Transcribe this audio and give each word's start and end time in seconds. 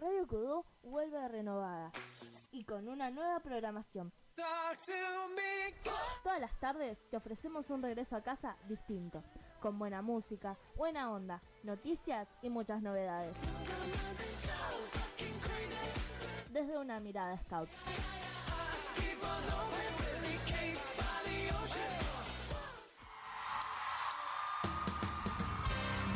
Radio 0.00 0.26
Kudú 0.26 0.64
vuelve 0.82 1.28
renovada 1.28 1.90
y 2.50 2.64
con 2.64 2.88
una 2.88 3.10
nueva 3.10 3.40
programación. 3.40 4.12
Todas 6.22 6.40
las 6.40 6.58
tardes 6.58 7.02
te 7.10 7.16
ofrecemos 7.16 7.68
un 7.70 7.82
regreso 7.82 8.16
a 8.16 8.22
casa 8.22 8.56
distinto, 8.68 9.22
con 9.60 9.78
buena 9.78 10.00
música, 10.02 10.56
buena 10.76 11.10
onda, 11.10 11.42
noticias 11.62 12.28
y 12.40 12.50
muchas 12.50 12.82
novedades. 12.82 13.36
Desde 16.50 16.78
una 16.78 17.00
mirada 17.00 17.38
scout. 17.38 17.68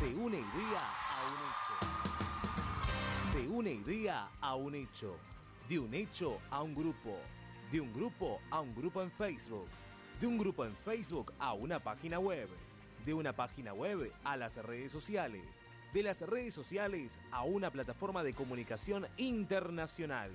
De 0.01 0.15
una 0.15 0.37
idea. 0.37 0.96
De 3.37 3.47
una 3.49 3.69
idea 3.69 4.29
a 4.41 4.55
un 4.55 4.73
hecho. 4.73 5.15
De 5.69 5.77
un 5.77 5.93
hecho 5.93 6.39
a 6.49 6.63
un 6.63 6.73
grupo. 6.73 7.19
De 7.71 7.79
un 7.79 7.93
grupo 7.93 8.41
a 8.49 8.61
un 8.61 8.73
grupo 8.73 9.03
en 9.03 9.11
Facebook. 9.11 9.67
De 10.19 10.25
un 10.25 10.39
grupo 10.39 10.65
en 10.65 10.75
Facebook 10.75 11.31
a 11.37 11.53
una 11.53 11.79
página 11.79 12.17
web. 12.17 12.49
De 13.05 13.13
una 13.13 13.33
página 13.33 13.75
web 13.75 14.11
a 14.23 14.37
las 14.37 14.57
redes 14.65 14.91
sociales. 14.91 15.43
De 15.93 16.01
las 16.01 16.21
redes 16.21 16.55
sociales 16.55 17.19
a 17.29 17.43
una 17.43 17.69
plataforma 17.69 18.23
de 18.23 18.33
comunicación 18.33 19.05
internacional. 19.17 20.31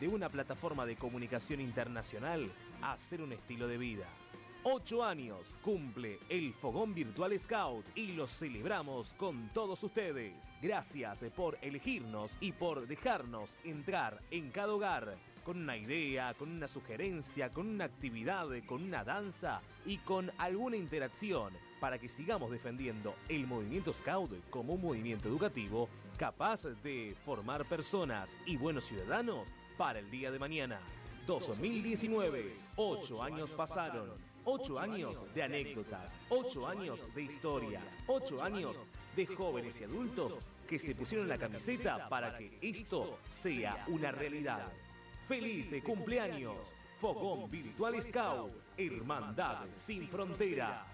De 0.00 0.08
una 0.08 0.30
plataforma 0.30 0.86
de 0.86 0.96
comunicación 0.96 1.60
internacional 1.60 2.50
a 2.80 2.92
hacer 2.92 3.20
un 3.20 3.34
estilo 3.34 3.68
de 3.68 3.76
vida. 3.76 4.06
Ocho 4.66 5.04
años 5.04 5.54
cumple 5.60 6.18
el 6.30 6.54
Fogón 6.54 6.94
Virtual 6.94 7.38
Scout 7.38 7.84
y 7.94 8.12
los 8.12 8.30
celebramos 8.30 9.12
con 9.12 9.50
todos 9.50 9.82
ustedes. 9.82 10.32
Gracias 10.62 11.22
por 11.36 11.58
elegirnos 11.60 12.38
y 12.40 12.52
por 12.52 12.86
dejarnos 12.86 13.56
entrar 13.62 14.22
en 14.30 14.50
cada 14.50 14.72
hogar 14.72 15.18
con 15.44 15.58
una 15.58 15.76
idea, 15.76 16.32
con 16.32 16.50
una 16.50 16.66
sugerencia, 16.66 17.50
con 17.50 17.68
una 17.68 17.84
actividad, 17.84 18.46
con 18.64 18.82
una 18.82 19.04
danza 19.04 19.60
y 19.84 19.98
con 19.98 20.32
alguna 20.38 20.78
interacción 20.78 21.52
para 21.78 21.98
que 21.98 22.08
sigamos 22.08 22.50
defendiendo 22.50 23.16
el 23.28 23.46
movimiento 23.46 23.92
Scout 23.92 24.48
como 24.48 24.72
un 24.72 24.80
movimiento 24.80 25.28
educativo 25.28 25.90
capaz 26.16 26.64
de 26.82 27.14
formar 27.22 27.68
personas 27.68 28.34
y 28.46 28.56
buenos 28.56 28.84
ciudadanos 28.84 29.52
para 29.76 29.98
el 29.98 30.10
día 30.10 30.30
de 30.30 30.38
mañana. 30.38 30.80
2019, 31.26 32.56
ocho 32.76 33.22
años 33.22 33.50
pasaron. 33.52 34.23
Ocho 34.46 34.78
años 34.78 35.34
de 35.34 35.42
anécdotas, 35.42 36.18
ocho 36.28 36.68
años 36.68 37.14
de 37.14 37.22
historias, 37.22 37.98
ocho 38.06 38.42
años 38.42 38.82
de 39.16 39.26
jóvenes 39.26 39.80
y 39.80 39.84
adultos 39.84 40.38
que 40.68 40.78
se 40.78 40.94
pusieron 40.94 41.28
la 41.28 41.38
camiseta 41.38 42.08
para 42.08 42.36
que 42.36 42.58
esto 42.60 43.18
sea 43.26 43.84
una 43.88 44.12
realidad. 44.12 44.70
¡Feliz 45.26 45.72
cumpleaños! 45.82 46.74
Fogón 46.98 47.50
Virtual 47.50 48.02
Scout, 48.02 48.52
Hermandad 48.76 49.66
sin 49.74 50.08
Fronteras. 50.08 50.86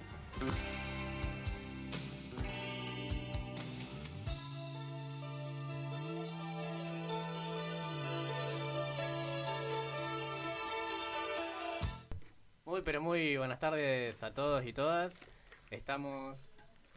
Pero 12.85 13.03
muy 13.03 13.37
buenas 13.37 13.59
tardes 13.59 14.23
a 14.23 14.33
todos 14.33 14.65
y 14.65 14.73
todas. 14.73 15.13
Estamos 15.71 16.39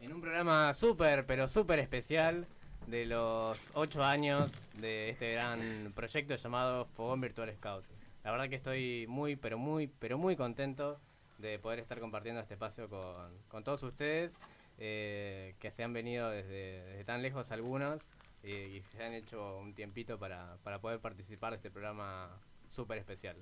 en 0.00 0.12
un 0.12 0.20
programa 0.20 0.72
súper 0.74 1.26
pero 1.26 1.48
súper 1.48 1.78
especial 1.78 2.46
de 2.86 3.06
los 3.06 3.58
8 3.74 4.02
años 4.02 4.50
de 4.74 5.10
este 5.10 5.32
gran 5.34 5.92
proyecto 5.94 6.36
llamado 6.36 6.86
Fogón 6.96 7.20
Virtual 7.20 7.52
Scout. 7.54 7.84
La 8.22 8.30
verdad 8.30 8.48
que 8.48 8.56
estoy 8.56 9.06
muy 9.08 9.36
pero 9.36 9.58
muy 9.58 9.86
pero 9.86 10.16
muy 10.16 10.36
contento 10.36 11.00
de 11.38 11.58
poder 11.58 11.80
estar 11.80 12.00
compartiendo 12.00 12.40
este 12.40 12.54
espacio 12.54 12.88
con, 12.88 13.36
con 13.48 13.64
todos 13.64 13.82
ustedes 13.82 14.38
eh, 14.78 15.54
que 15.58 15.70
se 15.70 15.82
han 15.82 15.92
venido 15.92 16.30
desde, 16.30 16.84
desde 16.84 17.04
tan 17.04 17.20
lejos 17.20 17.50
algunos 17.50 18.00
eh, 18.42 18.80
y 18.80 18.96
se 18.96 19.04
han 19.04 19.12
hecho 19.12 19.58
un 19.58 19.74
tiempito 19.74 20.18
para, 20.18 20.56
para 20.62 20.78
poder 20.78 21.00
participar 21.00 21.50
de 21.50 21.56
este 21.56 21.70
programa 21.70 22.30
súper 22.70 22.98
especial. 22.98 23.36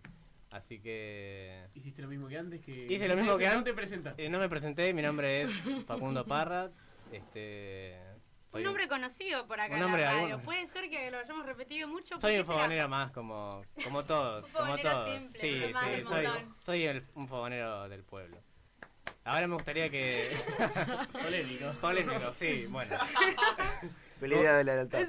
Así 0.52 0.80
que. 0.80 1.64
Hiciste 1.74 2.02
lo 2.02 2.08
mismo 2.08 2.28
que 2.28 2.38
antes 2.38 2.60
que. 2.60 2.86
Hice 2.88 3.08
lo 3.08 3.16
mismo 3.16 3.36
que 3.38 3.46
No 3.46 3.52
antes. 3.52 3.64
te 3.64 3.74
presentaste. 3.74 4.24
Eh, 4.26 4.28
no 4.28 4.38
me 4.38 4.48
presenté, 4.48 4.92
mi 4.94 5.02
nombre 5.02 5.42
es 5.42 5.50
Facundo 5.86 6.24
Parra. 6.26 6.70
Este. 7.10 7.98
Un 8.52 8.62
nombre 8.64 8.86
conocido 8.86 9.46
por 9.46 9.58
acá 9.58 9.70
Un 9.72 9.76
en 9.78 9.80
nombre 9.80 10.02
la 10.02 10.12
radio. 10.12 10.38
Puede 10.42 10.66
ser 10.66 10.90
que 10.90 11.10
lo 11.10 11.18
hayamos 11.18 11.46
repetido 11.46 11.88
mucho. 11.88 12.20
Soy 12.20 12.20
¿por 12.20 12.30
qué 12.30 12.38
un 12.40 12.44
será? 12.44 12.58
fogonero 12.58 12.88
más, 12.88 13.10
como, 13.12 13.64
como 13.82 14.04
todos. 14.04 14.44
Un 14.44 14.50
como 14.52 14.64
fogonero 14.66 14.90
todos. 14.90 15.10
simple, 15.10 15.40
sí, 15.40 15.62
sí, 15.64 15.72
soy, 16.06 16.26
soy 16.66 16.84
el- 16.84 17.06
un 17.14 17.28
fogonero 17.28 17.88
del 17.88 18.02
pueblo. 18.04 18.36
Ahora 19.24 19.46
me 19.46 19.54
gustaría 19.54 19.88
que. 19.88 20.30
Polémico. 21.12 21.72
Polémico, 21.80 22.34
sí, 22.38 22.66
bueno. 22.68 22.96
Pelea 24.20 24.54
de 24.58 24.64
la 24.64 24.74
lealtad. 24.74 25.00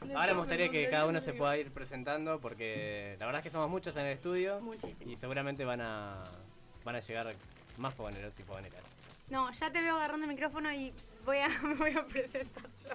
Ahora 0.00 0.32
me 0.32 0.40
gustaría 0.40 0.68
que 0.70 0.88
cada 0.90 1.06
uno 1.06 1.20
se 1.20 1.32
pueda 1.32 1.56
ir 1.56 1.70
presentando 1.72 2.40
porque 2.40 3.16
la 3.18 3.26
verdad 3.26 3.40
es 3.40 3.44
que 3.44 3.50
somos 3.50 3.68
muchos 3.68 3.96
en 3.96 4.06
el 4.06 4.12
estudio 4.12 4.60
Muchísimo. 4.60 5.10
y 5.10 5.16
seguramente 5.16 5.64
van 5.64 5.80
a, 5.80 6.22
van 6.84 6.96
a 6.96 7.00
llegar 7.00 7.34
más 7.78 7.94
fogoneros 7.94 8.32
y 8.38 8.42
fogoneras. 8.42 8.80
No, 9.28 9.52
ya 9.52 9.70
te 9.70 9.80
veo 9.82 9.96
agarrando 9.96 10.24
el 10.26 10.32
micrófono 10.32 10.72
y 10.72 10.92
voy 11.24 11.38
a, 11.38 11.48
me 11.62 11.74
voy 11.74 11.92
a 11.96 12.04
presentar 12.06 12.64
yo. 12.88 12.94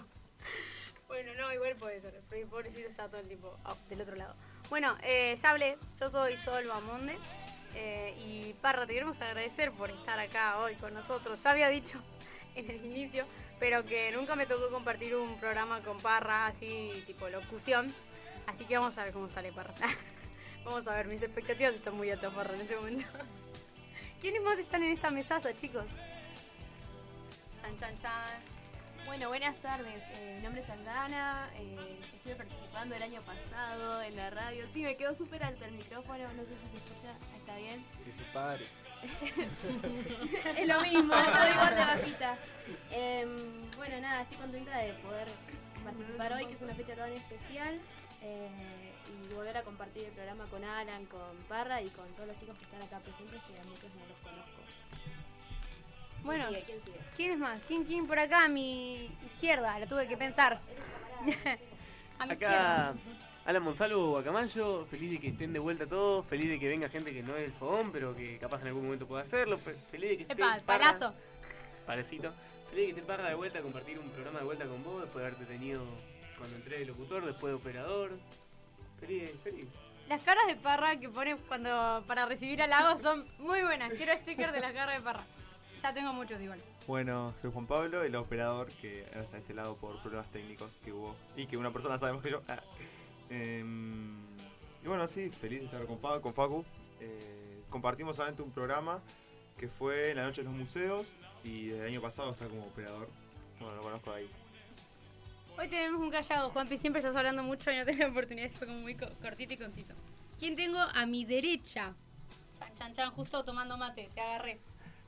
Bueno, 1.08 1.32
no, 1.38 1.54
igual 1.54 1.76
puede 1.76 2.02
ser. 2.02 2.20
porque 2.28 2.46
Pobrecito 2.46 2.90
está 2.90 3.08
todo 3.08 3.20
el 3.22 3.28
tiempo 3.28 3.56
del 3.90 4.02
otro 4.02 4.16
lado. 4.16 4.34
Bueno, 4.70 4.98
eh, 5.04 5.38
ya 5.42 5.52
hablé. 5.52 5.78
Yo 6.00 6.10
soy 6.10 6.38
Sol 6.38 6.66
Bamonde. 6.68 7.16
eh, 7.76 8.16
y 8.18 8.54
Parra, 8.62 8.88
te 8.88 8.94
queremos 8.94 9.20
agradecer 9.22 9.72
por 9.74 9.92
estar 9.92 10.18
acá 10.20 10.58
hoy 10.60 10.74
con 10.76 10.94
nosotros. 10.94 11.44
Ya 11.44 11.52
había 11.52 11.70
dicho 11.70 12.02
en 12.56 12.70
el 12.72 12.84
inicio, 12.86 13.26
pero 13.60 13.86
que 13.86 14.12
nunca 14.12 14.36
me 14.36 14.46
tocó 14.46 14.70
compartir 14.70 15.16
un 15.16 15.38
programa 15.38 15.82
con 15.82 15.98
Parra 16.00 16.48
así, 16.48 16.92
tipo 17.06 17.30
locución. 17.30 17.94
Así 18.48 18.66
que 18.66 18.78
vamos 18.78 18.98
a 18.98 19.06
ver 19.06 19.14
cómo 19.14 19.30
sale 19.30 19.52
Parra. 19.52 19.74
vamos 20.66 20.88
a 20.88 20.96
ver, 20.96 21.08
mis 21.08 21.22
expectativas 21.22 21.74
están 21.74 21.96
muy 21.96 22.10
altas, 22.10 22.34
Parra, 22.34 22.56
en 22.56 22.62
este 22.62 22.76
momento. 22.76 23.06
¿Quiénes 24.22 24.42
más 24.42 24.58
están 24.58 24.84
en 24.84 24.92
esta 24.92 25.12
mesaza, 25.12 25.56
chicos? 25.56 25.86
Chan, 27.62 27.78
chan, 27.80 27.98
chan. 28.02 28.54
Bueno, 29.06 29.28
buenas 29.28 29.58
tardes. 29.58 30.02
Eh, 30.16 30.36
mi 30.38 30.44
nombre 30.44 30.62
es 30.62 30.70
Aldana. 30.70 31.50
eh, 31.56 32.00
estuve 32.02 32.36
participando 32.36 32.96
el 32.96 33.04
año 33.04 33.22
pasado 33.22 34.02
en 34.02 34.16
la 34.16 34.30
radio. 34.30 34.66
Sí, 34.74 34.82
me 34.82 34.96
quedó 34.96 35.14
súper 35.16 35.44
alto 35.44 35.66
el 35.66 35.74
micrófono. 35.74 36.24
No 36.34 36.44
sé 36.44 36.50
si 36.50 36.78
se 36.78 36.86
escucha. 36.86 37.38
¿Está 37.38 37.58
bien? 37.58 37.86
Que 38.06 38.12
se 38.14 38.24
pare. 38.34 38.66
es 40.58 40.68
lo 40.68 40.82
mismo, 40.82 41.14
todo 41.14 41.50
igual 41.52 41.76
de 41.76 41.82
bajita. 41.82 42.38
Em, 42.92 43.36
bueno, 43.78 44.00
nada, 44.02 44.22
estoy 44.24 44.38
contenta 44.38 44.78
de 44.78 44.94
poder 44.94 45.28
participar 45.84 46.34
hoy, 46.34 46.46
que 46.46 46.54
es 46.54 46.62
una 46.62 46.74
fecha 46.76 46.96
tan 46.96 47.12
especial. 47.12 47.80
eh, 48.22 48.50
y 49.06 49.34
volver 49.34 49.58
a 49.58 49.64
compartir 49.64 50.06
el 50.06 50.12
programa 50.12 50.46
con 50.46 50.64
Alan, 50.64 51.06
con 51.08 51.36
Parra 51.50 51.82
y 51.82 51.90
con 51.90 52.08
todos 52.14 52.28
los 52.30 52.40
chicos 52.40 52.58
que 52.58 52.64
están 52.66 52.82
acá 52.82 53.00
presentes, 53.00 53.42
que 53.44 53.60
a 53.60 53.64
muchos 53.66 53.94
no 53.96 54.06
los 54.08 54.20
conozco. 54.22 54.62
Bueno, 56.24 56.46
¿Quién 56.48 56.62
sigue? 56.62 56.66
¿Quién 56.66 56.84
sigue? 56.84 57.00
¿quién 57.16 57.32
es 57.34 57.38
más? 57.40 57.60
¿Quién, 57.68 57.84
quién 57.84 58.08
por 58.08 58.18
acá 58.18 58.46
a 58.46 58.48
mi 58.48 59.10
izquierda? 59.34 59.78
Lo 59.80 59.88
tuve 59.88 60.08
que 60.08 60.16
pensar. 60.16 60.62
a 62.20 62.26
mi 62.26 62.32
izquierda. 62.34 62.96
Alan 63.46 63.62
Monsalvo 63.64 64.12
Guacamayo, 64.12 64.86
feliz 64.86 65.12
de 65.12 65.20
que 65.20 65.28
estén 65.30 65.52
de 65.52 65.60
vuelta 65.60 65.86
todos, 65.86 66.26
feliz 66.28 66.50
de 66.50 66.60
que 66.60 66.68
venga 66.70 66.88
gente 66.88 67.12
que 67.14 67.22
no 67.24 67.36
es 67.36 67.42
del 67.42 67.52
fogón, 67.52 67.92
pero 67.92 68.16
que 68.16 68.38
capaz 68.40 68.62
en 68.62 68.68
algún 68.70 68.84
momento 68.86 69.06
pueda 69.06 69.24
hacerlo, 69.24 69.58
fe- 69.58 69.76
feliz 69.92 70.12
de 70.12 70.16
que 70.18 70.22
esté 70.24 70.34
Epa, 70.34 70.60
Parra- 70.66 70.92
palazo. 70.94 71.14
Parecito. 71.86 72.32
Feliz 72.70 72.88
de 72.88 72.94
que 72.94 73.00
esté 73.02 73.02
Parra 73.02 73.28
de 73.30 73.36
vuelta 73.36 73.60
a 73.60 73.62
compartir 73.62 74.00
un 74.00 74.10
programa 74.12 74.40
de 74.40 74.46
vuelta 74.46 74.66
con 74.66 74.82
vos, 74.84 75.02
después 75.02 75.24
de 75.24 75.28
haberte 75.32 75.46
tenido 75.54 75.84
cuando 76.38 76.56
entré 76.56 76.80
de 76.80 76.86
locutor, 76.86 77.26
después 77.26 77.52
de 77.52 77.60
operador. 77.60 78.12
Feliz, 79.02 79.32
feliz. 79.44 79.68
Las 80.08 80.24
caras 80.24 80.48
de 80.48 80.56
Parra 80.56 80.98
que 80.98 81.10
pone 81.10 81.36
cuando 81.36 82.04
para 82.08 82.26
recibir 82.26 82.62
halagos 82.62 83.02
son 83.02 83.26
muy 83.40 83.62
buenas. 83.62 83.92
Quiero 83.94 84.14
sticker 84.20 84.54
de 84.54 84.62
las 84.62 84.72
caras 84.74 84.96
de 84.96 85.02
Parra. 85.02 85.24
Ya 85.82 85.94
tengo 85.94 86.14
muchos 86.14 86.40
igual. 86.40 86.60
Bueno, 86.88 87.34
soy 87.42 87.52
Juan 87.52 87.68
Pablo, 87.68 88.04
el 88.04 88.16
operador 88.16 88.70
que 88.82 89.02
está 89.02 89.20
de 89.20 89.38
este 89.40 89.54
lado 89.54 89.76
por 89.76 90.00
problemas 90.02 90.32
técnicos 90.32 90.72
que 90.86 90.94
hubo 90.94 91.14
y 91.36 91.46
que 91.46 91.58
una 91.58 91.72
persona 91.72 91.98
sabe 92.00 92.14
más 92.14 92.24
que 92.24 92.32
yo. 92.32 92.42
Ah. 92.48 92.62
Em, 93.34 94.16
y 94.84 94.88
bueno, 94.88 95.08
sí, 95.08 95.30
feliz 95.32 95.60
de 95.62 95.66
estar 95.66 95.86
con, 95.86 95.98
Pa- 95.98 96.20
con 96.22 96.34
Facu. 96.34 96.64
Eh, 97.00 97.64
compartimos 97.70 98.16
solamente 98.16 98.44
un 98.44 98.52
programa 98.52 99.02
que 99.58 99.68
fue 99.68 100.12
en 100.12 100.18
la 100.18 100.24
noche 100.26 100.42
de 100.42 100.50
los 100.50 100.56
museos 100.58 101.08
y 101.44 101.68
desde 101.68 101.82
el 101.88 101.88
año 101.94 102.02
pasado 102.02 102.30
está 102.30 102.48
como 102.48 102.64
operador. 102.66 103.10
Bueno, 103.60 103.76
lo 103.78 103.82
conozco 103.82 104.12
ahí. 104.12 104.30
Hoy 105.58 105.68
tenemos 105.68 106.00
un 106.02 106.12
callado, 106.12 106.50
Juanpi. 106.52 106.78
Siempre 106.78 107.00
estás 107.00 107.16
hablando 107.16 107.44
mucho 107.44 107.72
y 107.72 107.78
no 107.78 107.86
tengo 107.86 108.04
la 108.04 108.10
oportunidad. 108.12 108.50
Fue 108.52 108.68
como 108.68 108.80
muy 108.80 108.96
co- 108.96 109.10
cortito 109.22 109.54
y 109.54 109.58
conciso. 109.58 109.94
¿Quién 110.38 110.56
tengo 110.56 110.78
a 110.80 111.06
mi 111.06 111.26
derecha? 111.26 111.94
Chan, 112.60 112.76
chan, 112.78 112.94
chan. 112.94 113.12
Justo 113.12 113.44
tomando 113.44 113.78
mate. 113.78 114.10
Te 114.14 114.22
agarré. 114.22 114.60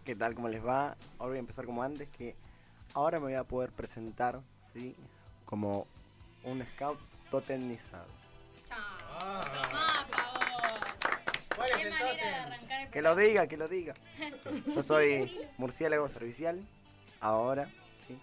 ¿Qué 0.04 0.16
tal? 0.16 0.34
¿Cómo 0.36 0.48
les 0.50 0.64
va? 0.66 0.96
Ahora 1.20 1.30
voy 1.30 1.38
a 1.38 1.40
empezar 1.40 1.66
como 1.66 1.82
antes, 1.84 2.08
que 2.10 2.36
ahora 2.94 3.20
me 3.20 3.26
voy 3.26 3.34
a 3.36 3.44
poder 3.44 3.72
presentar, 3.72 4.40
¿sí? 4.72 4.96
como 5.46 5.88
un 6.44 6.64
scout 6.66 7.00
totemizado. 7.32 8.06
Ah. 9.20 9.42
Tomá, 9.54 10.08
pavón. 10.12 10.80
¿Cuál 11.56 11.70
es 11.70 11.76
Qué 11.76 11.82
el 11.84 11.90
manera 11.90 12.12
de 12.12 12.18
tótem? 12.18 12.36
arrancar 12.54 12.82
el 12.82 12.90
Que 12.92 13.02
lo 13.02 13.16
diga, 13.16 13.48
que 13.48 13.58
lo 13.58 13.68
diga. 13.68 13.94
Yo 14.76 14.84
soy 14.84 15.40
murciélago 15.58 16.08
servicial, 16.10 16.62
ahora, 17.22 17.70
¿sí? 18.08 18.20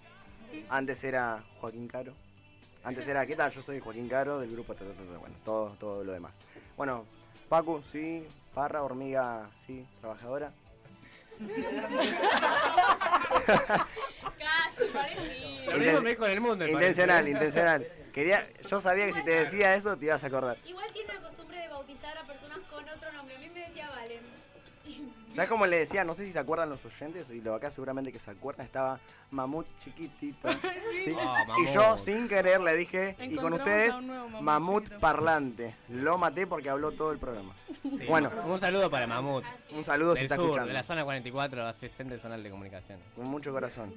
Antes 0.69 1.03
era 1.05 1.43
Joaquín 1.61 1.89
Caro. 1.89 2.13
Antes 2.85 3.07
era, 3.07 3.25
¿qué 3.27 3.37
tal? 3.37 3.53
Yo 3.53 3.63
soy 3.63 3.81
Joaquín 3.81 4.09
Caro 4.09 4.41
del 4.41 4.51
grupo, 4.51 4.75
bueno, 4.75 5.37
todo, 5.45 5.71
todo 5.79 6.03
lo 6.05 6.13
demás. 6.13 6.33
Bueno, 6.77 7.05
Pacu, 7.49 7.81
sí, 7.83 8.27
Parra, 8.55 8.83
hormiga, 8.83 9.49
sí, 9.67 9.87
trabajadora. 10.01 10.53
Casi, 14.39 14.85
parecido. 14.93 15.73
Lo 15.73 15.79
mismo 15.79 16.01
me 16.03 16.11
dijo 16.11 16.27
en 16.27 16.33
el 16.33 16.41
mundo. 16.41 16.67
Intencional, 16.67 17.17
parece. 17.17 17.31
intencional. 17.31 17.87
Quería, 18.13 18.47
yo 18.69 18.81
sabía 18.81 19.07
que 19.07 19.15
si 19.15 19.25
te 19.25 19.31
decía 19.31 19.75
eso 19.75 19.97
te 19.97 20.07
ibas 20.07 20.23
a 20.23 20.27
acordar. 20.27 20.57
Igual 20.67 20.93
tiene 20.93 21.15
la 21.15 21.21
costumbre 21.21 21.59
de 21.59 21.69
bautizar 21.69 22.17
a 22.19 22.27
personas 22.27 22.59
con 22.71 22.87
otro 22.87 23.13
nombre. 23.13 23.37
A 23.37 23.39
mí 23.39 23.49
me 23.49 23.61
decía 23.61 23.89
Valen. 23.91 24.21
¿Sabes 25.35 25.49
cómo 25.49 25.67
le 25.67 25.79
decía? 25.79 26.05
No 26.05 26.15
sé 26.15 26.27
si 26.27 26.33
se 26.33 26.39
acuerdan 26.39 26.69
los 26.69 26.85
oyentes, 26.85 27.31
y 27.31 27.41
lo 27.41 27.55
acá 27.55 27.71
seguramente 27.71 28.13
que 28.13 28.19
se 28.19 28.31
acuerdan, 28.31 28.67
estaba 28.67 29.01
Mamut 29.31 29.67
chiquitito. 29.79 30.47
¿sí? 31.05 31.15
Ah, 31.19 31.47
y 31.59 31.73
yo 31.73 31.97
sin 31.97 32.29
querer 32.29 32.61
le 32.61 32.77
dije, 32.77 33.17
y 33.19 33.37
con 33.37 33.55
ustedes, 33.55 33.95
Mamut 34.41 34.91
parlante. 34.99 35.75
Lo 35.89 36.19
maté 36.19 36.47
porque 36.47 36.69
habló 36.69 36.93
todo 36.93 37.13
el 37.13 37.19
programa. 37.19 37.55
Sí. 37.83 38.07
Bueno. 38.07 38.31
Un 38.47 38.61
saludo 38.61 38.91
para 38.91 39.07
Mamut. 39.07 39.45
Un 39.71 39.85
saludo 39.85 40.17
si 40.17 40.25
está 40.25 40.37
sur, 40.37 40.45
escuchando. 40.45 40.69
de 40.69 40.75
la 40.75 40.83
zona 40.83 41.03
44, 41.05 41.67
asistente 41.67 42.19
zonal 42.19 42.43
de 42.43 42.51
comunicación. 42.51 42.99
Con 43.17 43.27
mucho 43.27 43.53
corazón. 43.53 43.95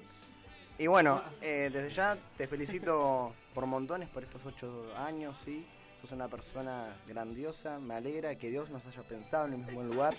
Y 0.77 0.87
bueno, 0.87 1.21
eh, 1.41 1.69
desde 1.71 1.89
ya 1.91 2.17
te 2.37 2.47
felicito 2.47 3.33
por 3.53 3.65
montones 3.65 4.09
por 4.09 4.23
estos 4.23 4.45
ocho 4.45 4.85
años, 4.97 5.35
¿sí? 5.45 5.65
Sos 6.01 6.11
una 6.11 6.27
persona 6.27 6.93
grandiosa, 7.07 7.79
me 7.79 7.95
alegra 7.95 8.35
que 8.35 8.49
Dios 8.49 8.69
nos 8.69 8.85
haya 8.85 9.01
pensado 9.03 9.45
en 9.47 9.53
el 9.53 9.59
mismo 9.59 9.83
lugar. 9.83 10.13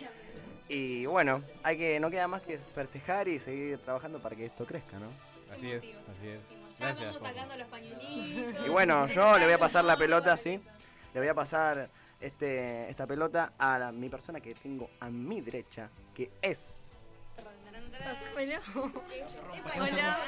Y 0.69 1.05
bueno, 1.07 1.43
hay 1.63 1.77
que 1.77 2.01
no 2.01 2.11
queda 2.11 2.27
más 2.27 2.43
que 2.43 2.59
festejar 2.59 3.29
y 3.29 3.39
seguir 3.39 3.79
trabajando 3.79 4.19
para 4.21 4.35
que 4.35 4.47
esto 4.47 4.65
crezca, 4.65 4.99
¿no? 4.99 5.07
Así 5.55 5.71
es, 5.71 5.83
así 5.85 6.29
es. 6.29 6.41
Ya 6.79 6.87
Gracias, 6.89 7.01
vamos 7.07 7.19
Juan. 7.21 7.35
sacando 7.35 7.57
los 7.57 7.69
pañuelitos. 7.69 8.67
Y 8.67 8.71
bueno, 8.71 9.07
yo 9.07 9.39
le 9.39 9.45
voy 9.45 9.55
a 9.55 9.59
pasar 9.59 9.85
la 9.85 9.97
pelota, 9.97 10.37
¿sí? 10.37 10.61
Le 11.15 11.21
voy 11.21 11.29
a 11.29 11.35
pasar 11.35 11.89
este, 12.21 12.89
esta 12.91 13.07
pelota 13.07 13.53
a 13.59 13.79
la- 13.79 13.93
mi 13.93 14.09
persona 14.09 14.41
que 14.41 14.55
tengo 14.55 14.89
a 15.01 15.09
mi 15.11 15.41
derecha, 15.43 15.89
que 16.15 16.31
es... 16.43 16.86
Pásamelo. 18.05 18.61
Hola, 19.75 20.19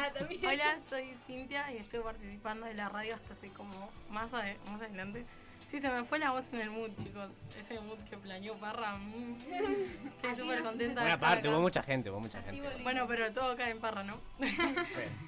hola, 0.45 0.79
soy 0.89 1.15
Cintia 1.27 1.73
y 1.73 1.79
estoy 1.79 2.01
participando 2.01 2.67
de 2.67 2.75
la 2.75 2.89
radio 2.89 3.15
hasta 3.15 3.33
hace 3.33 3.49
como 3.51 3.91
más, 4.11 4.33
ade- 4.33 4.57
más 4.71 4.81
adelante. 4.81 5.25
Sí, 5.69 5.81
se 5.81 5.89
me 5.91 6.03
fue 6.05 6.19
la 6.19 6.31
voz 6.31 6.47
en 6.53 6.61
el 6.61 6.71
mood, 6.71 6.91
chicos. 7.03 7.31
Ese 7.61 7.79
mood 7.81 7.99
que 8.09 8.17
planeó 8.17 8.55
Parra. 8.57 8.97
mm. 8.97 9.37
Estoy 10.23 10.35
súper 10.37 10.63
contenta 10.63 11.01
de 11.01 11.07
Una 11.07 11.15
estar 11.15 11.21
parte, 11.21 11.41
acá. 11.41 11.51
hubo 11.51 11.61
mucha 11.63 11.83
gente, 11.83 12.11
hubo 12.11 12.21
mucha 12.21 12.43
gente. 12.43 12.71
Bueno, 12.83 13.07
pero 13.07 13.31
todo 13.33 13.53
acá 13.53 13.69
en 13.69 13.79
Parra, 13.79 14.03
¿no? 14.03 14.19
Sí, 14.39 14.47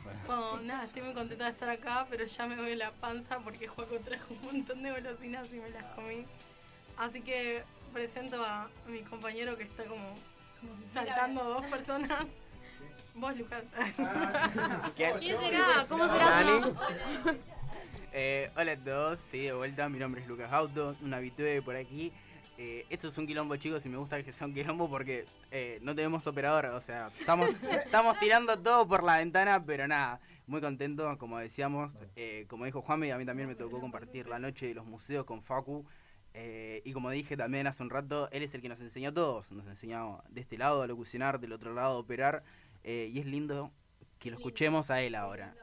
bueno. 0.03 0.21
Bueno, 0.27 0.61
nada, 0.63 0.85
estoy 0.85 1.03
muy 1.03 1.13
contenta 1.15 1.45
de 1.45 1.51
estar 1.51 1.69
acá, 1.69 2.07
pero 2.09 2.25
ya 2.25 2.47
me 2.47 2.57
duele 2.57 2.77
la 2.77 2.91
panza 2.93 3.39
porque 3.41 3.69
Juaco 3.69 3.99
trajo 3.99 4.33
un 4.33 4.43
montón 4.43 4.83
de 4.83 4.91
golosinas 4.93 5.53
y 5.53 5.59
me 5.59 5.69
las 5.71 5.85
comí. 5.95 6.25
Así 6.97 7.21
que 7.21 7.63
presento 7.93 8.43
a 8.45 8.69
mi 8.87 9.01
compañero 9.01 9.57
que 9.59 9.65
está 9.65 9.85
como 9.85 10.15
saltando 10.93 11.45
dos 11.45 11.67
personas. 11.67 12.27
Vos, 13.15 13.37
Lucas. 13.37 13.63
¿Quién? 14.97 15.19
¿Quién 15.19 15.41
será? 15.41 15.87
¿Cómo 15.89 16.07
será? 16.07 16.27
Dani. 16.27 16.75
Eh, 18.13 18.51
hola 18.57 18.73
a 18.73 18.77
todos, 18.77 19.21
sí, 19.21 19.43
de 19.43 19.53
vuelta, 19.53 19.89
mi 19.89 20.01
nombre 20.01 20.21
es 20.21 20.27
Lucas 20.27 20.53
Auto, 20.53 20.97
un 21.01 21.15
habitué 21.15 21.63
por 21.63 21.77
aquí. 21.77 22.13
Eh, 22.59 22.85
esto 22.91 23.09
es 23.09 23.17
un 23.17 23.27
quilombo, 23.27 23.57
chicos, 23.57 23.87
y 23.87 23.89
me 23.89 23.97
gusta 23.97 24.23
que 24.23 24.33
sea 24.33 24.47
un 24.47 24.53
quilombo 24.53 24.91
porque 24.91 25.25
eh, 25.51 25.79
no 25.81 25.95
tenemos 25.95 26.27
operador, 26.27 26.67
o 26.67 26.81
sea, 26.83 27.11
estamos, 27.19 27.49
estamos 27.85 28.19
tirando 28.19 28.59
todo 28.59 28.87
por 28.87 29.03
la 29.03 29.17
ventana, 29.17 29.65
pero 29.65 29.89
nada, 29.89 30.21
muy 30.47 30.61
contento, 30.61 31.17
como 31.17 31.39
decíamos, 31.39 31.95
eh, 32.17 32.45
como 32.49 32.65
dijo 32.65 32.83
Juanme, 32.83 33.13
a 33.13 33.17
mí 33.17 33.25
también 33.25 33.49
me 33.49 33.55
tocó 33.55 33.81
compartir 33.81 34.29
la 34.29 34.39
noche 34.39 34.67
de 34.67 34.75
los 34.75 34.85
museos 34.85 35.25
con 35.25 35.43
Facu. 35.43 35.87
Eh, 36.35 36.83
y 36.85 36.93
como 36.93 37.11
dije 37.11 37.37
también 37.37 37.67
hace 37.67 37.83
un 37.83 37.91
rato, 37.91 38.29
él 38.33 38.43
es 38.43 38.55
el 38.55 38.63
que 38.63 38.69
nos 38.69 38.81
enseñó 38.81 39.11
a 39.11 39.13
todos, 39.13 39.53
nos 39.53 39.67
enseñó 39.67 40.23
de 40.29 40.41
este 40.41 40.57
lado 40.59 40.83
a 40.83 40.87
locucionar, 40.87 41.41
del 41.41 41.53
otro 41.53 41.73
lado 41.75 41.97
a 41.97 41.99
operar, 41.99 42.43
eh, 42.85 43.11
y 43.13 43.19
es 43.19 43.27
lindo 43.27 43.73
que 44.19 44.31
lo 44.31 44.37
escuchemos 44.37 44.91
a 44.91 45.01
él 45.03 45.15
ahora. 45.15 45.55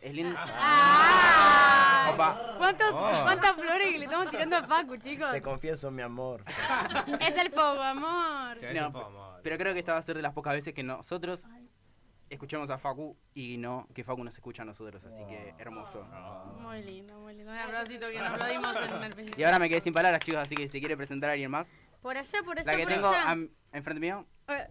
Es 0.00 0.14
lindo. 0.14 0.34
¡Ah! 0.38 2.14
¿Cuántos, 2.58 2.86
Oh. 2.92 3.22
¿Cuántas 3.24 3.52
flores 3.54 3.92
que 3.92 3.98
le 3.98 4.04
estamos 4.04 4.30
tirando 4.30 4.56
a 4.56 4.62
Facu, 4.64 4.96
chicos? 4.96 5.32
Te 5.32 5.42
confieso 5.42 5.90
mi 5.90 6.02
amor. 6.02 6.44
Es 7.20 7.36
el 7.40 7.50
fuego, 7.50 7.80
amor. 7.80 8.58
Sí, 8.60 8.66
No, 8.74 9.38
Pero 9.42 9.58
creo 9.58 9.72
que 9.72 9.78
esta 9.80 9.92
va 9.92 9.98
a 9.98 10.02
ser 10.02 10.16
de 10.16 10.22
las 10.22 10.32
pocas 10.32 10.54
veces 10.54 10.74
que 10.74 10.82
nosotros 10.82 11.46
escuchamos 12.32 12.68
a 12.70 12.78
Facu 12.78 13.16
y 13.34 13.56
no 13.58 13.86
que 13.94 14.04
Facu 14.04 14.22
nos 14.24 14.34
escucha 14.34 14.62
a 14.62 14.64
nosotros, 14.64 15.04
así 15.04 15.24
que 15.26 15.54
hermoso. 15.58 16.04
Muy 16.60 16.82
lindo, 16.82 17.18
muy 17.20 17.34
lindo. 17.34 17.52
Un 17.52 17.58
abracito 17.58 18.08
que 18.08 18.18
nos 18.18 18.32
aplaudimos 18.32 18.76
en 18.76 18.82
el 19.04 19.10
principio. 19.14 19.34
Y 19.40 19.44
ahora 19.44 19.58
me 19.58 19.68
quedé 19.68 19.80
sin 19.80 19.92
palabras, 19.92 20.20
chicos, 20.20 20.40
así 20.40 20.54
que 20.54 20.68
si 20.68 20.80
quiere 20.80 20.96
presentar 20.96 21.30
a 21.30 21.32
alguien 21.34 21.50
más. 21.50 21.68
Por 22.00 22.16
allá, 22.16 22.42
por 22.44 22.58
allá, 22.58 22.70
La 22.72 22.76
que 22.78 22.84
por 22.84 22.92
tengo 22.92 23.08
allá. 23.08 23.30
am- 23.30 23.48
enfrente 23.72 24.00
mío, 24.00 24.26
Eh, 24.48 24.68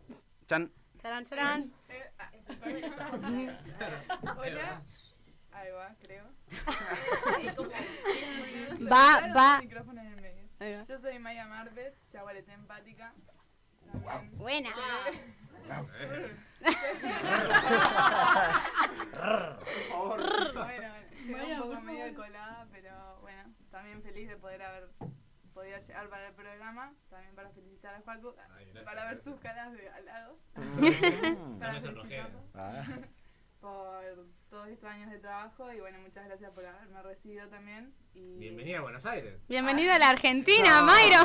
Chan. 0.48 0.72
Charán, 1.02 1.26
charán. 1.26 1.72
Hola. 4.38 4.82
Ahí 5.54 5.72
va, 5.72 5.96
creo. 6.02 6.26
Va, 8.92 9.34
va. 9.36 9.58
El 9.58 9.68
micrófono 9.68 10.02
en 10.02 10.08
el 10.08 10.22
medio. 10.22 10.86
Yo 10.88 10.98
soy 11.00 11.18
Maya 11.20 11.48
Marves, 11.48 11.94
yaguareté 12.12 12.54
empática. 12.54 13.14
También. 16.62 16.82
Buena. 19.98 20.52
Bueno, 20.54 20.54
bueno, 20.54 20.94
llegué 21.26 21.54
un 21.56 21.62
poco 21.62 21.82
medio 21.82 22.16
colada, 22.16 22.68
pero 22.72 23.20
bueno, 23.22 23.44
también 23.70 24.02
feliz 24.02 24.28
de 24.28 24.38
poder 24.38 24.62
haber 24.64 24.90
podido 25.54 25.78
llegar 25.80 26.10
para 26.10 26.28
el 26.28 26.34
programa, 26.34 26.94
también 27.10 27.36
para 27.36 27.50
felicitar 27.52 27.96
a 27.96 28.02
Facu, 28.02 28.36
para 28.86 29.06
ver 29.06 29.22
sus 29.22 29.40
caras 29.40 29.72
de 29.74 29.90
halago, 29.90 30.40
para 31.60 31.80
felicitarlo. 31.82 32.44
Ah, 32.54 32.84
por 33.62 34.26
todos 34.50 34.68
estos 34.70 34.90
años 34.90 35.12
de 35.12 35.20
trabajo 35.20 35.72
y 35.72 35.80
bueno, 35.80 36.00
muchas 36.00 36.26
gracias 36.26 36.52
por 36.52 36.66
haberme 36.66 37.02
recibido 37.04 37.48
también. 37.48 37.94
Y 38.14 38.38
Bienvenida 38.40 38.80
a 38.80 38.82
Buenos 38.82 39.06
Aires. 39.06 39.40
Bienvenida 39.48 39.96
a 39.96 40.00
la 40.00 40.10
Argentina, 40.10 40.82
Mayro. 40.82 41.24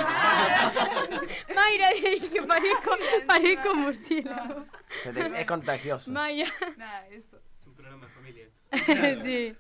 Mayra, 1.54 1.88
dije, 2.20 2.42
parezco, 2.42 2.90
parezco 3.26 3.74
murciélago. 3.74 4.66
se 5.02 5.12
te- 5.12 5.40
es 5.40 5.46
contagioso. 5.46 6.10
Maya. 6.12 6.46
Nada, 6.76 7.08
eso. 7.08 7.40
Es 7.52 7.66
un 7.66 7.74
programa 7.74 8.06
de 8.06 8.12
familia 8.12 8.46
esto. 8.70 9.22
sí. 9.24 9.56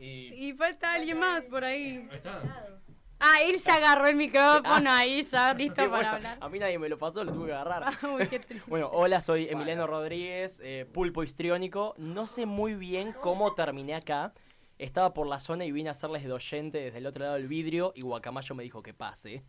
Y. 0.00 0.48
Y 0.48 0.52
falta 0.54 0.94
alguien 0.94 1.18
más 1.18 1.44
por 1.44 1.62
ahí. 1.64 2.08
Ahí 2.10 2.16
está. 2.16 2.80
Ah, 3.24 3.36
él 3.42 3.56
ya 3.56 3.74
agarró 3.74 4.08
el 4.08 4.16
micrófono 4.16 4.90
ahí, 4.90 5.22
ya 5.22 5.54
listo 5.54 5.76
para 5.76 5.88
bueno. 5.88 6.08
hablar. 6.10 6.38
A 6.40 6.48
mí 6.48 6.58
nadie 6.58 6.76
me 6.78 6.88
lo 6.88 6.98
pasó, 6.98 7.22
lo 7.22 7.32
tuve 7.32 7.46
que 7.46 7.52
agarrar. 7.52 7.92
Uy, 8.12 8.26
qué 8.26 8.40
triste. 8.40 8.64
Bueno, 8.68 8.88
hola, 8.92 9.20
soy 9.20 9.46
Emiliano 9.48 9.86
Rodríguez, 9.86 10.60
eh, 10.64 10.86
pulpo 10.92 11.22
histriónico. 11.22 11.94
No 11.98 12.26
sé 12.26 12.46
muy 12.46 12.74
bien 12.74 13.12
cómo 13.20 13.54
terminé 13.54 13.94
acá. 13.94 14.32
Estaba 14.78 15.14
por 15.14 15.28
la 15.28 15.38
zona 15.38 15.64
y 15.64 15.70
vine 15.70 15.88
a 15.88 15.92
hacerles 15.92 16.24
de 16.24 16.32
oyente 16.32 16.78
desde 16.78 16.98
el 16.98 17.06
otro 17.06 17.22
lado 17.22 17.34
del 17.36 17.46
vidrio 17.46 17.92
y 17.94 18.00
Guacamayo 18.00 18.56
me 18.56 18.64
dijo 18.64 18.82
que 18.82 18.92
pase. 18.92 19.44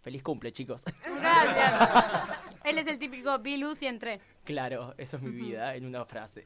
Feliz 0.00 0.22
cumple, 0.22 0.52
chicos. 0.52 0.84
Gracias. 1.04 2.38
Él 2.64 2.78
es 2.78 2.86
el 2.86 2.98
típico 2.98 3.38
vi 3.40 3.58
luz 3.58 3.82
y 3.82 3.86
entré. 3.88 4.20
claro, 4.44 4.94
eso 4.96 5.18
es 5.18 5.22
mi 5.22 5.30
vida 5.32 5.74
en 5.74 5.84
una 5.84 6.06
frase. 6.06 6.44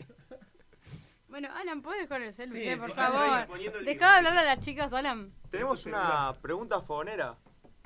Bueno, 1.30 1.48
Alan, 1.54 1.80
¿puedes 1.80 2.02
dejar 2.02 2.22
el 2.22 2.34
celu, 2.34 2.54
Sí, 2.54 2.62
che, 2.62 2.76
por 2.76 2.92
favor? 2.92 3.46
Dejá 3.84 4.10
de 4.10 4.16
hablarle 4.18 4.40
a 4.40 4.44
las 4.56 4.60
chicas, 4.60 4.92
Alan. 4.92 5.32
Tenemos 5.48 5.86
una 5.86 6.32
pregunta 6.42 6.80
fogonera. 6.80 7.38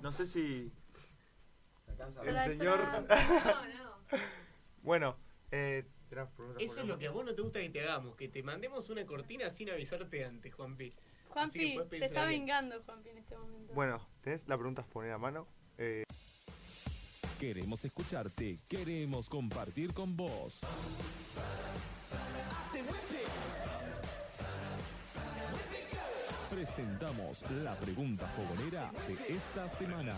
No 0.03 0.13
sé 0.13 0.27
si 0.27 0.73
el 2.25 2.57
señor... 2.57 2.81
bueno, 4.83 5.17
eh, 5.51 5.85
¿tenés 6.09 6.29
preguntas 6.31 6.63
Eso 6.63 6.81
es 6.81 6.87
lo 6.87 6.99
que 6.99 7.07
a 7.07 7.11
vos 7.11 7.25
no 7.25 7.35
te 7.35 7.43
gusta 7.43 7.61
que 7.61 7.69
te 7.69 7.83
hagamos, 7.83 8.17
que 8.17 8.29
te 8.29 8.43
mandemos 8.43 8.89
una 8.89 9.05
cortina 9.05 9.51
sin 9.51 9.71
avisarte 9.71 10.25
antes, 10.25 10.55
Juanpi. 10.55 10.95
Juanpi, 11.29 11.79
se 11.91 12.05
está 12.05 12.25
vengando, 12.25 12.83
Juanpi, 12.83 13.11
en 13.11 13.19
este 13.19 13.37
momento. 13.37 13.75
Bueno, 13.75 14.09
¿tenés 14.23 14.49
la 14.49 14.57
pregunta 14.57 14.83
fogonera 14.83 15.17
a 15.17 15.19
mano? 15.19 15.47
Eh, 15.77 16.05
Queremos 17.39 17.85
escucharte, 17.85 18.59
queremos 18.69 19.29
compartir 19.29 19.93
con 19.93 20.17
vos. 20.17 20.61
Presentamos 26.55 27.45
la 27.65 27.75
pregunta 27.75 28.29
fogonera 28.29 28.89
de 29.09 29.35
esta 29.35 29.69
semana. 29.69 30.15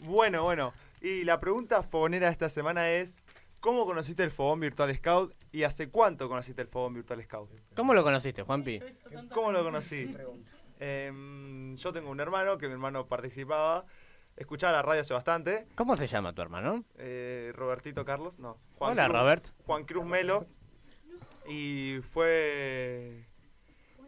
Bueno, 0.00 0.42
bueno. 0.42 0.72
Y 1.00 1.22
la 1.22 1.38
pregunta 1.38 1.82
fogonera 1.84 2.26
de 2.26 2.32
esta 2.32 2.48
semana 2.48 2.90
es: 2.90 3.22
¿Cómo 3.60 3.86
conociste 3.86 4.24
el 4.24 4.32
Fogón 4.32 4.58
Virtual 4.58 4.92
Scout 4.96 5.32
y 5.52 5.62
hace 5.62 5.90
cuánto 5.90 6.28
conociste 6.28 6.60
el 6.62 6.68
Fogón 6.68 6.94
Virtual 6.94 7.22
Scout? 7.22 7.50
¿Cómo 7.76 7.94
lo 7.94 8.02
conociste, 8.02 8.42
Juanpi? 8.42 8.80
¿Cómo 9.32 9.52
lo 9.52 9.62
conocí? 9.62 10.12
Em, 10.80 11.76
yo 11.76 11.92
tengo 11.92 12.10
un 12.10 12.18
hermano 12.18 12.58
que 12.58 12.66
mi 12.66 12.72
hermano 12.72 13.06
participaba, 13.06 13.84
escuchaba 14.36 14.72
la 14.72 14.82
radio 14.82 15.02
hace 15.02 15.14
bastante. 15.14 15.68
¿Cómo 15.76 15.96
se 15.96 16.08
llama 16.08 16.32
tu 16.32 16.42
hermano? 16.42 16.84
Eh, 16.96 17.52
Robertito 17.54 18.04
Carlos, 18.04 18.40
no. 18.40 18.58
Hola, 18.78 19.04
Cruz- 19.06 19.16
Robert. 19.16 19.46
Juan 19.66 19.84
Cruz 19.84 20.04
Melo. 20.04 20.44
Y 21.48 22.00
fue. 22.12 23.24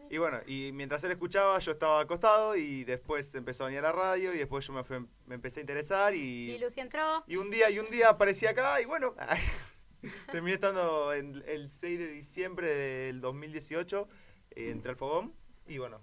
Y 0.09 0.17
bueno, 0.17 0.39
y 0.45 0.71
mientras 0.73 1.03
él 1.05 1.11
escuchaba, 1.11 1.57
yo 1.59 1.71
estaba 1.71 2.01
acostado 2.01 2.55
y 2.55 2.83
después 2.83 3.33
empezó 3.33 3.63
a 3.63 3.67
venir 3.67 3.79
a 3.79 3.83
la 3.83 3.91
radio 3.93 4.33
y 4.33 4.37
después 4.39 4.65
yo 4.67 4.73
me, 4.73 4.83
fui- 4.83 5.05
me 5.25 5.35
empecé 5.35 5.59
a 5.59 5.61
interesar 5.61 6.13
y. 6.13 6.51
Y 6.51 6.59
Lucy 6.59 6.81
entró. 6.81 7.23
Y 7.27 7.37
un 7.37 7.49
día, 7.49 7.69
y 7.69 7.79
un 7.79 7.89
día 7.89 8.09
aparecí 8.09 8.45
acá 8.45 8.81
y 8.81 8.85
bueno, 8.85 9.15
terminé 10.31 10.55
estando 10.55 11.13
en 11.13 11.41
el 11.47 11.69
6 11.69 11.97
de 11.99 12.07
diciembre 12.09 12.67
del 12.67 13.21
2018, 13.21 14.07
eh, 14.51 14.69
entré 14.71 14.91
al 14.91 14.97
fogón 14.97 15.33
y 15.65 15.77
bueno, 15.77 16.01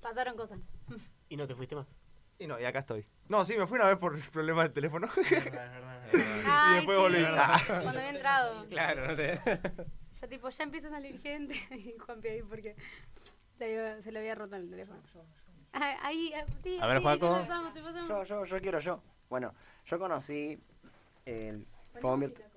Pasaron 0.00 0.36
cosas. 0.36 0.58
¿Y 1.28 1.36
no 1.36 1.46
te 1.46 1.54
fuiste 1.54 1.76
más? 1.76 1.86
y 2.40 2.46
no, 2.48 2.58
y 2.60 2.64
acá 2.64 2.80
estoy. 2.80 3.06
No, 3.28 3.44
sí, 3.44 3.56
me 3.56 3.66
fui 3.66 3.78
una 3.78 3.88
vez 3.88 3.98
por 3.98 4.18
problemas 4.30 4.64
del 4.64 4.72
teléfono. 4.72 5.08
Ay, 6.46 6.72
y 6.72 6.76
después 6.76 6.98
sí, 6.98 7.02
volví. 7.02 7.24
Cuando 7.66 7.88
había 7.90 8.10
entrado. 8.10 8.66
Claro, 8.68 9.06
no 9.08 9.16
te... 9.16 9.40
Yo 10.20 10.28
tipo, 10.28 10.48
ya 10.50 10.64
empieza 10.64 10.88
a 10.88 10.90
salir 10.90 11.18
gente. 11.20 11.54
Y 11.70 11.98
Juanpi 11.98 12.28
ahí 12.28 12.42
porque 12.42 12.76
se 13.58 14.12
le 14.12 14.18
había 14.18 14.34
roto 14.34 14.56
el 14.56 14.68
teléfono. 14.68 15.00
Ah, 15.72 15.96
Ahí, 16.02 16.32
ah, 16.34 16.44
sí, 16.62 16.78
A 16.80 16.86
ver, 16.86 16.98
sí, 16.98 17.02
Juaco. 17.02 17.28
te 17.28 17.40
pasamos, 17.40 17.74
te 17.74 17.82
pasamos. 17.82 18.08
Yo, 18.08 18.24
yo, 18.24 18.44
yo 18.44 18.60
quiero 18.60 18.78
yo. 18.78 19.02
Bueno, 19.30 19.54
yo 19.86 19.98
conocí 19.98 20.60
el 21.24 21.66
fogón 22.00 22.20
virtual. 22.20 22.51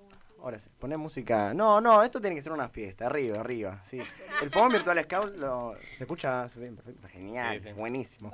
Ahora 0.46 0.60
sí, 0.60 0.70
poné 0.78 0.96
música. 0.96 1.52
No, 1.54 1.80
no, 1.80 2.04
esto 2.04 2.20
tiene 2.20 2.36
que 2.36 2.42
ser 2.42 2.52
una 2.52 2.68
fiesta, 2.68 3.06
arriba, 3.06 3.40
arriba. 3.40 3.80
Sí. 3.82 3.98
El 4.42 4.48
fogón 4.50 4.70
virtual 4.70 5.02
Scout 5.02 5.36
lo, 5.40 5.74
se 5.96 6.04
escucha, 6.04 6.48
se 6.48 6.60
ve 6.60 6.70
perfecto, 6.70 7.08
genial, 7.08 7.60
Sí, 7.60 7.68
sí. 7.68 7.72
buenísimo. 7.72 8.32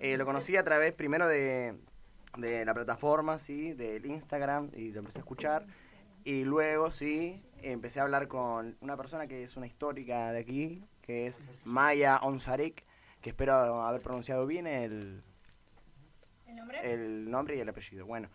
Eh, 0.00 0.16
lo 0.16 0.24
conocí 0.24 0.56
a 0.56 0.64
través 0.64 0.92
primero 0.92 1.28
de, 1.28 1.76
de 2.36 2.64
la 2.64 2.74
plataforma, 2.74 3.38
sí, 3.38 3.74
del 3.74 4.04
Instagram 4.06 4.70
y 4.74 4.90
lo 4.90 4.98
empecé 4.98 5.20
a 5.20 5.22
escuchar. 5.22 5.64
Y 6.24 6.42
luego, 6.42 6.90
sí, 6.90 7.40
empecé 7.62 8.00
a 8.00 8.02
hablar 8.02 8.26
con 8.26 8.76
una 8.80 8.96
persona 8.96 9.28
que 9.28 9.44
es 9.44 9.56
una 9.56 9.68
histórica 9.68 10.32
de 10.32 10.40
aquí, 10.40 10.84
que 11.00 11.26
es 11.28 11.38
Maya 11.64 12.18
Onzarek, 12.22 12.84
que 13.20 13.30
espero 13.30 13.82
haber 13.84 14.00
pronunciado 14.02 14.48
bien 14.48 14.66
el, 14.66 15.22
¿El 16.48 16.56
nombre? 16.56 16.92
el 16.92 17.30
nombre 17.30 17.54
y 17.56 17.60
el 17.60 17.68
apellido. 17.68 18.04
Bueno. 18.04 18.28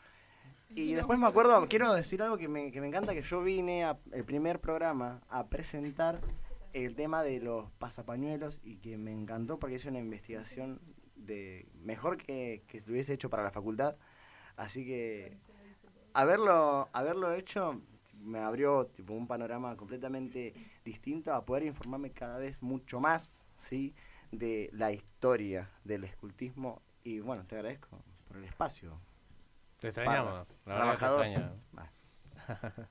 Y 0.76 0.94
después 0.94 1.18
me 1.18 1.28
acuerdo, 1.28 1.68
quiero 1.68 1.94
decir 1.94 2.22
algo 2.22 2.38
que 2.38 2.48
me, 2.48 2.72
que 2.72 2.82
me 2.82 2.88
encanta, 2.88 3.14
que 3.14 3.22
yo 3.22 3.42
vine 3.42 3.86
a, 3.86 3.98
el 4.12 4.24
primer 4.24 4.60
programa 4.60 5.22
a 5.30 5.48
presentar 5.48 6.20
el 6.74 6.96
tema 6.96 7.24
de 7.24 7.40
los 7.40 7.72
pasapañuelos 7.80 8.62
y 8.64 8.78
que 8.78 8.98
me 8.98 9.12
encantó 9.12 9.58
porque 9.58 9.76
hice 9.76 9.90
una 9.90 10.00
investigación 10.00 10.80
de 11.16 11.68
mejor 11.84 12.18
que, 12.18 12.64
que 12.68 12.84
hubiese 12.88 13.14
hecho 13.14 13.30
para 13.30 13.44
la 13.44 13.52
facultad. 13.52 13.96
Así 14.56 14.86
que 14.86 15.38
haberlo, 16.14 16.90
haberlo 16.94 17.34
hecho 17.34 17.82
me 18.22 18.40
abrió 18.40 18.88
tipo 18.88 19.14
un 19.14 19.28
panorama 19.28 19.76
completamente 19.78 20.54
distinto 20.84 21.34
a 21.34 21.46
poder 21.46 21.64
informarme 21.64 22.12
cada 22.12 22.38
vez 22.38 22.62
mucho 22.62 23.00
más, 23.00 23.46
¿sí? 23.56 23.94
de 24.32 24.70
la 24.74 24.92
historia 24.92 25.70
del 25.84 26.04
escultismo 26.04 26.82
y 27.04 27.20
bueno, 27.20 27.46
te 27.46 27.56
agradezco 27.56 28.02
por 28.28 28.38
el 28.38 28.44
espacio. 28.44 29.00
Te 29.80 29.88
extrañamos. 29.88 30.34
La 30.34 30.46
te 30.46 30.64
Trabajador. 30.64 31.26
Va. 31.78 31.92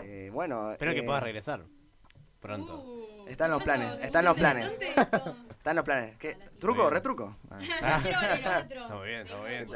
Eh, 0.00 0.28
bueno, 0.32 0.72
Espero 0.72 0.92
que 0.92 0.98
eh, 0.98 1.04
puedas 1.04 1.22
regresar 1.22 1.64
pronto. 2.40 2.82
Uh, 2.84 3.28
Está 3.28 3.44
en 3.46 3.50
los 3.52 3.62
planes, 3.62 3.98
está 4.02 4.18
en 4.20 4.24
los 4.24 4.36
planes. 4.36 4.72
Está 5.58 5.70
en 5.70 5.76
los 5.76 5.84
planes. 5.84 6.16
¿Qué? 6.16 6.36
¿Truco? 6.58 6.88
¿Retruco? 6.88 7.36
Ah. 7.50 7.58
Quiero 8.02 8.20
ver 8.20 8.30
el 8.30 8.46
otro. 8.46 8.80
Está 8.80 8.94
muy 8.94 9.08
bien, 9.08 9.20
está 9.20 9.38
muy 9.38 9.50
bien. 9.50 9.66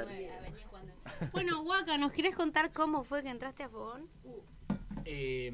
Bueno, 1.33 1.63
Waka, 1.63 1.99
¿nos 1.99 2.13
querés 2.13 2.35
contar 2.35 2.73
cómo 2.73 3.05
fue 3.05 3.23
que 3.23 3.29
entraste 3.29 3.65
a 3.65 3.69
Fogón? 3.69 4.09
Eh, 5.05 5.51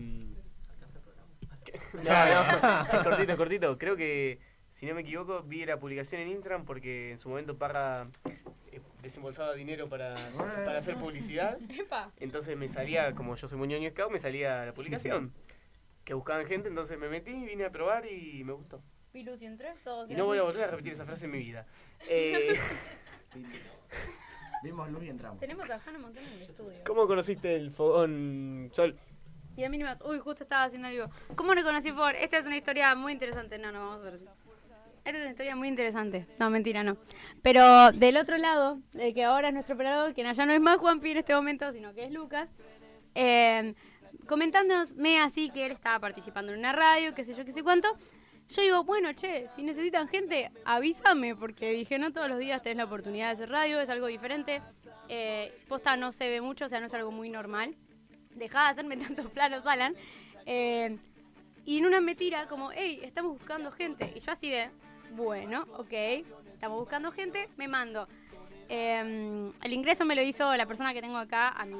no, 1.95 2.03
no, 2.03 3.05
cortito, 3.05 3.37
cortito. 3.37 3.79
Creo 3.79 3.97
que, 3.97 4.39
si 4.71 4.87
no 4.87 4.95
me 4.95 5.01
equivoco, 5.01 5.43
vi 5.43 5.65
la 5.65 5.79
publicación 5.79 6.21
en 6.21 6.29
Instagram 6.29 6.65
porque 6.65 7.13
en 7.13 7.19
su 7.19 7.29
momento 7.31 7.57
Parra 7.57 8.09
eh, 8.29 8.39
desembolsaba 9.03 9.55
dinero 9.55 9.89
para, 9.89 10.15
para 10.65 10.79
hacer 10.79 10.97
publicidad. 10.97 11.59
Entonces 12.19 12.57
me 12.57 12.69
salía, 12.69 13.15
como 13.15 13.37
yo 13.37 13.49
soy 13.49 13.59
muñoño 13.59 13.91
scout, 13.91 14.11
me 14.11 14.19
salía 14.19 14.65
la 14.67 14.73
publicación. 14.73 15.33
Que 16.05 16.15
buscaban 16.15 16.47
gente, 16.47 16.71
entonces 16.71 16.99
me 16.99 17.11
metí, 17.11 17.33
vine 17.33 17.67
a 17.67 17.71
probar 17.71 18.07
y 18.07 18.43
me 18.43 18.55
gustó. 18.55 18.83
Y 19.13 19.25
Lucy 19.25 19.45
entró, 19.45 19.69
todos. 19.85 20.11
Y 20.11 20.15
no 20.15 20.25
voy 20.25 20.39
a 20.39 20.43
volver 20.43 20.65
a 20.65 20.67
repetir 20.69 20.93
esa 20.93 21.05
frase 21.05 21.27
en 21.27 21.33
mi 21.33 21.39
vida. 21.39 21.67
Eh, 22.09 22.59
Vimos 24.63 24.91
luz 24.91 25.05
y 25.05 25.09
entramos. 25.09 25.39
Tenemos 25.39 25.69
a 25.71 25.81
Hannah 25.85 25.99
Montana 25.99 26.27
en 26.27 26.35
el 26.35 26.43
estudio. 26.43 26.79
¿Cómo 26.87 27.07
conociste 27.07 27.55
el 27.55 27.71
fogón 27.71 28.71
Sol? 28.73 28.99
Y 29.57 29.65
a 29.65 29.71
mí 29.71 29.79
no 29.79 29.87
me 29.87 30.09
Uy, 30.09 30.19
justo 30.21 30.45
estaba 30.45 30.65
haciendo 30.65 30.89
algo. 30.89 31.11
¿Cómo 31.35 31.55
lo 31.55 31.63
conocí 31.63 31.93
por? 31.93 32.15
Esta 32.15 32.39
es 32.39 32.47
una 32.47 32.57
historia 32.57 32.95
muy 32.95 33.13
interesante. 33.13 33.59
No, 33.59 33.73
no, 33.73 33.81
vamos 33.81 34.07
a 34.07 34.11
ver 34.11 34.19
si. 34.19 34.25
Es 35.09 35.15
una 35.15 35.31
historia 35.31 35.57
muy 35.57 35.69
interesante. 35.69 36.27
No, 36.39 36.51
mentira, 36.51 36.85
no. 36.85 36.99
Pero 37.41 37.93
del 37.93 38.19
otro 38.19 38.37
lado, 38.37 38.79
el 38.93 39.15
que 39.15 39.25
ahora 39.25 39.49
es 39.49 39.55
nuestro 39.55 39.75
operador, 39.75 40.13
que 40.13 40.23
ya 40.23 40.45
no 40.45 40.53
es 40.53 40.61
más 40.61 40.77
Juanpi 40.77 41.13
en 41.13 41.17
este 41.17 41.35
momento, 41.35 41.73
sino 41.73 41.95
que 41.95 42.05
es 42.05 42.13
Lucas, 42.13 42.51
eh, 43.15 43.73
comentándome 44.27 45.19
así 45.21 45.49
que 45.49 45.65
él 45.65 45.73
estaba 45.73 45.99
participando 45.99 46.53
en 46.53 46.59
una 46.59 46.73
radio, 46.73 47.15
qué 47.15 47.25
sé 47.25 47.33
yo, 47.33 47.47
qué 47.47 47.53
sé 47.53 47.63
cuánto. 47.63 47.89
Yo 48.51 48.61
digo, 48.61 48.85
bueno, 48.85 49.11
che, 49.15 49.49
si 49.49 49.63
necesitan 49.63 50.09
gente, 50.09 50.51
avísame, 50.67 51.35
porque 51.35 51.73
dije, 51.73 51.99
no 51.99 52.13
todos 52.13 52.29
los 52.29 52.39
días 52.39 52.61
tenés 52.61 52.77
la 52.77 52.85
oportunidad 52.85 53.29
de 53.29 53.33
hacer 53.33 53.49
radio, 53.49 53.81
es 53.81 53.89
algo 53.89 54.09
diferente. 54.09 54.61
Eh, 55.09 55.59
posta 55.69 55.97
no 55.97 56.13
se 56.13 56.29
ve 56.29 56.43
mucho, 56.43 56.67
o 56.67 56.69
sea, 56.69 56.81
no 56.81 56.87
es 56.87 56.93
algo 56.93 57.13
muy 57.13 57.31
normal. 57.31 57.75
Dejá 58.35 58.65
de 58.65 58.71
hacerme 58.73 58.97
tantos 58.99 59.31
planos, 59.31 59.65
Alan. 59.65 59.95
Eh, 60.45 60.99
y 61.65 61.79
en 61.79 61.87
una 61.87 62.03
me 62.03 62.15
tira 62.15 62.47
como, 62.47 62.73
hey, 62.73 63.01
estamos 63.03 63.33
buscando 63.33 63.71
gente. 63.71 64.13
Y 64.15 64.21
yo 64.21 64.33
así 64.33 64.51
de, 64.51 64.71
bueno, 65.13 65.67
ok, 65.77 65.93
estamos 66.55 66.79
buscando 66.79 67.13
gente, 67.13 67.49
me 67.57 67.69
mando. 67.69 68.09
Eh, 68.69 69.51
el 69.63 69.73
ingreso 69.73 70.05
me 70.05 70.15
lo 70.15 70.23
hizo 70.23 70.55
la 70.57 70.67
persona 70.67 70.93
que 70.93 71.01
tengo 71.01 71.17
acá 71.17 71.49
a 71.49 71.65
mi 71.65 71.75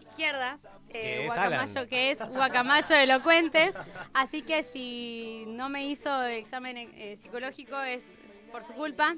izquierda, 0.00 0.58
eh, 0.90 1.24
Guacamayo, 1.26 1.88
que 1.88 2.10
es 2.10 2.18
Guacamayo 2.28 2.96
Elocuente. 2.96 3.72
Así 4.12 4.42
que 4.42 4.62
si 4.62 5.44
no 5.46 5.68
me 5.68 5.86
hizo 5.86 6.22
el 6.24 6.38
examen 6.38 6.76
eh, 6.76 7.16
psicológico 7.16 7.80
es, 7.80 8.16
es 8.26 8.42
por 8.50 8.64
su 8.64 8.72
culpa. 8.74 9.16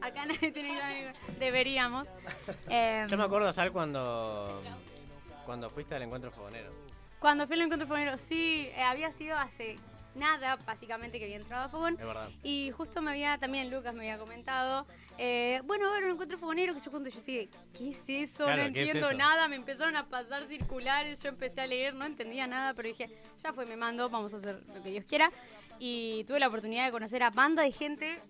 Acá 0.00 0.24
nadie 0.26 0.50
tiene 0.50 0.74
examen, 0.74 1.14
deberíamos. 1.38 2.08
Eh, 2.68 3.06
Yo 3.08 3.16
me 3.16 3.24
acuerdo, 3.24 3.52
¿sabes 3.52 3.70
cuando, 3.70 4.62
cuando 5.44 5.70
fuiste 5.70 5.94
al 5.94 6.02
encuentro 6.02 6.30
fogonero? 6.30 6.72
Cuando 7.18 7.46
fui 7.46 7.54
al 7.56 7.62
encuentro 7.62 7.86
fogonero, 7.86 8.16
sí, 8.16 8.68
eh, 8.74 8.82
había 8.82 9.12
sido 9.12 9.36
hace 9.36 9.78
nada, 10.14 10.56
básicamente, 10.56 11.18
que 11.18 11.24
había 11.24 11.36
entrado 11.36 11.64
a 11.64 11.68
Fogón. 11.68 11.96
Es 11.98 12.06
verdad. 12.06 12.28
Y 12.42 12.70
justo 12.70 13.02
me 13.02 13.10
había, 13.10 13.38
también 13.38 13.70
Lucas 13.70 13.94
me 13.94 14.00
había 14.00 14.18
comentado, 14.18 14.86
eh, 15.18 15.60
bueno, 15.64 15.88
a 15.88 15.92
ver, 15.92 16.04
un 16.04 16.12
encuentro 16.12 16.38
fogonero, 16.38 16.74
que 16.74 16.80
yo 16.80 16.90
cuando 16.90 17.10
yo 17.10 17.20
de, 17.20 17.48
¿qué 17.72 17.90
es 17.90 18.04
eso? 18.08 18.44
Claro, 18.44 18.66
no 18.66 18.72
¿qué 18.72 18.82
es 18.82 18.86
entiendo 18.88 19.10
eso? 19.10 19.18
nada, 19.18 19.48
me 19.48 19.56
empezaron 19.56 19.96
a 19.96 20.08
pasar 20.08 20.46
circulares, 20.46 21.22
yo 21.22 21.28
empecé 21.28 21.60
a 21.60 21.66
leer, 21.66 21.94
no 21.94 22.04
entendía 22.04 22.46
nada, 22.46 22.74
pero 22.74 22.88
dije, 22.88 23.10
ya 23.42 23.52
fue, 23.52 23.66
me 23.66 23.76
mando, 23.76 24.08
vamos 24.08 24.34
a 24.34 24.38
hacer 24.38 24.62
lo 24.74 24.82
que 24.82 24.90
Dios 24.90 25.04
quiera. 25.04 25.30
Y 25.78 26.24
tuve 26.24 26.40
la 26.40 26.48
oportunidad 26.48 26.84
de 26.84 26.92
conocer 26.92 27.22
a 27.22 27.30
banda 27.30 27.62
de 27.62 27.72
gente 27.72 28.20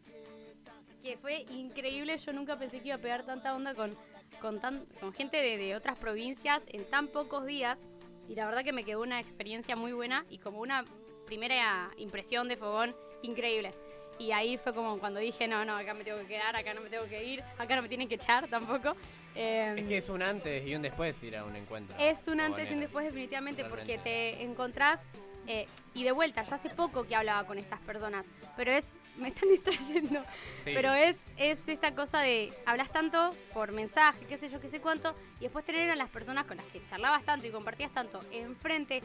que 1.02 1.16
fue 1.16 1.46
increíble, 1.50 2.18
yo 2.18 2.32
nunca 2.32 2.58
pensé 2.58 2.80
que 2.80 2.88
iba 2.88 2.96
a 2.96 3.00
pegar 3.00 3.24
tanta 3.24 3.54
onda 3.54 3.74
con, 3.74 3.96
con, 4.40 4.60
tan, 4.60 4.84
con 5.00 5.12
gente 5.12 5.38
de, 5.38 5.56
de 5.56 5.74
otras 5.74 5.98
provincias 5.98 6.64
en 6.68 6.84
tan 6.84 7.08
pocos 7.08 7.46
días. 7.46 7.86
Y 8.28 8.34
la 8.34 8.46
verdad 8.46 8.62
que 8.62 8.72
me 8.72 8.84
quedó 8.84 9.00
una 9.00 9.18
experiencia 9.18 9.74
muy 9.74 9.92
buena 9.92 10.24
y 10.28 10.38
como 10.38 10.60
una 10.60 10.84
primera 11.30 11.90
impresión 11.96 12.48
de 12.48 12.56
Fogón 12.56 12.92
increíble. 13.22 13.72
Y 14.18 14.32
ahí 14.32 14.58
fue 14.58 14.74
como 14.74 14.98
cuando 14.98 15.20
dije, 15.20 15.46
no, 15.46 15.64
no, 15.64 15.76
acá 15.76 15.94
me 15.94 16.02
tengo 16.02 16.18
que 16.18 16.26
quedar, 16.26 16.56
acá 16.56 16.74
no 16.74 16.80
me 16.80 16.90
tengo 16.90 17.06
que 17.06 17.22
ir, 17.24 17.40
acá 17.56 17.76
no 17.76 17.82
me 17.82 17.88
tienen 17.88 18.08
que 18.08 18.16
echar 18.16 18.48
tampoco. 18.48 18.96
Eh, 19.36 19.76
Es 19.78 19.86
que 19.88 19.96
es 19.98 20.08
un 20.08 20.22
antes 20.22 20.66
y 20.66 20.74
un 20.74 20.82
después 20.82 21.22
ir 21.22 21.36
a 21.36 21.44
un 21.44 21.54
encuentro. 21.54 21.94
es 22.00 22.26
un 22.26 22.40
antes 22.40 22.68
y 22.70 22.74
un 22.74 22.80
después 22.80 23.04
definitivamente 23.06 23.62
porque 23.64 23.96
Totalmente. 23.96 24.36
te 24.38 24.42
encontrás 24.42 25.00
eh, 25.50 25.66
y 25.94 26.04
de 26.04 26.12
vuelta, 26.12 26.44
yo 26.44 26.54
hace 26.54 26.70
poco 26.70 27.04
que 27.04 27.16
hablaba 27.16 27.44
con 27.44 27.58
estas 27.58 27.80
personas, 27.80 28.24
pero 28.56 28.70
es, 28.70 28.94
me 29.16 29.28
están 29.28 29.48
distrayendo, 29.50 30.22
Sí. 30.64 30.70
pero 30.74 30.92
es, 30.94 31.16
es 31.36 31.66
esta 31.66 31.92
cosa 31.94 32.20
de, 32.20 32.52
hablas 32.66 32.90
tanto 32.92 33.34
por 33.52 33.72
mensaje, 33.72 34.20
qué 34.28 34.38
sé 34.38 34.48
yo, 34.48 34.60
qué 34.60 34.68
sé 34.68 34.80
cuánto, 34.80 35.16
y 35.40 35.44
después 35.44 35.64
tener 35.64 35.90
a 35.90 35.96
las 35.96 36.08
personas 36.08 36.44
con 36.44 36.56
las 36.56 36.66
que 36.66 36.80
charlabas 36.86 37.24
tanto 37.24 37.48
y 37.48 37.50
compartías 37.50 37.90
tanto 37.90 38.22
enfrente, 38.30 39.02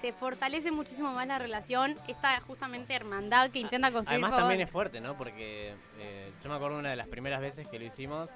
se 0.00 0.12
fortalece 0.12 0.70
muchísimo 0.70 1.10
más 1.10 1.26
la 1.26 1.40
relación, 1.40 1.96
esta 2.06 2.40
justamente 2.42 2.94
hermandad 2.94 3.50
que 3.50 3.58
intenta 3.58 3.90
construir 3.90 4.22
Además 4.22 4.38
también 4.38 4.60
es 4.60 4.70
fuerte, 4.70 5.00
¿no? 5.00 5.16
Porque 5.16 5.74
eh, 5.98 6.32
yo 6.40 6.48
me 6.48 6.54
acuerdo 6.54 6.78
una 6.78 6.90
de 6.90 6.96
las 6.96 7.08
primeras 7.08 7.40
veces 7.40 7.66
que 7.66 7.80
lo 7.80 7.86
hicimos, 7.86 8.30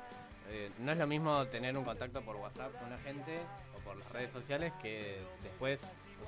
eh, 0.50 0.72
no 0.80 0.90
es 0.90 0.98
lo 0.98 1.06
mismo 1.06 1.46
tener 1.46 1.76
un 1.78 1.84
contacto 1.84 2.22
por 2.22 2.34
WhatsApp 2.34 2.72
con 2.72 2.88
una 2.88 2.98
gente 2.98 3.38
o 3.76 3.78
por 3.84 3.96
las 3.96 4.10
redes 4.12 4.32
sociales 4.32 4.72
que 4.82 5.22
después 5.44 5.80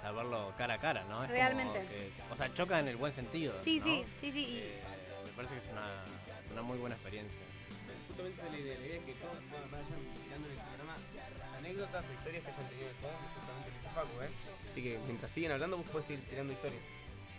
sea, 0.04 0.12
verlo 0.12 0.52
cara 0.58 0.75
a 0.75 0.78
cara, 0.78 1.04
¿no? 1.08 1.25
Es 1.25 1.30
Realmente. 1.30 1.80
que- 1.87 2.11
o 2.32 2.37
sea, 2.37 2.52
choca 2.52 2.78
en 2.78 2.88
el 2.88 2.96
buen 2.96 3.12
sentido. 3.12 3.54
Sí, 3.62 3.78
¿no? 3.78 3.84
sí, 3.87 4.04
sí, 4.20 4.32
sí. 4.32 4.44
y- 4.46 4.58
Eh, 4.58 4.82
me 5.25 5.32
parece 5.32 5.54
que 5.54 5.61
es 5.66 5.73
una, 5.73 5.87
una 6.52 6.62
muy 6.62 6.78
buena 6.78 6.94
experiencia. 6.96 7.38
Justamente 8.08 8.37
esa 8.38 8.46
es 8.46 8.52
la 8.52 8.58
idea, 8.58 8.78
la 8.78 8.87
idea 8.87 8.96
es 8.99 9.04
que 9.04 9.12
todos 9.14 9.34
vayan 9.73 10.00
tirando 10.23 10.46
en 10.49 10.52
el 10.52 10.58
programa 10.61 10.96
anécdotas 11.58 12.04
o 12.08 12.12
historias 12.12 12.42
que 12.44 12.50
hayan 12.50 12.68
tenido 12.68 12.88
de 12.88 12.94
todos, 12.94 13.14
justamente 13.34 13.68
en 13.68 13.75
ese 13.75 13.88
Facu, 13.94 14.23
¿eh? 14.23 14.30
Así 14.70 14.82
que 14.82 14.99
mientras 15.06 15.30
siguen 15.32 15.52
hablando, 15.52 15.76
vos 15.78 15.87
podés 15.88 16.11
ir 16.11 16.20
tirando 16.28 16.52
historias. 16.52 16.82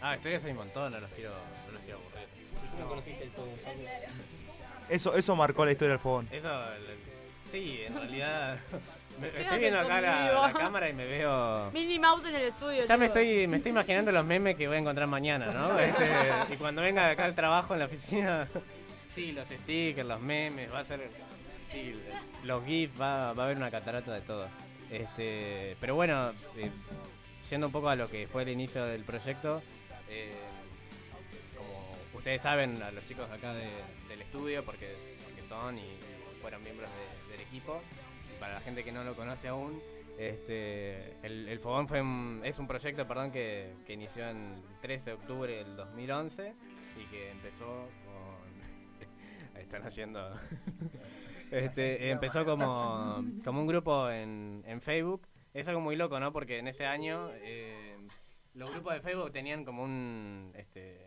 Ah, 0.01 0.15
historias 0.15 0.43
hay 0.45 0.51
un 0.51 0.57
montón, 0.57 0.91
no 0.91 0.99
los 0.99 1.11
quiero, 1.11 1.31
no 1.67 1.71
los 1.71 1.81
quiero 1.83 1.99
aburrir. 1.99 2.27
¿Y 2.65 2.75
cómo 2.75 2.89
conociste 2.89 3.23
el 3.23 3.31
todo? 3.31 3.47
Eso, 4.89 5.15
eso 5.15 5.35
marcó 5.35 5.65
la 5.65 5.71
historia 5.71 5.91
del 5.93 5.99
fogón. 5.99 6.27
Eso, 6.31 6.49
sí, 7.51 7.81
en 7.85 7.93
realidad. 7.95 8.57
Me- 9.19 9.29
¿Qué 9.29 9.41
estoy 9.41 9.59
viendo 9.59 9.79
acá 9.79 10.01
la, 10.01 10.53
cámara 10.53 10.89
y 10.89 10.93
me 10.93 11.05
veo. 11.05 11.71
Minnie 11.71 11.99
Mouse 11.99 12.25
en 12.27 12.35
el 12.35 12.41
estudio. 12.43 12.85
Ya 12.85 12.97
me 12.97 13.05
estoy, 13.07 13.47
me 13.47 13.57
estoy 13.57 13.71
imaginando 13.71 14.11
los 14.11 14.25
memes 14.25 14.55
que 14.55 14.67
voy 14.67 14.77
a 14.77 14.79
encontrar 14.79 15.07
mañana, 15.07 15.47
¿no? 15.47 15.77
Este, 15.79 16.53
y 16.53 16.57
cuando 16.57 16.81
venga 16.81 17.09
acá 17.09 17.25
al 17.25 17.35
trabajo 17.35 17.73
en 17.73 17.79
la 17.79 17.85
oficina, 17.85 18.47
sí, 19.13 19.31
los 19.31 19.47
stickers, 19.47 20.07
los 20.07 20.21
memes, 20.21 20.71
va 20.71 20.79
a 20.79 20.83
ser. 20.83 21.09
Sí, 21.71 21.93
los 22.43 22.63
GIFs, 22.65 22.99
va, 22.99 23.33
va 23.33 23.43
a 23.43 23.45
haber 23.45 23.57
una 23.57 23.71
catarata 23.71 24.13
de 24.13 24.21
todo. 24.21 24.47
Este, 24.91 25.75
pero 25.81 25.95
bueno, 25.95 26.31
eh, 26.57 26.69
yendo 27.49 27.67
un 27.67 27.73
poco 27.73 27.89
a 27.89 27.95
lo 27.95 28.07
que 28.09 28.27
fue 28.27 28.43
el 28.43 28.49
inicio 28.49 28.85
del 28.85 29.03
proyecto, 29.03 29.61
eh, 30.09 30.31
como 31.57 31.97
ustedes 32.13 32.41
saben, 32.41 32.81
a 32.81 32.91
los 32.91 33.05
chicos 33.05 33.29
acá 33.31 33.53
de- 33.53 33.69
del 34.07 34.21
estudio, 34.21 34.63
porque, 34.63 34.93
porque 35.25 35.41
son 35.49 35.77
y, 35.77 35.83
fueron 36.41 36.63
miembros 36.63 36.89
de- 36.91 37.31
del 37.31 37.41
equipo, 37.41 37.81
para 38.45 38.59
la 38.59 38.61
gente 38.61 38.83
que 38.83 38.91
no 38.91 39.03
lo 39.03 39.15
conoce 39.15 39.47
aún, 39.47 39.81
este, 40.19 41.15
el, 41.23 41.59
Fogón 41.59 41.87
fue 41.87 41.99
un- 41.99 42.41
es 42.43 42.59
un 42.59 42.67
proyecto 42.67 43.07
perdón, 43.07 43.31
que, 43.31 43.73
inició 43.89 44.29
en 44.29 44.53
el 44.53 44.79
13 44.81 45.05
de 45.05 45.13
octubre 45.13 45.55
del 45.55 45.75
2011 45.75 46.53
y 46.95 47.05
que 47.09 47.31
empezó 47.31 47.65
con... 48.05 49.57
Están 49.59 49.81
haciendo... 49.81 50.31
este, 51.51 52.11
empezó 52.11 52.45
como, 52.45 53.25
como 53.43 53.61
un 53.61 53.67
grupo 53.67 54.11
en, 54.11 54.63
en 54.67 54.79
Facebook. 54.79 55.27
Es 55.55 55.67
algo 55.67 55.81
muy 55.81 55.95
loco, 55.95 56.19
¿no? 56.19 56.31
Porque 56.31 56.59
en 56.59 56.67
ese 56.67 56.85
año 56.85 57.31
eh, 57.33 57.97
los 58.53 58.69
grupos 58.69 58.93
de 58.93 59.01
Facebook 59.01 59.31
tenían 59.31 59.65
como 59.65 59.83
un... 59.83 60.51
Este, 60.53 61.03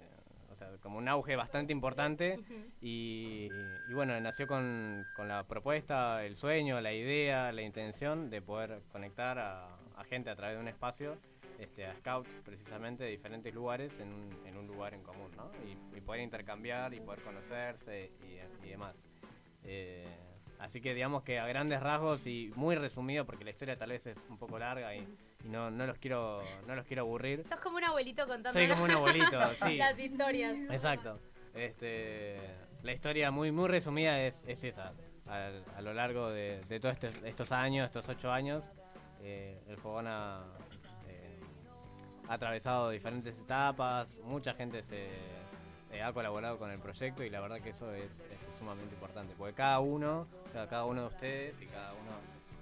sea, 0.58 0.68
como 0.82 0.98
un 0.98 1.08
auge 1.08 1.36
bastante 1.36 1.72
importante 1.72 2.38
y, 2.80 3.48
y 3.88 3.94
bueno, 3.94 4.20
nació 4.20 4.46
con, 4.46 5.06
con 5.16 5.28
la 5.28 5.44
propuesta, 5.44 6.24
el 6.24 6.36
sueño, 6.36 6.80
la 6.80 6.92
idea, 6.92 7.52
la 7.52 7.62
intención 7.62 8.30
de 8.30 8.42
poder 8.42 8.80
conectar 8.92 9.38
a, 9.38 9.68
a 9.96 10.04
gente 10.04 10.30
a 10.30 10.36
través 10.36 10.56
de 10.56 10.62
un 10.62 10.68
espacio, 10.68 11.16
este, 11.58 11.86
a 11.86 11.94
scouts 11.96 12.28
precisamente 12.44 13.04
de 13.04 13.10
diferentes 13.10 13.52
lugares 13.54 13.92
en 14.00 14.12
un, 14.12 14.46
en 14.46 14.56
un 14.56 14.66
lugar 14.66 14.94
en 14.94 15.02
común, 15.02 15.30
¿no? 15.36 15.50
Y, 15.66 15.96
y 15.96 16.00
poder 16.00 16.22
intercambiar 16.22 16.94
y 16.94 17.00
poder 17.00 17.20
conocerse 17.22 18.10
y, 18.22 18.66
y 18.66 18.70
demás. 18.70 18.96
Eh, 19.64 20.06
así 20.58 20.80
que 20.80 20.94
digamos 20.94 21.22
que 21.22 21.38
a 21.38 21.46
grandes 21.46 21.80
rasgos 21.80 22.26
y 22.26 22.52
muy 22.54 22.76
resumido 22.76 23.24
porque 23.26 23.44
la 23.44 23.50
historia 23.50 23.76
tal 23.76 23.90
vez 23.90 24.06
es 24.06 24.18
un 24.28 24.38
poco 24.38 24.58
larga 24.58 24.94
y, 24.94 25.06
y 25.44 25.48
no, 25.48 25.70
no 25.70 25.86
los 25.86 25.98
quiero 25.98 26.40
no 26.66 26.74
los 26.74 26.86
quiero 26.86 27.02
aburrir. 27.02 27.44
Sos 27.48 27.60
como 27.60 27.76
un 27.76 27.84
abuelito 27.84 28.26
contando 28.26 28.58
Soy 28.58 28.68
como 28.68 28.84
un 28.84 28.90
abuelito, 28.90 29.38
sí. 29.66 29.76
las 29.76 29.98
historias. 29.98 30.56
Exacto. 30.70 31.20
Este, 31.54 32.38
la 32.82 32.92
historia 32.92 33.30
muy 33.30 33.52
muy 33.52 33.68
resumida 33.68 34.20
es, 34.22 34.44
es 34.46 34.64
esa. 34.64 34.92
A, 35.26 35.50
a 35.76 35.82
lo 35.82 35.92
largo 35.92 36.30
de, 36.30 36.62
de 36.68 36.80
todos 36.80 36.94
estos, 36.94 37.22
estos 37.22 37.52
años, 37.52 37.86
estos 37.86 38.08
ocho 38.08 38.32
años, 38.32 38.70
eh, 39.20 39.60
el 39.68 39.76
fogón 39.76 40.06
ha, 40.06 40.42
eh, 41.06 41.38
ha 42.28 42.34
atravesado 42.34 42.90
diferentes 42.90 43.38
etapas, 43.38 44.08
mucha 44.24 44.54
gente 44.54 44.82
se 44.82 45.08
eh, 45.92 46.02
ha 46.02 46.12
colaborado 46.14 46.58
con 46.58 46.70
el 46.70 46.78
proyecto 46.78 47.22
y 47.24 47.30
la 47.30 47.40
verdad 47.40 47.60
que 47.60 47.70
eso 47.70 47.92
es, 47.92 48.10
es 48.10 48.58
sumamente 48.58 48.94
importante, 48.94 49.34
porque 49.36 49.54
cada 49.54 49.80
uno, 49.80 50.26
o 50.48 50.52
sea, 50.52 50.66
cada 50.66 50.84
uno 50.86 51.02
de 51.02 51.06
ustedes 51.08 51.60
y 51.60 51.66
cada 51.66 51.92
uno 51.92 52.12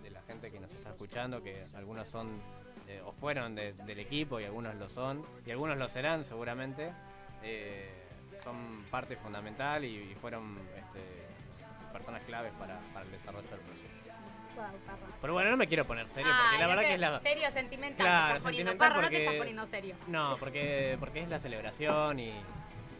de 0.02 0.10
la 0.10 0.22
gente 0.22 0.50
que 0.50 0.58
nos 0.58 0.70
está 0.72 0.90
escuchando, 0.90 1.42
que 1.42 1.66
algunos 1.74 2.08
son 2.08 2.40
eh, 2.88 3.00
o 3.04 3.12
fueron 3.12 3.54
de- 3.54 3.72
del 3.72 3.98
equipo 4.00 4.38
y 4.40 4.44
algunos 4.44 4.74
lo 4.76 4.88
son 4.88 5.24
y 5.44 5.50
algunos 5.50 5.76
lo 5.78 5.88
serán 5.88 6.24
seguramente, 6.24 6.92
eh, 7.42 7.90
son 8.44 8.84
parte 8.90 9.16
fundamental 9.16 9.84
y, 9.84 10.12
y 10.12 10.14
fueron 10.20 10.58
este, 10.76 11.00
personas 11.92 12.22
claves 12.24 12.52
para, 12.54 12.78
para 12.92 13.04
el 13.04 13.10
desarrollo 13.12 13.48
del 13.48 13.60
proyecto. 13.60 13.96
Pero 15.20 15.32
bueno, 15.34 15.50
no 15.50 15.56
me 15.58 15.66
quiero 15.66 15.86
poner 15.86 16.08
serio 16.08 16.32
porque 16.32 16.54
Ay, 16.54 16.58
la 16.58 16.62
no 16.64 16.68
verdad 16.70 16.82
que 16.88 16.94
es 16.94 17.00
la... 17.00 17.20
Serio, 17.20 17.50
sentimental. 17.50 17.96
te 17.98 18.02
Claro, 18.04 18.26
estás 18.28 18.42
poniendo. 18.44 18.70
sentimental 18.70 18.88
Parra, 18.88 19.02
no 19.02 19.08
te 19.08 19.12
porque- 19.14 19.24
estás 19.24 19.38
poniendo 19.38 19.66
serio. 19.66 19.94
No, 20.06 20.36
porque, 20.40 20.96
porque 20.98 21.20
es 21.22 21.28
la 21.28 21.38
celebración 21.40 22.20
y, 22.20 22.32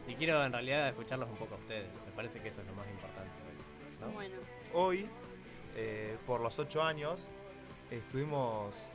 y 0.06 0.14
quiero 0.16 0.44
en 0.44 0.52
realidad 0.52 0.88
escucharlos 0.88 1.30
un 1.30 1.36
poco 1.36 1.54
a 1.54 1.58
ustedes. 1.58 1.86
Me 2.04 2.12
parece 2.12 2.40
que 2.42 2.48
eso 2.48 2.60
es 2.60 2.66
lo 2.66 2.74
más 2.74 2.86
importante. 2.88 3.30
hoy, 3.48 4.06
¿no? 4.06 4.12
Bueno. 4.12 4.34
Hoy, 4.74 5.08
eh, 5.76 6.18
por 6.26 6.40
los 6.42 6.58
ocho 6.58 6.82
años, 6.82 7.26
estuvimos, 7.90 8.90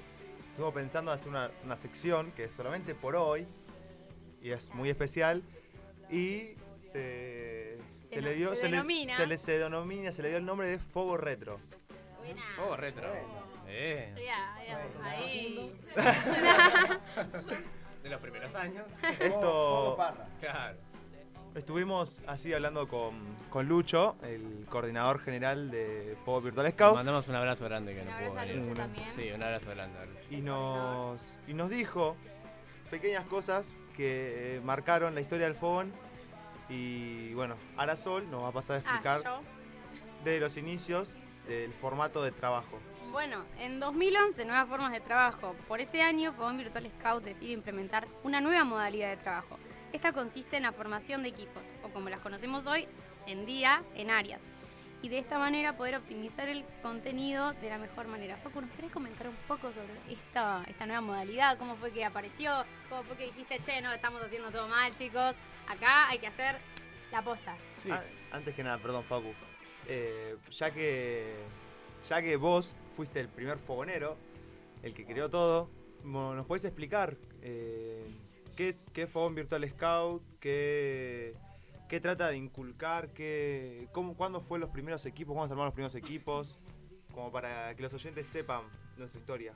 estuvimos 0.52 0.74
pensando 0.74 1.12
en 1.12 1.16
hacer 1.18 1.30
una, 1.30 1.52
una 1.66 1.76
sección 1.76 2.32
que 2.32 2.46
es 2.46 2.54
solamente 2.54 2.96
por 2.96 3.16
hoy 3.16 3.46
y 4.42 4.52
es 4.52 4.74
muy 4.74 4.90
especial 4.90 5.44
y 6.10 6.56
se, 6.80 7.78
se 8.08 8.16
Se 8.16 8.22
le 8.22 8.34
dio 8.36 8.50
se 8.52 8.56
se 8.58 8.64
le- 8.70 8.78
denomina. 8.78 9.18
se 9.18 9.28
le, 9.28 9.38
se 9.38 9.58
denomina 9.58 10.12
se 10.12 10.22
le 10.22 10.30
dio 10.30 10.38
el 10.38 10.46
nombre 10.46 10.68
de 10.68 10.80
Fogo 10.80 11.18
Retro. 11.18 11.58
Oh, 12.68 12.76
retro. 12.76 13.08
Eh, 13.68 14.14
Ya, 14.18 14.58
ya, 14.68 14.88
ahí. 15.04 15.74
de 18.04 18.10
los 18.10 18.22
primeros 18.22 18.54
años. 18.56 18.86
Esto 19.20 19.98
Claro. 20.40 20.78
Estuvimos 21.56 22.22
así 22.28 22.54
hablando 22.54 22.88
con, 22.88 23.16
con 23.50 23.68
Lucho, 23.68 24.16
el 24.24 24.66
coordinador 24.70 25.20
general 25.20 25.70
de 25.72 26.16
Fuego 26.24 26.42
Virtual 26.42 26.66
Le 26.66 26.72
Scout. 26.72 26.96
mandamos 26.96 27.28
un 27.28 27.36
abrazo 27.36 27.66
grande 27.66 27.94
que 27.94 28.04
no 28.04 28.12
abrazo 28.12 28.32
pudo 28.32 28.40
a 28.40 28.46
venir. 28.46 28.62
Lucho 28.64 28.76
también. 28.76 29.08
Sí, 29.20 29.32
un 29.32 29.44
abrazo 29.44 29.70
grande. 29.72 30.00
a 30.00 30.06
Lucho. 30.06 30.20
y 30.30 30.42
nos, 30.42 31.38
y 31.48 31.54
nos 31.54 31.70
dijo 31.70 32.16
pequeñas 32.90 33.26
cosas 33.26 33.76
que 33.96 34.58
eh, 34.58 34.62
marcaron 34.62 35.16
la 35.16 35.22
historia 35.22 35.46
del 35.46 35.56
fogón. 35.56 35.92
Y 36.70 37.34
bueno, 37.34 37.56
Arasol 37.76 38.30
nos 38.32 38.44
va 38.44 38.48
a 38.50 38.52
pasar 38.54 38.78
a 38.78 38.80
explicar 38.80 39.22
Ah, 39.26 39.42
de 40.24 40.40
los 40.40 40.56
inicios 40.56 41.18
del 41.48 41.74
formato 41.74 42.24
de 42.24 42.32
trabajo. 42.32 42.80
Bueno, 43.12 43.44
en 43.60 43.80
2011, 43.82 44.46
nuevas 44.46 44.70
formas 44.70 44.92
de 44.94 45.02
trabajo. 45.02 45.54
Por 45.68 45.82
ese 45.82 46.02
año, 46.02 46.32
Fogón 46.32 46.58
Virtual 46.58 46.90
Scout 47.00 47.24
decide 47.26 47.52
implementar 47.52 48.08
una 48.24 48.40
nueva 48.40 48.64
modalidad 48.64 49.10
de 49.10 49.18
trabajo. 49.18 49.58
Esta 49.94 50.14
consiste 50.14 50.58
en 50.58 50.64
la 50.64 50.72
formación 50.72 51.22
de 51.22 51.30
equipos, 51.30 51.70
o 51.84 51.90
como 51.90 52.10
las 52.10 52.22
conocemos 52.22 52.66
hoy, 52.66 52.88
en 53.28 53.46
día, 53.46 53.84
en 53.96 54.10
áreas. 54.10 54.42
Y 55.02 55.10
de 55.10 55.18
esta 55.18 55.40
manera 55.40 55.76
poder 55.76 55.96
optimizar 55.96 56.48
el 56.48 56.64
contenido 56.82 57.54
de 57.54 57.70
la 57.70 57.78
mejor 57.78 58.08
manera. 58.08 58.38
Facu, 58.38 58.62
¿nos 58.62 58.70
querés 58.72 58.92
comentar 58.92 59.28
un 59.28 59.36
poco 59.48 59.74
sobre 59.74 59.94
esta, 60.10 60.64
nueva 60.86 61.02
modalidad? 61.02 61.58
¿Cómo 61.58 61.76
fue 61.76 61.92
que 61.92 62.06
apareció? 62.06 62.52
¿Cómo 62.90 63.04
fue 63.04 63.18
que 63.18 63.26
dijiste, 63.26 63.60
che, 63.60 63.82
no, 63.82 63.92
estamos 63.92 64.22
haciendo 64.22 64.52
todo 64.52 64.68
mal, 64.68 64.96
chicos? 64.98 65.36
Acá 65.68 66.08
hay 66.08 66.20
que 66.20 66.28
hacer 66.28 66.56
la 67.12 67.22
posta. 67.24 67.58
Ah, 67.90 68.04
antes 68.32 68.56
que 68.56 68.64
nada, 68.64 68.78
perdón, 68.78 69.04
Facu. 69.06 69.34
Eh, 69.88 70.38
ya 70.52 70.72
que 70.72 71.36
ya 72.08 72.22
que 72.22 72.36
vos 72.36 72.74
fuiste 72.96 73.20
el 73.20 73.28
primer 73.28 73.58
fogonero, 73.58 74.18
el 74.84 74.94
que 74.94 75.06
creó 75.06 75.30
todo, 75.30 75.70
¿nos 76.04 76.46
podés 76.46 76.66
explicar 76.66 77.18
eh, 77.42 78.08
qué 78.62 78.70
es 78.70 78.92
qué 78.94 79.08
Virtual 79.34 79.68
Scout? 79.70 80.22
¿Qué, 80.40 81.34
qué 81.90 82.00
trata 82.00 82.30
de 82.30 82.38
inculcar? 82.38 83.10
Qué, 83.10 83.88
cómo, 83.92 84.14
¿Cuándo 84.16 84.40
fue 84.42 84.60
los 84.60 84.70
primeros 84.70 85.04
equipos? 85.08 85.34
¿Cuándo 85.34 85.48
se 85.48 85.54
armaron 85.54 85.70
los 85.70 85.74
primeros 85.74 85.96
equipos? 85.96 86.60
Como 87.12 87.32
para 87.32 87.74
que 87.74 87.82
los 87.82 87.92
oyentes 87.92 88.28
sepan 88.28 88.66
nuestra 88.98 89.20
historia. 89.20 89.54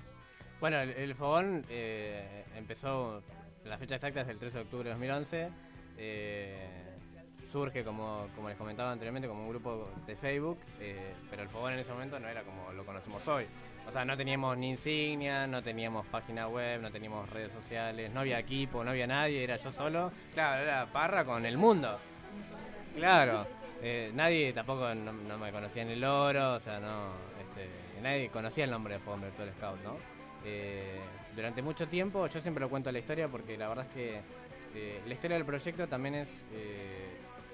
Bueno, 0.60 0.80
el, 0.80 0.90
el 0.90 1.14
fogón 1.14 1.66
eh, 1.70 2.46
empezó, 2.56 3.22
la 3.64 3.78
fecha 3.78 3.94
exacta 3.94 4.22
es 4.22 4.28
el 4.28 4.40
13 4.40 4.58
de 4.58 4.64
octubre 4.64 4.86
de 4.86 4.90
2011. 4.96 5.50
eh, 6.00 6.96
surge, 7.52 7.84
como, 7.84 8.28
como 8.36 8.50
les 8.50 8.58
comentaba 8.58 8.92
anteriormente, 8.92 9.28
como 9.28 9.44
un 9.44 9.50
grupo 9.50 9.88
de 10.08 10.16
Facebook, 10.16 10.58
eh, 10.80 11.14
pero 11.30 11.44
el 11.44 11.50
fogón 11.50 11.74
en 11.74 11.80
ese 11.80 11.92
momento 11.92 12.20
no 12.20 12.28
era 12.28 12.42
como 12.44 12.74
lo 12.74 12.84
conocemos 12.84 13.26
hoy. 13.28 13.46
O 13.88 13.92
sea, 13.92 14.04
no 14.04 14.18
teníamos 14.18 14.58
ni 14.58 14.72
insignia, 14.72 15.48
no 15.48 15.62
teníamos 15.62 16.06
página 16.08 16.48
web, 16.48 16.82
no 16.82 16.92
teníamos 16.92 17.30
redes 17.30 17.52
sociales, 17.52 18.12
no 18.12 18.22
había 18.22 18.40
equipo, 18.40 18.84
no 18.84 18.92
había 18.92 19.08
nadie, 19.08 19.44
era 19.44 19.58
yo 19.58 19.72
solo. 19.72 20.12
Claro, 20.34 20.64
era 20.64 20.86
parra 20.88 21.24
con 21.24 21.46
el 21.46 21.58
mundo. 21.58 22.00
Claro. 22.96 23.46
eh, 23.82 24.12
nadie 24.14 24.54
tampoco 24.54 24.94
no, 24.96 25.38
me 25.38 25.52
conocía 25.52 25.84
en 25.84 25.90
el 25.90 26.04
oro, 26.04 26.56
o 26.56 26.60
sea, 26.60 26.80
no. 26.80 27.12
Este, 27.40 28.02
nadie 28.02 28.30
conocía 28.30 28.64
el 28.64 28.72
nombre 28.72 28.96
de 28.96 29.00
Fogón 29.02 29.22
Virtual 29.22 29.52
Scout, 29.58 29.84
¿no? 29.84 29.98
Eh, 30.44 31.00
durante 31.36 31.62
mucho 31.62 31.88
tiempo, 31.88 32.28
yo 32.28 32.42
siempre 32.42 32.62
lo 32.62 32.70
cuento 32.70 32.92
la 32.92 33.00
historia 33.00 33.28
porque 33.28 33.58
la 33.58 33.68
verdad 33.68 33.86
es 33.86 33.94
que 33.94 34.22
eh, 34.76 35.02
la 35.06 35.14
historia 35.14 35.38
del 35.38 35.46
proyecto 35.46 35.88
también 35.88 36.16
es, 36.16 36.30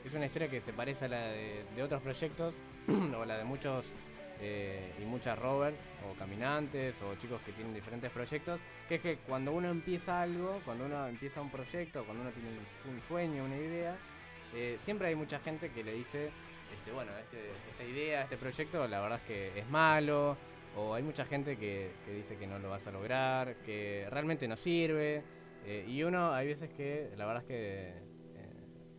es 0.05 0.13
una 0.13 0.25
historia 0.25 0.49
que 0.49 0.61
se 0.61 0.73
parece 0.73 1.05
a 1.05 1.07
la 1.07 1.27
de 1.27 1.83
otros 1.83 2.01
proyectos 2.01 2.53
o 3.17 3.25
la 3.25 3.37
de 3.37 3.43
muchos 3.43 3.85
eh, 4.41 4.93
y 4.99 5.05
muchas 5.05 5.37
rovers 5.37 5.77
o 6.09 6.17
caminantes 6.17 6.95
o 7.01 7.15
chicos 7.15 7.41
que 7.45 7.51
tienen 7.51 7.73
diferentes 7.73 8.11
proyectos, 8.11 8.59
que 8.89 8.95
es 8.95 9.01
que 9.01 9.17
cuando 9.17 9.51
uno 9.51 9.69
empieza 9.69 10.21
algo, 10.21 10.59
cuando 10.65 10.85
uno 10.85 11.07
empieza 11.07 11.41
un 11.41 11.49
proyecto, 11.49 12.03
cuando 12.05 12.23
uno 12.23 12.31
tiene 12.31 12.49
un, 12.49 13.01
sueño, 13.07 13.45
una 13.45 13.55
idea, 13.55 13.95
eh, 14.55 14.77
siempre 14.83 15.09
hay 15.09 15.15
mucha 15.15 15.39
gente 15.39 15.69
que 15.69 15.83
le 15.83 15.93
dice, 15.93 16.31
este, 16.75 16.91
bueno, 16.91 17.11
este- 17.19 17.51
esta 17.71 17.83
idea, 17.83 18.23
este 18.23 18.37
proyecto, 18.37 18.87
la 18.87 18.99
verdad 18.99 19.19
es 19.19 19.27
que 19.27 19.59
es 19.59 19.69
malo, 19.69 20.35
o 20.75 20.93
hay 20.95 21.03
mucha 21.03 21.25
gente 21.25 21.57
que, 21.57 21.91
que 22.05 22.13
dice 22.13 22.37
que 22.37 22.47
no 22.47 22.57
lo 22.57 22.69
vas 22.69 22.85
a 22.87 22.91
lograr, 22.91 23.55
que 23.65 24.07
realmente 24.09 24.47
no 24.47 24.57
sirve, 24.57 25.21
eh, 25.65 25.85
y 25.87 26.01
uno 26.03 26.33
hay 26.33 26.47
veces 26.47 26.69
que, 26.71 27.11
la 27.15 27.25
verdad 27.25 27.43
es 27.43 27.47
que 27.47 28.11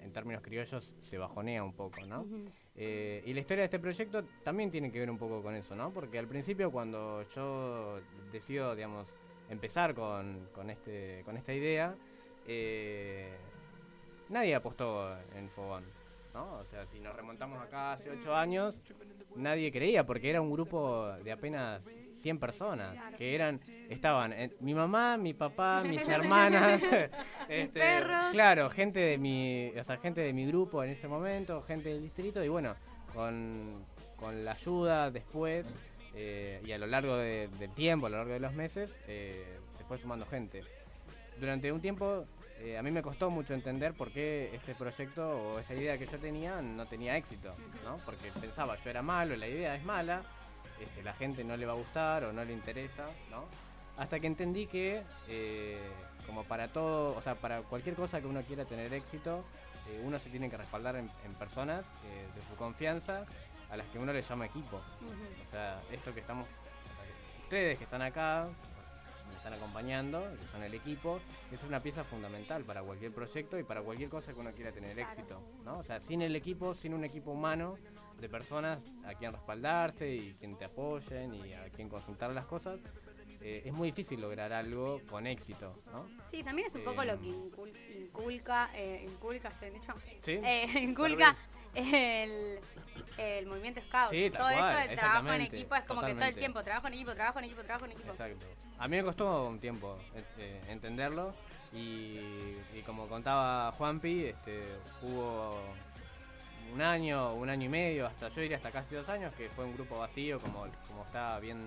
en 0.02 0.12
términos 0.12 0.42
criollos 0.42 0.92
se 1.02 1.18
bajonea 1.18 1.64
un 1.64 1.72
poco, 1.72 2.04
¿no? 2.06 2.26
Eh, 2.74 3.22
y 3.26 3.34
la 3.34 3.40
historia 3.40 3.62
de 3.62 3.66
este 3.66 3.78
proyecto 3.78 4.24
también 4.42 4.70
tiene 4.70 4.90
que 4.90 4.98
ver 4.98 5.10
un 5.10 5.18
poco 5.18 5.42
con 5.42 5.54
eso, 5.54 5.76
¿no? 5.76 5.92
Porque 5.92 6.18
al 6.18 6.26
principio 6.26 6.70
cuando 6.70 7.22
yo 7.34 8.00
decido, 8.30 8.74
digamos, 8.74 9.08
empezar 9.50 9.94
con, 9.94 10.48
con, 10.54 10.70
este, 10.70 11.22
con 11.24 11.36
esta 11.36 11.52
idea, 11.52 11.94
eh, 12.46 13.36
nadie 14.30 14.54
apostó 14.54 15.14
en 15.36 15.50
Fogón, 15.50 15.84
¿no? 16.32 16.54
O 16.54 16.64
sea, 16.64 16.86
si 16.86 16.98
nos 16.98 17.14
remontamos 17.14 17.60
acá 17.60 17.92
hace 17.92 18.10
ocho 18.10 18.34
años, 18.34 18.74
nadie 19.36 19.70
creía 19.70 20.06
porque 20.06 20.30
era 20.30 20.40
un 20.40 20.50
grupo 20.50 21.08
de 21.22 21.32
apenas 21.32 21.82
100 22.22 22.38
personas 22.38 22.88
que 23.18 23.34
eran 23.34 23.60
estaban 23.90 24.32
eh, 24.32 24.50
mi 24.60 24.74
mamá, 24.74 25.16
mi 25.16 25.34
papá, 25.34 25.82
mis 25.84 26.06
hermanas, 26.08 26.80
este, 27.48 27.68
perros. 27.80 28.32
claro, 28.32 28.70
gente 28.70 29.00
de 29.00 29.18
mi, 29.18 29.70
o 29.78 29.84
sea, 29.84 29.96
gente 29.98 30.20
de 30.20 30.32
mi 30.32 30.46
grupo 30.46 30.82
en 30.84 30.90
ese 30.90 31.08
momento, 31.08 31.62
gente 31.62 31.88
del 31.90 32.02
distrito 32.02 32.42
y 32.42 32.48
bueno, 32.48 32.74
con, 33.14 33.84
con 34.16 34.44
la 34.44 34.52
ayuda 34.52 35.10
después 35.10 35.66
eh, 36.14 36.60
y 36.64 36.72
a 36.72 36.78
lo 36.78 36.86
largo 36.86 37.16
de- 37.16 37.48
del 37.58 37.70
tiempo, 37.74 38.06
a 38.06 38.10
lo 38.10 38.18
largo 38.18 38.32
de 38.32 38.40
los 38.40 38.52
meses, 38.54 38.94
eh, 39.08 39.58
se 39.76 39.84
fue 39.84 39.98
sumando 39.98 40.24
gente. 40.26 40.62
Durante 41.40 41.72
un 41.72 41.80
tiempo 41.80 42.24
eh, 42.60 42.76
a 42.78 42.82
mí 42.82 42.90
me 42.90 43.02
costó 43.02 43.28
mucho 43.30 43.54
entender 43.54 43.94
por 43.94 44.12
qué 44.12 44.54
ese 44.54 44.74
proyecto 44.74 45.28
o 45.54 45.58
esa 45.58 45.74
idea 45.74 45.98
que 45.98 46.06
yo 46.06 46.18
tenía 46.18 46.60
no 46.62 46.86
tenía 46.86 47.16
éxito, 47.16 47.54
¿no? 47.84 47.98
Porque 48.04 48.30
pensaba 48.40 48.76
yo 48.76 48.90
era 48.90 49.02
malo, 49.02 49.34
la 49.36 49.48
idea 49.48 49.74
es 49.74 49.82
mala, 49.84 50.22
este, 50.82 51.02
la 51.02 51.14
gente 51.14 51.44
no 51.44 51.56
le 51.56 51.66
va 51.66 51.72
a 51.72 51.76
gustar 51.76 52.24
o 52.24 52.32
no 52.32 52.44
le 52.44 52.52
interesa, 52.52 53.06
¿no? 53.30 53.44
Hasta 53.96 54.20
que 54.20 54.26
entendí 54.26 54.66
que, 54.66 55.02
eh, 55.28 55.78
como 56.26 56.44
para 56.44 56.68
todo, 56.68 57.16
o 57.16 57.22
sea, 57.22 57.34
para 57.34 57.62
cualquier 57.62 57.94
cosa 57.94 58.20
que 58.20 58.26
uno 58.26 58.42
quiera 58.42 58.64
tener 58.64 58.92
éxito, 58.92 59.44
eh, 59.88 60.00
uno 60.04 60.18
se 60.18 60.30
tiene 60.30 60.48
que 60.48 60.56
respaldar 60.56 60.96
en, 60.96 61.10
en 61.24 61.34
personas 61.34 61.84
eh, 62.04 62.26
de 62.34 62.42
su 62.48 62.56
confianza 62.56 63.26
a 63.70 63.76
las 63.76 63.86
que 63.88 63.98
uno 63.98 64.12
le 64.12 64.22
llama 64.22 64.46
equipo. 64.46 64.76
O 64.76 65.50
sea, 65.50 65.80
esto 65.90 66.12
que 66.12 66.20
estamos, 66.20 66.46
ustedes 67.44 67.78
que 67.78 67.84
están 67.84 68.02
acá, 68.02 68.48
me 69.28 69.36
están 69.36 69.54
acompañando, 69.54 70.22
que 70.38 70.46
son 70.48 70.62
el 70.62 70.74
equipo, 70.74 71.20
es 71.50 71.62
una 71.64 71.80
pieza 71.80 72.04
fundamental 72.04 72.64
para 72.64 72.82
cualquier 72.82 73.12
proyecto 73.12 73.58
y 73.58 73.62
para 73.62 73.80
cualquier 73.80 74.10
cosa 74.10 74.32
que 74.32 74.40
uno 74.40 74.52
quiera 74.52 74.72
tener 74.72 74.98
éxito, 74.98 75.42
¿no? 75.64 75.78
O 75.78 75.82
sea, 75.82 76.00
sin 76.00 76.20
el 76.20 76.36
equipo, 76.36 76.74
sin 76.74 76.92
un 76.92 77.04
equipo 77.04 77.30
humano 77.30 77.76
de 78.22 78.28
personas 78.28 78.78
a 79.04 79.14
quien 79.14 79.32
respaldarse 79.32 80.08
y 80.08 80.34
quien 80.38 80.56
te 80.56 80.64
apoyen 80.64 81.34
y 81.34 81.52
a 81.52 81.64
quien 81.70 81.88
consultar 81.88 82.30
las 82.30 82.46
cosas, 82.46 82.78
eh, 83.40 83.62
es 83.66 83.72
muy 83.72 83.88
difícil 83.90 84.20
lograr 84.20 84.52
algo 84.52 85.00
con 85.10 85.26
éxito, 85.26 85.74
¿no? 85.92 86.08
Sí, 86.24 86.44
también 86.44 86.68
es 86.68 86.74
un 86.76 86.84
poco 86.84 87.02
Eh, 87.02 87.06
lo 87.06 87.20
que 87.20 87.26
incul- 87.26 87.96
inculca, 87.98 88.70
eh, 88.74 89.04
inculca, 89.10 89.48
¿está 89.48 89.66
bien 89.66 89.80
dicho? 89.80 89.92
Sí. 90.22 90.38
Eh, 90.42 90.66
inculca 90.80 91.36
el, 91.74 92.60
el 93.18 93.46
movimiento 93.46 93.80
scout. 93.80 94.10
Sí, 94.10 94.30
todo 94.30 94.48
esto 94.48 94.88
del 94.88 94.96
trabajo 94.96 95.32
en 95.32 95.40
equipo 95.42 95.74
es 95.74 95.82
como 95.84 96.02
que 96.02 96.14
todo 96.14 96.24
el 96.24 96.36
tiempo, 96.36 96.62
trabajo 96.62 96.86
en 96.86 96.94
equipo, 96.94 97.14
trabajo 97.14 97.38
en 97.40 97.44
equipo, 97.46 97.62
trabajo 97.64 97.84
en 97.86 97.92
equipo. 97.92 98.10
Exacto. 98.10 98.46
A 98.78 98.86
mí 98.86 98.96
me 98.96 99.02
costó 99.02 99.48
un 99.48 99.58
tiempo 99.58 99.98
este, 100.14 100.60
entenderlo 100.70 101.34
y, 101.72 102.18
y 102.74 102.82
como 102.86 103.08
contaba 103.08 103.72
Juanpi, 103.72 104.26
este, 104.26 104.62
hubo 105.02 105.58
un 106.72 106.80
año, 106.80 107.34
un 107.34 107.48
año 107.50 107.66
y 107.66 107.68
medio, 107.68 108.06
hasta 108.06 108.28
yo 108.28 108.40
diría 108.40 108.56
hasta 108.56 108.70
casi 108.70 108.94
dos 108.94 109.08
años, 109.08 109.32
que 109.34 109.48
fue 109.50 109.64
un 109.64 109.74
grupo 109.74 109.98
vacío, 109.98 110.40
como, 110.40 110.66
como 110.88 111.02
está 111.04 111.38
bien 111.38 111.58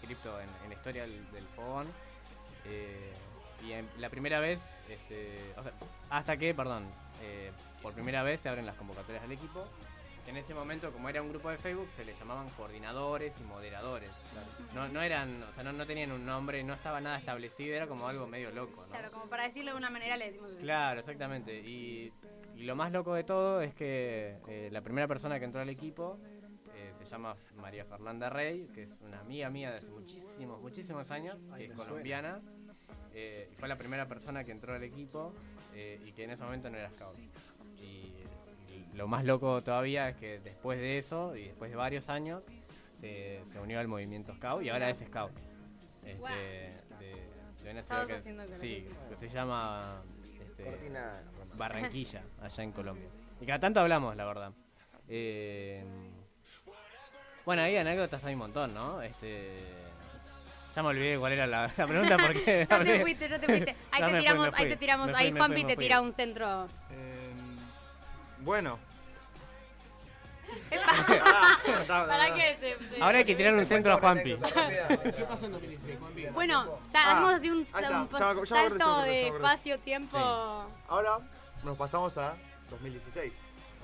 escrito 0.00 0.40
en, 0.40 0.48
en 0.64 0.68
la 0.70 0.74
historia 0.74 1.02
del, 1.02 1.30
del 1.32 1.46
fogón. 1.54 1.86
Eh, 2.66 3.12
y 3.64 3.72
en- 3.72 3.88
la 3.98 4.08
primera 4.10 4.40
vez, 4.40 4.60
este, 4.88 5.52
o 5.56 5.62
sea, 5.62 5.72
hasta 6.10 6.36
que, 6.36 6.54
perdón, 6.54 6.84
eh, 7.22 7.50
por 7.82 7.92
primera 7.92 8.22
vez 8.22 8.40
se 8.40 8.48
abren 8.48 8.66
las 8.66 8.76
convocatorias 8.76 9.22
del 9.22 9.32
equipo. 9.32 9.66
En 10.26 10.36
ese 10.36 10.52
momento, 10.52 10.92
como 10.92 11.08
era 11.08 11.22
un 11.22 11.30
grupo 11.30 11.48
de 11.48 11.56
Facebook, 11.56 11.88
se 11.96 12.04
les 12.04 12.18
llamaban 12.18 12.50
coordinadores 12.50 13.32
y 13.40 13.44
moderadores. 13.44 14.10
No, 14.74 14.86
no 14.88 15.00
eran, 15.00 15.42
o 15.42 15.54
sea, 15.54 15.62
no, 15.64 15.72
no 15.72 15.86
tenían 15.86 16.12
un 16.12 16.26
nombre, 16.26 16.62
no 16.62 16.74
estaba 16.74 17.00
nada 17.00 17.16
establecido, 17.18 17.74
era 17.74 17.86
como 17.86 18.06
algo 18.06 18.26
medio 18.26 18.50
loco, 18.50 18.82
¿no? 18.82 18.88
Claro, 18.88 19.10
como 19.10 19.26
para 19.30 19.44
decirlo 19.44 19.70
de 19.70 19.78
una 19.78 19.88
manera 19.88 20.18
le 20.18 20.26
decimos. 20.26 20.50
Claro, 20.60 21.00
exactamente. 21.00 21.58
Y, 21.60 22.12
y 22.58 22.64
lo 22.64 22.74
más 22.76 22.92
loco 22.92 23.14
de 23.14 23.24
todo 23.24 23.60
es 23.62 23.72
que 23.74 24.36
eh, 24.48 24.68
la 24.72 24.80
primera 24.82 25.06
persona 25.06 25.38
que 25.38 25.44
entró 25.44 25.60
al 25.60 25.68
equipo 25.68 26.18
eh, 26.74 26.92
se 26.98 27.04
llama 27.06 27.36
María 27.56 27.84
Fernanda 27.84 28.28
Rey, 28.30 28.68
que 28.74 28.82
es 28.84 28.90
una 29.00 29.20
amiga 29.20 29.48
mía 29.50 29.70
de 29.70 29.76
hace 29.78 29.86
muchísimos, 29.88 30.60
muchísimos 30.60 31.10
años, 31.10 31.36
que 31.56 31.66
es 31.66 31.72
colombiana. 31.72 32.40
eh, 33.14 33.48
y 33.52 33.54
fue 33.56 33.68
la 33.68 33.76
primera 33.78 34.06
persona 34.08 34.44
que 34.44 34.52
entró 34.52 34.74
al 34.74 34.82
equipo 34.82 35.32
eh, 35.74 36.00
y 36.04 36.12
que 36.12 36.24
en 36.24 36.30
ese 36.30 36.42
momento 36.42 36.68
no 36.70 36.76
era 36.78 36.90
scout. 36.90 37.16
Y, 37.80 38.12
y 38.72 38.86
lo 38.94 39.06
más 39.06 39.24
loco 39.24 39.62
todavía 39.62 40.08
es 40.08 40.16
que 40.16 40.38
después 40.40 40.78
de 40.78 40.98
eso 40.98 41.36
y 41.36 41.44
después 41.44 41.70
de 41.70 41.76
varios 41.76 42.08
años 42.08 42.42
se, 43.00 43.40
se 43.52 43.60
unió 43.60 43.78
al 43.78 43.86
movimiento 43.88 44.34
scout 44.34 44.62
y 44.64 44.68
ahora 44.68 44.90
es 44.90 44.98
scout. 44.98 45.32
Este, 46.04 46.18
Guau. 46.18 46.34
de, 46.34 47.28
de 47.62 47.70
una 47.70 47.82
ciudad 47.82 48.02
Estabas 48.02 48.06
que, 48.06 48.14
haciendo 48.14 48.46
con 48.46 48.60
sí, 48.60 48.88
que 49.10 49.16
se 49.16 49.28
llama 49.28 50.02
este, 50.40 50.64
Cortina 50.64 51.22
Barranquilla, 51.58 52.22
allá 52.42 52.62
en 52.64 52.72
Colombia. 52.72 53.08
Y 53.40 53.46
cada 53.46 53.58
tanto 53.58 53.80
hablamos, 53.80 54.16
la 54.16 54.24
verdad. 54.24 54.52
Eh, 55.08 55.84
bueno, 57.44 57.62
ahí 57.62 57.76
anécdotas 57.76 58.22
hay 58.24 58.34
un 58.34 58.40
montón, 58.40 58.74
¿no? 58.74 59.00
Este, 59.02 59.58
ya 60.74 60.82
me 60.82 60.88
olvidé 60.90 61.18
cuál 61.18 61.32
era 61.32 61.46
la, 61.46 61.70
la 61.76 61.86
pregunta 61.86 62.16
porque... 62.18 62.66
Ya 62.70 62.84
te 62.84 63.00
fuiste, 63.00 63.28
ya 63.28 63.38
te 63.38 63.46
fuiste. 63.46 63.76
Ahí 63.90 64.02
te 64.02 64.10
fui, 64.10 64.18
tiramos, 64.20 64.46
ahí 64.48 64.52
fui, 64.54 64.68
te 64.68 64.76
tiramos, 64.76 65.10
fui, 65.10 65.16
ahí 65.18 65.32
Juanpi 65.32 65.64
te 65.64 65.76
tira 65.76 66.00
un 66.00 66.12
centro. 66.12 66.64
Em, 66.90 67.58
bueno. 68.44 68.78
¿Para 71.88 72.34
qué? 72.34 72.56
Se- 72.60 72.94
se- 72.96 73.02
Ahora 73.02 73.18
hay 73.18 73.24
que 73.24 73.34
tirarle 73.34 73.60
un 73.60 73.66
centro 73.66 73.92
a 73.92 73.98
Juanpi. 73.98 74.36
¿Qué 74.36 75.24
pasó 75.28 75.46
en 75.46 75.52
2016, 75.52 75.98
Juanpi? 75.98 76.26
Bueno, 76.26 76.60
o 76.86 76.90
sea, 76.90 77.02
Ah, 77.04 77.12
hacemos 77.12 77.32
así 77.34 77.50
un, 77.50 77.58
un 77.58 78.46
salto 78.46 79.02
de 79.02 79.28
espacio-tiempo. 79.28 80.18
Ahora 80.88 81.18
nos 81.68 81.76
pasamos 81.78 82.16
a 82.18 82.36
2016. 82.70 83.32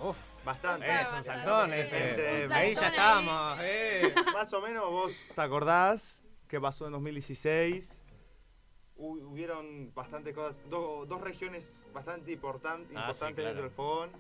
Uf, 0.01 0.17
bastante. 0.45 0.87
es 0.91 1.09
un 1.13 1.25
saltón 1.25 1.73
ese. 1.73 2.11
Entre- 2.11 2.53
Ahí 2.55 2.75
ya 2.75 2.89
estamos, 2.89 3.59
eh. 3.63 4.13
Más 4.33 4.53
o 4.55 4.61
menos 4.61 4.91
vos 4.91 5.25
te 5.35 5.41
acordás 5.41 6.25
qué 6.49 6.61
pasó 6.61 6.87
en 6.87 6.93
2016. 6.93 8.03
Hu- 8.97 9.23
Hubieron 9.31 9.93
bastante 9.95 10.33
cosas, 10.33 10.61
do- 10.69 11.05
dos 11.07 11.21
regiones 11.21 11.79
bastante 11.93 12.33
important- 12.33 12.87
Ah, 12.95 13.09
importantes 13.11 13.29
sí, 13.29 13.35
claro. 13.35 13.49
dentro 13.49 13.63
del 13.65 13.71
fogón. 13.71 14.11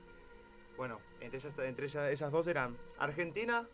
Bueno, 0.76 1.00
entre, 1.20 1.38
ellas, 1.38 1.58
entre 1.58 1.86
ellas, 1.86 2.10
esas 2.12 2.30
dos 2.32 2.46
eran 2.46 2.76
Argentina 2.98 3.66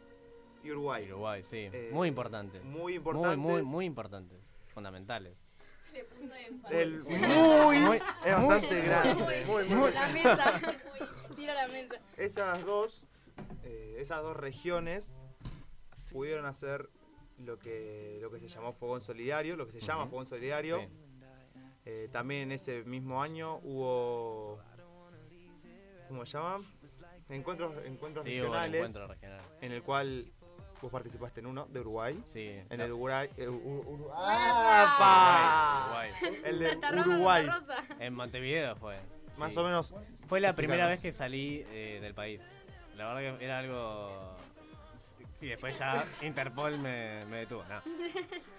y 0.63 0.71
Uruguay. 0.71 1.07
Uruguay, 1.11 1.43
sí. 1.43 1.69
Eh, 1.73 1.91
muy 1.93 2.09
importante. 2.09 2.61
muy 2.61 2.95
importantes. 2.97 3.39
Muy, 3.39 3.53
muy, 3.55 3.63
muy 3.63 3.85
importantes. 3.87 4.39
Fundamentales. 4.73 5.37
El- 6.71 7.03
Sí. 7.05 7.11
muy, 7.11 7.79
Muy- 7.79 7.97
es 8.25 8.35
bastante 8.35 8.81
grande. 8.83 9.45
Muy, 9.47 9.65
muy. 9.69 9.93
La 9.93 10.09
mesa. 10.09 10.61
Tira 11.35 11.55
la 11.55 11.69
mesa. 11.69 11.95
Esas 12.17 12.65
dos, 12.65 13.07
eh, 13.65 13.97
esas 13.99 14.23
dos 14.23 14.37
regiones 14.37 15.17
pudieron 16.13 16.47
hacer 16.47 16.89
lo 17.39 17.59
que, 17.59 18.19
lo 18.21 18.31
que 18.31 18.39
se 18.41 18.49
llamó 18.49 18.73
Fogón 18.73 19.01
Solidario, 19.01 19.57
lo 19.57 19.67
que 19.67 19.73
se 19.73 19.81
llama. 19.81 20.07
Fogón 20.07 20.27
Solidario. 20.27 20.81
Sí. 20.81 20.89
Eh, 21.87 22.09
también 22.13 22.43
en 22.43 22.53
ese 22.53 22.85
mismo 22.85 23.23
año 23.23 23.57
hubo, 23.65 24.61
¿cómo 26.09 26.27
se 26.27 26.33
llama? 26.37 26.61
Encuentros, 27.31 27.73
encuentros 27.85 28.25
Sí, 28.25 28.33
regionales, 28.39 28.75
encuentro 28.97 29.07
regional. 29.09 29.41
en 29.61 29.73
el 29.73 29.83
cual 29.83 30.33
vos 30.83 30.91
participaste 30.91 31.41
en 31.41 31.47
uno, 31.47 31.67
de 31.67 31.81
Uruguay. 31.81 32.23
Sí. 32.33 32.59
En 32.71 32.81
el 32.81 32.93
Uruguay. 32.93 33.29
eh, 33.37 33.49
Ur- 33.49 33.63
Ur- 33.63 33.87
Uruguay. 33.87 36.11
El 36.45 36.59
de 36.59 36.69
Santa 36.71 36.91
Rosa, 36.93 37.09
Uruguay. 37.09 37.47
Rosa. 37.47 37.77
En 37.99 38.15
Montevideo 38.15 38.77
fue. 38.77 38.97
Más 39.39 39.53
sí. 39.53 39.59
o 39.59 39.65
menos. 39.65 39.95
Fue 40.29 40.41
la 40.41 40.55
primera 40.55 40.87
vez 40.87 41.01
que 41.01 41.13
salí 41.13 41.65
eh, 41.71 41.99
del 42.01 42.15
país. 42.15 42.41
La 42.97 43.13
verdad 43.13 43.39
que 43.39 43.45
era 43.45 43.59
algo. 43.59 44.37
Y 45.41 45.47
después 45.49 45.79
ya 45.79 46.05
Interpol 46.23 46.79
me, 46.79 47.25
me 47.27 47.39
detuvo. 47.39 47.65
No. 47.65 47.81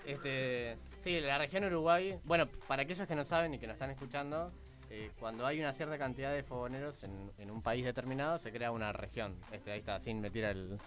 Este, 0.05 0.77
sí, 0.99 1.19
la 1.19 1.38
región 1.38 1.63
Uruguay. 1.65 2.19
Bueno, 2.23 2.47
para 2.67 2.84
aquellos 2.84 3.07
que 3.07 3.15
no 3.15 3.23
saben 3.23 3.53
y 3.53 3.60
que 3.60 3.67
nos 3.67 3.75
están 3.75 3.91
escuchando, 3.91 4.51
eh, 4.93 5.10
cuando 5.17 5.45
hay 5.45 5.58
una 5.62 5.71
cierta 5.71 5.97
cantidad 5.97 6.34
de 6.34 6.43
fogoneros 6.43 7.06
en, 7.06 7.49
un 7.49 7.62
país 7.62 7.86
determinado, 7.86 8.38
se 8.38 8.51
crea 8.51 8.71
una 8.71 8.91
región. 8.91 9.38
Este, 9.54 9.71
ahí 9.71 9.80
está, 9.80 10.01
sin 10.01 10.19
meter 10.19 10.43
el, 10.43 10.77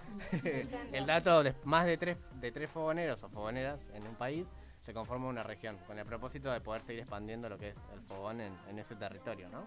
el 0.93 1.07
dato, 1.07 1.43
de 1.43 1.55
más 1.65 1.87
de 1.87 1.97
tres, 1.97 2.19
de 2.35 2.53
tres 2.53 2.71
fogoneros 2.71 3.23
o 3.23 3.31
fogoneras 3.31 3.81
en 3.95 4.07
un 4.07 4.15
país, 4.15 4.47
se 4.85 4.93
conforma 4.93 5.29
una 5.29 5.43
región, 5.43 5.79
con 5.87 5.99
el 5.99 6.05
propósito 6.05 6.53
de 6.53 6.61
poder 6.61 6.83
seguir 6.83 7.01
expandiendo 7.01 7.49
lo 7.49 7.57
que 7.57 7.71
es 7.71 7.77
el 7.95 8.03
fogón 8.03 8.43
en, 8.43 8.79
ese 8.79 8.95
territorio, 8.95 9.49
¿no? 9.49 9.67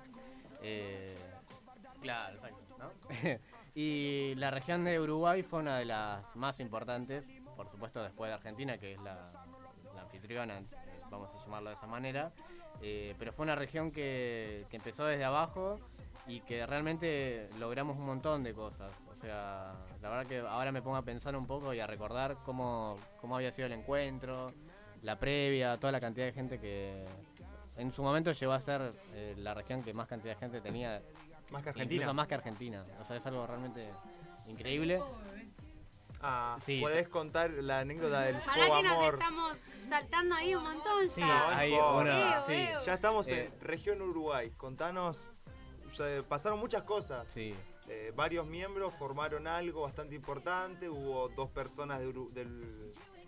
Eh, 0.61 1.17
claro, 1.99 2.35
exacto, 2.35 2.77
¿no? 2.77 2.91
y 3.73 4.35
la 4.35 4.51
región 4.51 4.83
de 4.83 4.99
Uruguay 4.99 5.41
fue 5.41 5.61
una 5.61 5.79
de 5.79 5.85
las 5.85 6.35
más 6.35 6.59
importantes, 6.59 7.25
por 7.55 7.67
supuesto 7.71 8.03
después 8.03 8.29
de 8.29 8.35
Argentina, 8.35 8.77
que 8.77 8.93
es 8.93 9.01
la, 9.01 9.31
anfitriona, 9.99 10.61
vamos 11.09 11.29
a 11.33 11.43
llamarlo 11.43 11.69
de 11.69 11.75
esa 11.75 11.87
manera, 11.87 12.31
eh, 12.81 13.15
pero 13.17 13.33
fue 13.33 13.43
una 13.43 13.55
región 13.55 13.91
que, 13.91 14.65
que 14.69 14.77
empezó 14.77 15.05
desde 15.05 15.23
abajo 15.23 15.79
y 16.27 16.41
que 16.41 16.65
realmente 16.65 17.49
logramos 17.57 17.97
un 17.97 18.05
montón 18.05 18.43
de 18.43 18.53
cosas. 18.53 18.91
O 19.09 19.21
sea, 19.21 19.73
la 20.01 20.09
verdad 20.09 20.25
que 20.27 20.39
ahora 20.39 20.71
me 20.71 20.81
pongo 20.81 20.97
a 20.97 21.01
pensar 21.01 21.35
un 21.35 21.47
poco 21.47 21.73
y 21.73 21.79
a 21.79 21.87
recordar 21.87 22.37
cómo, 22.45 22.97
cómo 23.19 23.35
había 23.35 23.51
sido 23.51 23.67
el 23.67 23.73
encuentro, 23.73 24.53
la 25.01 25.17
previa, 25.17 25.77
toda 25.77 25.91
la 25.91 25.99
cantidad 25.99 26.25
de 26.25 26.33
gente 26.33 26.59
que 26.59 27.05
en 27.77 27.93
su 27.93 28.03
momento 28.03 28.31
llegó 28.31 28.53
a 28.53 28.59
ser 28.59 28.93
eh, 29.13 29.35
la 29.37 29.53
región 29.53 29.83
que 29.83 29.93
más 29.93 30.07
cantidad 30.07 30.33
de 30.33 30.39
gente 30.39 30.61
tenía. 30.61 31.01
Más 31.49 31.63
que 31.63 31.69
Argentina. 31.69 31.95
Incluso 31.95 32.13
más 32.13 32.27
que 32.27 32.35
Argentina. 32.35 32.83
O 33.01 33.05
sea, 33.05 33.17
es 33.17 33.25
algo 33.25 33.47
realmente 33.47 33.89
increíble. 34.47 35.01
Ah, 36.21 36.57
Sí. 36.65 36.79
¿Podés 36.81 37.07
contar 37.07 37.51
la 37.51 37.79
anécdota 37.79 38.21
del 38.21 38.37
Para 38.37 38.65
que 38.65 38.83
nos 38.83 38.91
amor? 38.93 39.13
estamos 39.13 39.57
saltando 39.87 40.35
ahí 40.35 40.55
un 40.55 40.63
montón 40.63 41.09
Sí, 41.09 41.21
ya. 41.21 41.57
hay 41.57 41.73
una- 41.73 42.39
sí. 42.41 42.67
Ya 42.85 42.93
estamos 42.93 43.27
Eh. 43.27 43.45
en 43.53 43.61
región 43.61 44.01
Uruguay. 44.01 44.51
Contanos, 44.57 45.29
pasaron 46.27 46.59
muchas 46.59 46.83
cosas. 46.83 47.27
Sí. 47.29 47.53
Eh, 47.89 48.11
varios 48.15 48.45
miembros 48.45 48.93
formaron 48.95 49.47
algo 49.47 49.83
bastante 49.83 50.15
importante. 50.15 50.89
Hubo 50.89 51.29
dos 51.29 51.49
personas 51.51 51.99
de 51.99 52.07
Uru- 52.07 52.31
del, 52.31 52.59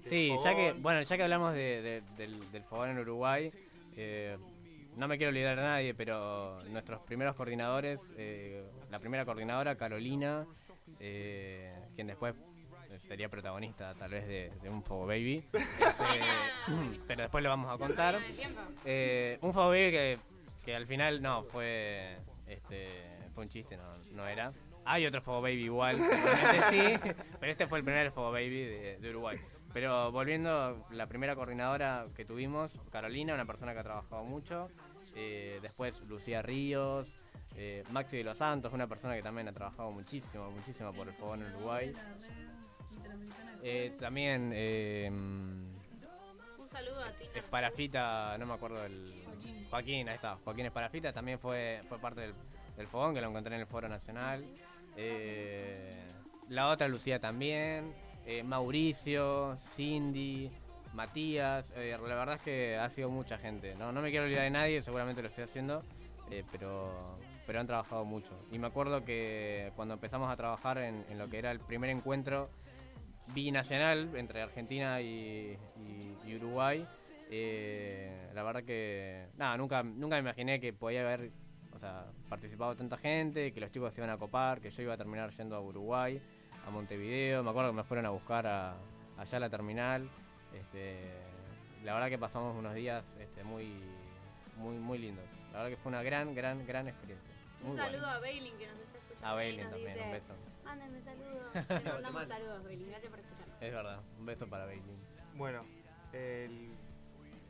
del 0.02 0.10
Sí, 0.10 0.30
ya 0.43 0.56
que, 0.56 0.67
fogón. 0.69 0.84
bueno, 0.84 1.02
ya 1.04 1.15
que 1.17 1.23
hablamos 1.23 1.54
de- 1.54 1.82
de- 1.82 2.02
del, 2.17 2.52
del 2.52 2.63
fogón 2.63 2.89
en 2.89 2.99
Uruguay, 2.99 3.52
eh, 3.95 4.38
no 4.97 5.08
me 5.08 5.17
quiero 5.17 5.30
olvidar 5.30 5.56
de 5.56 5.62
nadie, 5.63 5.93
pero 5.93 6.62
nuestros 6.65 6.99
primeros 7.04 7.36
coordinadores, 7.36 8.02
eh, 8.17 8.65
la 8.89 8.99
primera 8.99 9.23
coordinadora, 9.23 9.75
Carolina, 9.78 10.45
eh, 10.99 11.73
quien 11.95 12.08
después 12.08 12.36
eh, 12.36 12.59
sería 13.08 13.30
protagonista 13.30 13.94
tal 13.96 14.12
vez 14.12 14.28
de, 14.28 14.52
de 14.62 14.70
un 14.70 14.84
Fogo 14.84 15.06
Baby, 15.08 15.44
este, 15.54 17.00
pero 17.08 17.22
después 17.24 17.44
lo 17.44 17.50
vamos 17.50 17.74
a 17.74 17.78
contar. 17.78 18.20
Eh, 18.86 19.38
un 19.42 19.54
Fogo 19.54 19.70
Baby 19.70 19.92
que, 19.92 20.18
que 20.64 20.76
al 20.76 20.86
final 20.88 21.22
no, 21.22 21.44
fue, 21.44 22.18
este, 22.48 22.88
fue 23.34 23.44
un 23.44 23.50
chiste, 23.50 23.78
no, 23.78 23.98
no 24.12 24.28
era. 24.28 24.52
Hay 24.86 25.06
otro 25.06 25.22
Fogo 25.22 25.42
Baby 25.42 25.66
igual, 25.66 25.98
sí, 25.98 26.82
pero 27.40 27.52
este 27.52 27.68
fue 27.68 27.80
el 27.80 27.84
primer 27.84 28.12
Fogo 28.12 28.32
Baby 28.32 28.64
de, 28.64 28.98
de 29.00 29.10
Uruguay. 29.10 29.38
Pero 29.72 30.12
volviendo, 30.12 30.88
la 30.90 31.06
primera 31.06 31.36
coordinadora 31.36 32.08
que 32.16 32.26
tuvimos, 32.26 32.72
Carolina, 32.92 33.36
una 33.36 33.46
persona 33.46 33.74
que 33.74 33.80
ha 33.80 33.84
trabajado 33.84 34.24
mucho. 34.24 34.68
eh, 35.16 35.60
después 35.62 36.02
Lucía 36.08 36.42
Ríos, 36.42 37.12
eh, 37.56 37.84
Maxi 37.92 38.18
de 38.18 38.24
los 38.24 38.38
Santos, 38.40 38.74
una 38.74 38.88
persona 38.88 39.16
que 39.16 39.22
también 39.22 39.48
ha 39.48 39.54
trabajado 39.54 39.92
muchísimo, 39.92 40.50
muchísimo 40.50 40.92
por 40.92 41.08
el 41.08 41.14
fogón 41.14 41.44
en 41.44 41.54
Uruguay. 41.56 41.94
También 44.00 44.52
eh, 44.54 45.10
Un 45.12 46.69
saludo 46.72 47.00
a 47.02 47.12
ti. 47.12 47.26
Esparafita, 47.36 48.38
no 48.38 48.45
me 48.45 48.54
acuerdo 48.54 48.82
del. 48.82 49.13
Joaquín, 49.69 50.10
ahí 50.10 50.15
está. 50.15 50.36
Joaquín 50.43 50.65
Esparafita 50.65 51.13
también 51.13 51.38
fue, 51.38 51.82
fue 51.88 52.00
parte 52.00 52.22
del, 52.22 52.34
del 52.76 52.88
fogón 52.88 53.13
que 53.13 53.22
lo 53.22 53.28
encontré 53.30 53.54
en 53.56 53.62
el 53.62 53.67
Foro 53.67 53.88
Nacional. 53.88 54.43
Eh, 54.95 56.04
la 56.50 56.69
otra 56.69 56.88
Lucía 56.88 57.19
también. 57.19 57.93
eh, 58.26 58.41
Mauricio, 58.43 59.58
Cindy, 59.76 60.50
Matías. 60.93 61.72
eh, 61.76 61.91
la 62.02 62.15
verdad 62.15 62.36
es 62.36 62.41
que 62.41 62.78
ha 62.78 62.89
sido 62.89 63.10
mucha 63.10 63.38
gente. 63.38 63.76
No, 63.76 63.91
no 63.91 64.02
me 64.02 64.10
quiero 64.10 64.26
olvidar 64.26 64.43
de 64.43 64.50
nadie, 64.52 64.82
seguramente 64.82 65.22
lo 65.22 65.28
estoy 65.28 65.43
haciendo. 65.43 65.84
pero, 66.52 67.17
pero 67.45 67.60
han 67.60 67.67
trabajado 67.67 68.06
mucho. 68.06 68.32
Y 68.52 68.58
me 68.60 68.67
acuerdo 68.67 69.04
que 69.06 69.72
cuando 69.76 69.93
empezamos 69.95 70.32
a 70.32 70.36
trabajar 70.36 70.78
en, 70.80 71.06
en 71.10 71.17
lo 71.19 71.30
que 71.30 71.38
era 71.39 71.52
el 71.52 71.60
primer 71.60 71.89
encuentro 71.91 72.50
binacional 73.34 74.15
entre 74.15 74.42
Argentina 74.42 75.02
y, 75.02 75.58
y- 75.78 76.18
y 76.26 76.36
Uruguay. 76.36 76.86
eh, 77.32 78.28
la 78.34 78.42
verdad 78.44 78.63
que 78.63 79.28
nada, 79.38 79.56
nunca, 79.58 79.84
nunca 79.84 80.15
me 80.15 80.22
imaginé 80.22 80.60
que 80.60 80.74
podía 80.74 81.02
haber 81.02 81.30
o 81.76 81.78
sea, 81.80 82.06
participado 82.28 82.76
tanta 82.76 82.98
gente, 82.98 83.54
que 83.54 83.60
los 83.62 83.72
chicos 83.72 83.94
se 83.94 84.02
iban 84.02 84.10
a 84.10 84.18
copar, 84.18 84.60
que 84.60 84.72
yo 84.72 84.82
iba 84.82 84.96
a 84.96 84.98
terminar 84.98 85.30
yendo 85.38 85.56
a 85.56 85.62
Uruguay, 85.62 86.20
a 86.65 86.72
Montevideo. 86.72 87.44
Me 87.44 87.52
acuerdo 87.52 87.70
que 87.70 87.76
me 87.78 87.84
fueron 87.84 88.08
a 88.08 88.10
buscar 88.10 88.48
a- 88.48 88.76
allá 89.18 89.38
a 89.38 89.39
la 89.39 89.50
terminal. 89.50 90.10
Este, 90.54 91.12
la 91.86 91.94
verdad 91.94 92.10
que 92.10 92.18
pasamos 92.18 92.58
unos 92.58 92.74
días 92.74 93.06
este, 93.20 93.44
muy, 93.44 93.68
muy, 94.58 94.76
muy 94.78 94.98
lindos. 94.98 95.24
La 95.54 95.60
verdad 95.60 95.70
que 95.70 95.78
fue 95.78 95.92
una 95.92 96.02
gran, 96.02 96.34
gran, 96.34 96.65
gran 96.65 96.88
experiencia. 96.88 97.30
Muy 97.62 97.72
Un 97.74 97.78
saludo 97.78 98.08
a 98.08 98.20
Bailin 98.20 98.58
que 98.58 98.65
nos 98.68 98.80
está 98.80 98.98
escuchando. 98.98 99.28
A 99.28 99.32
ahí, 99.38 99.38
Bailin 99.38 99.62
nos 99.62 99.72
también, 99.72 99.94
dice, 99.94 100.06
un 100.06 100.12
beso. 100.12 100.34
Mándenme 100.69 101.01
saludos. 101.01 101.53
Le 101.84 101.91
mandamos 101.91 102.27
saludos, 102.27 102.63
Bailin. 102.63 102.89
Gracias 102.89 103.10
por 103.10 103.19
escucharnos. 103.19 103.62
Es 103.62 103.73
verdad, 103.73 103.99
un 104.19 104.25
beso 104.25 104.47
para 104.47 104.65
Bailey. 104.65 104.97
Bueno, 105.36 105.65
el- 106.13 106.69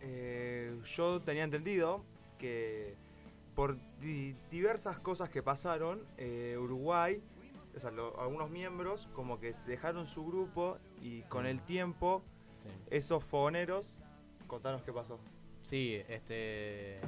eh, 0.02 0.80
yo 0.86 1.20
tenía 1.20 1.44
entendido 1.44 2.04
que 2.38 2.96
por 3.56 3.78
di- 4.00 4.36
diversas 4.50 5.00
cosas 5.00 5.30
que 5.30 5.44
pasaron, 5.44 6.02
eh, 6.18 6.56
Uruguay, 6.58 7.22
o 7.76 7.80
sea, 7.80 7.92
lo- 7.92 8.18
algunos 8.22 8.50
miembros 8.50 9.10
como 9.14 9.38
que 9.40 9.54
se 9.54 9.72
dejaron 9.72 10.08
su 10.08 10.26
grupo 10.26 10.78
y 11.02 11.24
con 11.24 11.46
el 11.46 11.62
tiempo 11.62 12.24
esos 12.90 13.24
fogoneros, 13.26 14.00
contanos 14.48 14.82
qué 14.84 14.94
pasó. 14.94 15.20
Sí, 15.64 16.02
este. 16.08 17.02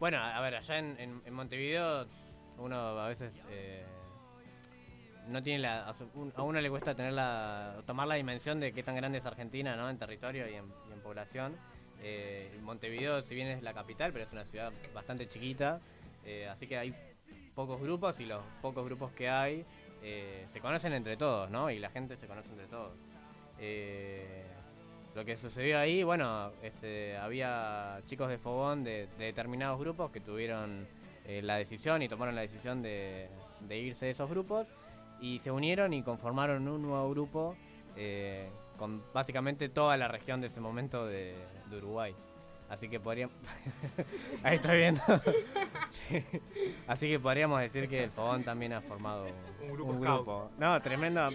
Bueno, 0.00 0.16
a 0.18 0.40
ver, 0.40 0.54
allá 0.56 0.78
en, 0.78 0.98
en- 0.98 1.22
en 1.26 1.34
Montevideo 1.34 2.06
uno 2.58 2.76
a 2.76 3.08
veces 3.08 3.32
eh, 3.50 3.84
no 5.28 5.42
tiene 5.42 5.60
la. 5.60 5.94
A, 6.36 6.42
uno 6.42 6.60
le 6.60 6.70
cuesta 6.70 6.94
tener 6.94 7.12
la, 7.12 7.82
tomar 7.86 8.06
la 8.06 8.16
dimensión 8.16 8.60
de 8.60 8.72
qué 8.72 8.82
tan 8.82 8.96
grande 8.96 9.18
es 9.18 9.26
Argentina, 9.26 9.76
¿no? 9.76 9.88
En 9.88 9.98
territorio 9.98 10.48
y 10.48 10.54
en, 10.54 10.70
población. 11.02 11.56
Eh, 12.00 12.58
Montevideo, 12.62 13.22
si 13.22 13.34
bien 13.34 13.48
es 13.48 13.62
la 13.62 13.74
capital, 13.74 14.12
pero 14.12 14.24
es 14.24 14.32
una 14.32 14.44
ciudad 14.44 14.72
bastante 14.92 15.28
chiquita, 15.28 15.80
eh, 16.24 16.48
así 16.48 16.66
que 16.66 16.76
hay 16.76 16.94
pocos 17.54 17.80
grupos 17.80 18.18
y 18.18 18.24
los 18.24 18.42
pocos 18.60 18.84
grupos 18.84 19.12
que 19.12 19.28
hay 19.28 19.64
eh, 20.02 20.46
se 20.50 20.60
conocen 20.60 20.92
entre 20.94 21.16
todos, 21.16 21.50
¿no? 21.50 21.70
Y 21.70 21.78
la 21.78 21.90
gente 21.90 22.16
se 22.16 22.26
conoce 22.26 22.48
entre 22.50 22.66
todos. 22.66 22.92
Lo 25.14 25.24
que 25.24 25.36
sucedió 25.36 25.78
ahí, 25.78 26.02
bueno, 26.02 26.52
este, 26.62 27.16
había 27.18 28.00
chicos 28.06 28.28
de 28.28 28.38
Fogón 28.38 28.82
de, 28.82 29.08
de 29.18 29.26
determinados 29.26 29.78
grupos 29.78 30.10
que 30.10 30.20
tuvieron 30.20 30.86
la 31.26 31.56
decisión 31.56 32.02
y 32.02 32.08
tomaron 32.08 32.34
la 32.34 32.40
decisión 32.40 32.82
de, 32.82 33.28
de 33.60 33.78
irse 33.78 34.06
de 34.06 34.12
esos 34.12 34.28
grupos 34.28 34.66
y 35.22 35.38
se 35.38 35.50
unieron 35.50 35.94
y 35.94 36.02
conformaron 36.02 36.68
un 36.68 36.82
nuevo 36.82 37.08
grupo 37.10 37.56
eh, 37.96 38.50
con 38.76 39.02
básicamente 39.14 39.68
toda 39.68 39.96
la 39.96 40.08
región 40.08 40.40
de 40.40 40.48
ese 40.48 40.60
momento 40.60 41.06
de, 41.06 41.36
de 41.70 41.76
Uruguay. 41.76 42.14
Así 42.68 42.88
que 42.88 42.98
podríamos... 42.98 43.36
Ahí 44.42 44.56
estoy 44.56 44.78
viendo. 44.78 45.02
Sí. 45.90 46.24
Así 46.86 47.06
que 47.08 47.20
podríamos 47.20 47.60
decir 47.60 47.88
que 47.88 48.04
el 48.04 48.10
Fogón 48.10 48.44
también 48.44 48.72
ha 48.72 48.80
formado 48.80 49.26
Un 49.60 49.72
grupo 49.72 49.94
scout. 49.94 50.52
No, 50.58 50.80
tremendo. 50.80 51.28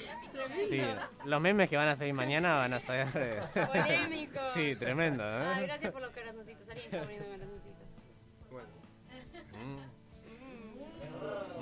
Sí, 0.67 0.81
los 1.25 1.39
memes 1.39 1.69
que 1.69 1.77
van 1.77 1.89
a 1.89 1.95
salir 1.95 2.13
mañana 2.13 2.55
van 2.55 2.73
a 2.73 2.79
ser... 2.79 3.07
eh, 3.15 3.41
Polémico. 3.53 4.39
Sí, 4.53 4.75
tremendo, 4.75 5.23
¿eh? 5.23 5.45
Ay, 5.45 5.65
gracias 5.67 5.93
por 5.93 6.01
los 6.01 6.11
corazoncitos. 6.11 6.67
Alguien 6.67 6.85
está 6.85 7.03
poniendo 7.03 7.25
corazoncitos. 7.29 7.87
Bueno. 8.51 8.67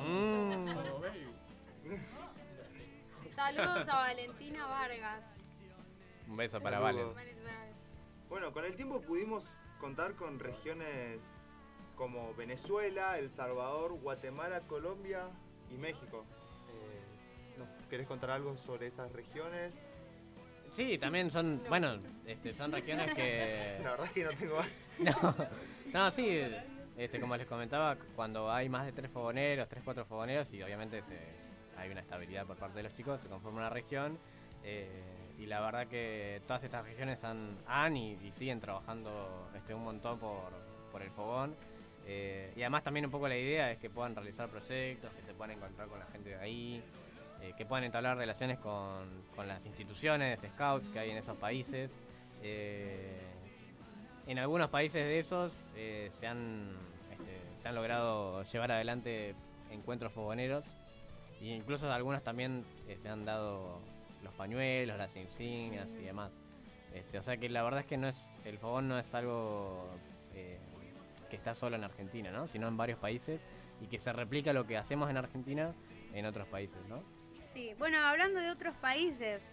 Mm. 0.07 0.85
Saludos 3.53 3.88
a 3.88 3.95
Valentina 3.97 4.65
Vargas. 4.65 5.23
Un 6.27 6.38
beso 6.38 6.60
para. 6.60 6.79
Valen. 6.79 7.08
Bueno, 8.27 8.51
con 8.51 8.65
el 8.65 8.75
tiempo 8.75 9.01
pudimos 9.01 9.55
contar 9.79 10.15
con 10.15 10.39
regiones 10.39 11.21
como 11.95 12.34
Venezuela, 12.34 13.19
El 13.19 13.29
Salvador, 13.29 13.93
Guatemala, 13.93 14.62
Colombia 14.62 15.27
y 15.69 15.77
México. 15.77 16.25
Eh, 16.69 17.60
¿nos 17.60 17.67
¿Querés 17.88 18.08
contar 18.08 18.31
algo 18.31 18.58
sobre 18.58 18.88
esas 18.88 19.12
regiones? 19.12 19.75
Sí, 20.71 20.97
también 20.97 21.29
son, 21.29 21.62
bueno, 21.69 21.99
este, 22.25 22.53
son 22.53 22.71
regiones 22.71 23.13
que... 23.13 23.79
La 23.84 23.91
verdad 23.91 24.05
es 24.08 24.12
que 24.12 24.23
no 24.23 24.31
tengo... 24.31 24.60
No, 24.99 25.36
no, 25.93 26.12
sí, 26.12 26.41
este, 26.97 27.19
como 27.19 27.38
les 27.38 27.45
comentaba, 27.45 27.95
cuando 28.15 28.51
hay 28.51 28.67
más 28.69 28.86
de 28.86 28.91
tres 28.91 29.12
fogoneros, 29.12 29.69
tres, 29.69 29.84
cuatro 29.86 30.03
fogoneros, 30.05 30.51
y 30.53 30.63
obviamente 30.63 31.01
se- 31.03 31.44
hay 31.77 31.89
una 31.89 32.01
estabilidad 32.01 32.45
por 32.45 32.57
parte 32.57 32.77
de 32.77 32.83
los 32.83 32.93
chicos, 32.93 33.21
se 33.21 33.27
conforma 33.27 33.59
una 33.59 33.69
región, 33.69 34.17
eh, 34.65 34.89
y 35.38 35.45
la 35.45 35.61
verdad 35.61 35.88
que 35.88 36.41
todas 36.47 36.63
estas 36.63 36.83
regiones 36.85 37.23
han, 37.23 37.97
y, 37.97 38.17
siguen 38.31 38.59
trabajando 38.59 39.49
este, 39.55 39.73
un 39.73 39.83
montón 39.83 40.17
por, 40.17 40.51
por 40.91 41.01
el 41.01 41.11
fogón. 41.11 41.55
Eh, 42.07 42.53
y 42.55 42.61
además 42.61 42.83
también 42.83 43.05
un 43.05 43.11
poco 43.11 43.27
la 43.27 43.38
idea 43.38 43.71
es 43.71 43.79
que 43.79 43.89
puedan 43.89 44.15
realizar 44.15 44.49
proyectos, 44.49 45.11
que 45.13 45.21
se 45.23 45.33
puedan 45.33 45.57
encontrar 45.57 45.88
con 45.88 45.99
la 45.99 46.05
gente 46.07 46.29
de 46.29 46.35
ahí, 46.38 46.83
eh, 47.41 47.53
que 47.57 47.65
puedan 47.65 47.83
entablar 47.83 48.17
relaciones 48.17 48.59
con, 48.59 49.23
con 49.35 49.47
las 49.47 49.65
instituciones, 49.65 50.39
scouts 50.39 50.89
que 50.89 50.99
hay 50.99 51.11
en 51.11 51.17
esos 51.17 51.38
países. 51.38 51.95
En 54.27 54.39
algunos 54.39 54.69
países 54.69 55.03
de 55.03 55.19
esos 55.19 55.51
se, 55.73 56.27
han, 56.27 56.75
este, 57.11 57.39
se 57.61 57.67
han 57.67 57.75
logrado 57.75 58.43
llevar 58.43 58.71
adelante 58.71 59.35
encuentros 59.71 60.13
fogoneros 60.13 60.63
e 61.51 61.55
incluso 61.55 61.91
algunos 61.91 62.23
también 62.23 62.65
eh, 62.88 62.97
se 62.97 63.10
han 63.10 63.25
dado 63.25 63.79
los 64.23 64.34
pañuelos, 64.34 64.97
las 64.97 65.15
insignias 65.15 65.89
y 65.99 66.03
demás. 66.05 66.31
Este, 66.93 67.19
o 67.19 67.23
sea 67.23 67.38
que 67.38 67.49
la 67.49 67.62
verdad 67.63 67.81
es 67.81 67.86
que 67.86 67.97
no 67.97 68.08
es 68.08 68.15
el 68.45 68.58
fogón 68.58 68.88
no 68.88 68.97
es 68.97 69.13
algo 69.13 69.89
eh, 70.34 70.60
que 71.29 71.36
está 71.36 71.55
solo 71.55 71.75
en 71.75 71.84
Argentina, 71.84 72.31
¿no? 72.31 72.47
sino 72.47 72.67
en 72.67 72.77
varios 72.77 72.99
países 72.99 73.41
y 73.81 73.88
que 73.88 73.99
se 73.99 74.13
replica 74.13 74.53
lo 74.53 74.65
que 74.65 74.77
hacemos 74.77 75.10
en 75.10 75.17
Argentina 75.17 75.73
en 76.13 76.25
otros 76.25 76.47
países, 76.47 76.77
¿no? 76.88 77.03
Sí, 77.43 77.73
bueno, 77.77 77.97
hablando 77.99 78.39
de 78.39 78.49
otros 78.49 78.75
países, 78.75 79.47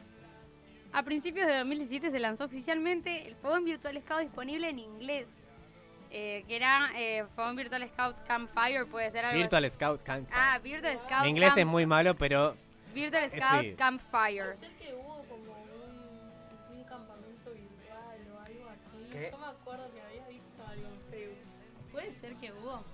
a 0.92 1.02
principios 1.02 1.46
de 1.46 1.59
2017 1.59 2.11
se 2.11 2.18
lanzó 2.20 2.44
oficialmente 2.44 3.26
el 3.26 3.35
Fogón 3.37 3.64
Virtual 3.64 4.00
Scout 4.02 4.20
disponible 4.20 4.68
en 4.68 4.78
inglés, 4.78 5.37
eh, 6.12 6.44
que 6.46 6.57
era 6.57 6.90
eh, 6.94 7.25
Fogón 7.35 7.57
Virtual 7.57 7.88
Scout 7.88 8.16
Campfire, 8.27 8.85
puede 8.87 9.11
ser 9.11 9.25
algo 9.25 9.38
Virtual 9.40 9.64
así. 9.64 9.75
Scout 9.75 10.03
Camp. 10.03 10.29
Ah, 10.33 10.59
Virtual 10.62 10.98
Scout 11.05 11.22
Mi 11.25 11.31
inglés 11.31 11.48
es 11.51 11.55
Camp- 11.57 11.70
muy 11.70 11.87
malo, 11.87 12.14
pero 12.14 12.55
Virtual 12.94 13.25
eh, 13.25 13.31
Scout 13.31 13.61
sí. 13.62 13.75
Campfire. 13.77 14.57
Sé 14.61 14.70
que 14.79 14.94
hubo 14.94 15.25
como 15.29 15.53
un, 15.53 16.77
un 16.79 16.85
campamento 16.85 17.51
virtual 17.51 18.18
o 18.35 18.40
algo 18.40 18.68
así. 18.68 19.09
¿Qué? 19.12 19.29
Yo 19.33 19.38
me 19.38 19.46
acuerdo 19.46 19.90
que 19.92 20.01
había 20.03 20.29
visto 20.29 20.66
algo 20.68 20.87
en 20.88 21.11
Facebook. 21.11 21.90
Puede 21.92 22.12
ser 22.12 22.35
que 22.37 22.53
hubo. 22.53 22.85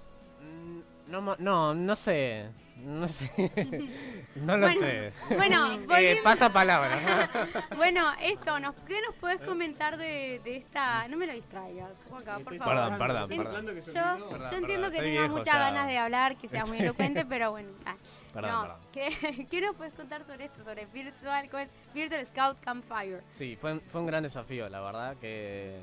Mm, 0.40 0.80
no, 1.10 1.20
mo- 1.22 1.36
no, 1.38 1.74
no 1.74 1.96
sé. 1.96 2.46
No 2.80 3.08
sé. 3.08 3.28
no 4.36 4.56
lo 4.56 4.66
Bueno, 4.66 4.80
sé. 4.80 5.12
bueno, 5.36 5.76
Eh, 5.98 6.20
pasa 6.22 6.52
palabra. 6.52 7.28
bueno, 7.76 8.04
esto, 8.22 8.60
nos, 8.60 8.74
¿qué 8.86 9.00
nos 9.02 9.14
puedes 9.16 9.40
comentar 9.40 9.96
de, 9.96 10.40
de 10.44 10.56
esta? 10.58 11.06
No 11.08 11.16
me 11.16 11.26
lo 11.26 11.32
distraigas, 11.32 11.90
Juanca, 12.08 12.38
por 12.38 12.56
favor. 12.56 12.74
Perdón, 12.74 12.98
perdón, 12.98 13.32
En- 13.32 13.38
perdón. 13.38 13.66
Yo, 13.66 13.72
Perdón, 13.92 14.18
yo 14.20 14.28
perdón, 14.30 14.54
entiendo 14.54 14.90
que 14.92 14.98
tengas 15.00 15.28
muchas 15.30 15.54
ganas 15.54 15.86
de 15.88 15.98
hablar, 15.98 16.36
que 16.36 16.48
seas 16.48 16.68
muy 16.68 16.78
elocuente, 16.78 17.26
pero 17.26 17.50
bueno. 17.50 17.70
ah. 17.86 17.96
Perdón, 18.32 18.50
no, 18.52 18.60
perdón. 18.62 18.78
¿qué, 18.92 19.46
qué 19.50 19.60
nos 19.60 19.74
puedes 19.74 19.94
contar 19.94 20.24
sobre 20.24 20.44
esto? 20.44 20.62
Sobre 20.62 20.86
Virtual, 20.86 21.50
¿cómo 21.50 21.62
es? 21.64 21.68
Virtual 21.94 22.26
Scout 22.26 22.60
Campfire. 22.60 23.20
Sí, 23.36 23.56
fue, 23.60 23.80
fue 23.80 24.00
un 24.00 24.06
gran 24.06 24.22
desafío, 24.22 24.68
la 24.68 24.80
verdad 24.80 25.16
que... 25.20 25.80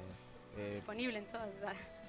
eh, 0.57 0.75
Disponible 0.75 1.19
en 1.19 1.25
todas. 1.25 1.49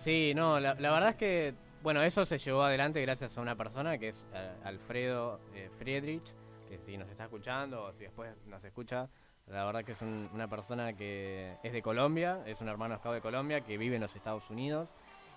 Sí, 0.01 0.33
no, 0.35 0.61
la, 0.61 0.75
la 0.75 0.93
verdad 0.93 1.09
es 1.11 1.17
que, 1.17 1.55
bueno, 1.87 2.03
eso 2.03 2.27
se 2.27 2.37
llevó 2.39 2.65
adelante 2.65 3.01
gracias 3.01 3.39
a 3.39 3.41
una 3.41 3.55
persona 3.55 3.97
que 3.97 4.09
es 4.09 4.27
eh, 4.35 4.53
Alfredo 4.65 5.39
eh, 5.55 5.71
Friedrich, 5.79 6.25
que 6.69 6.79
si 6.79 6.97
nos 6.97 7.09
está 7.09 7.27
escuchando 7.27 7.85
o 7.85 7.93
si 7.93 8.01
después 8.01 8.35
nos 8.49 8.65
escucha, 8.65 9.09
la 9.47 9.65
verdad 9.65 9.85
que 9.85 9.93
es 9.93 10.03
un- 10.03 10.29
una 10.35 10.49
persona 10.49 10.95
que 10.95 11.53
es 11.63 11.73
de 11.73 11.83
Colombia, 11.83 12.41
es 12.45 12.61
un 12.61 12.69
hermano 12.69 12.97
scout 12.99 13.15
de 13.15 13.21
Colombia 13.21 13.61
que 13.61 13.79
vive 13.79 13.95
en 13.95 14.03
los 14.03 14.17
Estados 14.17 14.51
Unidos 14.51 14.89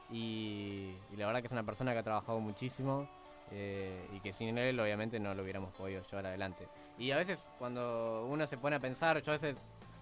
y, 0.09 0.91
y 1.13 1.17
la 1.17 1.27
verdad 1.27 1.41
que 1.41 1.45
es 1.45 1.51
una 1.51 1.61
persona 1.61 1.93
que 1.93 1.99
ha 1.99 2.03
trabajado 2.03 2.39
muchísimo 2.39 3.07
eh, 3.51 4.03
y 4.11 4.19
que 4.19 4.33
sin 4.33 4.57
él 4.57 4.79
obviamente 4.79 5.19
no 5.19 5.35
lo 5.35 5.43
hubiéramos 5.43 5.71
podido 5.75 6.01
llevar 6.01 6.25
adelante. 6.25 6.67
Y 6.97 7.11
a 7.11 7.17
veces 7.17 7.37
cuando 7.59 8.25
uno 8.27 8.47
se 8.47 8.57
pone 8.57 8.75
a 8.75 8.79
pensar, 8.79 9.21
yo 9.21 9.33
a 9.33 9.35
veces 9.35 9.55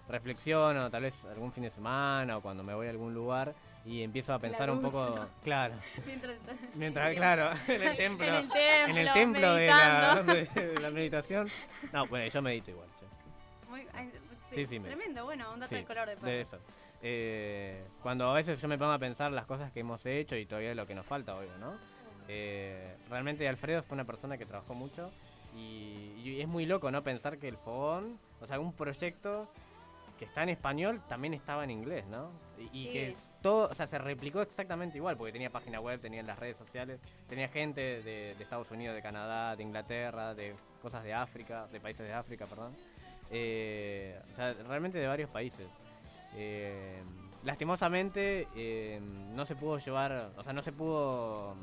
reflexiono, 0.08 0.90
tal 0.90 1.02
vez 1.02 1.14
algún 1.26 1.52
fin 1.52 1.64
de 1.64 1.70
semana 1.70 2.38
o 2.38 2.40
cuando 2.40 2.62
me 2.62 2.72
voy 2.72 2.86
a 2.86 2.90
algún 2.90 3.12
lugar 3.12 3.52
y 3.88 4.02
empiezo 4.02 4.34
a 4.34 4.38
pensar 4.38 4.70
un 4.70 4.82
poco, 4.82 5.00
¿no? 5.00 5.28
claro, 5.42 5.74
Mientras, 6.06 6.36
mientras, 6.74 7.14
claro, 7.16 7.50
en 7.68 7.82
el 7.82 7.96
templo, 7.96 8.26
En 8.26 8.34
el 8.34 8.90
en 8.90 8.96
el 8.98 9.12
templo, 9.14 9.54
de 9.54 9.66
la, 9.68 10.22
meditando. 10.26 10.60
de 10.74 10.80
la 10.80 10.90
meditación. 10.90 11.48
No, 11.92 12.06
bueno, 12.06 12.26
yo 12.30 12.42
medito 12.42 12.70
igual. 12.70 12.88
che. 13.00 13.06
Muy, 13.70 13.86
Sí, 14.52 14.66
sí, 14.66 14.78
me- 14.78 14.88
tremendo, 14.88 15.24
bueno, 15.24 15.52
un 15.52 15.60
dato 15.60 15.70
Sí, 15.70 15.76
de 15.76 15.84
color 15.84 16.06
de 16.08 16.16
de 16.16 16.40
eso. 16.40 16.58
Eh, 17.02 17.84
cuando 18.02 18.28
a 18.30 18.34
veces 18.34 18.60
yo 18.60 18.66
me 18.68 18.76
pongo 18.78 18.92
a 18.92 18.98
pensar 18.98 19.30
las 19.32 19.46
cosas 19.46 19.70
que 19.72 19.80
hemos 19.80 20.04
hecho 20.04 20.36
y 20.36 20.46
todavía 20.46 20.74
lo 20.74 20.86
que 20.86 20.94
nos 20.94 21.06
falta, 21.06 21.36
obvio, 21.36 21.56
¿no? 21.58 21.78
Eh, 22.28 22.96
realmente 23.08 23.46
Alfredo 23.48 23.82
fue 23.82 23.94
una 23.94 24.04
persona 24.04 24.36
que 24.36 24.44
trabajó 24.46 24.74
mucho 24.74 25.10
y, 25.54 26.12
y 26.22 26.40
es 26.40 26.48
muy 26.48 26.66
loco, 26.66 26.90
¿no? 26.90 27.02
Pensar 27.02 27.38
que 27.38 27.48
el 27.48 27.56
fogón, 27.56 28.18
o 28.40 28.46
sea, 28.46 28.58
un 28.58 28.72
proyecto 28.72 29.48
que 30.18 30.24
está 30.24 30.42
en 30.42 30.48
español 30.50 31.00
también 31.08 31.32
estaba 31.34 31.62
en 31.64 31.70
inglés, 31.70 32.04
¿no? 32.06 32.30
Y, 32.58 32.64
y 32.64 32.86
Sí. 32.86 32.92
que 32.92 33.16
todo, 33.42 33.68
o 33.70 33.74
sea, 33.74 33.86
se 33.86 33.98
replicó 33.98 34.40
exactamente 34.42 34.96
igual, 34.98 35.16
porque 35.16 35.32
tenía 35.32 35.50
página 35.50 35.80
web, 35.80 36.00
tenía 36.00 36.22
las 36.22 36.38
redes 36.38 36.56
sociales, 36.56 36.98
tenía 37.28 37.48
gente 37.48 37.80
de, 38.02 38.34
de 38.34 38.42
Estados 38.42 38.70
Unidos, 38.70 38.94
de 38.96 39.02
Canadá, 39.02 39.54
de 39.56 39.62
Inglaterra, 39.62 40.34
de 40.34 40.54
cosas 40.82 41.04
de 41.04 41.14
África, 41.14 41.66
de 41.72 41.80
países 41.80 42.06
de 42.06 42.12
África, 42.12 42.46
perdón. 42.46 42.74
Eh, 43.30 44.18
o 44.32 44.36
sea, 44.36 44.54
realmente 44.66 44.98
de 44.98 45.06
varios 45.06 45.30
países. 45.30 45.68
Eh, 46.34 47.00
lastimosamente 47.44 48.48
eh, 48.56 49.00
no 49.34 49.46
se 49.46 49.54
pudo 49.54 49.78
llevar, 49.78 50.30
o 50.36 50.42
sea, 50.42 50.52
no 50.52 50.62
se 50.62 50.72
pudo... 50.72 51.54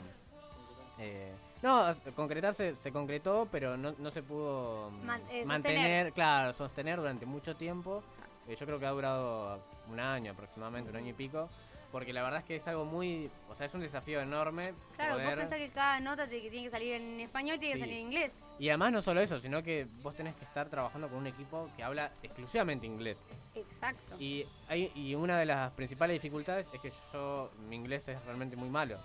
eh, 0.99 1.31
no, 1.61 1.95
concretarse 2.15 2.75
se 2.75 2.91
concretó, 2.91 3.47
pero 3.51 3.75
no, 3.75 3.93
no 3.97 4.11
se 4.11 4.21
pudo 4.21 4.91
mm, 4.91 5.05
Man- 5.05 5.21
mantener, 5.45 6.13
claro, 6.13 6.53
sostener 6.53 6.97
durante 6.99 7.25
mucho 7.25 7.55
tiempo. 7.55 8.03
Yo 8.47 8.65
creo 8.67 8.79
que 8.79 8.85
ha 8.85 8.91
durado 8.91 9.59
un 9.89 9.99
año 9.99 10.31
aproximadamente, 10.33 10.91
un 10.91 10.97
año 10.97 11.09
y 11.09 11.13
pico, 11.13 11.49
porque 11.95 12.11
la 12.11 12.23
verdad 12.23 12.39
es 12.41 12.45
que 12.45 12.57
es 12.57 12.67
algo 12.67 12.83
muy, 12.83 13.31
o 13.47 13.55
sea, 13.55 13.67
es 13.67 13.73
un 13.73 13.79
desafío 13.79 14.19
enorme 14.19 14.73
Claro, 14.97 15.13
poder... 15.13 15.27
vos 15.27 15.35
pensás 15.45 15.57
que 15.59 15.69
cada 15.69 16.01
nota 16.01 16.27
te- 16.27 16.41
que 16.41 16.49
tiene 16.49 16.65
que 16.65 16.71
salir 16.71 16.91
en 16.95 17.21
español 17.21 17.57
tiene 17.57 17.75
que 17.75 17.79
salir 17.79 17.95
en 17.95 18.01
inglés. 18.07 18.37
Y 18.59 18.67
además 18.67 18.91
no 18.91 19.01
solo 19.01 19.21
eso, 19.21 19.39
sino 19.39 19.63
que 19.63 19.87
vos 20.01 20.13
tenés 20.13 20.35
que 20.35 20.43
estar 20.43 20.67
trabajando 20.67 21.07
con 21.07 21.19
un 21.19 21.27
equipo 21.27 21.69
que 21.77 21.83
habla 21.83 22.11
exclusivamente 22.21 22.85
inglés. 22.85 23.17
Exacto. 23.55 24.17
Y, 24.19 24.45
hay, 24.67 24.91
y 24.93 25.15
una 25.15 25.39
de 25.39 25.45
las 25.45 25.71
principales 25.71 26.15
dificultades 26.21 26.67
es 26.73 26.81
que 26.81 26.91
yo, 27.13 27.49
mi 27.69 27.77
inglés 27.77 28.05
es 28.09 28.21
realmente 28.25 28.57
muy 28.57 28.67
malo. 28.69 28.99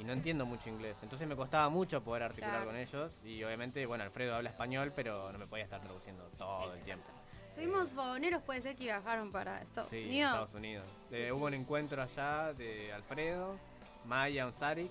Y 0.00 0.02
no 0.02 0.12
entiendo 0.12 0.44
mucho 0.44 0.68
inglés. 0.68 0.96
Entonces 1.00 1.28
me 1.28 1.36
costaba 1.36 1.68
mucho 1.68 2.02
poder 2.02 2.24
articular 2.24 2.54
Claro. 2.62 2.66
con 2.66 2.76
ellos. 2.76 3.12
Y 3.24 3.44
obviamente, 3.44 3.86
bueno, 3.86 4.02
Alfredo 4.02 4.34
habla 4.34 4.50
español, 4.50 4.92
pero 4.96 5.30
no 5.30 5.38
me 5.38 5.46
podía 5.46 5.62
estar 5.62 5.80
traduciendo 5.80 6.24
todo 6.36 6.74
el 6.74 6.82
tiempo. 6.82 7.04
Tuvimos 7.62 7.90
fogoneros, 7.90 8.42
puede 8.42 8.60
ser 8.60 8.74
que 8.74 8.82
viajaron 8.84 9.30
para 9.30 9.62
Estados 9.62 9.88
Sí, 9.88 10.04
Unidos. 10.06 10.32
Estados 10.32 10.54
Unidos. 10.54 10.84
Eh, 11.12 11.30
hubo 11.30 11.44
un 11.46 11.54
encuentro 11.54 12.02
allá 12.02 12.52
de 12.54 12.92
Alfredo, 12.92 13.56
Maya 14.04 14.46
Onsarik, 14.46 14.90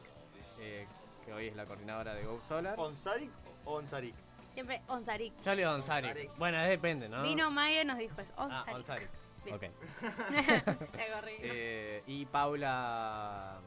eh, 0.58 0.88
que 1.26 1.34
hoy 1.34 1.48
es 1.48 1.56
la 1.58 1.66
coordinadora 1.66 2.14
de 2.14 2.24
Go 2.24 2.40
Solar. 2.48 2.80
¿Onsarik 2.80 3.30
o 3.66 3.74
Onsarik? 3.74 4.16
Siempre 4.54 4.82
Onsarik. 4.88 5.34
Yo 5.44 5.52
le 5.54 5.64
digo 5.64 5.74
Onsarik. 5.74 6.34
Bueno, 6.38 6.62
depende, 6.64 7.10
¿no? 7.10 7.24
Vino 7.24 7.52
Maya 7.52 7.82
y 7.82 7.86
nos 7.86 7.98
dijo 7.98 8.22
eso. 8.22 8.32
Ah, 8.38 8.64
Onsarik. 8.74 8.76
Onsarik. 8.78 9.10
Bien. 9.44 9.56
Ok. 9.58 9.64
La 10.96 11.16
corrí. 11.20 11.34
Eh, 11.40 12.04
y 12.08 12.26
Paula 12.26 13.58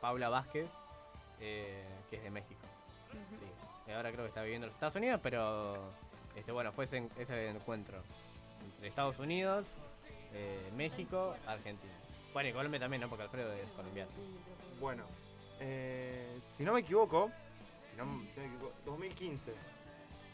Paula 0.00 0.30
Vázquez, 0.30 0.70
eh, 1.40 1.84
que 2.08 2.16
es 2.16 2.22
de 2.22 2.30
México. 2.30 2.62
Sí. 3.12 3.46
Y 3.88 3.92
ahora 3.92 4.10
creo 4.10 4.24
que 4.24 4.28
está 4.28 4.40
viviendo 4.42 4.66
en 4.66 4.70
los 4.70 4.76
Estados 4.76 4.96
Unidos, 4.96 5.20
pero 5.22 5.92
este 6.34 6.50
bueno, 6.50 6.72
fue 6.72 6.86
ese, 6.86 7.06
ese 7.18 7.50
encuentro 7.50 8.02
entre 8.78 8.88
Estados 8.90 9.18
Unidos, 9.18 9.66
eh, 10.32 10.70
México, 10.76 11.34
Argentina. 11.46 11.92
Bueno, 12.32 12.48
y 12.48 12.52
Colombia 12.52 12.78
también, 12.78 13.00
¿no? 13.02 13.08
Porque 13.08 13.24
Alfredo 13.24 13.52
es 13.52 13.68
colombiano. 13.70 14.10
Bueno, 14.78 15.02
eh, 15.58 16.38
si 16.44 16.62
no 16.62 16.72
me 16.74 16.80
equivoco, 16.80 17.32
si 17.90 17.96
no, 17.96 18.04
si 18.04 18.40
no 18.40 18.46
me 18.46 18.54
equivoco, 18.54 18.72
2015 18.86 19.52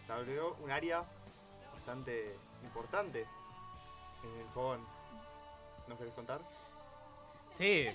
se 0.06 0.12
abrió 0.12 0.54
un 0.62 0.70
área 0.70 1.02
bastante 1.72 2.36
importante 2.62 3.20
en 3.22 4.40
el 4.40 4.46
fogón. 4.52 4.80
¿Nos 5.88 5.98
querés 5.98 6.12
contar? 6.12 6.40
Sí. 7.56 7.88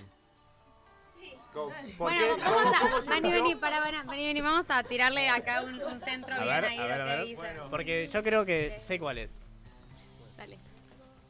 ¿Cómo- 1.53 1.69
por 1.97 2.11
Bueno, 2.11 2.37
vamos 2.37 2.63
¿Cómo- 2.63 2.75
a. 2.75 2.79
cómo 3.01 3.01
Vení, 3.21 3.31
vení, 3.31 3.55
para, 3.55 3.79
para, 3.81 4.03
vení, 4.03 4.25
vení, 4.27 4.41
vamos 4.41 4.69
a 4.71 4.81
tirarle 4.83 5.27
acá 5.29 5.61
un, 5.63 5.81
un 5.83 5.99
centro 6.01 6.33
A 6.35 6.39
bien 6.39 6.47
ver, 6.55 6.65
ahí 6.65 6.77
a 6.79 6.85
ver, 6.87 6.97
lo 6.97 7.03
a 7.03 7.05
que 7.07 7.15
ver. 7.17 7.25
dice. 7.25 7.61
Porque 7.69 8.07
yo 8.07 8.23
creo 8.23 8.45
que 8.45 8.79
sé 8.87 8.97
cuál 8.99 9.17
es. 9.19 9.29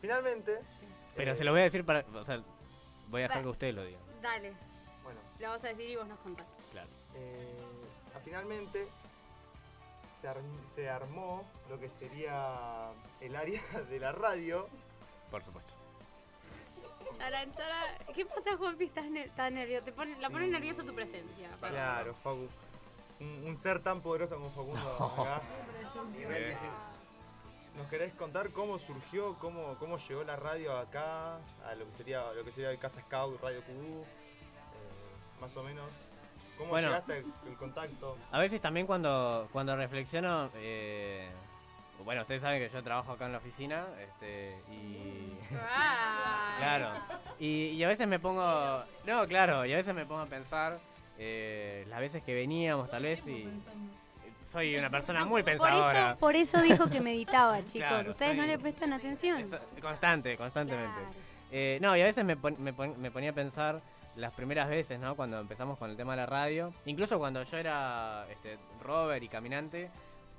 Finalmente, 0.01 0.59
Pero 1.15 1.31
eh, 1.31 1.35
se 1.35 1.43
lo 1.43 1.51
voy 1.51 1.61
a 1.61 1.63
decir 1.65 1.85
para. 1.85 2.05
O 2.13 2.23
sea, 2.23 2.41
voy 3.09 3.21
a 3.21 3.27
dejar 3.27 3.41
que 3.43 3.49
usted 3.49 3.73
lo 3.73 3.83
diga. 3.83 3.99
Dale. 4.21 4.53
Bueno, 5.03 5.19
Lo 5.39 5.47
vamos 5.49 5.63
a 5.63 5.67
decir 5.67 5.89
y 5.89 5.95
vos 5.95 6.07
nos 6.07 6.19
contás. 6.19 6.45
Claro. 6.71 6.87
eh, 7.15 7.57
finalmente 8.23 8.87
se, 10.19 10.27
ar- 10.27 10.37
se 10.75 10.89
armó 10.89 11.43
lo 11.69 11.79
que 11.79 11.89
sería 11.89 12.91
el 13.21 13.35
área 13.35 13.61
de 13.89 13.99
la 13.99 14.11
radio. 14.11 14.67
Por 15.31 15.43
supuesto. 15.43 15.73
Charan, 17.17 17.53
charan. 17.53 17.95
¿Qué 18.15 18.25
pasa, 18.25 18.55
Juanpi? 18.57 18.85
Estás, 18.85 19.05
ner- 19.05 19.27
estás 19.27 19.51
nervioso. 19.51 19.83
Te 19.85 19.91
pone, 19.91 20.17
la 20.19 20.29
pone 20.29 20.47
nerviosa 20.47 20.83
tu 20.83 20.93
presencia. 20.93 21.49
perdón. 21.59 21.69
Claro, 21.71 22.13
Facu. 22.15 22.47
Un, 23.19 23.43
un 23.47 23.57
ser 23.57 23.81
tan 23.83 24.01
poderoso 24.01 24.35
como 24.35 24.49
Facundo 24.51 25.23
acá. 25.23 25.41
¿Nos 27.76 27.88
queréis 27.88 28.13
contar 28.15 28.49
cómo 28.51 28.78
surgió, 28.78 29.36
cómo, 29.39 29.76
cómo 29.80 29.97
llegó 29.97 30.24
la 30.24 30.36
radio 30.36 30.78
acá, 30.78 31.36
a 31.65 31.76
lo 31.78 31.86
que 31.86 31.93
sería, 31.97 32.32
lo 32.34 32.43
que 32.43 32.51
sería 32.51 32.72
el 32.72 32.80
Casa 32.80 32.99
Scout, 33.01 33.41
Radio 33.41 33.61
QU? 33.63 34.01
Eh, 34.03 35.41
más 35.41 35.55
o 35.55 35.63
menos. 35.63 35.88
¿Cómo 36.57 36.72
Bueno. 36.72 36.89
llegaste 36.89 37.24
el 37.47 37.55
contacto? 37.55 38.17
A 38.32 38.39
veces 38.39 38.59
también 38.59 38.86
cuando, 38.86 39.47
cuando 39.53 39.76
reflexiono, 39.78 40.49
eh, 40.55 41.30
bueno, 42.03 42.22
ustedes 42.22 42.41
saben 42.41 42.59
que 42.61 42.67
yo 42.67 42.84
trabajo 42.84 43.13
acá 43.13 43.28
en 43.28 43.32
la 43.32 43.38
oficina, 43.38 43.86
este, 44.01 44.57
y... 44.70 45.38
claro, 46.59 46.89
y, 47.39 47.67
y 47.70 47.84
a 47.84 47.88
veces 47.88 48.07
me 48.07 48.20
pongo, 48.20 48.84
no, 49.05 49.26
claro, 49.28 49.65
y 49.65 49.72
a 49.72 49.78
veces 49.78 49.95
me 49.95 50.05
pongo 50.05 50.22
a 50.22 50.26
pensar 50.26 50.80
eh, 51.17 51.86
las 51.88 51.99
veces 52.01 52.24
que 52.24 52.34
veníamos 52.34 52.89
tal 52.89 53.03
vez 53.03 53.26
y 53.28 53.49
soy 54.51 54.75
una 54.75 54.89
persona 54.89 55.25
muy 55.25 55.41
Por 55.43 55.51
pensadora. 55.51 56.09
eso, 56.11 56.19
por 56.19 56.35
eso 56.35 56.61
dijo 56.61 56.89
que 56.89 56.99
meditaba, 57.01 57.57
chicos. 57.65 57.87
Claro, 57.87 58.11
Ustedes 58.11 58.35
no 58.37 58.45
le 58.45 58.57
prestan 58.59 58.93
atención. 58.93 59.41
Eso, 59.41 59.57
constante, 59.81 60.35
constantemente. 60.37 60.99
Eh, 61.51 61.77
no, 61.81 61.95
y 61.97 62.01
a 62.01 62.05
veces 62.05 62.23
me, 62.25 62.35
pon- 62.37 62.55
me, 62.59 62.73
pon- 62.73 62.99
me 63.01 63.09
ponía 63.11 63.31
a 63.31 63.33
pensar 63.33 63.81
las 64.15 64.33
primeras 64.33 64.67
veces, 64.69 64.99
¿no? 64.99 65.15
Cuando 65.15 65.39
empezamos 65.39 65.77
con 65.77 65.89
el 65.89 65.95
tema 65.97 66.13
de 66.13 66.17
la 66.17 66.25
radio. 66.25 66.73
Incluso 66.85 67.17
cuando 67.19 67.41
yo 67.43 67.57
era 67.57 68.25
este, 68.29 68.57
rover 68.83 69.23
y 69.23 69.29
caminante, 69.29 69.89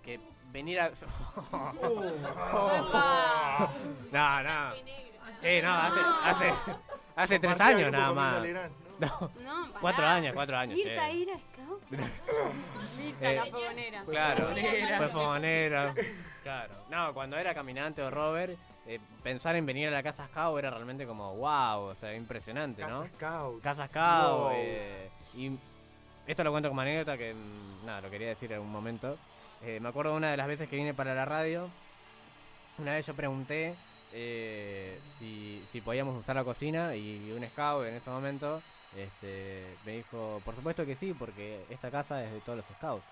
que 0.05 0.21
venir 0.53 0.81
a... 0.81 0.91
no, 4.13 4.43
no. 4.43 4.71
Sí, 5.41 5.61
no, 5.63 5.73
hace, 5.75 6.01
hace, 6.25 6.53
hace 7.17 7.39
tres 7.39 7.61
años 7.61 7.93
nada 7.93 8.13
más. 8.13 8.43
No, 8.99 9.31
cuatro 9.81 10.07
años, 10.07 10.35
cuatro 10.35 10.57
años. 10.59 10.77
Mirta 10.77 11.07
che. 11.07 11.13
Mirta, 11.91 13.31
Eh, 13.31 13.35
la 13.37 13.47
fogonera. 13.47 14.05
Claro, 14.05 14.47
Fogonera. 14.49 14.97
fue 14.99 15.09
fogonera. 15.09 15.95
Claro. 16.43 16.75
No, 16.91 17.13
cuando 17.15 17.37
era 17.37 17.55
caminante 17.55 18.03
o 18.03 18.11
rover, 18.11 18.57
eh, 18.87 18.99
pensar 19.23 19.57
en 19.57 19.67
venir 19.67 19.89
a 19.89 19.91
la 19.91 20.03
casa 20.03 20.27
Scout 20.29 20.59
era 20.59 20.71
realmente 20.71 21.07
como 21.07 21.35
wow, 21.37 21.81
o 21.91 21.95
sea, 21.95 22.15
impresionante, 22.15 22.83
¿no? 22.83 23.03
Casa 23.03 23.09
Scout. 23.17 23.63
Casa 23.63 23.87
Scout. 23.89 24.39
Wow. 24.41 24.51
eh, 24.55 25.11
y 25.35 25.51
esto 26.27 26.45
lo 26.45 26.51
cuento 26.51 26.69
como 26.69 26.81
anécdota 26.81 27.19
que, 27.19 27.35
mm, 27.35 27.87
nada, 27.87 28.01
lo 28.03 28.11
quería 28.11 28.29
decir 28.29 28.51
en 28.53 28.61
un 28.61 28.71
momento. 28.71 29.19
Eh, 29.63 29.79
me 29.81 29.89
acuerdo 29.91 30.15
una 30.15 30.31
de 30.31 30.37
las 30.37 30.47
veces 30.47 30.69
que 30.69 30.77
vine 30.77 30.95
para 30.95 31.15
la 31.15 31.25
radio. 31.25 31.69
Una 32.79 32.95
vez 32.95 33.07
yo 33.07 33.15
pregunté 33.15 33.75
eh, 34.13 34.99
si, 35.19 35.63
si 35.71 35.81
podíamos 35.83 36.19
usar 36.19 36.35
la 36.37 36.45
cocina 36.45 36.97
y 36.97 37.31
un 37.33 37.45
scout 37.47 37.87
en 37.87 37.95
ese 37.95 38.09
momento 38.11 38.63
este, 38.97 39.77
me 39.85 39.93
dijo, 39.97 40.41
por 40.45 40.55
supuesto 40.57 40.85
que 40.87 40.97
sí, 40.97 41.13
porque 41.15 41.65
esta 41.71 41.91
casa 41.91 42.25
es 42.25 42.33
de 42.33 42.41
todos 42.41 42.59
los 42.59 42.67
scouts. 42.77 43.05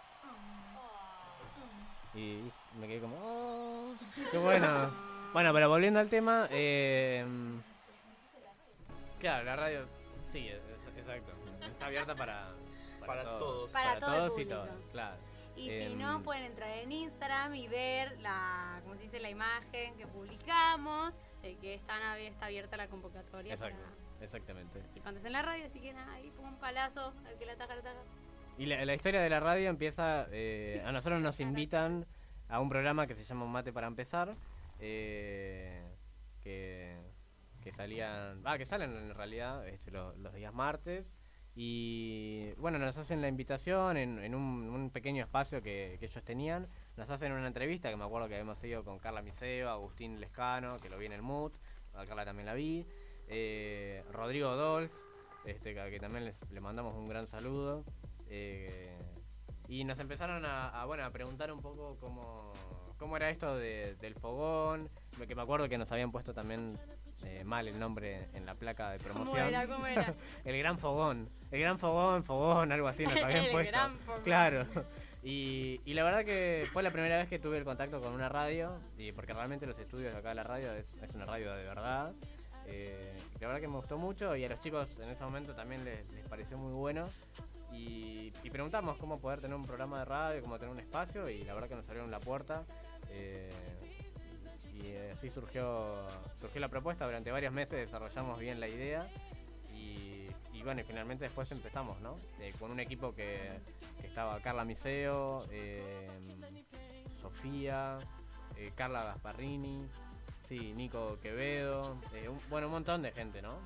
Y 2.14 2.42
me 2.80 2.88
quedé 2.88 3.00
como, 3.00 3.16
oh, 3.20 3.94
qué 4.30 4.38
bueno. 4.38 4.90
Bueno, 5.30 5.52
pero 5.52 5.68
volviendo 5.68 6.00
al 6.00 6.08
tema, 6.08 6.48
eh, 6.50 7.22
claro, 9.20 9.44
la 9.44 9.56
radio, 9.56 9.86
sí, 10.32 10.48
es- 10.48 10.54
es- 10.54 10.98
exacto. 10.98 11.32
Está 11.66 11.84
abierta 11.86 12.14
para, 12.14 12.48
Para 13.06 13.24
todos. 13.24 13.70
Para 13.70 14.00
todo 14.00 14.12
el 14.12 14.16
todos 14.30 14.40
y 14.40 14.90
claro. 14.90 15.16
Y 15.54 15.68
si 15.70 15.92
Em, 15.92 15.98
no, 15.98 16.22
pueden 16.22 16.44
entrar 16.44 16.70
en 16.78 16.92
Instagram 16.92 17.54
y 17.56 17.68
ver 17.68 18.18
la, 18.20 18.80
como 18.84 18.94
se 18.96 19.02
dice, 19.02 19.20
la 19.20 19.28
imagen 19.28 19.96
que 19.96 20.06
publicamos, 20.06 21.14
de 21.42 21.56
que 21.56 21.74
están 21.74 22.00
está 22.20 22.46
abierta 22.46 22.78
la 22.78 22.88
convocatoria 22.88 23.52
Exacto, 23.52 23.76
para 23.82 24.07
exactamente. 24.20 24.78
participantes 24.80 25.24
en 25.24 25.32
la 25.32 25.42
radio, 25.42 25.66
así 25.66 25.80
que 25.80 25.92
nada, 25.92 26.12
ahí 26.14 26.30
pongo 26.36 26.48
un 26.48 26.58
palazo, 26.58 27.12
al 27.26 27.38
que 27.38 27.46
la 27.46 27.56
taca, 27.56 27.74
la 27.76 27.82
taca. 27.82 28.00
Y 28.56 28.66
la, 28.66 28.84
la 28.84 28.94
historia 28.94 29.20
de 29.20 29.30
la 29.30 29.40
radio 29.40 29.68
empieza, 29.70 30.26
eh, 30.30 30.82
a 30.84 30.92
nosotros 30.92 31.20
nos 31.20 31.38
invitan 31.40 32.06
a 32.48 32.60
un 32.60 32.68
programa 32.68 33.06
que 33.06 33.14
se 33.14 33.24
llama 33.24 33.46
Mate 33.46 33.72
para 33.72 33.86
empezar, 33.86 34.34
eh, 34.80 35.82
que, 36.42 36.96
que 37.62 37.72
salían, 37.72 38.40
ah, 38.44 38.56
que 38.58 38.66
salen 38.66 38.94
en 38.96 39.14
realidad 39.14 39.66
este, 39.68 39.90
lo- 39.90 40.14
los 40.16 40.32
días 40.34 40.52
martes. 40.54 41.14
Y 41.60 42.52
bueno, 42.56 42.78
nos 42.78 42.96
hacen 42.96 43.20
la 43.20 43.26
invitación 43.26 43.96
en, 43.96 44.20
en 44.20 44.34
un, 44.36 44.70
un 44.70 44.90
pequeño 44.90 45.24
espacio 45.24 45.60
que, 45.60 45.96
que 45.98 46.06
ellos 46.06 46.22
tenían. 46.22 46.68
Nos 46.96 47.10
hacen 47.10 47.32
una 47.32 47.48
entrevista 47.48 47.90
que 47.90 47.96
me 47.96 48.04
acuerdo 48.04 48.28
que 48.28 48.34
habíamos 48.34 48.62
ido 48.62 48.84
con 48.84 48.98
Carla 49.00 49.22
Miseo, 49.22 49.68
Agustín 49.68 50.20
Lescano, 50.20 50.78
que 50.78 50.88
lo 50.88 50.98
vi 50.98 51.06
en 51.06 51.12
el 51.12 51.22
MUT, 51.22 51.52
a 51.94 52.06
Carla 52.06 52.24
también 52.24 52.46
la 52.46 52.54
vi, 52.54 52.86
eh, 53.28 54.02
Rodrigo 54.12 54.54
Dols, 54.56 54.92
este, 55.44 55.74
que, 55.74 55.98
también 56.00 56.24
les, 56.26 56.36
le 56.50 56.60
mandamos 56.60 56.94
un 56.94 57.08
gran 57.08 57.26
saludo. 57.28 57.84
eh, 58.28 58.96
y 59.70 59.84
nos 59.84 59.98
empezaron 60.00 60.46
a, 60.46 60.68
a, 60.70 60.86
bueno, 60.86 61.04
a 61.04 61.10
preguntar 61.10 61.52
un 61.52 61.60
poco 61.60 61.98
cómo, 62.00 62.52
cómo 62.96 63.18
era 63.18 63.28
esto 63.28 63.54
de- 63.56 63.96
del 63.96 64.14
fogón, 64.14 64.88
que 65.26 65.34
me 65.34 65.42
acuerdo 65.42 65.68
que 65.68 65.76
nos 65.76 65.92
habían 65.92 66.10
puesto 66.10 66.32
también 66.32 66.78
eh, 67.24 67.44
mal 67.44 67.68
el 67.68 67.78
nombre 67.78 68.28
en 68.32 68.46
la 68.46 68.54
placa 68.54 68.92
de 68.92 68.98
¿Cómo 68.98 69.12
promoción. 69.24 69.46
era? 69.48 69.66
¿Cómo 69.66 69.86
era? 69.86 70.14
el 70.46 70.56
gran 70.58 70.78
fogón. 70.78 71.28
El 71.50 71.60
gran 71.60 71.78
fogón, 71.78 72.24
fogón, 72.24 72.72
algo 72.72 72.88
así 72.88 73.04
nos 73.04 73.16
habían 73.22 73.44
El 73.44 73.50
puesto. 73.52 73.70
gran 73.72 73.98
fogón. 73.98 74.22
Claro. 74.22 74.64
Y, 75.22 75.82
y 75.84 75.92
la 75.92 76.02
verdad 76.04 76.24
que 76.24 76.66
fue 76.72 76.82
la 76.82 76.90
primera 76.90 77.18
vez 77.18 77.28
que 77.28 77.38
tuve 77.38 77.58
el 77.58 77.64
contacto 77.64 78.00
con 78.00 78.14
una 78.14 78.30
radio, 78.30 78.78
y 78.96 79.12
porque 79.12 79.34
realmente 79.34 79.66
los 79.66 79.78
estudios 79.78 80.14
de 80.14 80.18
acá 80.18 80.30
de 80.30 80.34
la 80.36 80.44
radio 80.44 80.72
es, 80.72 80.86
es 81.02 81.10
una 81.14 81.26
radio 81.26 81.52
de 81.52 81.64
verdad. 81.64 82.14
Eh, 82.64 83.17
la 83.40 83.46
verdad 83.46 83.60
que 83.60 83.68
me 83.68 83.76
gustó 83.76 83.98
mucho 83.98 84.34
y 84.36 84.44
a 84.44 84.48
los 84.48 84.60
chicos 84.60 84.88
en 85.00 85.10
ese 85.10 85.22
momento 85.22 85.54
también 85.54 85.84
les, 85.84 86.08
les 86.10 86.26
pareció 86.28 86.58
muy 86.58 86.72
bueno. 86.72 87.08
Y, 87.72 88.32
y 88.42 88.50
preguntamos 88.50 88.96
cómo 88.96 89.20
poder 89.20 89.40
tener 89.40 89.54
un 89.54 89.66
programa 89.66 89.98
de 90.00 90.04
radio, 90.06 90.42
cómo 90.42 90.58
tener 90.58 90.72
un 90.72 90.80
espacio 90.80 91.28
y 91.28 91.44
la 91.44 91.54
verdad 91.54 91.68
que 91.68 91.76
nos 91.76 91.84
abrieron 91.86 92.10
la 92.10 92.20
puerta. 92.20 92.64
eh, 93.10 93.50
y 94.82 94.96
así 95.12 95.30
surgió, 95.30 96.06
surgió 96.40 96.60
la 96.60 96.68
propuesta, 96.68 97.04
durante 97.04 97.30
varios 97.30 97.52
meses 97.52 97.78
desarrollamos 97.78 98.38
bien 98.38 98.60
la 98.60 98.68
idea 98.68 99.08
y, 99.74 100.28
y 100.52 100.62
bueno, 100.62 100.80
y 100.80 100.84
finalmente 100.84 101.24
después 101.24 101.50
empezamos, 101.50 102.00
¿no? 102.00 102.18
Eh, 102.40 102.54
con 102.58 102.70
un 102.70 102.80
equipo 102.80 103.14
que, 103.14 103.60
estaba 104.02 104.40
Carla 104.40 104.64
Miseo, 104.64 105.44
eh, 105.50 106.08
Sofía, 107.20 107.98
eh, 108.56 108.72
Carla 108.74 109.04
Gasparrini, 109.04 109.88
sí, 110.48 110.72
Nico 110.74 111.18
Quevedo, 111.20 111.96
eh, 112.14 112.28
un- 112.28 112.40
bueno, 112.48 112.66
un 112.68 112.72
montón 112.74 113.02
de 113.02 113.12
gente, 113.12 113.42
¿no? 113.42 113.58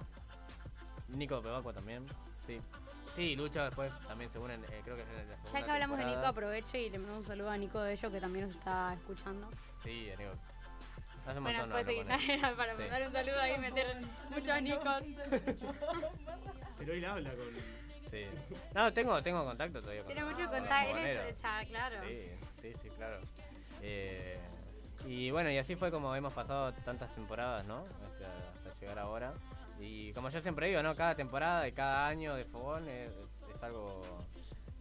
Nico 1.09 1.41
Pebaco 1.43 1.73
también, 1.73 2.07
sí. 2.47 2.61
Sí, 3.15 3.37
Lucho 3.37 3.63
después 3.63 3.93
también 4.09 4.31
se 4.33 4.39
unen, 4.39 4.65
eh, 4.65 4.81
creo 4.85 4.97
que 4.97 5.03
es 5.03 5.09
en 5.09 5.29
la 5.29 5.37
segunda 5.37 5.61
Ya 5.61 5.67
que 5.67 5.71
hablamos 5.73 5.99
de 5.99 6.05
Nico, 6.07 6.25
aprovecho 6.25 6.77
y 6.79 6.89
le 6.89 6.99
mando 6.99 7.19
un 7.19 7.25
saludo 7.27 7.51
a 7.51 7.57
Nico 7.59 7.81
de 7.83 7.93
ello 7.93 8.11
que 8.11 8.21
también 8.21 8.47
nos 8.47 8.55
está 8.57 8.95
escuchando. 8.95 9.49
Sí, 9.85 10.09
Nico. 10.19 10.33
Hace 11.27 11.39
un 11.39 11.45
Bueno, 11.45 11.59
montón 11.61 11.69
no 11.69 11.85
pues 11.85 11.89
él. 11.89 12.31
era 12.41 12.57
para 12.57 12.73
Sí. 12.73 12.79
mandar 12.81 13.03
un 13.07 13.13
saludo 13.13 13.41
ahí 13.41 13.55
y 13.55 13.59
meter 13.59 13.87
muchos 14.31 14.63
Nicos. 14.63 15.03
Pero 16.79 16.93
él 16.95 17.05
habla 17.05 17.31
con. 17.31 17.49
Sí. 18.11 18.25
No, 18.75 18.93
tengo, 18.93 19.23
tengo 19.23 19.45
contacto 19.45 19.81
todavía 19.81 20.03
con 20.03 20.13
Tiene 20.13 20.25
mucho 20.29 20.39
con 20.47 20.51
que 20.51 20.57
los 20.57 20.61
contar, 20.61 20.87
él 20.87 20.93
fogoneros. 20.95 21.27
es, 21.27 21.43
ya, 21.43 21.65
claro. 21.67 21.97
Sí, 22.09 22.29
sí, 22.63 22.73
sí, 22.83 22.89
claro. 22.97 23.21
Eh, 23.83 24.39
y 25.07 25.31
bueno, 25.31 25.51
y 25.51 25.59
así 25.59 25.75
fue 25.77 25.91
como 25.91 26.15
hemos 26.15 26.33
pasado 26.33 26.73
tantas 26.85 27.13
temporadas, 27.15 27.65
¿no? 27.67 27.85
Hasta, 28.07 28.51
hasta 28.69 28.81
llegar 28.81 28.99
ahora. 28.99 29.33
Y 29.81 30.13
como 30.13 30.29
yo 30.31 30.41
siempre 30.41 30.69
digo, 30.69 30.83
¿no? 30.83 30.95
Cada 30.95 31.15
temporada 31.15 31.67
y 31.67 31.73
cada 31.73 32.07
año 32.07 32.35
de 32.35 32.45
Fogón 32.45 32.89
es, 32.89 33.11
es- 33.11 33.57
es 33.57 33.63
algo 33.63 34.03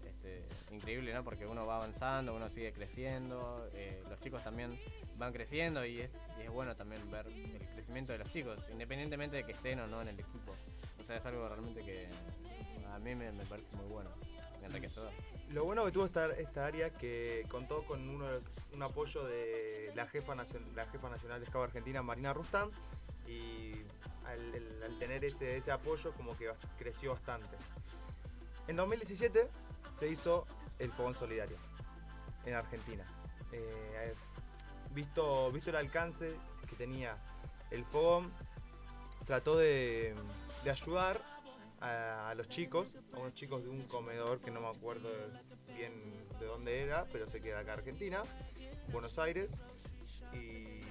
este, 0.06 0.46
increíble, 0.72 1.14
¿no? 1.14 1.24
Porque 1.24 1.46
uno 1.48 1.66
va 1.66 1.78
avanzando, 1.78 2.36
uno 2.36 2.50
sigue 2.50 2.72
creciendo, 2.72 3.68
eh, 3.74 4.04
los 4.10 4.20
chicos 4.22 4.44
también 4.44 4.80
van 5.18 5.34
creciendo 5.34 5.86
y 5.86 6.02
es, 6.02 6.12
y 6.40 6.44
es 6.44 6.50
bueno 6.52 6.76
también 6.76 7.10
ver 7.12 7.26
el 7.28 7.68
crecimiento 7.74 8.12
de 8.14 8.20
los 8.20 8.30
chicos, 8.32 8.60
independientemente 8.72 9.38
de 9.38 9.44
que 9.44 9.52
estén 9.54 9.80
o 9.80 9.88
no 9.88 10.02
en 10.02 10.10
el 10.10 10.20
equipo. 10.20 10.54
O 11.00 11.04
sea, 11.04 11.18
es 11.18 11.26
algo 11.26 11.48
realmente 11.48 11.82
que 11.84 12.08
a 12.94 13.00
mí 13.00 13.16
me, 13.16 13.32
me 13.32 13.46
parece 13.46 13.76
muy 13.76 13.86
bueno, 13.88 14.10
enriquecedor. 14.64 15.12
Lo 15.54 15.66
bueno 15.66 15.84
que 15.84 15.92
tuvo 15.92 16.06
esta, 16.06 16.28
esta 16.32 16.66
área 16.66 16.92
que 16.92 17.46
contó 17.50 17.84
con 17.84 18.08
uno, 18.08 18.26
un 18.74 18.84
apoyo 18.84 19.26
de 19.26 19.92
la 19.96 20.08
jefa, 20.08 20.34
la 20.34 20.86
jefa 20.86 21.10
nacional 21.10 21.42
de 21.42 21.46
Scout 21.48 21.66
Argentina, 21.66 22.02
Marina 22.02 22.32
Rustán, 22.34 22.70
y 23.28 23.74
al, 24.26 24.98
tener 24.98 25.26
ese, 25.26 25.58
ese 25.58 25.72
apoyo 25.72 26.14
como 26.14 26.38
que 26.38 26.50
creció 26.78 27.12
bastante. 27.12 27.58
En 28.68 28.78
2017 28.78 29.50
se 30.00 30.08
hizo 30.08 30.46
el 30.80 30.92
Fogón 30.94 31.14
Solidario 31.14 31.58
en 32.46 32.54
Argentina. 32.54 33.04
Eh, 33.52 34.14
visto, 34.92 35.52
visto 35.52 35.70
el 35.70 35.76
alcance 35.76 36.34
que 36.70 36.76
tenía 36.78 37.18
el 37.72 37.84
Fogón, 37.84 38.32
trató 39.26 39.58
de, 39.58 40.16
de 40.64 40.72
ayudar 40.72 41.31
a, 41.82 42.30
a 42.30 42.36
los 42.36 42.48
chicos, 42.48 42.96
a 43.14 43.20
unos 43.20 43.34
chicos 43.34 43.64
de 43.64 43.70
un 43.70 43.84
comedor 43.84 44.40
que 44.40 44.52
no 44.52 44.62
me 44.62 44.68
acuerdo 44.68 45.10
bien 45.76 45.94
de 46.40 46.46
dónde 46.46 46.82
era, 46.82 47.06
pero 47.12 47.28
sé 47.28 47.42
que 47.42 47.50
era 47.50 47.60
acá 47.60 47.74
Argentina, 47.74 48.24
Buenos 48.92 49.18
Aires 49.20 49.52
y 50.34 50.82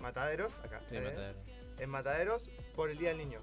Mataderos, 0.00 0.58
acá. 0.58 0.80
Sí, 0.88 0.96
¿eh? 0.96 1.00
Mataderos. 1.00 1.44
En 1.78 1.90
Mataderos 1.90 2.50
por 2.74 2.90
el 2.90 2.98
Día 2.98 3.10
del 3.10 3.18
Niño. 3.18 3.40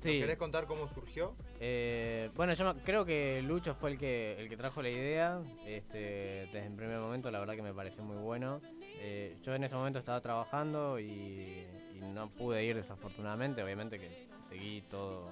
Sí. 0.00 0.18
¿Querés 0.18 0.38
contar 0.38 0.66
cómo 0.66 0.88
surgió? 0.88 1.36
Eh, 1.60 2.30
bueno, 2.34 2.54
yo 2.54 2.74
creo 2.84 3.04
que 3.04 3.42
Lucho 3.42 3.74
fue 3.74 3.90
el 3.90 3.98
que 3.98 4.34
el 4.38 4.48
que 4.48 4.56
trajo 4.56 4.80
la 4.80 4.88
idea. 4.88 5.42
Este, 5.66 6.48
desde 6.52 6.66
el 6.66 6.74
primer 6.74 6.98
momento, 6.98 7.30
la 7.30 7.38
verdad 7.38 7.54
que 7.54 7.62
me 7.62 7.74
pareció 7.74 8.02
muy 8.02 8.16
bueno. 8.16 8.62
Eh, 9.02 9.36
yo 9.42 9.54
en 9.54 9.64
ese 9.64 9.74
momento 9.74 9.98
estaba 9.98 10.20
trabajando 10.20 10.98
y, 10.98 11.66
no 12.00 12.28
pude 12.30 12.64
ir 12.64 12.76
desafortunadamente. 12.76 13.62
Obviamente 13.62 13.98
que 13.98 14.28
seguí 14.48 14.82
todo 14.90 15.28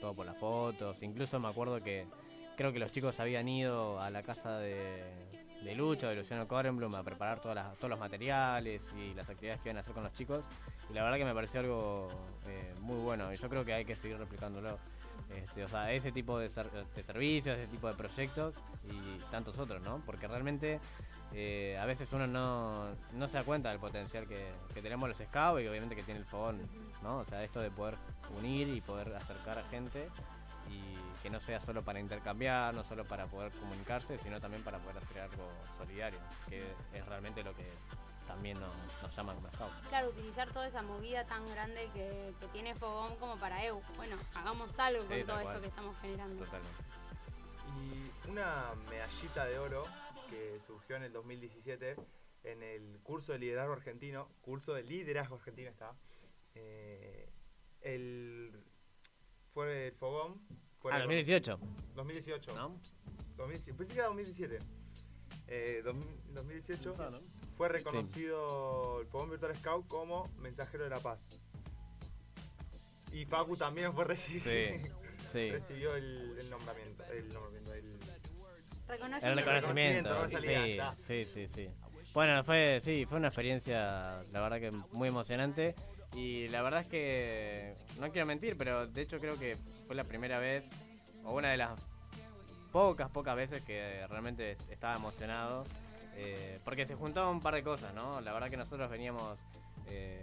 todo 0.00 0.12
por 0.14 0.26
las 0.26 0.36
fotos. 0.36 1.02
Incluso 1.02 1.40
me 1.40 1.48
acuerdo 1.48 1.82
que 1.82 2.06
creo 2.56 2.72
que 2.72 2.78
los 2.78 2.92
chicos 2.92 3.18
habían 3.18 3.48
ido 3.48 3.98
a 4.00 4.10
la 4.10 4.22
casa 4.22 4.58
de, 4.58 5.02
de 5.62 5.74
Lucho, 5.74 6.08
de 6.08 6.16
Luciano 6.16 6.46
Korenblum, 6.46 6.94
a 6.94 7.02
preparar 7.02 7.40
todas 7.40 7.54
las- 7.54 7.78
todos 7.78 7.90
los 7.90 7.98
materiales 7.98 8.82
y 8.94 9.14
las 9.14 9.28
actividades 9.28 9.62
que 9.62 9.70
iban 9.70 9.78
a 9.78 9.80
hacer 9.80 9.94
con 9.94 10.02
los 10.04 10.12
chicos. 10.12 10.44
Y 10.90 10.92
la 10.92 11.02
verdad 11.02 11.16
que 11.16 11.24
me 11.24 11.34
pareció 11.34 11.60
algo 11.60 12.10
eh, 12.46 12.74
muy 12.80 12.98
bueno. 13.00 13.32
Y 13.32 13.36
yo 13.36 13.48
creo 13.48 13.64
que 13.64 13.72
hay 13.72 13.84
que 13.86 13.96
seguir 13.96 14.18
replicándolo. 14.18 14.78
Este, 15.34 15.64
o 15.64 15.68
sea, 15.68 15.90
ese 15.92 16.12
tipo 16.12 16.38
de, 16.38 16.50
de 16.94 17.02
servicios, 17.02 17.58
ese 17.58 17.66
tipo 17.68 17.88
de 17.88 17.94
proyectos 17.94 18.54
y 18.84 19.18
tantos 19.30 19.58
otros, 19.58 19.80
¿no? 19.82 20.00
Porque 20.04 20.28
realmente 20.28 20.78
eh, 21.38 21.78
a 21.78 21.84
veces 21.84 22.10
uno 22.12 22.26
no, 22.26 22.86
no 23.12 23.28
se 23.28 23.36
da 23.36 23.44
cuenta 23.44 23.68
del 23.68 23.78
potencial 23.78 24.26
que, 24.26 24.50
que 24.72 24.80
tenemos 24.80 25.06
los 25.06 25.18
scouts 25.18 25.62
y 25.62 25.68
obviamente 25.68 25.94
que 25.94 26.02
tiene 26.02 26.20
el 26.20 26.26
fogón, 26.26 26.66
¿no? 27.02 27.18
O 27.18 27.24
sea, 27.26 27.44
esto 27.44 27.60
de 27.60 27.70
poder 27.70 27.96
unir 28.38 28.68
y 28.68 28.80
poder 28.80 29.14
acercar 29.14 29.58
a 29.58 29.64
gente 29.64 30.08
y 30.70 30.96
que 31.22 31.28
no 31.28 31.38
sea 31.40 31.60
solo 31.60 31.82
para 31.84 32.00
intercambiar, 32.00 32.72
no 32.72 32.84
solo 32.84 33.04
para 33.04 33.26
poder 33.26 33.52
comunicarse, 33.52 34.18
sino 34.18 34.40
también 34.40 34.62
para 34.64 34.78
poder 34.78 34.96
hacer 34.96 35.20
algo 35.20 35.46
solidario, 35.76 36.18
que 36.48 36.72
es 36.94 37.04
realmente 37.06 37.44
lo 37.44 37.54
que 37.54 37.70
también 38.26 38.58
nos, 38.58 38.74
nos 39.02 39.14
llama 39.14 39.34
como 39.34 39.46
scout. 39.48 39.70
Claro, 39.90 40.08
utilizar 40.08 40.48
toda 40.50 40.66
esa 40.66 40.80
movida 40.82 41.24
tan 41.26 41.46
grande 41.50 41.88
que, 41.92 42.32
que 42.40 42.46
tiene 42.48 42.74
Fogón 42.74 43.14
como 43.16 43.36
para 43.36 43.62
EU. 43.64 43.80
Bueno, 43.96 44.16
hagamos 44.34 44.76
algo 44.78 45.02
Sí, 45.02 45.18
con 45.18 45.26
todo 45.26 45.42
cual. 45.42 45.46
esto 45.48 45.60
que 45.60 45.68
estamos 45.68 45.96
generando. 46.00 46.44
Totalmente. 46.44 46.82
Y 47.76 48.28
una 48.30 48.72
medallita 48.88 49.44
de 49.44 49.58
oro 49.58 49.86
que 50.30 50.58
surgió 50.66 50.96
en 50.96 51.04
el 51.04 51.12
2017 51.12 51.96
en 52.44 52.62
el 52.62 52.98
curso 53.02 53.32
de 53.32 53.38
liderazgo 53.40 53.72
argentino, 53.72 54.28
curso 54.40 54.72
de 54.74 54.82
liderazgo 54.84 55.36
argentino 55.36 55.68
está, 55.70 55.96
eh, 56.54 57.28
el, 57.80 58.52
fue 59.52 59.88
el 59.88 59.92
Fogón. 59.94 60.40
Fue 60.80 60.92
Ah, 60.92 60.98
recono- 60.98 61.14
2018. 61.14 61.58
2018. 61.94 62.54
¿No? 62.54 62.80
2017, 63.36 63.76
pensé 63.78 63.92
que 63.94 63.98
era 63.98 64.08
2017. 64.08 64.58
Eh, 65.48 65.82
dos- 65.84 65.96
2018 66.34 66.94
Ah, 66.98 67.10
¿no? 67.10 67.18
fue 67.56 67.68
reconocido 67.68 69.00
el 69.00 69.06
Fogón 69.08 69.30
Virtual 69.30 69.54
Scout 69.56 69.86
como 69.88 70.28
mensajero 70.38 70.84
de 70.84 70.90
la 70.90 71.00
paz. 71.00 71.40
Y 73.12 73.24
Facu 73.24 73.56
también 73.56 73.92
fue 73.94 74.04
recibido. 74.04 74.44
Sí, 74.44 74.88
sí. 75.32 75.50
Recibió 75.50 75.94
el, 75.96 76.36
el 76.38 76.50
nombramiento. 76.50 77.04
El 77.04 77.28
nombramiento, 77.32 77.65
el, 78.88 79.02
El 79.24 79.36
reconocimiento, 79.44 80.08
sí, 81.06 81.26
sí, 81.26 81.26
sí, 81.32 81.48
sí. 81.54 81.68
Bueno, 82.14 82.42
fue, 82.44 82.80
sí, 82.82 83.04
fue 83.06 83.18
una 83.18 83.28
experiencia, 83.28 84.22
la 84.32 84.40
verdad 84.40 84.58
que 84.60 84.70
muy 84.92 85.08
emocionante. 85.08 85.74
Y 86.14 86.48
la 86.48 86.62
verdad 86.62 86.80
es 86.80 86.86
que, 86.86 87.74
no 88.00 88.10
quiero 88.10 88.26
mentir, 88.26 88.56
pero 88.56 88.86
de 88.86 89.02
hecho 89.02 89.18
creo 89.20 89.38
que 89.38 89.56
fue 89.86 89.94
la 89.96 90.04
primera 90.04 90.38
vez, 90.38 90.64
o 91.24 91.34
una 91.34 91.50
de 91.50 91.58
las 91.58 91.78
pocas, 92.72 93.10
pocas 93.10 93.36
veces 93.36 93.62
que 93.64 94.06
realmente 94.08 94.56
estaba 94.70 94.96
emocionado. 94.96 95.64
eh, 96.18 96.58
porque 96.64 96.86
se 96.86 96.94
juntaban 96.94 97.28
un 97.34 97.40
par 97.42 97.54
de 97.54 97.62
cosas, 97.62 97.92
¿no? 97.92 98.22
La 98.22 98.32
verdad 98.32 98.48
que 98.48 98.56
nosotros 98.56 98.88
veníamos 98.90 99.38
eh, 99.88 100.22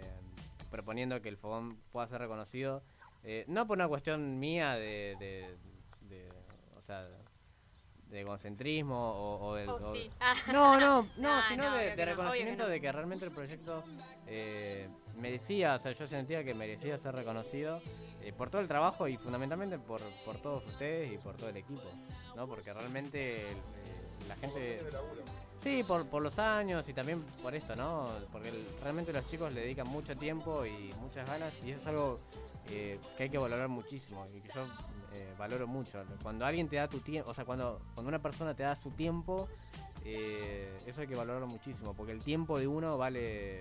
proponiendo 0.68 1.22
que 1.22 1.28
el 1.28 1.36
fogón 1.36 1.76
pueda 1.92 2.08
ser 2.08 2.20
reconocido. 2.20 2.82
eh, 3.22 3.44
no 3.46 3.66
por 3.66 3.78
una 3.78 3.86
cuestión 3.86 4.40
mía 4.40 4.72
de, 4.74 5.14
de- 5.20 5.56
de- 6.08 6.28
o 6.76 6.82
sea, 6.82 7.06
de 8.14 8.20
egocentrismo 8.20 8.96
o, 8.96 9.48
o 9.48 9.54
del- 9.56 9.68
Oh, 9.68 9.74
o- 9.90 9.94
sí. 9.94 10.08
Ah. 10.20 10.34
no, 10.52 10.78
no, 10.80 11.08
no, 11.18 11.28
Ah, 11.34 11.44
sino 11.48 11.64
no, 11.70 11.76
de, 11.76 11.94
reconocimiento 12.04 12.62
no. 12.62 12.68
de 12.70 12.80
que 12.80 12.92
realmente 12.92 13.24
el 13.26 13.32
proyecto 13.32 13.82
eh, 14.26 14.88
merecía, 15.16 15.74
o 15.74 15.78
sea, 15.80 15.92
yo 15.92 16.06
sentía 16.06 16.42
que 16.44 16.54
merecía 16.54 16.96
ser 16.98 17.14
reconocido 17.14 17.80
eh, 18.22 18.32
por 18.32 18.48
todo 18.50 18.60
el 18.62 18.68
trabajo 18.68 19.06
y 19.08 19.16
fundamentalmente 19.18 19.76
por, 19.78 20.00
por 20.24 20.38
todos 20.38 20.64
ustedes 20.66 21.12
y 21.12 21.18
por 21.18 21.34
todo 21.36 21.48
el 21.50 21.56
equipo, 21.56 21.82
¿no? 22.36 22.46
Porque 22.46 22.72
realmente 22.72 23.50
eh, 23.50 23.56
la 24.28 24.36
gente... 24.36 24.80
Sí, 25.56 25.82
por, 25.82 26.06
por 26.06 26.22
los 26.22 26.38
años 26.38 26.86
y 26.88 26.92
también 26.92 27.22
por 27.42 27.54
esto, 27.54 27.74
¿no? 27.76 28.08
Porque 28.32 28.48
el- 28.50 28.66
realmente 28.82 29.12
los 29.12 29.26
chicos 29.26 29.52
le 29.52 29.62
dedican 29.62 29.88
mucho 29.88 30.16
tiempo 30.16 30.64
y 30.66 30.92
muchas 31.00 31.26
ganas 31.26 31.52
y 31.64 31.70
eso 31.72 31.80
es 31.80 31.86
algo 31.86 32.18
eh, 32.70 32.98
que 33.16 33.24
hay 33.24 33.30
que 33.30 33.38
valorar 33.38 33.68
muchísimo 33.68 34.24
y 34.34 34.40
que 34.40 34.48
yo 34.54 34.66
eh, 35.14 35.34
valoro 35.38 35.66
mucho. 35.66 36.02
Cuando 36.22 36.44
alguien 36.44 36.68
te 36.68 36.76
da 36.76 36.88
tu 36.88 36.98
tiempo, 37.00 37.30
o 37.30 37.34
sea, 37.34 37.44
cuando, 37.44 37.80
cuando 37.94 38.08
una 38.08 38.18
persona 38.20 38.54
te 38.54 38.62
da 38.62 38.76
su 38.76 38.90
tiempo, 38.90 39.48
eh, 40.04 40.76
eso 40.86 41.00
hay 41.00 41.06
que 41.06 41.14
valorarlo 41.14 41.46
muchísimo 41.46 41.94
porque 41.94 42.12
el 42.12 42.22
tiempo 42.22 42.58
de 42.58 42.66
uno 42.66 42.98
vale, 42.98 43.60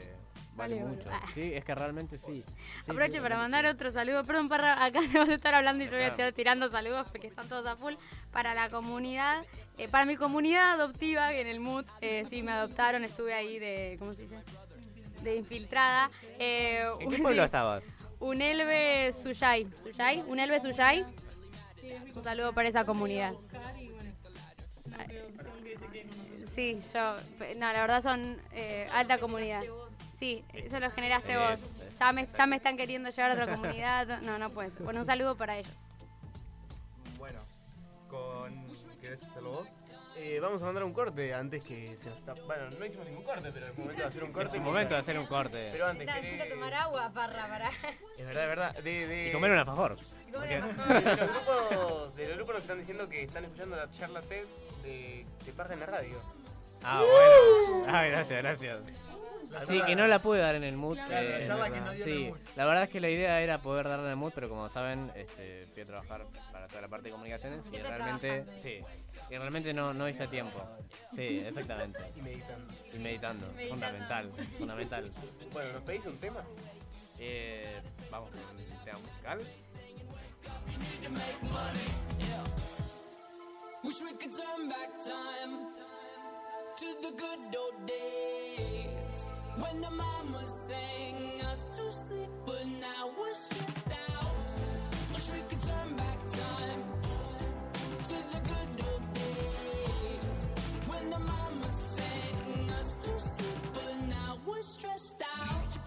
vale, 0.55 0.75
Vale, 0.81 0.85
mucho. 0.95 1.09
ah. 1.11 1.21
Sí, 1.33 1.53
es 1.53 1.63
que 1.63 1.75
realmente 1.75 2.17
sí. 2.17 2.43
Sí, 2.43 2.91
Aprovecho 2.91 3.15
sí, 3.15 3.19
para 3.21 3.35
sí, 3.35 3.41
mandar 3.41 3.65
otro 3.65 3.91
saludo. 3.91 4.23
Perdón, 4.23 4.49
Parra, 4.49 4.83
acá 4.83 5.01
me 5.13 5.19
vas 5.19 5.29
a 5.29 5.33
estar 5.35 5.53
hablando 5.53 5.83
y 5.83 5.87
yo 5.87 5.93
voy 5.93 6.01
a 6.03 6.07
estar 6.07 6.31
tirando 6.33 6.69
saludos 6.69 7.07
porque 7.11 7.27
están 7.27 7.47
todos 7.47 7.65
a 7.67 7.75
full. 7.75 7.93
Para 8.31 8.53
la 8.53 8.69
comunidad, 8.69 9.45
eh, 9.77 9.87
para 9.87 10.05
mi 10.05 10.15
comunidad 10.17 10.71
adoptiva 10.71 11.33
en 11.33 11.47
el 11.47 11.59
MUT, 11.59 11.87
eh, 12.01 12.25
sí, 12.29 12.41
me 12.43 12.51
adoptaron, 12.51 13.03
estuve 13.03 13.33
ahí 13.33 13.59
de, 13.59 13.95
¿cómo 13.99 14.13
se 14.13 14.23
dice? 14.23 14.37
De 15.21 15.35
infiltrada. 15.37 16.09
Eh, 16.39 16.83
¿En 16.99 17.09
qué 17.09 17.15
un- 17.15 17.21
pueblo 17.21 17.43
estabas? 17.43 17.83
Unelve 18.19 19.11
Suyay. 19.13 19.67
¿Suyay? 19.83 20.23
Unelve 20.27 20.59
Suyay. 20.59 21.05
Un 22.15 22.23
saludo 22.23 22.53
para 22.53 22.69
esa 22.69 22.85
comunidad. 22.85 23.33
Sí, 26.53 26.79
yo. 26.93 27.15
No, 27.57 27.73
la 27.73 27.81
verdad 27.81 28.01
son 28.01 28.39
eh, 28.53 28.87
alta 28.91 29.17
comunidad. 29.17 29.63
Sí, 30.17 30.43
eso 30.53 30.79
lo 30.79 30.89
generaste 30.91 31.35
vos. 31.37 31.71
Ya 31.99 32.11
me, 32.11 32.27
ya 32.37 32.45
me 32.45 32.57
están 32.57 32.77
queriendo 32.77 33.09
llevar 33.09 33.31
a 33.31 33.33
otra 33.33 33.55
comunidad. 33.55 34.21
No, 34.21 34.37
no 34.37 34.49
puede 34.51 34.69
ser. 34.71 34.83
Bueno, 34.83 35.01
un 35.01 35.05
saludo 35.05 35.35
para 35.35 35.57
ellos. 35.57 35.73
Bueno, 37.17 37.39
con. 38.09 38.63
¿Querés 39.01 39.23
hacerlo 39.23 39.51
vos? 39.51 39.67
Eh, 40.15 40.39
vamos 40.39 40.61
a 40.61 40.65
mandar 40.65 40.83
un 40.83 40.93
corte 40.93 41.33
antes 41.33 41.63
que 41.65 41.95
se 41.97 42.09
nos 42.09 42.19
está. 42.19 42.33
Bueno, 42.45 42.69
no 42.77 42.85
hicimos 42.85 43.05
ningún 43.07 43.23
corte, 43.23 43.49
pero 43.51 43.67
es 43.67 43.77
momento 43.77 44.01
de 44.01 44.07
hacer 44.07 44.23
un 44.23 44.31
corte. 44.31 44.47
Es 44.49 44.53
el 44.55 44.61
momento 44.61 44.93
de 44.93 44.99
hacer 45.01 45.17
un 45.19 45.25
corte. 45.25 45.69
Pero 45.71 45.87
antes, 45.87 46.05
Necesito 46.05 46.43
¿querés- 46.43 46.49
tomar 46.53 46.73
agua, 46.75 47.11
Parra, 47.13 47.47
para. 47.47 47.69
Es 48.17 48.27
verdad, 48.27 48.43
es 48.43 48.49
verdad. 48.49 48.73
De, 48.83 49.07
de... 49.07 49.29
Y 49.29 49.31
comer 49.31 49.51
un 49.51 49.57
alfajor. 49.57 49.97
comer 50.31 50.63
un 50.63 50.77
De 51.03 51.15
los 51.15 51.19
grupos, 51.31 52.15
de 52.15 52.27
los 52.27 52.35
grupos 52.37 52.53
nos 52.55 52.63
están 52.63 52.77
diciendo 52.79 53.09
que 53.09 53.23
están 53.23 53.43
escuchando 53.45 53.75
la 53.75 53.91
charla 53.93 54.21
TED 54.21 54.45
de, 54.83 55.25
de 55.45 55.51
Parra 55.53 55.73
en 55.73 55.79
la 55.79 55.85
radio. 55.87 56.21
Ah, 56.83 57.01
bueno. 57.01 57.85
Ay, 57.87 58.11
gracias, 58.11 58.41
gracias. 58.41 58.79
Sí, 59.67 59.81
que 59.85 59.95
no 59.95 60.07
la 60.07 60.19
pude 60.19 60.39
dar 60.39 60.55
en 60.55 60.63
el 60.63 60.77
mood. 60.77 60.95
Claro, 60.95 61.29
la 61.29 61.39
eh, 61.39 61.45
charla 61.45 61.67
es 61.67 61.73
que 61.73 61.79
no 61.79 61.85
verdad. 61.87 61.95
dio 61.97 62.05
en 62.05 62.11
el 62.11 62.17
sí, 62.25 62.29
mood. 62.29 62.37
la 62.55 62.65
verdad 62.65 62.83
es 62.83 62.89
que 62.89 62.99
la 63.01 63.09
idea 63.09 63.41
era 63.41 63.57
poder 63.61 63.87
darla 63.89 64.05
en 64.05 64.11
el 64.11 64.15
mood, 64.15 64.31
pero 64.33 64.47
como 64.49 64.69
saben, 64.69 65.11
este, 65.15 65.67
fui 65.73 65.83
a 65.83 65.85
trabajar 65.85 66.25
para 66.51 66.67
toda 66.67 66.81
la 66.81 66.87
parte 66.87 67.05
de 67.05 67.11
comunicaciones 67.11 67.61
y 67.71 67.77
realmente, 67.77 68.27
trabajando. 68.29 68.61
sí, 68.61 68.79
y 69.33 69.37
realmente 69.37 69.73
no, 69.73 69.93
no 69.95 70.07
hice 70.07 70.27
tiempo. 70.27 70.61
Sí, 71.15 71.39
exactamente. 71.39 71.99
Y 72.15 72.21
meditando. 72.21 72.73
Y 72.93 72.99
meditando, 72.99 73.47
Meditando. 73.53 73.69
fundamental, 73.69 74.31
fundamental. 74.59 75.11
Bueno, 75.51 75.73
¿nos 75.73 75.81
pedís 75.81 76.05
un 76.05 76.17
tema? 76.17 76.43
Eh, 77.17 77.81
vamos 78.11 78.29
con 78.29 78.39
un 78.41 78.83
tema 78.85 78.99
musical. 78.99 79.39
Wish 83.83 84.01
we 84.01 84.13
could 84.13 84.31
turn 84.31 84.69
back 84.69 84.99
time 84.99 85.73
to 86.77 86.85
the 87.01 87.11
good 87.17 87.55
old 87.57 87.87
days 87.87 89.25
when 89.57 89.81
the 89.81 89.89
mama 89.89 90.47
sang 90.47 91.41
us 91.51 91.69
to 91.69 91.91
sleep, 91.91 92.29
but 92.45 92.65
now 92.79 93.09
we're 93.19 93.33
stressed 93.33 93.87
out. 94.09 94.31
Wish 95.13 95.27
we 95.33 95.41
could 95.49 95.59
turn 95.59 95.95
back 95.95 96.22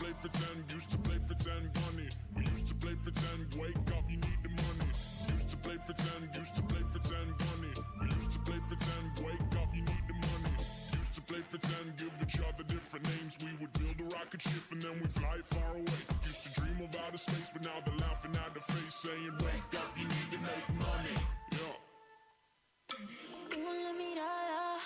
play 0.07 0.15
pretend, 0.21 0.71
used 0.71 0.91
to 0.91 0.99
play 0.99 1.19
pretend, 1.27 1.67
bunny. 1.75 2.09
We 2.37 2.43
used 2.45 2.69
to 2.69 2.75
play 2.77 2.95
pretend, 3.03 3.43
wake 3.59 3.91
up, 3.99 4.05
you 4.07 4.19
need 4.23 4.41
the 4.47 4.51
money. 4.55 4.91
Used 5.35 5.51
to 5.51 5.57
play 5.57 5.79
pretend, 5.83 6.31
used 6.35 6.55
to 6.55 6.63
play 6.63 6.83
pretend, 6.95 7.29
bunny. 7.43 7.75
We 8.01 8.07
used 8.15 8.33
to 8.33 8.39
play 8.47 8.61
pretend, 8.71 9.05
wake 9.27 9.55
up, 9.59 9.71
you 9.75 9.83
need 9.83 10.05
the 10.07 10.15
money. 10.15 10.55
Used 10.95 11.15
to 11.19 11.23
play 11.23 11.43
pretend, 11.51 11.87
give 11.99 12.15
each 12.23 12.39
other 12.39 12.63
different 12.71 13.05
names. 13.19 13.35
We 13.43 13.51
would 13.59 13.73
build 13.75 13.99
a 13.99 14.07
rocket 14.15 14.43
ship 14.43 14.65
and 14.71 14.81
then 14.83 14.95
we 15.03 15.09
fly 15.11 15.39
far 15.43 15.75
away. 15.75 16.03
Used 16.23 16.43
to 16.47 16.51
dream 16.61 16.79
of 16.87 16.95
outer 17.03 17.19
space, 17.19 17.51
but 17.51 17.63
now 17.67 17.79
they're 17.83 17.99
laughing 18.07 18.35
at 18.39 18.55
the 18.55 18.63
face, 18.63 18.95
saying, 19.03 19.35
wake 19.43 19.73
up, 19.75 19.91
you 19.99 20.07
need 20.07 20.29
to 20.35 20.41
make 20.47 20.67
money. 20.87 21.19
Yeah. 21.51 21.77
Tengo 23.51 23.73
la 23.75 23.93
mirada, 23.99 24.79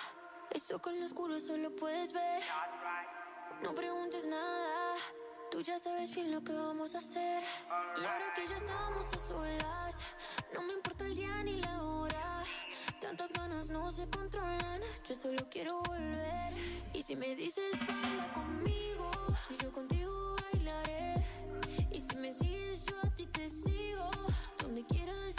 eso 0.49 0.79
con 0.79 0.97
lo 0.97 1.05
oscuro 1.05 1.37
solo 1.37 1.69
puedes 1.77 2.11
ver. 2.11 2.41
No 3.61 3.75
preguntes 3.75 4.25
nada, 4.25 4.95
tú 5.51 5.61
ya 5.61 5.77
sabes 5.77 6.13
bien 6.15 6.31
lo 6.31 6.43
que 6.43 6.51
vamos 6.51 6.95
a 6.95 6.97
hacer. 6.97 7.43
Y 7.95 8.03
ahora 8.03 8.33
que 8.35 8.47
ya 8.47 8.57
estamos 8.57 9.05
a 9.13 9.17
solas, 9.19 9.97
no 10.53 10.63
me 10.63 10.73
importa 10.73 11.05
el 11.05 11.15
día 11.15 11.43
ni 11.43 11.57
la 11.57 11.83
hora. 11.83 12.43
Tantas 12.99 13.31
ganas 13.31 13.69
no 13.69 13.91
se 13.91 14.09
controlan, 14.09 14.81
yo 15.07 15.15
solo 15.15 15.47
quiero 15.49 15.83
volver. 15.83 16.53
Y 16.93 17.03
si 17.03 17.15
me 17.15 17.35
dices 17.35 17.77
baila 17.87 18.33
conmigo, 18.33 19.11
yo 19.61 19.71
contigo 19.71 20.35
bailaré. 20.51 21.23
Y 21.91 22.01
si 22.01 22.15
me 22.15 22.33
sigues, 22.33 22.85
yo 22.85 22.95
a 23.03 23.15
ti 23.15 23.27
te 23.27 23.47
sigo. 23.47 24.09
Donde 24.57 24.83
quieras 24.85 25.30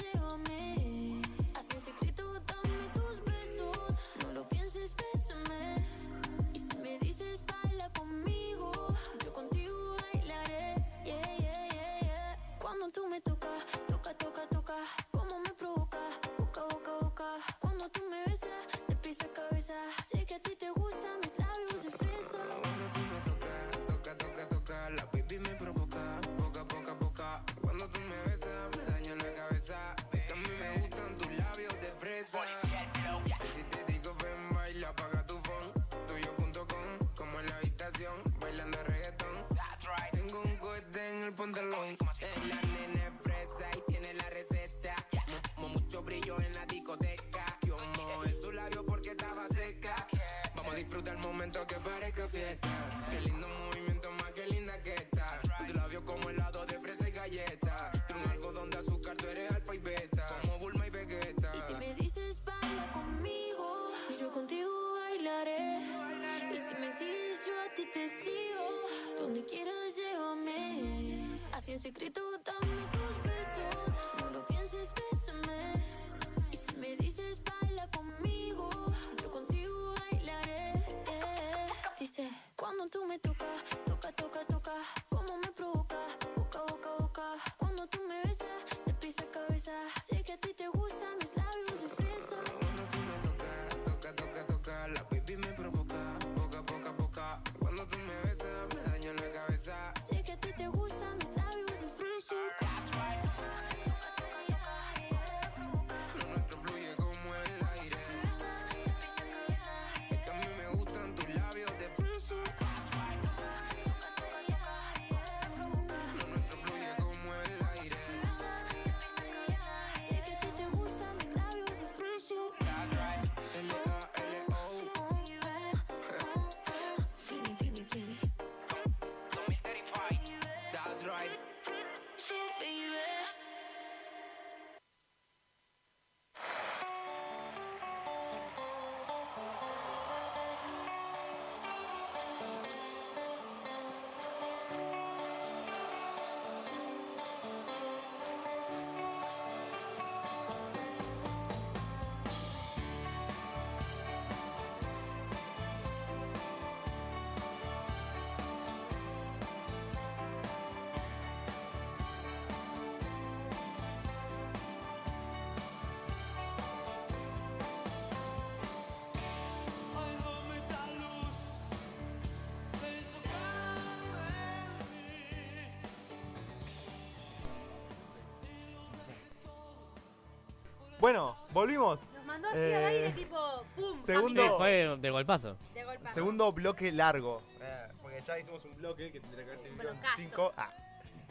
Bueno, 181.03 181.37
volvimos. 181.53 182.09
Nos 182.15 182.25
mandó 182.25 182.47
así 182.49 182.59
al 182.59 182.85
aire, 182.85 183.09
Eh, 183.09 183.13
tipo, 183.13 183.65
pum, 183.75 183.93
Segundo, 183.93 184.41
Sí, 184.41 184.51
fue 184.57 184.97
de 184.99 185.11
golpazo. 185.11 185.57
De 185.75 185.83
golpazo. 185.83 186.15
segundo 186.15 186.53
bloque 186.53 186.93
largo. 186.93 187.43
Eh, 187.61 187.89
porque 188.01 188.21
ya 188.23 188.39
hicimos 188.39 188.65
un 188.65 188.77
bloque 188.77 189.11
que 189.11 189.19
tendría 189.21 189.45
que 189.45 189.51
haber 189.51 189.63
sido 189.65 189.77
Blocazo. 189.79 190.15
5. 190.17 190.53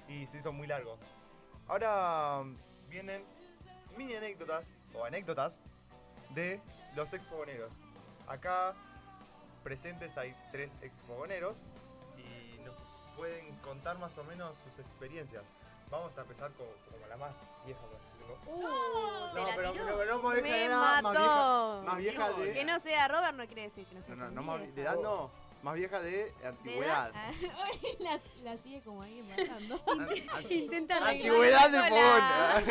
y 0.09 0.27
se 0.27 0.39
hizo 0.39 0.51
muy 0.51 0.67
largo. 0.67 0.97
Ahora 1.69 2.41
mm, 2.43 2.57
vienen 2.89 3.23
mini 3.95 4.13
anécdotas 4.13 4.65
o 4.93 5.05
anécdotas 5.05 5.63
de 6.31 6.59
los 6.93 7.13
exfogoneros. 7.13 7.71
Acá 8.27 8.73
presentes 9.63 10.17
hay 10.17 10.35
tres 10.51 10.69
exfogoneros 10.81 11.55
y 12.17 12.59
nos 12.65 12.75
pueden 13.15 13.55
contar 13.63 13.97
más 13.99 14.17
o 14.17 14.25
menos 14.25 14.53
sus 14.65 14.85
experiencias. 14.85 15.43
Vamos 15.89 16.17
a 16.17 16.21
empezar 16.23 16.51
con, 16.57 16.67
como 16.91 17.07
la 17.07 17.15
más 17.15 17.33
vieja. 17.65 17.79
por 17.79 18.10
Uh, 18.47 18.61
No, 18.61 19.33
te 19.33 19.41
la 19.41 19.55
pero- 19.55 19.71
tiró. 19.71 19.85
pero 19.97 20.05
no 20.17 20.21
más 20.23 20.33
vieja 20.35 20.47
de 20.47 20.51
Me 20.59 20.65
edad, 20.65 20.79
más 20.81 21.03
mató. 21.03 21.19
vieja- 21.19 21.81
más 21.91 21.97
vieja 21.97 22.29
de- 22.33 22.53
Que 22.53 22.63
no 22.65 22.79
sea 22.79 23.07
Robert 23.07 23.35
no 23.35 23.45
quiere 23.45 23.61
decir 23.63 23.85
que 23.87 23.95
no 23.95 24.01
sea 24.01 24.15
No, 24.15 24.21
no, 24.21 24.25
tan 24.27 24.35
no 24.35 24.41
más, 24.43 24.57
vieja. 24.59 24.73
de 24.75 24.81
edad 24.81 24.95
no, 25.01 25.31
más 25.63 25.73
vieja 25.75 25.99
de 26.01 26.11
¿De 26.11 26.21
edad? 26.27 26.47
antigüedad. 26.49 27.11
Ah, 27.15 27.31
hoy 27.63 27.97
la, 27.99 28.19
la 28.43 28.57
sigue 28.57 28.81
como 28.81 29.01
ahí 29.03 29.21
matando. 29.23 29.81
Intenta 30.49 30.97
Antigüedad 31.07 31.69
de 31.69 31.79
Hola. 31.79 32.63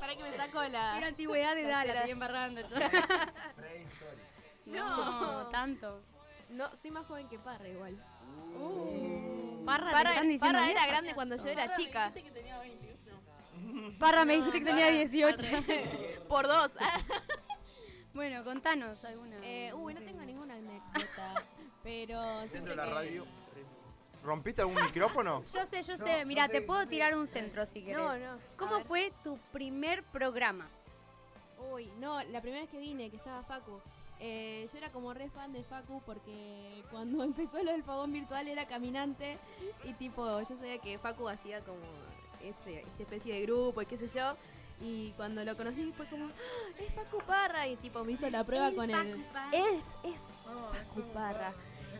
Para 0.00 0.16
que 0.16 0.22
me 0.22 0.36
saco 0.36 0.62
la. 0.64 0.92
Pero 0.94 1.06
antigüedad 1.06 1.54
de 1.54 1.62
edad, 1.62 1.86
la 1.86 1.92
estoy 1.94 2.10
embarrando. 2.10 2.60
No, 4.66 5.42
No, 5.42 5.46
tanto. 5.48 6.02
No, 6.50 6.68
soy 6.76 6.90
más 6.90 7.06
joven 7.06 7.26
que 7.28 7.38
Parra 7.38 7.66
igual. 7.68 7.96
Uh, 8.54 9.64
Parra, 9.64 9.86
¿te 9.86 9.92
Parra, 9.92 10.10
están 10.10 10.28
diciendo 10.28 10.58
Parra 10.58 10.70
era 10.70 10.86
grande 10.86 11.14
cuando 11.14 11.36
yo 11.36 11.46
era 11.46 11.74
chica. 11.76 12.12
Parra, 13.98 14.24
me 14.24 14.36
dijiste 14.36 14.58
que 14.60 14.64
tenía 14.64 14.90
18. 14.90 15.46
Por 16.28 16.46
dos. 16.46 16.72
bueno, 18.14 18.44
contanos 18.44 19.02
alguna. 19.04 19.36
Eh, 19.42 19.72
uy, 19.74 19.94
no 19.94 20.00
tengo 20.00 20.22
ninguna 20.22 20.54
anécdota. 20.54 21.44
Pero 21.82 22.40
Dentro 22.48 22.70
de 22.70 22.76
la 22.76 22.86
radio. 22.86 23.26
¿Rompiste 24.24 24.60
algún 24.62 24.82
micrófono? 24.84 25.44
Yo 25.54 25.64
sé, 25.66 25.82
yo 25.82 25.96
sé. 25.96 26.24
Mira, 26.26 26.48
te 26.48 26.60
puedo 26.60 26.86
tirar 26.86 27.16
un 27.16 27.26
centro 27.28 27.64
si 27.64 27.82
querés. 27.82 27.96
No, 27.96 28.16
no. 28.16 28.38
¿Cómo 28.56 28.84
fue 28.84 29.12
tu 29.22 29.38
primer 29.52 30.02
programa? 30.02 30.68
Uy, 31.72 31.86
no, 31.98 32.22
la 32.24 32.40
primera 32.40 32.62
vez 32.62 32.70
que 32.70 32.78
vine, 32.78 33.10
que 33.10 33.16
estaba 33.16 33.42
Facu. 33.44 33.80
eh, 34.20 34.68
yo 34.72 34.78
era 34.78 34.90
como 34.90 35.14
re 35.14 35.28
fan 35.30 35.52
de 35.52 35.62
Facu 35.62 36.02
porque 36.04 36.82
cuando 36.90 37.22
empezó 37.22 37.62
lo 37.62 37.70
del 37.70 37.84
fogón 37.84 38.12
virtual 38.12 38.48
era 38.48 38.66
caminante 38.66 39.38
y 39.84 39.92
tipo, 39.94 40.40
yo 40.40 40.56
sabía 40.56 40.78
que 40.78 40.98
Facu 40.98 41.28
hacía 41.28 41.60
como 41.60 41.78
este, 42.42 42.80
esta 42.82 43.02
especie 43.02 43.34
de 43.34 43.42
grupo 43.42 43.82
y 43.82 43.86
qué 43.86 43.96
sé 43.96 44.08
yo. 44.08 44.34
Y 44.80 45.10
cuando 45.16 45.44
lo 45.44 45.56
conocí 45.56 45.92
fue 45.96 46.06
como, 46.06 46.26
"Ah, 46.26 46.80
es 46.80 46.92
Facu 46.94 47.18
Parra 47.26 47.66
y 47.66 47.76
tipo 47.76 48.04
me 48.04 48.12
hizo 48.12 48.28
la 48.30 48.44
prueba 48.44 48.68
El 48.68 48.76
con 48.76 48.88
Facu 48.90 49.08
él. 49.08 49.24
Parra. 49.32 49.50
Es, 49.52 50.14
es 50.14 50.22
Facu 50.44 51.02
Parra. 51.12 51.52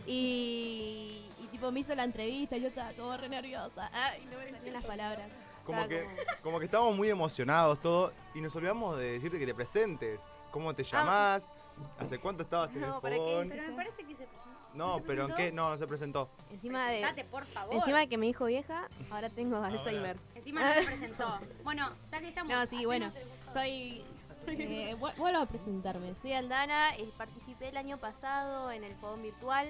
Y, 0.07 1.23
y 1.43 1.47
tipo 1.49 1.71
me 1.71 1.81
hizo 1.81 1.95
la 1.95 2.05
entrevista 2.05 2.57
y 2.57 2.63
yo 2.63 2.69
estaba 2.69 2.93
como 2.93 3.17
re 3.17 3.29
nerviosa. 3.29 3.91
Ay, 3.93 4.27
no 4.31 4.39
me 4.39 4.51
salían 4.51 4.73
las 4.75 4.85
palabras. 4.85 5.29
Como 5.65 5.83
Estaba 5.83 6.01
que, 6.03 6.41
como 6.43 6.59
que 6.59 6.65
estábamos 6.65 6.97
muy 6.97 7.11
emocionados 7.11 7.79
todo 7.81 8.13
y 8.35 8.41
nos 8.41 8.55
olvidamos 8.57 8.97
de 8.97 9.13
decirte 9.13 9.39
que 9.39 9.47
te 9.47 9.55
presentes. 9.55 10.21
¿Cómo 10.51 10.75
te 10.75 10.83
llamás? 10.83 11.51
¿Hace 11.99 12.19
cuánto 12.19 12.43
estabas 12.43 12.75
en 12.75 12.85
Ah. 12.85 12.87
No, 12.89 12.95
el 12.97 13.01
¿para 13.03 13.15
qué 13.17 13.21
fogón? 13.21 13.49
Pero 13.51 13.63
me 13.69 13.73
parece 13.77 13.97
que 14.05 14.15
se 14.17 14.27
presentó. 14.27 14.48
No, 14.75 14.99
¿Se 14.99 15.05
pero 15.05 15.27
¿en 15.29 15.35
qué? 15.35 15.51
No, 15.53 15.71
no 15.71 15.79
se 15.79 15.87
presentó. 15.87 16.29
Encima 16.51 16.87
de, 16.89 16.99
Presentate, 17.01 17.25
por 17.25 17.45
favor. 17.47 17.75
encima 17.75 17.99
de 18.01 18.09
que 18.09 18.17
me 18.19 18.27
dijo 18.27 18.45
vieja, 18.45 18.89
ahora 19.11 19.29
tengo 19.31 19.57
Alzheimer. 19.57 20.17
Encima 20.35 20.61
no 20.69 20.75
se 20.75 20.83
presentó. 20.85 21.39
Bueno, 21.65 21.91
ya 22.11 22.21
que 22.21 22.29
estamos. 22.29 22.53
No, 22.53 22.67
sí, 22.67 22.85
bueno, 22.85 23.07
el- 23.15 23.53
soy... 23.53 24.05
eh, 24.47 24.95
vu- 24.99 25.15
vuelvo 25.17 25.41
a 25.41 25.47
presentarme. 25.47 26.15
Soy 26.23 26.33
Aldana, 26.33 26.95
eh, 26.97 27.11
participé 27.17 27.69
el 27.71 27.77
año 27.77 27.99
pasado 27.99 28.71
en 28.71 28.85
el 28.85 28.95
fogón 28.97 29.23
virtual. 29.23 29.69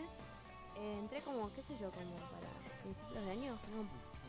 Eh, 0.76 0.96
entré 1.00 1.20
como, 1.22 1.50
qué 1.54 1.62
sé 1.62 1.74
yo, 1.80 1.90
como 1.90 2.14
para 2.16 2.82
principios 2.82 3.24
de 3.24 3.30
año. 3.30 3.58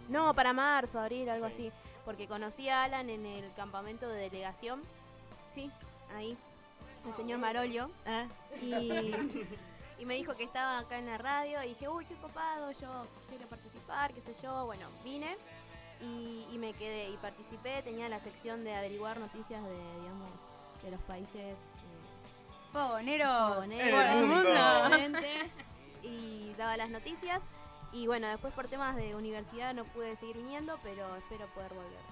No, 0.10 0.26
no, 0.28 0.34
para 0.34 0.54
marzo, 0.54 1.00
abril, 1.00 1.30
algo 1.30 1.46
así. 1.46 1.72
Porque 2.06 2.28
conocí 2.28 2.70
a 2.70 2.84
Alan 2.86 3.10
en 3.10 3.26
el 3.26 3.52
campamento 3.54 4.08
de 4.10 4.22
delegación. 4.22 4.82
Sí, 5.54 5.70
ahí. 6.16 6.36
El 7.08 7.14
señor 7.16 7.40
Marolio. 7.40 7.92
ah, 8.08 8.26
y, 8.62 9.14
y 10.00 10.06
me 10.06 10.16
dijo 10.16 10.36
que 10.36 10.44
estaba 10.44 10.80
acá 10.80 10.98
en 10.98 11.06
la 11.08 11.18
radio. 11.18 11.62
Y 11.64 11.70
dije, 11.70 11.88
uy, 11.90 12.06
qué 12.06 12.16
copado, 12.16 12.72
yo 12.72 13.06
quiero 13.30 13.48
participar, 13.48 14.14
qué 14.14 14.22
sé 14.22 14.34
yo. 14.42 14.66
Bueno, 14.66 14.88
vine 15.04 15.38
y, 16.02 16.48
y 16.52 16.58
me 16.58 16.74
quedé 16.74 17.10
y 17.10 17.18
participé. 17.18 17.82
Tenía 17.84 18.08
la 18.10 18.20
sección 18.20 18.64
de 18.64 18.76
averiguar 18.76 19.20
noticias 19.20 19.62
de, 19.64 20.00
digamos, 20.00 20.30
de 20.84 20.92
los 20.92 21.02
países. 21.02 21.36
eh, 21.36 21.56
Fogoneros. 22.72 23.66
el 23.68 24.26
mundo. 24.26 25.30
Y 26.04 26.54
daba 26.58 26.78
las 26.78 26.90
noticias. 26.90 27.42
Y 27.92 28.06
bueno, 28.08 28.28
después 28.28 28.54
por 28.54 28.68
temas 28.68 28.96
de 28.96 29.16
universidad 29.16 29.74
no 29.74 29.84
pude 29.86 30.16
seguir 30.16 30.38
viniendo, 30.38 30.80
pero 30.84 31.16
espero 31.18 31.48
poder 31.48 31.74
volver. 31.74 32.09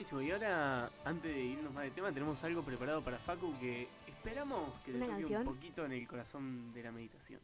Buenísimo. 0.00 0.22
Y 0.22 0.30
ahora, 0.30 0.90
antes 1.04 1.34
de 1.34 1.40
irnos 1.42 1.74
más 1.74 1.84
de 1.84 1.90
tema, 1.90 2.10
tenemos 2.10 2.42
algo 2.42 2.62
preparado 2.62 3.02
para 3.02 3.18
Facu 3.18 3.52
que 3.60 3.86
esperamos 4.06 4.72
que 4.80 4.92
le 4.92 4.96
¿Una 4.96 5.06
toque 5.08 5.20
canción? 5.20 5.46
un 5.46 5.54
poquito 5.54 5.84
en 5.84 5.92
el 5.92 6.08
corazón 6.08 6.72
de 6.72 6.82
la 6.82 6.90
meditación. 6.90 7.38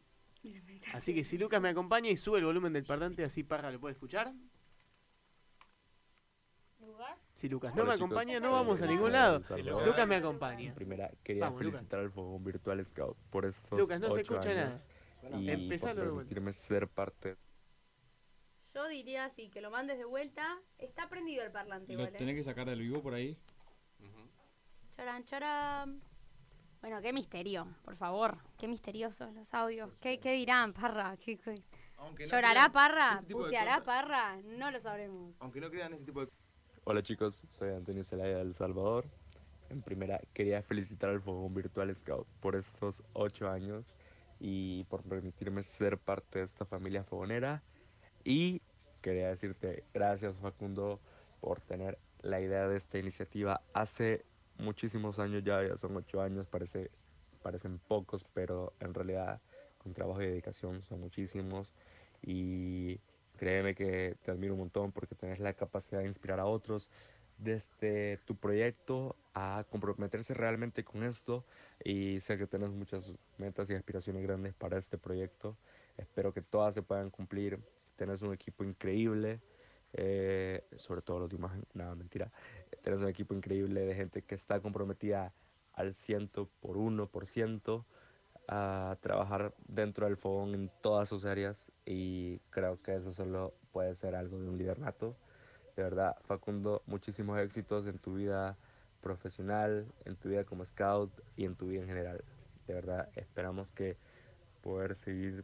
Así 0.93 1.13
que 1.13 1.23
si 1.23 1.37
Lucas 1.37 1.61
me 1.61 1.69
acompaña 1.69 2.09
y 2.09 2.17
sube 2.17 2.39
el 2.39 2.45
volumen 2.45 2.73
del 2.73 2.83
parlante, 2.83 3.23
así 3.23 3.43
Parra 3.43 3.69
lo 3.71 3.79
puede 3.79 3.93
escuchar. 3.93 4.33
Si 7.35 7.47
Lucas 7.47 7.75
no 7.75 7.83
Hola, 7.83 7.91
me 7.91 7.97
chicos. 7.97 8.09
acompaña, 8.11 8.39
no 8.39 8.47
Eh, 8.49 8.51
vamos 8.53 8.81
a 8.81 8.85
Lucas 8.85 8.89
ningún 8.89 9.11
lado. 9.11 9.39
Lucas 9.85 10.07
me 10.07 10.15
acompaña. 10.15 10.73
Primera, 10.73 11.11
quería 11.23 11.43
Vamos, 11.45 11.61
Lucas. 11.61 11.77
felicitar 11.81 11.99
al 11.99 12.09
Fogón 12.11 12.43
Virtual 12.43 12.83
Scout 12.85 13.17
por 13.29 13.45
estos 13.45 13.79
Lucas, 13.79 13.99
no 13.99 14.09
se 14.09 14.21
escucha 14.21 14.49
años 14.49 14.81
nada. 15.21 15.39
y 15.39 15.49
Empezalo 15.51 16.01
por 16.05 16.13
permitirme 16.15 16.53
ser 16.53 16.87
parte 16.87 17.35
Yo 18.77 18.87
diría 18.87 19.25
así, 19.25 19.49
que 19.49 19.59
lo 19.59 19.71
mandes 19.71 19.97
de 19.97 20.05
vuelta. 20.05 20.55
Está 20.77 21.09
prendido 21.09 21.43
el 21.43 21.51
parlante 21.51 21.93
Lo 21.93 22.01
igual, 22.01 22.13
¿eh? 22.13 22.17
tenés 22.19 22.35
que 22.35 22.43
sacar 22.43 22.67
del 22.69 22.79
vivo 22.79 23.01
por 23.01 23.15
ahí. 23.15 23.35
Choran, 24.95 25.25
choran. 25.25 25.99
Bueno, 26.81 27.01
qué 27.01 27.11
misterio, 27.11 27.67
por 27.83 27.95
favor. 27.95 28.37
Qué 28.59 28.67
misteriosos 28.67 29.33
los 29.33 29.51
audios. 29.55 29.91
¿Qué, 29.99 30.19
qué 30.19 30.31
dirán, 30.33 30.73
Parra? 30.73 31.17
¿Qué- 31.17 31.39
qué- 31.39 31.63
Aunque 31.97 32.25
no 32.25 32.29
¿Llorará 32.29 32.51
crean 32.69 32.71
Parra? 32.71 33.13
este 33.15 33.25
tipo 33.25 33.39
de 33.39 33.45
¿Puteará 33.45 33.71
cosas. 33.79 33.85
Parra? 33.85 34.35
No 34.43 34.69
lo 34.69 34.79
sabremos. 34.79 35.35
Aunque 35.41 35.59
no 35.59 35.71
crean 35.71 35.93
este 35.93 36.05
tipo 36.05 36.23
de 36.23 36.31
Hola 36.83 37.01
chicos, 37.01 37.45
soy 37.49 37.71
Antonio 37.71 38.03
Zelaya 38.03 38.37
del 38.37 38.53
Salvador. 38.53 39.05
En 39.71 39.81
primera, 39.81 40.21
quería 40.35 40.61
felicitar 40.61 41.09
al 41.09 41.19
Fogón 41.21 41.51
Virtual 41.55 41.93
Scout 41.95 42.27
por 42.41 42.55
estos 42.55 43.03
ocho 43.13 43.49
años 43.49 43.85
y 44.39 44.83
por 44.83 45.01
permitirme 45.01 45.63
ser 45.63 45.97
parte 45.97 46.37
de 46.39 46.45
esta 46.45 46.63
familia 46.63 47.03
fogonera. 47.03 47.63
Y 48.23 48.61
quería 49.07 49.29
decirte 49.29 49.85
gracias 49.93 50.37
Facundo 50.37 50.99
por 51.39 51.61
tener 51.61 51.97
la 52.21 52.41
idea 52.41 52.67
de 52.67 52.75
esta 52.75 52.97
iniciativa 52.97 53.61
hace 53.73 54.25
muchísimos 54.57 55.17
años 55.17 55.45
ya, 55.45 55.63
ya 55.63 55.77
son 55.77 55.95
ocho 55.95 56.21
años, 56.21 56.45
parece, 56.47 56.91
parecen 57.41 57.79
pocos, 57.79 58.25
pero 58.33 58.73
en 58.81 58.93
realidad 58.93 59.39
con 59.77 59.93
trabajo 59.93 60.21
y 60.21 60.25
dedicación 60.25 60.81
son 60.83 60.99
muchísimos. 60.99 61.73
Y 62.21 62.99
créeme 63.37 63.75
que 63.75 64.17
te 64.23 64.31
admiro 64.31 64.55
un 64.55 64.59
montón 64.59 64.91
porque 64.91 65.15
tenés 65.15 65.39
la 65.39 65.53
capacidad 65.53 66.01
de 66.01 66.07
inspirar 66.07 66.41
a 66.41 66.45
otros 66.45 66.89
desde 67.37 68.17
tu 68.25 68.35
proyecto 68.35 69.15
a 69.33 69.63
comprometerse 69.69 70.33
realmente 70.33 70.83
con 70.83 71.03
esto 71.03 71.45
y 71.81 72.19
sé 72.19 72.37
que 72.37 72.47
tenés 72.47 72.71
muchas 72.71 73.13
metas 73.37 73.69
y 73.69 73.75
aspiraciones 73.75 74.23
grandes 74.23 74.53
para 74.53 74.77
este 74.77 74.97
proyecto. 74.97 75.55
Espero 75.97 76.33
que 76.33 76.41
todas 76.41 76.73
se 76.73 76.81
puedan 76.81 77.09
cumplir. 77.09 77.59
Tenés 77.97 78.21
un 78.21 78.33
equipo 78.33 78.63
increíble, 78.63 79.41
eh, 79.91 80.63
sobre 80.77 81.01
todo 81.01 81.19
los 81.19 81.29
de 81.29 81.35
imagen, 81.35 81.65
nada, 81.73 81.93
mentira. 81.95 82.31
Tenés 82.81 83.01
un 83.01 83.09
equipo 83.09 83.33
increíble 83.33 83.81
de 83.81 83.95
gente 83.95 84.21
que 84.21 84.35
está 84.35 84.61
comprometida 84.61 85.33
al 85.73 85.93
ciento 85.93 86.49
por 86.61 86.77
uno 86.77 87.07
por 87.07 87.27
ciento 87.27 87.85
a 88.47 88.97
trabajar 89.01 89.53
dentro 89.67 90.05
del 90.05 90.15
fogón 90.15 90.53
en 90.55 90.71
todas 90.81 91.09
sus 91.09 91.25
áreas 91.25 91.69
y 91.85 92.39
creo 92.49 92.81
que 92.81 92.95
eso 92.95 93.11
solo 93.11 93.53
puede 93.73 93.93
ser 93.95 94.15
algo 94.15 94.39
de 94.39 94.47
un 94.47 94.57
líder. 94.57 94.77
De 94.79 95.83
verdad, 95.83 96.15
Facundo, 96.21 96.81
muchísimos 96.85 97.37
éxitos 97.39 97.87
en 97.87 97.99
tu 97.99 98.15
vida 98.15 98.57
profesional, 99.01 99.85
en 100.05 100.15
tu 100.15 100.29
vida 100.29 100.43
como 100.43 100.65
scout 100.65 101.11
y 101.35 101.45
en 101.45 101.55
tu 101.55 101.67
vida 101.67 101.81
en 101.81 101.87
general. 101.87 102.23
De 102.67 102.73
verdad, 102.73 103.09
esperamos 103.15 103.69
que 103.71 103.97
poder 104.61 104.95
seguir 104.95 105.43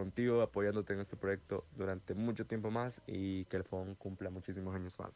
contigo 0.00 0.40
apoyándote 0.40 0.94
en 0.94 1.00
este 1.00 1.14
proyecto 1.14 1.66
durante 1.76 2.14
mucho 2.14 2.46
tiempo 2.46 2.70
más 2.70 3.02
y 3.06 3.44
que 3.44 3.58
el 3.58 3.64
fogón 3.64 3.94
cumpla 3.96 4.30
muchísimos 4.30 4.74
años 4.74 4.98
más. 4.98 5.12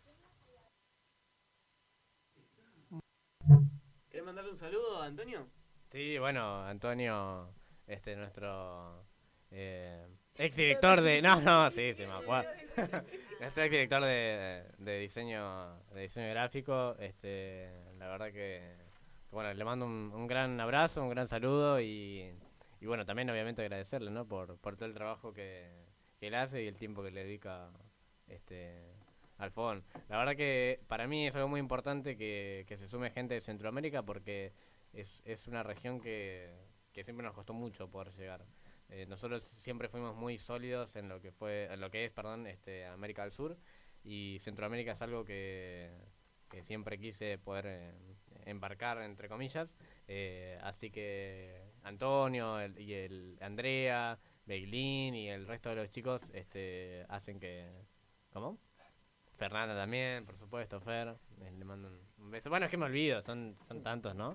¿Querés 4.10 4.26
mandarle 4.26 4.50
un 4.50 4.58
saludo 4.58 5.00
a 5.00 5.06
Antonio? 5.06 5.46
Sí, 5.90 6.18
bueno, 6.18 6.62
Antonio, 6.66 7.48
este 7.86 8.14
nuestro 8.14 9.06
eh, 9.50 10.06
ex 10.34 10.54
director 10.54 11.00
de. 11.00 11.22
No, 11.22 11.40
no, 11.40 11.70
sí, 11.76 11.94
sí, 11.94 12.04
me 12.04 12.12
acuerdo. 12.12 12.50
nuestro 13.40 13.62
ex 13.62 13.70
director 13.70 14.02
de, 14.02 14.64
de 14.76 14.98
diseño 14.98 15.76
de 15.94 16.02
diseño 16.02 16.28
gráfico. 16.28 16.94
Este, 16.98 17.70
la 17.98 18.08
verdad 18.08 18.26
que, 18.26 18.76
que 19.28 19.34
bueno, 19.34 19.54
le 19.54 19.64
mando 19.64 19.86
un, 19.86 20.12
un 20.14 20.26
gran 20.26 20.60
abrazo, 20.60 21.02
un 21.02 21.08
gran 21.08 21.26
saludo 21.26 21.80
y, 21.80 22.30
y 22.84 22.86
bueno, 22.86 23.06
también 23.06 23.30
obviamente 23.30 23.62
agradecerle, 23.62 24.10
¿no? 24.10 24.28
Por, 24.28 24.58
por 24.58 24.76
todo 24.76 24.84
el 24.84 24.92
trabajo 24.92 25.32
que, 25.32 25.86
que 26.18 26.26
él 26.26 26.34
hace 26.34 26.62
y 26.62 26.66
el 26.66 26.76
tiempo 26.76 27.02
que 27.02 27.10
le 27.10 27.24
dedica 27.24 27.70
este 28.26 28.92
al 29.38 29.52
fogón. 29.52 29.82
La 30.10 30.18
verdad 30.18 30.36
que 30.36 30.80
para 30.86 31.06
mí 31.06 31.26
es 31.26 31.34
algo 31.34 31.48
muy 31.48 31.60
importante 31.60 32.18
que, 32.18 32.66
que 32.68 32.76
se 32.76 32.86
sume 32.86 33.10
gente 33.10 33.32
de 33.32 33.40
Centroamérica 33.40 34.02
porque 34.02 34.52
es, 34.92 35.22
es 35.24 35.46
una 35.46 35.62
región 35.62 35.98
que, 35.98 36.52
que 36.92 37.04
siempre 37.04 37.24
nos 37.24 37.34
costó 37.34 37.54
mucho 37.54 37.88
poder 37.88 38.12
llegar. 38.12 38.44
Eh, 38.90 39.06
nosotros 39.06 39.44
siempre 39.60 39.88
fuimos 39.88 40.14
muy 40.14 40.36
sólidos 40.36 40.94
en 40.96 41.08
lo 41.08 41.22
que 41.22 41.32
fue, 41.32 41.72
en 41.72 41.80
lo 41.80 41.90
que 41.90 42.04
es, 42.04 42.12
perdón, 42.12 42.46
este 42.46 42.84
América 42.84 43.22
del 43.22 43.32
Sur 43.32 43.56
y 44.02 44.40
Centroamérica 44.40 44.92
es 44.92 45.00
algo 45.00 45.24
que, 45.24 45.90
que 46.50 46.62
siempre 46.62 46.98
quise 46.98 47.38
poder 47.38 47.64
eh, 47.66 47.94
embarcar 48.44 49.00
entre 49.00 49.30
comillas. 49.30 49.74
Eh, 50.06 50.58
así 50.62 50.90
que 50.90 51.63
Antonio 51.84 52.58
el- 52.60 52.78
y 52.78 52.92
el 52.94 53.38
Andrea, 53.40 54.18
Beilín 54.46 55.14
y 55.14 55.28
el 55.28 55.46
resto 55.46 55.70
de 55.70 55.76
los 55.76 55.90
chicos 55.90 56.22
este 56.32 57.06
hacen 57.08 57.38
que 57.38 57.70
¿Cómo? 58.32 58.58
Fernanda 59.36 59.74
también, 59.76 60.24
por 60.26 60.36
supuesto, 60.38 60.80
Fer. 60.80 61.16
eh, 61.40 61.50
Le 61.56 61.64
mando 61.64 61.88
un- 62.18 62.30
beso. 62.30 62.50
Bueno, 62.50 62.66
es 62.66 62.70
que 62.70 62.76
me 62.76 62.86
olvido, 62.86 63.20
son, 63.22 63.56
son 63.68 63.82
tantos, 63.82 64.14
¿no? 64.14 64.34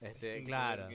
Este, 0.00 0.42
claro. 0.44 0.88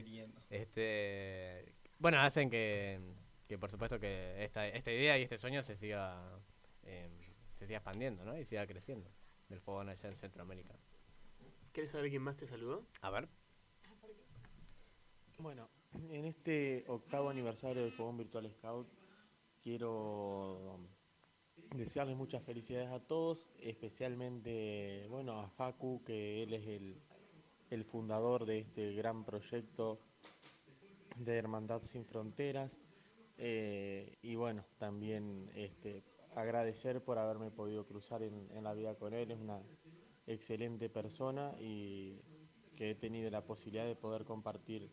Este, 0.49 1.73
bueno, 1.99 2.19
hacen 2.21 2.49
que, 2.49 2.99
que 3.47 3.57
por 3.57 3.69
supuesto 3.71 3.99
que 3.99 4.43
esta, 4.43 4.67
esta 4.67 4.91
idea 4.91 5.17
y 5.17 5.23
este 5.23 5.37
sueño 5.37 5.63
se 5.63 5.75
siga 5.77 6.39
eh, 6.83 7.09
se 7.57 7.67
siga 7.67 7.77
expandiendo, 7.77 8.25
¿no? 8.25 8.37
Y 8.37 8.45
siga 8.45 8.65
creciendo 8.67 9.09
del 9.49 9.61
fogón 9.61 9.89
allá 9.89 10.09
en 10.09 10.15
Centroamérica. 10.17 10.73
¿Querés 11.73 11.91
saber 11.91 12.09
quién 12.09 12.21
más 12.21 12.35
te 12.37 12.47
saludó? 12.47 12.85
A 13.01 13.09
ver. 13.11 13.27
Bueno, 15.37 15.69
en 16.11 16.25
este 16.25 16.83
octavo 16.87 17.29
aniversario 17.29 17.81
del 17.81 17.91
Fogón 17.91 18.17
Virtual 18.17 18.49
Scout 18.51 18.87
quiero 19.63 20.79
desearles 21.75 22.15
muchas 22.15 22.43
felicidades 22.43 22.89
a 22.89 22.99
todos, 22.99 23.49
especialmente 23.59 25.05
bueno 25.09 25.39
a 25.39 25.49
Facu, 25.49 26.01
que 26.03 26.43
él 26.43 26.53
es 26.53 26.67
el, 27.69 27.85
fundador 27.85 28.45
de 28.45 28.59
este 28.59 28.93
gran 28.93 29.23
proyecto 29.23 29.99
de 31.15 31.37
Hermandad 31.37 31.81
Sin 31.83 32.05
Fronteras. 32.05 32.77
eh, 33.37 34.17
y 34.21 34.35
bueno, 34.35 34.65
también 34.77 35.49
este, 35.55 36.03
agradecer 36.35 37.01
por 37.03 37.17
haberme 37.17 37.49
podido 37.49 37.85
cruzar 37.85 38.23
en 38.23 38.63
la 38.63 38.73
vida 38.73 38.95
con 38.95 39.13
él, 39.13 39.31
es 39.31 39.39
una 39.39 39.61
excelente 40.27 40.89
persona 40.89 41.55
y 41.59 42.19
que 42.75 42.91
he 42.91 42.95
tenido 42.95 43.29
la 43.29 43.45
posibilidad 43.45 43.85
de 43.85 43.95
poder 43.95 44.25
compartir 44.25 44.89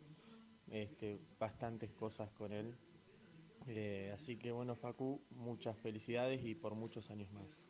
este, 0.70 1.18
bastantes 1.38 1.92
cosas 1.92 2.30
con 2.32 2.52
él. 2.52 2.76
Eh, 3.66 4.10
así 4.14 4.36
que 4.36 4.50
bueno, 4.52 4.74
Facu, 4.76 5.22
muchas 5.30 5.76
felicidades 5.78 6.44
y 6.44 6.54
por 6.54 6.74
muchos 6.74 7.10
años 7.10 7.30
más. 7.32 7.62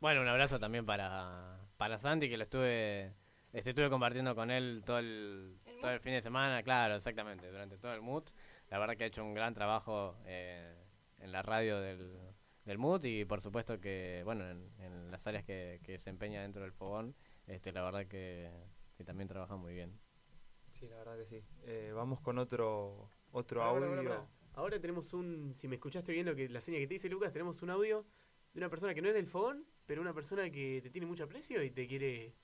Bueno, 0.00 0.20
un 0.20 0.28
abrazo 0.28 0.58
también 0.58 0.84
para, 0.84 1.60
para 1.76 1.98
Santi, 1.98 2.28
que 2.28 2.36
lo 2.36 2.44
estuve, 2.44 3.14
este, 3.52 3.70
estuve 3.70 3.88
compartiendo 3.88 4.34
con 4.34 4.50
él 4.50 4.82
todo 4.84 4.98
el, 4.98 5.58
todo 5.80 5.92
el 5.92 6.00
fin 6.00 6.12
de 6.12 6.20
semana, 6.20 6.62
claro, 6.62 6.96
exactamente, 6.96 7.50
durante 7.50 7.78
todo 7.78 7.94
el 7.94 8.02
MUT. 8.02 8.30
La 8.70 8.78
verdad 8.78 8.96
que 8.96 9.04
ha 9.04 9.06
hecho 9.06 9.24
un 9.24 9.34
gran 9.34 9.54
trabajo 9.54 10.16
eh, 10.26 10.74
en 11.20 11.32
la 11.32 11.42
radio 11.42 11.80
del, 11.80 12.18
del 12.64 12.78
MUT 12.78 13.04
y 13.04 13.24
por 13.24 13.40
supuesto 13.40 13.80
que, 13.80 14.22
bueno, 14.24 14.50
en, 14.50 14.68
en 14.80 15.10
las 15.10 15.26
áreas 15.26 15.44
que, 15.44 15.80
que 15.82 15.92
desempeña 15.92 16.42
dentro 16.42 16.62
del 16.62 16.72
fogón, 16.72 17.14
este, 17.46 17.72
la 17.72 17.82
verdad 17.82 18.06
que, 18.06 18.50
que 18.96 19.04
también 19.04 19.28
trabaja 19.28 19.56
muy 19.56 19.74
bien. 19.74 19.98
Sí, 20.84 20.90
la 20.90 20.96
verdad 20.98 21.16
que 21.16 21.24
sí. 21.24 21.42
Eh, 21.64 21.92
vamos 21.94 22.20
con 22.20 22.38
otro 22.38 23.08
otro 23.32 23.60
Pará, 23.60 23.70
audio. 23.70 23.88
pará, 23.90 24.02
pará. 24.02 24.26
Ahora 24.54 24.78
tenemos 24.80 25.12
un, 25.14 25.52
si 25.54 25.66
me 25.66 25.76
escuchaste 25.76 26.12
bien 26.12 26.26
lo 26.26 26.34
que 26.36 26.46
la 26.48 26.60
seña 26.60 26.78
que 26.78 26.86
te 26.86 26.94
dice 26.94 27.08
Lucas, 27.08 27.32
tenemos 27.32 27.62
un 27.62 27.70
audio 27.70 28.04
de 28.52 28.60
una 28.60 28.68
persona 28.68 28.92
que 28.94 29.00
no 29.00 29.08
es 29.08 29.14
del 29.14 29.26
fogón, 29.26 29.64
pero 29.86 30.02
una 30.02 30.12
persona 30.12 30.50
que 30.50 30.80
te 30.82 30.90
tiene 30.90 31.06
mucho 31.06 31.24
aprecio 31.24 31.62
y 31.62 31.70
te 31.70 31.86
quiere, 31.86 32.34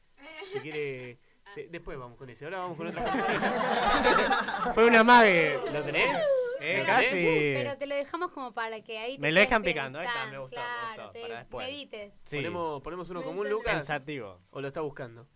te 0.55 0.61
quiere. 0.63 1.19
te- 1.55 1.69
después 1.69 1.99
vamos 1.99 2.17
con 2.17 2.31
ese. 2.31 2.47
Ahora 2.47 2.61
vamos 2.61 2.79
con 2.79 2.87
otra 2.87 3.05
persona. 3.05 4.71
Fue 4.75 4.87
una 4.87 5.05
mague. 5.05 5.59
¿Lo 5.71 5.85
tenés? 5.85 6.19
Eh, 6.63 6.75
Pero- 6.77 6.87
casi. 6.87 7.05
Pero 7.11 7.77
te 7.79 7.87
lo 7.87 7.95
dejamos 7.95 8.31
como 8.33 8.53
para 8.55 8.83
que 8.83 8.99
ahí 8.99 9.17
te 9.17 9.21
Me 9.23 9.33
lo 9.33 9.41
dejan 9.41 9.63
picando, 9.63 9.99
ahí 9.99 10.07
está, 10.07 10.27
me 10.31 10.39
gustó, 10.39 10.57
me 10.57 10.63
claro, 10.63 11.03
gustó, 11.05 11.13
te 11.13 11.21
para 11.23 11.39
después. 11.41 11.67
medites. 11.67 12.15
Sí. 12.27 12.37
Ponemos, 12.37 12.83
ponemos 12.83 13.11
uno 13.11 13.21
Me 13.21 13.27
común. 13.27 13.49
Lucas. 13.51 13.75
Pensativo. 13.77 14.41
O 14.51 14.61
lo 14.63 14.69
está 14.69 14.81
buscando. 14.81 15.27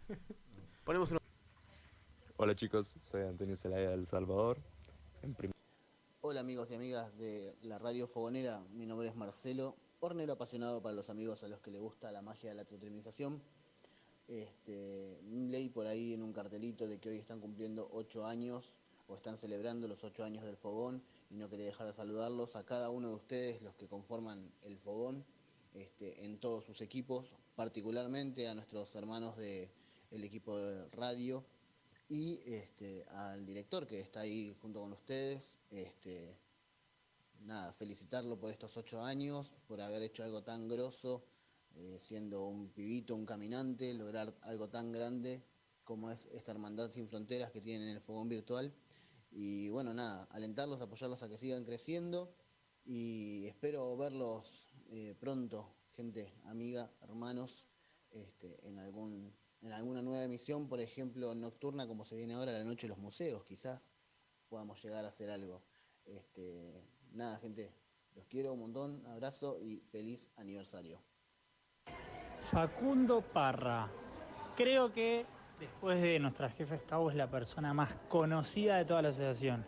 Ponemos 0.84 1.10
uno. 1.12 1.20
Hola 2.36 2.56
chicos, 2.56 2.96
soy 3.08 3.22
Antonio 3.22 3.56
Zelaya 3.56 3.90
del 3.90 4.08
Salvador. 4.08 4.58
En 5.22 5.36
Hola 6.20 6.40
amigos 6.40 6.68
y 6.68 6.74
amigas 6.74 7.16
de 7.16 7.54
la 7.62 7.78
radio 7.78 8.08
fogonera, 8.08 8.60
mi 8.72 8.86
nombre 8.86 9.06
es 9.06 9.14
Marcelo, 9.14 9.76
hornero 10.00 10.32
apasionado 10.32 10.82
para 10.82 10.96
los 10.96 11.10
amigos 11.10 11.44
a 11.44 11.48
los 11.48 11.60
que 11.60 11.70
le 11.70 11.78
gusta 11.78 12.10
la 12.10 12.22
magia 12.22 12.48
de 12.48 12.56
la 12.56 12.64
totrimización. 12.64 13.40
Este, 14.26 15.20
leí 15.22 15.68
por 15.68 15.86
ahí 15.86 16.12
en 16.12 16.22
un 16.22 16.32
cartelito 16.32 16.88
de 16.88 16.98
que 16.98 17.10
hoy 17.10 17.18
están 17.18 17.38
cumpliendo 17.38 17.88
ocho 17.92 18.26
años 18.26 18.78
o 19.06 19.14
están 19.14 19.36
celebrando 19.36 19.86
los 19.86 20.02
ocho 20.02 20.24
años 20.24 20.42
del 20.42 20.56
fogón 20.56 21.04
y 21.30 21.36
no 21.36 21.48
quería 21.48 21.66
dejar 21.66 21.86
de 21.86 21.92
saludarlos 21.92 22.56
a 22.56 22.66
cada 22.66 22.90
uno 22.90 23.10
de 23.10 23.14
ustedes, 23.14 23.62
los 23.62 23.76
que 23.76 23.86
conforman 23.86 24.50
el 24.62 24.76
fogón, 24.78 25.24
este, 25.72 26.24
en 26.24 26.40
todos 26.40 26.64
sus 26.64 26.80
equipos, 26.80 27.36
particularmente 27.54 28.48
a 28.48 28.54
nuestros 28.54 28.92
hermanos 28.96 29.36
del 29.36 29.70
equipo 30.24 30.58
de 30.58 30.88
radio 30.88 31.44
y 32.08 32.40
este, 32.44 33.04
al 33.08 33.44
director 33.46 33.86
que 33.86 34.00
está 34.00 34.20
ahí 34.20 34.54
junto 34.60 34.80
con 34.80 34.92
ustedes. 34.92 35.56
Este, 35.70 36.36
nada, 37.40 37.72
felicitarlo 37.72 38.38
por 38.38 38.50
estos 38.50 38.76
ocho 38.76 39.02
años, 39.02 39.54
por 39.66 39.80
haber 39.80 40.02
hecho 40.02 40.24
algo 40.24 40.42
tan 40.42 40.68
grosso, 40.68 41.24
eh, 41.74 41.98
siendo 41.98 42.46
un 42.46 42.70
pibito, 42.70 43.14
un 43.14 43.26
caminante, 43.26 43.92
lograr 43.94 44.34
algo 44.42 44.68
tan 44.68 44.92
grande 44.92 45.42
como 45.84 46.10
es 46.10 46.26
esta 46.26 46.52
hermandad 46.52 46.90
sin 46.90 47.08
fronteras 47.08 47.50
que 47.50 47.60
tienen 47.60 47.88
en 47.88 47.96
el 47.96 48.00
fogón 48.00 48.28
virtual. 48.28 48.72
Y 49.30 49.68
bueno, 49.68 49.92
nada, 49.92 50.24
alentarlos, 50.30 50.80
apoyarlos 50.80 51.22
a 51.22 51.28
que 51.28 51.38
sigan 51.38 51.64
creciendo 51.64 52.34
y 52.84 53.46
espero 53.46 53.96
verlos 53.96 54.68
eh, 54.90 55.14
pronto, 55.18 55.74
gente, 55.92 56.32
amiga, 56.44 56.90
hermanos, 57.02 57.66
este, 58.10 58.66
en, 58.66 58.78
algún, 58.78 59.34
en 59.64 59.72
alguna 59.72 60.02
nueva 60.02 60.22
emisión, 60.22 60.68
por 60.68 60.80
ejemplo, 60.80 61.34
nocturna, 61.34 61.86
como 61.86 62.04
se 62.04 62.16
viene 62.16 62.34
ahora, 62.34 62.52
la 62.52 62.64
noche 62.64 62.86
de 62.86 62.90
los 62.90 62.98
museos, 62.98 63.42
quizás 63.44 63.94
podamos 64.48 64.82
llegar 64.84 65.06
a 65.06 65.08
hacer 65.08 65.30
algo. 65.30 65.62
Este, 66.04 66.84
nada, 67.12 67.38
gente, 67.38 67.72
los 68.14 68.26
quiero 68.26 68.52
un 68.52 68.60
montón, 68.60 69.06
abrazo 69.06 69.58
y 69.62 69.80
feliz 69.90 70.30
aniversario. 70.36 71.00
Facundo 72.50 73.22
Parra. 73.22 73.90
Creo 74.54 74.92
que 74.92 75.24
después 75.58 76.00
de 76.02 76.18
nuestra 76.18 76.50
jefa 76.50 76.76
Scout 76.76 77.12
es 77.12 77.16
la 77.16 77.30
persona 77.30 77.72
más 77.72 77.94
conocida 78.10 78.76
de 78.76 78.84
toda 78.84 79.00
la 79.00 79.08
asociación. 79.08 79.64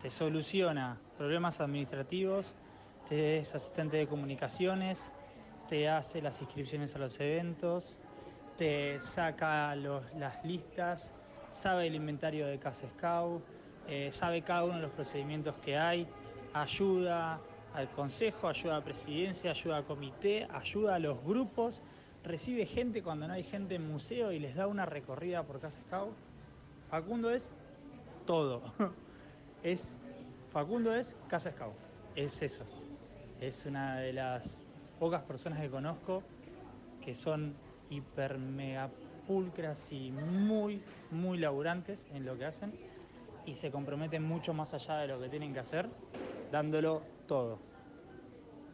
Te 0.00 0.08
soluciona 0.08 0.98
problemas 1.18 1.60
administrativos, 1.60 2.54
te 3.06 3.36
es 3.38 3.54
asistente 3.54 3.98
de 3.98 4.08
comunicaciones, 4.08 5.10
te 5.68 5.90
hace 5.90 6.22
las 6.22 6.40
inscripciones 6.40 6.94
a 6.94 6.98
los 6.98 7.20
eventos, 7.20 7.98
te 8.60 9.00
saca 9.00 9.74
las 9.74 10.44
listas, 10.44 11.14
sabe 11.50 11.86
el 11.86 11.94
inventario 11.94 12.46
de 12.46 12.58
Casa 12.58 12.86
Scout, 12.90 13.42
eh, 13.88 14.12
sabe 14.12 14.42
cada 14.42 14.64
uno 14.64 14.74
de 14.74 14.82
los 14.82 14.90
procedimientos 14.90 15.54
que 15.64 15.78
hay, 15.78 16.06
ayuda 16.52 17.40
al 17.72 17.88
consejo, 17.92 18.48
ayuda 18.48 18.76
a 18.76 18.84
presidencia, 18.84 19.52
ayuda 19.52 19.78
al 19.78 19.84
comité, 19.84 20.46
ayuda 20.52 20.96
a 20.96 20.98
los 20.98 21.24
grupos, 21.24 21.80
recibe 22.22 22.66
gente 22.66 23.02
cuando 23.02 23.26
no 23.26 23.32
hay 23.32 23.44
gente 23.44 23.76
en 23.76 23.90
museo 23.90 24.30
y 24.30 24.38
les 24.38 24.54
da 24.54 24.66
una 24.66 24.84
recorrida 24.84 25.42
por 25.42 25.58
Casa 25.58 25.80
Scout. 25.86 26.12
Facundo 26.90 27.30
es 27.30 27.50
todo. 28.26 28.60
Es 29.62 29.96
Facundo 30.52 30.94
es 30.94 31.16
Casa 31.28 31.50
Scout. 31.50 31.72
Es 32.14 32.42
eso. 32.42 32.64
Es 33.40 33.64
una 33.64 33.96
de 34.00 34.12
las 34.12 34.60
pocas 34.98 35.22
personas 35.22 35.60
que 35.60 35.70
conozco 35.70 36.22
que 37.02 37.14
son 37.14 37.54
hiper 37.90 38.38
mega 38.38 38.90
pulcras 39.26 39.92
y 39.92 40.10
muy, 40.10 40.82
muy 41.10 41.38
laburantes 41.38 42.06
en 42.12 42.24
lo 42.24 42.38
que 42.38 42.46
hacen 42.46 42.72
y 43.44 43.54
se 43.54 43.70
comprometen 43.70 44.22
mucho 44.22 44.54
más 44.54 44.74
allá 44.74 44.96
de 44.98 45.08
lo 45.08 45.20
que 45.20 45.28
tienen 45.28 45.52
que 45.52 45.60
hacer, 45.60 45.88
dándolo 46.50 47.02
todo. 47.26 47.58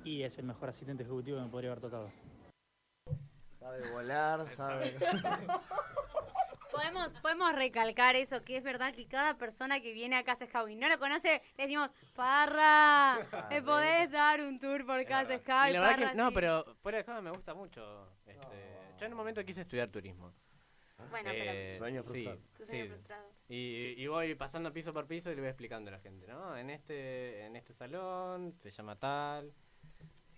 Y 0.05 0.23
es 0.23 0.39
el 0.39 0.45
mejor 0.45 0.69
asistente 0.69 1.03
ejecutivo 1.03 1.39
que 1.39 1.45
me 1.45 1.51
podría 1.51 1.71
haber 1.71 1.83
tocado. 1.83 2.11
Sabe 3.59 3.91
volar, 3.91 4.49
sabe. 4.49 4.97
Podemos, 6.71 7.09
podemos 7.23 7.55
recalcar 7.55 8.17
eso, 8.17 8.43
que 8.43 8.59
es 8.59 8.63
verdad 8.63 8.93
que 8.93 9.07
cada 9.07 9.39
persona 9.39 9.81
que 9.81 9.95
viene 9.95 10.15
a 10.15 10.25
Casa 10.25 10.45
Scout 10.45 10.69
y 10.69 10.77
no 10.77 10.91
lo 10.91 10.99
conoce, 10.99 11.41
le 11.57 11.65
decimos, 11.65 11.89
Parra, 12.15 13.17
¿me 13.49 13.63
podés 13.63 14.11
dar 14.11 14.43
un 14.43 14.61
tour 14.61 14.85
por 14.85 15.03
Casa 15.07 15.39
Scout? 15.39 15.71
Y 15.71 15.73
la 15.73 15.81
verdad 15.81 15.97
Parra, 15.97 16.11
que, 16.11 16.17
no, 16.17 16.33
pero 16.33 16.65
fuera 16.83 16.99
de 16.99 17.05
joda 17.05 17.23
me 17.23 17.31
gusta 17.31 17.55
mucho. 17.55 18.11
Este, 18.27 18.76
Yo 18.99 19.07
en 19.07 19.13
un 19.13 19.19
momento 19.19 19.45
quise 19.45 19.63
estudiar 19.63 19.89
turismo. 19.89 20.33
Bueno, 21.11 21.31
pero- 21.31 21.51
Eh, 21.53 21.77
Sueño 21.79 22.03
sí, 22.03 22.09
frustrado. 22.09 22.39
Tu 22.57 22.65
sueño 22.67 22.85
sí. 22.85 22.89
frustrado. 22.91 23.29
Y, 23.49 23.95
y 24.03 24.07
voy 24.07 24.35
pasando 24.35 24.73
piso 24.73 24.93
por 24.93 25.07
piso 25.07 25.31
y 25.31 25.35
le 25.35 25.41
voy 25.43 25.51
explicando 25.51 25.89
a 25.89 25.93
la 25.93 26.01
gente, 26.01 26.27
¿no? 26.27 26.57
En 26.57 26.71
este, 26.71 27.45
en 27.45 27.55
este 27.57 27.75
salón 27.75 28.55
se 28.63 28.71
llama 28.71 28.97
tal, 28.97 29.53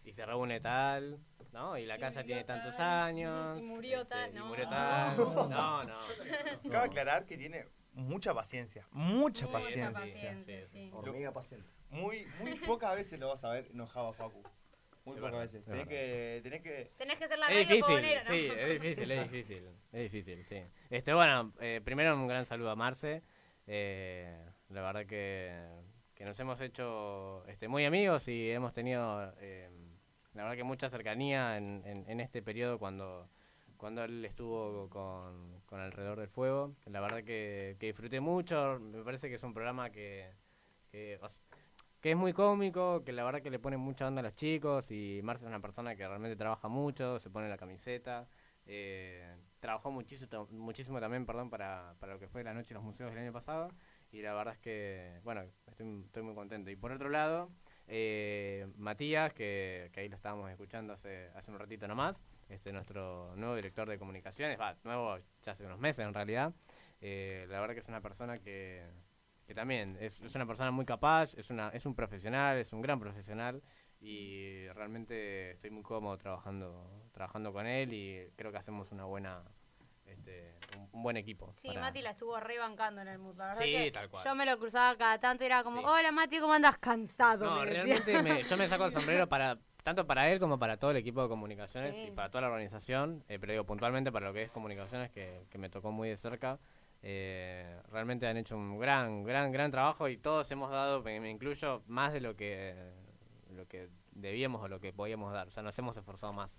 y 0.05 0.13
se 0.13 0.27
reúne 0.27 0.61
tal, 0.61 1.19
¿no? 1.53 1.79
Y 1.79 1.87
la 1.87 1.97
Y 1.97 2.01
casa 2.01 2.25
tiene 2.25 2.43
tantos 2.45 2.79
años. 2.81 3.59
y 3.59 3.63
murió 3.63 3.99
este, 4.03 4.09
tal, 4.11 4.31
y 4.31 4.35
no. 4.35 4.47
murió 4.47 4.69
tal. 4.69 5.17
No, 5.51 5.85
no. 5.85 5.99
Cabe 6.71 6.87
aclarar 6.87 7.25
que 7.25 7.37
tiene 7.39 7.67
mucha 7.93 8.35
paciencia, 8.35 8.87
mucha 8.91 9.47
Mucha 9.47 9.59
paciencia. 9.59 9.93
paciencia, 9.93 10.69
sí. 10.69 10.91
Hormiga 10.93 11.33
paciente. 11.33 11.69
Muy, 11.91 12.27
muy 12.41 12.55
pocas 12.57 12.95
veces 12.97 13.19
lo 13.21 13.29
vas 13.29 13.43
a 13.45 13.51
ver 13.51 13.69
enojado 13.73 14.09
a 14.09 14.13
Facu. 14.13 14.43
Muy 15.09 15.17
Es 15.17 15.21
pocas 15.21 15.33
verdad, 15.33 15.41
veces. 15.53 15.61
es 15.61 15.67
Tenés 15.67 15.89
que, 15.89 16.41
tenés 16.43 16.63
que. 16.63 16.91
Tenés 16.99 17.17
que 17.19 17.29
ser 17.29 17.39
la 17.39 17.47
Es 17.47 17.53
radio 17.53 17.61
difícil, 17.67 17.83
fogonera, 17.83 18.23
¿no? 18.23 18.31
sí, 18.31 18.49
es 18.57 18.69
difícil, 18.81 19.11
es 19.11 19.23
difícil, 19.31 19.65
es 19.93 20.03
difícil, 20.13 20.45
sí. 20.45 20.63
Este, 20.91 21.15
bueno, 21.15 21.53
eh, 21.61 21.81
primero 21.85 22.15
un 22.15 22.27
gran 22.29 22.45
saludo 22.47 22.71
a 22.71 22.77
Marce. 22.77 23.23
eh, 23.67 24.37
la 24.71 24.83
verdad 24.83 25.07
que, 25.07 25.59
que 26.15 26.25
nos 26.25 26.39
hemos 26.41 26.61
hecho 26.61 27.45
este, 27.49 27.69
muy 27.69 27.85
amigos 27.87 28.29
y 28.29 28.51
hemos 28.51 28.73
tenido, 28.75 29.33
eh, 29.41 29.69
la 30.35 30.43
verdad 30.45 30.57
que 30.57 30.65
mucha 30.65 30.91
cercanía 30.91 31.57
en, 31.57 31.83
en- 31.87 32.05
en 32.09 32.21
este 32.21 32.43
periodo 32.43 32.79
cuando, 32.79 33.29
cuando 33.79 34.05
él 34.05 34.25
estuvo 34.27 34.89
con, 34.91 35.61
con 35.67 35.81
Alrededor 35.81 36.19
del 36.19 36.29
Fuego. 36.29 36.75
La 36.87 37.01
verdad 37.01 37.25
que, 37.25 37.77
que 37.81 37.87
disfruté 37.87 38.21
mucho, 38.21 38.79
me 38.79 39.03
parece 39.03 39.29
que 39.31 39.37
es 39.37 39.43
un 39.43 39.55
programa 39.55 39.89
que, 39.91 40.31
que, 40.91 41.19
que 42.01 42.13
es 42.13 42.17
muy 42.17 42.33
cómico, 42.33 43.03
que 43.05 43.13
la 43.13 43.25
verdad 43.25 43.43
que 43.43 43.51
le 43.51 43.59
pone 43.59 43.77
mucha 43.77 44.07
onda 44.07 44.21
a 44.21 44.23
los 44.23 44.35
chicos 44.35 44.91
y 44.91 45.21
Marce 45.23 45.45
es 45.45 45.49
una 45.49 45.61
persona 45.61 45.97
que 45.97 46.07
realmente 46.07 46.37
trabaja 46.37 46.69
mucho, 46.69 47.19
se 47.19 47.31
pone 47.31 47.49
la 47.49 47.57
camiseta, 47.57 48.29
eh, 48.67 49.37
trabajó 49.61 49.91
muchísimo, 49.91 50.47
muchísimo 50.51 51.01
también 51.01 51.27
perdón, 51.27 51.51
para, 51.51 51.95
para 51.99 52.15
lo 52.15 52.21
que 52.21 52.29
fue 52.29 52.45
la 52.45 52.55
noche 52.55 52.69
de 52.69 52.75
los 52.75 52.85
museos 52.85 53.11
del 53.11 53.21
año 53.21 53.33
pasado 53.33 53.71
y 54.13 54.23
la 54.23 54.35
verdad 54.35 54.55
es 54.55 54.61
que, 54.61 55.21
bueno, 55.25 55.43
estoy, 55.67 56.23
muy 56.23 56.35
contento. 56.35 56.71
Y 56.71 56.77
por 56.77 56.93
otro 56.93 57.09
lado, 57.09 57.51
eh, 57.87 58.67
Matías, 58.77 59.33
que, 59.33 59.91
que 59.93 60.01
ahí 60.01 60.09
lo 60.09 60.17
estábamos 60.17 60.51
escuchando 60.51 60.93
hace, 60.95 61.29
hace 61.35 61.51
un 61.51 61.59
ratito 61.59 61.87
nomás, 61.89 62.17
este 62.49 62.73
nuestro 62.73 63.35
nuevo 63.37 63.55
director 63.57 63.89
de 63.89 63.99
comunicaciones, 63.99 64.59
va, 64.59 64.77
nuevo 64.85 65.19
ya 65.43 65.53
hace 65.53 65.67
unos 65.67 65.79
meses 65.79 66.07
en 66.07 66.15
realidad, 66.15 66.53
eh, 67.01 67.47
la 67.49 67.61
verdad 67.61 67.75
que 67.75 67.81
es 67.81 67.89
una 67.89 68.01
persona 68.01 68.39
que, 68.39 68.87
que 69.49 69.55
también 69.55 69.97
es, 69.99 70.21
es 70.21 70.35
una 70.35 70.45
persona 70.45 70.71
muy 70.71 70.85
capaz, 70.85 71.33
es, 71.33 71.49
una, 71.49 71.71
es 71.71 71.87
un 71.87 71.95
profesional, 71.95 72.59
es 72.59 72.71
un 72.75 72.83
gran 72.83 73.01
profesional 73.01 73.63
y 73.99 74.69
realmente 74.75 75.53
estoy 75.53 75.71
muy 75.71 75.83
cómodo 75.83 76.19
trabajando, 76.19 76.87
trabajando 77.13 77.51
con 77.51 77.67
él 77.67 77.95
y 77.95 78.31
creo 78.37 78.53
que 78.53 78.59
hacemos 78.59 78.93
una 78.93 79.05
buena, 79.07 79.43
este, 80.05 80.55
un, 80.77 80.91
un 80.93 81.03
buen 81.03 81.17
equipo. 81.17 81.51
Sí, 81.55 81.69
para- 81.69 81.81
Mati 81.81 82.03
la 82.03 82.11
estuvo 82.11 82.39
rebancando 82.39 83.01
en 83.01 83.09
el 83.09 83.19
mood. 83.19 83.39
La 83.39 83.47
verdad 83.47 83.63
Sí, 83.65 83.73
que 83.73 83.91
tal 83.91 84.11
cual. 84.11 84.23
Yo 84.23 84.35
me 84.35 84.45
lo 84.45 84.59
cruzaba 84.59 84.95
cada 84.99 85.19
tanto 85.19 85.45
y 85.45 85.47
era 85.47 85.63
como, 85.63 85.81
hola 85.81 86.13
Mati, 86.13 86.41
¿cómo 86.41 86.53
andas? 86.53 86.77
Cansado. 86.77 87.47
No, 87.47 87.61
me 87.61 87.65
realmente 87.71 88.23
me- 88.23 88.43
yo 88.45 88.57
me 88.59 88.69
saco 88.69 88.85
el 88.85 88.93
sombrero 88.93 89.31
para 89.31 89.57
tanto 89.83 90.07
para 90.07 90.31
él 90.31 90.39
como 90.41 90.59
para 90.59 90.77
todo 90.77 90.91
el 90.91 90.99
equipo 90.99 91.23
de 91.23 91.29
comunicaciones 91.31 91.95
Sí. 91.95 92.09
y 92.09 92.11
para 92.11 92.29
toda 92.29 92.43
la 92.43 92.49
organización, 92.49 93.25
eh, 93.29 93.39
pero 93.39 93.53
digo 93.53 93.65
puntualmente 93.65 94.13
para 94.13 94.27
lo 94.27 94.35
que 94.35 94.43
es 94.43 94.51
comunicaciones 94.51 95.11
que, 95.11 95.47
que 95.49 95.57
me 95.57 95.71
tocó 95.71 95.91
muy 95.91 96.11
de 96.11 96.19
cerca. 96.19 96.59
Eh, 97.03 97.81
realmente 97.91 98.27
han 98.27 98.37
hecho 98.37 98.57
un 98.57 98.79
gran, 98.79 99.23
gran, 99.25 99.53
gran 99.53 99.71
trabajo 99.71 100.09
y 100.09 100.17
todos 100.17 100.51
hemos 100.51 100.71
dado, 100.71 101.03
me, 101.03 101.31
incluyo, 101.31 101.83
más 101.87 102.13
de 102.13 102.21
lo 102.21 102.37
que 102.37 102.75
lo 103.51 103.67
que 103.67 103.89
debíamos 104.13 104.63
o 104.63 104.69
lo 104.69 104.79
que 104.81 104.93
podíamos 104.93 105.33
dar. 105.33 105.49
O 105.49 105.51
sea, 105.51 105.63
nos 105.63 105.77
hemos 105.79 105.97
esforzado 105.97 106.33
más. 106.33 106.51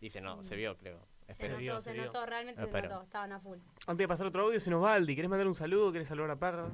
Y 0.00 0.10
se, 0.10 0.20
no, 0.20 0.36
Mm. 0.36 0.44
se 0.44 0.56
vio, 0.56 0.76
creo. 0.76 1.06
Se 1.26 1.32
Espero. 1.32 1.58
notó, 1.60 1.80
se 1.80 1.94
notó, 1.96 2.26
realmente 2.26 2.60
se 2.64 2.82
notó, 2.82 3.02
estaban 3.02 3.32
a 3.32 3.40
full. 3.40 3.58
Antes 3.86 4.04
de 4.04 4.08
pasar 4.08 4.26
otro 4.26 4.44
audio, 4.44 4.60
se 4.60 4.70
nos 4.70 4.82
va 4.84 4.94
Aldi. 4.94 5.16
¿Querés 5.16 5.30
mandar 5.30 5.46
un 5.46 5.54
saludo? 5.54 5.90
¿Querés 5.92 6.08
saludar 6.08 6.30
a 6.32 6.36
Parra? 6.36 6.68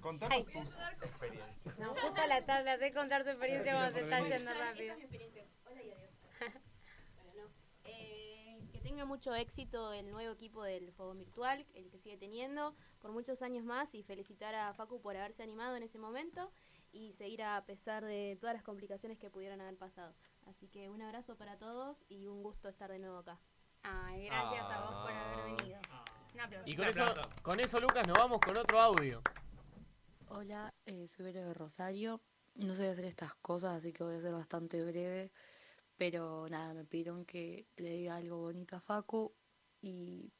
Contanos 0.00 0.44
tus 0.44 0.54
experiencias. 1.06 1.78
No, 1.78 1.94
justo 1.94 2.26
la 2.28 2.44
tarde, 2.44 2.70
hace 2.70 2.92
contar 2.92 3.22
tu 3.24 3.30
experiencia 3.30 3.72
cuando 3.72 3.92
te 3.94 4.00
está 4.00 4.20
yendo 4.20 4.50
rápido. 4.52 4.94
Eh, 4.94 5.08
que 5.10 5.46
tenga 8.98 9.06
mucho 9.06 9.32
éxito 9.32 9.92
el 9.92 10.10
nuevo 10.10 10.32
equipo 10.32 10.64
del 10.64 10.90
juego 10.90 11.14
virtual, 11.14 11.64
el 11.74 11.88
que 11.88 12.00
sigue 12.00 12.16
teniendo, 12.16 12.74
por 12.98 13.12
muchos 13.12 13.42
años 13.42 13.64
más 13.64 13.94
y 13.94 14.02
felicitar 14.02 14.56
a 14.56 14.74
Facu 14.74 15.00
por 15.00 15.16
haberse 15.16 15.44
animado 15.44 15.76
en 15.76 15.84
ese 15.84 16.00
momento 16.00 16.50
y 16.90 17.12
seguir 17.12 17.44
a 17.44 17.64
pesar 17.64 18.04
de 18.04 18.36
todas 18.40 18.56
las 18.56 18.64
complicaciones 18.64 19.16
que 19.16 19.30
pudieron 19.30 19.60
haber 19.60 19.76
pasado. 19.76 20.16
Así 20.46 20.66
que 20.66 20.90
un 20.90 21.00
abrazo 21.00 21.36
para 21.36 21.56
todos 21.58 22.04
y 22.08 22.26
un 22.26 22.42
gusto 22.42 22.68
estar 22.68 22.90
de 22.90 22.98
nuevo 22.98 23.18
acá. 23.18 23.38
Ay, 23.84 24.24
gracias 24.26 24.66
a 24.68 24.80
vos 24.80 25.02
por 25.02 25.12
haber 25.12 25.56
venido. 25.56 25.80
Un 26.34 26.40
aplauso. 26.40 26.68
Y 26.68 26.74
con 26.74 26.86
eso, 26.88 27.04
con 27.42 27.60
eso, 27.60 27.78
Lucas, 27.78 28.04
nos 28.08 28.18
vamos 28.18 28.40
con 28.40 28.56
otro 28.56 28.80
audio. 28.80 29.22
Hola, 30.26 30.74
eh, 30.86 31.06
soy 31.06 31.26
Vero 31.26 31.46
de 31.46 31.54
Rosario. 31.54 32.20
No 32.56 32.74
sé 32.74 32.88
hacer 32.88 33.04
estas 33.04 33.32
cosas, 33.36 33.76
así 33.76 33.92
que 33.92 34.02
voy 34.02 34.16
a 34.16 34.20
ser 34.20 34.32
bastante 34.32 34.82
breve. 34.82 35.30
Pero 35.98 36.48
nada, 36.48 36.74
me 36.74 36.84
pidieron 36.84 37.24
que 37.26 37.66
le 37.76 37.90
diga 37.90 38.16
algo 38.16 38.38
bonito 38.38 38.76
a 38.76 38.80
Facu 38.80 39.34
y 39.82 40.32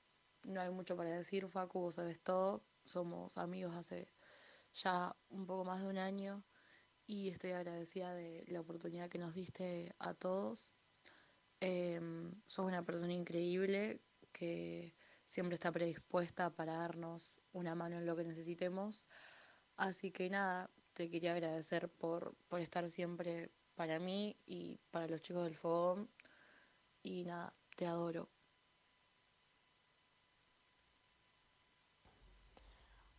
no 0.45 0.61
hay 0.61 0.71
mucho 0.71 0.97
para 0.97 1.11
decir. 1.11 1.49
Facu, 1.49 1.81
vos 1.81 1.97
sabes 1.97 2.21
todo. 2.21 2.65
Somos 2.85 3.37
amigos 3.37 3.75
hace 3.75 4.13
ya 4.73 5.15
un 5.31 5.47
poco 5.47 5.65
más 5.65 5.83
de 5.83 5.89
un 5.89 5.99
año 5.99 6.45
y 7.07 7.31
estoy 7.31 7.53
agradecida 7.53 8.15
de 8.15 8.45
la 8.49 8.61
oportunidad 8.61 9.09
que 9.11 9.19
nos 9.19 9.35
diste 9.35 9.95
a 9.99 10.15
todos. 10.15 10.73
Em, 11.61 12.41
sos 12.47 12.65
una 12.67 12.85
persona 12.85 13.13
increíble 13.13 14.01
que 14.33 14.95
siempre 15.25 15.55
está 15.55 15.73
predispuesta 15.73 16.51
para 16.51 16.75
darnos 16.75 17.33
una 17.53 17.75
mano 17.75 17.99
en 17.99 18.07
lo 18.07 18.15
que 18.15 18.25
necesitemos. 18.25 19.09
Así 19.77 20.13
que 20.13 20.31
nada, 20.31 20.71
te 20.93 21.11
quería 21.11 21.33
agradecer 21.33 21.89
por, 21.89 22.37
por 22.49 22.61
estar 22.61 22.89
siempre 22.89 23.51
para 23.79 24.01
mí 24.01 24.37
y 24.45 24.77
para 24.91 25.07
los 25.07 25.23
chicos 25.23 25.45
del 25.45 25.55
fogón. 25.55 26.11
Y 27.01 27.23
nada, 27.23 27.55
te 27.77 27.87
adoro. 27.87 28.29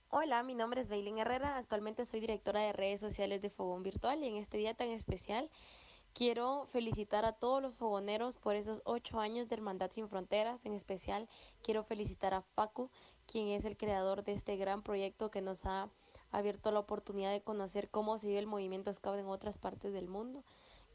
Hola, 0.09 0.43
mi 0.43 0.55
nombre 0.55 0.81
es 0.81 0.89
Bailin 0.89 1.17
Herrera. 1.17 1.55
Actualmente 1.55 2.03
soy 2.03 2.19
directora 2.19 2.59
de 2.59 2.73
redes 2.73 2.99
sociales 2.99 3.41
de 3.41 3.49
Fogón 3.49 3.83
Virtual 3.83 4.21
y 4.21 4.27
en 4.27 4.35
este 4.35 4.57
día 4.57 4.73
tan 4.73 4.89
especial 4.89 5.49
quiero 6.13 6.67
felicitar 6.73 7.23
a 7.23 7.31
todos 7.31 7.61
los 7.61 7.75
fogoneros 7.75 8.35
por 8.35 8.55
esos 8.55 8.81
ocho 8.83 9.21
años 9.21 9.47
de 9.47 9.55
Hermandad 9.55 9.91
Sin 9.91 10.09
Fronteras. 10.09 10.65
En 10.65 10.73
especial 10.73 11.29
quiero 11.61 11.85
felicitar 11.85 12.33
a 12.33 12.41
Facu, 12.41 12.91
quien 13.27 13.47
es 13.47 13.63
el 13.63 13.77
creador 13.77 14.25
de 14.25 14.33
este 14.33 14.57
gran 14.57 14.83
proyecto 14.83 15.31
que 15.31 15.41
nos 15.41 15.65
ha 15.65 15.89
abierto 16.31 16.71
la 16.71 16.79
oportunidad 16.79 17.31
de 17.31 17.41
conocer 17.41 17.89
cómo 17.89 18.17
se 18.19 18.27
vive 18.27 18.39
el 18.39 18.47
movimiento 18.47 18.93
Scout 18.93 19.19
en 19.19 19.27
otras 19.27 19.57
partes 19.57 19.93
del 19.93 20.07
mundo. 20.07 20.43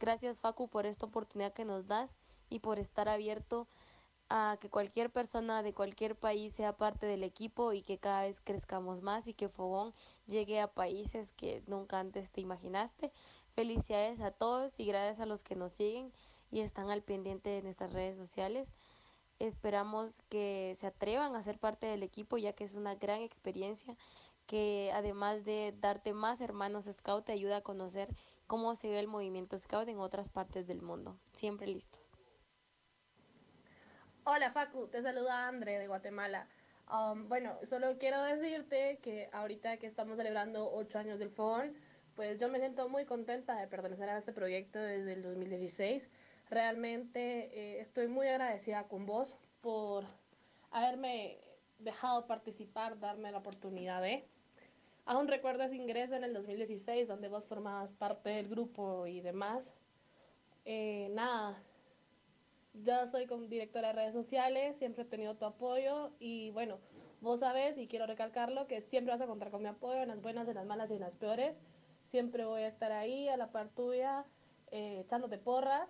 Gracias 0.01 0.41
Facu 0.41 0.69
por 0.69 0.87
esta 0.87 1.07
oportunidad 1.07 1.53
que 1.53 1.65
nos 1.65 1.87
das 1.87 2.17
y 2.51 2.61
por 2.61 2.79
estar 2.79 3.09
abierto 3.09 3.69
a 4.31 4.57
que 4.61 4.71
cualquier 4.71 5.11
persona 5.11 5.63
de 5.63 5.75
cualquier 5.75 6.17
país 6.17 6.55
sea 6.55 6.77
parte 6.77 7.07
del 7.07 7.23
equipo 7.23 7.73
y 7.73 7.83
que 7.83 7.99
cada 7.99 8.23
vez 8.23 8.41
crezcamos 8.41 9.03
más 9.03 9.27
y 9.27 9.35
que 9.35 9.49
Fogón 9.49 9.93
llegue 10.27 10.61
a 10.61 10.73
países 10.73 11.33
que 11.33 11.63
nunca 11.67 12.01
antes 12.01 12.31
te 12.31 12.41
imaginaste. 12.41 13.13
Felicidades 13.55 14.21
a 14.21 14.31
todos 14.31 14.79
y 14.81 14.87
gracias 14.87 15.21
a 15.21 15.27
los 15.27 15.43
que 15.43 15.57
nos 15.57 15.73
siguen 15.73 16.13
y 16.51 16.61
están 16.61 16.91
al 16.91 17.03
pendiente 17.03 17.51
de 17.51 17.63
nuestras 17.63 17.93
redes 17.93 18.17
sociales. 18.17 18.69
Esperamos 19.39 20.23
que 20.29 20.75
se 20.77 20.87
atrevan 20.87 21.37
a 21.37 21.43
ser 21.43 21.59
parte 21.59 21.87
del 21.87 22.03
equipo 22.03 22.39
ya 22.39 22.53
que 22.53 22.65
es 22.65 22.75
una 22.75 22.95
gran 22.95 23.21
experiencia 23.21 23.97
que 24.47 24.91
además 24.95 25.45
de 25.45 25.75
darte 25.79 26.13
más 26.13 26.41
hermanos 26.41 26.87
scout 26.93 27.25
te 27.25 27.33
ayuda 27.33 27.59
a 27.59 27.63
conocer 27.63 28.09
cómo 28.47 28.77
se 28.77 28.89
ve 28.91 29.01
el 29.01 29.09
movimiento 29.09 29.59
scout 29.59 29.89
en 29.89 29.99
otras 29.99 30.29
partes 30.29 30.67
del 30.67 30.83
mundo. 30.83 31.19
Siempre 31.33 31.67
listos. 31.67 32.03
Hola 34.25 34.51
Facu, 34.53 34.89
te 34.89 35.03
saluda 35.03 35.49
Andre 35.49 35.79
de 35.79 35.87
Guatemala. 35.87 36.49
Um, 36.91 37.29
bueno, 37.29 37.59
solo 37.63 37.99
quiero 37.99 38.23
decirte 38.23 38.99
que 39.03 39.29
ahorita 39.33 39.79
que 39.79 39.87
estamos 39.87 40.17
celebrando 40.17 40.71
ocho 40.73 40.99
años 40.99 41.19
del 41.19 41.31
FON, 41.31 41.75
pues 42.15 42.39
yo 42.39 42.49
me 42.49 42.59
siento 42.59 42.89
muy 42.89 43.05
contenta 43.07 43.55
de 43.57 43.67
pertenecer 43.67 44.09
a 44.09 44.19
este 44.19 44.33
proyecto 44.33 44.79
desde 44.79 45.15
el 45.15 45.23
2016. 45.23 46.11
Realmente 46.51 47.51
eh, 47.53 47.81
estoy 47.81 48.09
muy 48.09 48.29
agradecida 48.29 48.85
con 48.85 49.07
vos 49.07 49.37
por 49.61 50.05
haberme 50.71 51.41
dejado 51.79 52.27
participar, 52.27 52.99
darme 52.99 53.33
la 53.33 53.39
oportunidad 53.39 54.03
de. 54.03 54.27
Aún 55.07 55.29
recuerdo 55.29 55.65
ese 55.65 55.77
ingreso 55.77 56.17
en 56.17 56.25
el 56.25 56.33
2016 56.33 57.09
donde 57.09 57.29
vos 57.29 57.45
formabas 57.45 57.93
parte 57.93 58.31
del 58.31 58.49
grupo 58.49 59.07
y 59.07 59.21
demás. 59.21 59.75
Eh, 60.65 61.11
nada, 61.13 61.63
ya 62.73 63.07
soy 63.07 63.27
como 63.27 63.43
directora 63.45 63.89
de 63.89 63.95
redes 63.95 64.15
sociales, 64.15 64.77
siempre 64.77 65.03
he 65.03 65.07
tenido 65.07 65.37
tu 65.37 65.45
apoyo 65.45 66.11
y 66.19 66.51
bueno, 66.51 66.79
vos 67.21 67.41
sabes 67.41 67.77
y 67.77 67.87
quiero 67.87 68.07
recalcarlo 68.07 68.67
que 68.67 68.81
siempre 68.81 69.13
vas 69.13 69.21
a 69.21 69.27
contar 69.27 69.51
con 69.51 69.63
mi 69.63 69.69
apoyo 69.69 70.03
en 70.03 70.09
las 70.09 70.23
buenas, 70.23 70.49
en 70.49 70.55
las 70.55 70.67
malas 70.67 70.91
y 70.91 70.95
en 70.95 71.01
las 71.01 71.17
peores. 71.17 71.55
Siempre 72.07 72.47
voy 72.47 72.63
a 72.63 72.69
estar 72.69 72.93
ahí 72.93 73.29
a 73.29 73.37
la 73.37 73.53
par 73.53 73.69
tuya, 73.69 74.25
eh, 74.71 75.01
echándote 75.01 75.37
porras 75.37 75.89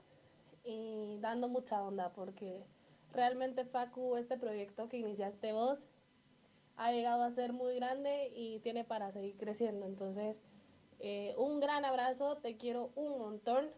y 0.65 1.19
dando 1.21 1.49
mucha 1.49 1.83
onda 1.83 2.13
porque 2.13 2.65
realmente 3.13 3.65
Facu, 3.65 4.17
este 4.17 4.37
proyecto 4.37 4.89
que 4.89 4.99
iniciaste 4.99 5.53
vos, 5.53 5.87
ha 6.77 6.93
llegado 6.93 7.23
a 7.23 7.31
ser 7.31 7.53
muy 7.53 7.77
grande 7.77 8.33
y 8.35 8.59
tiene 8.61 8.85
para 8.85 9.11
seguir 9.11 9.37
creciendo. 9.37 9.87
Entonces, 9.87 10.43
eh, 11.01 11.35
un 11.37 11.61
gran 11.61 11.85
abrazo, 11.85 12.37
te 12.39 12.57
quiero 12.57 12.91
un 12.95 13.19
montón. 13.19 13.71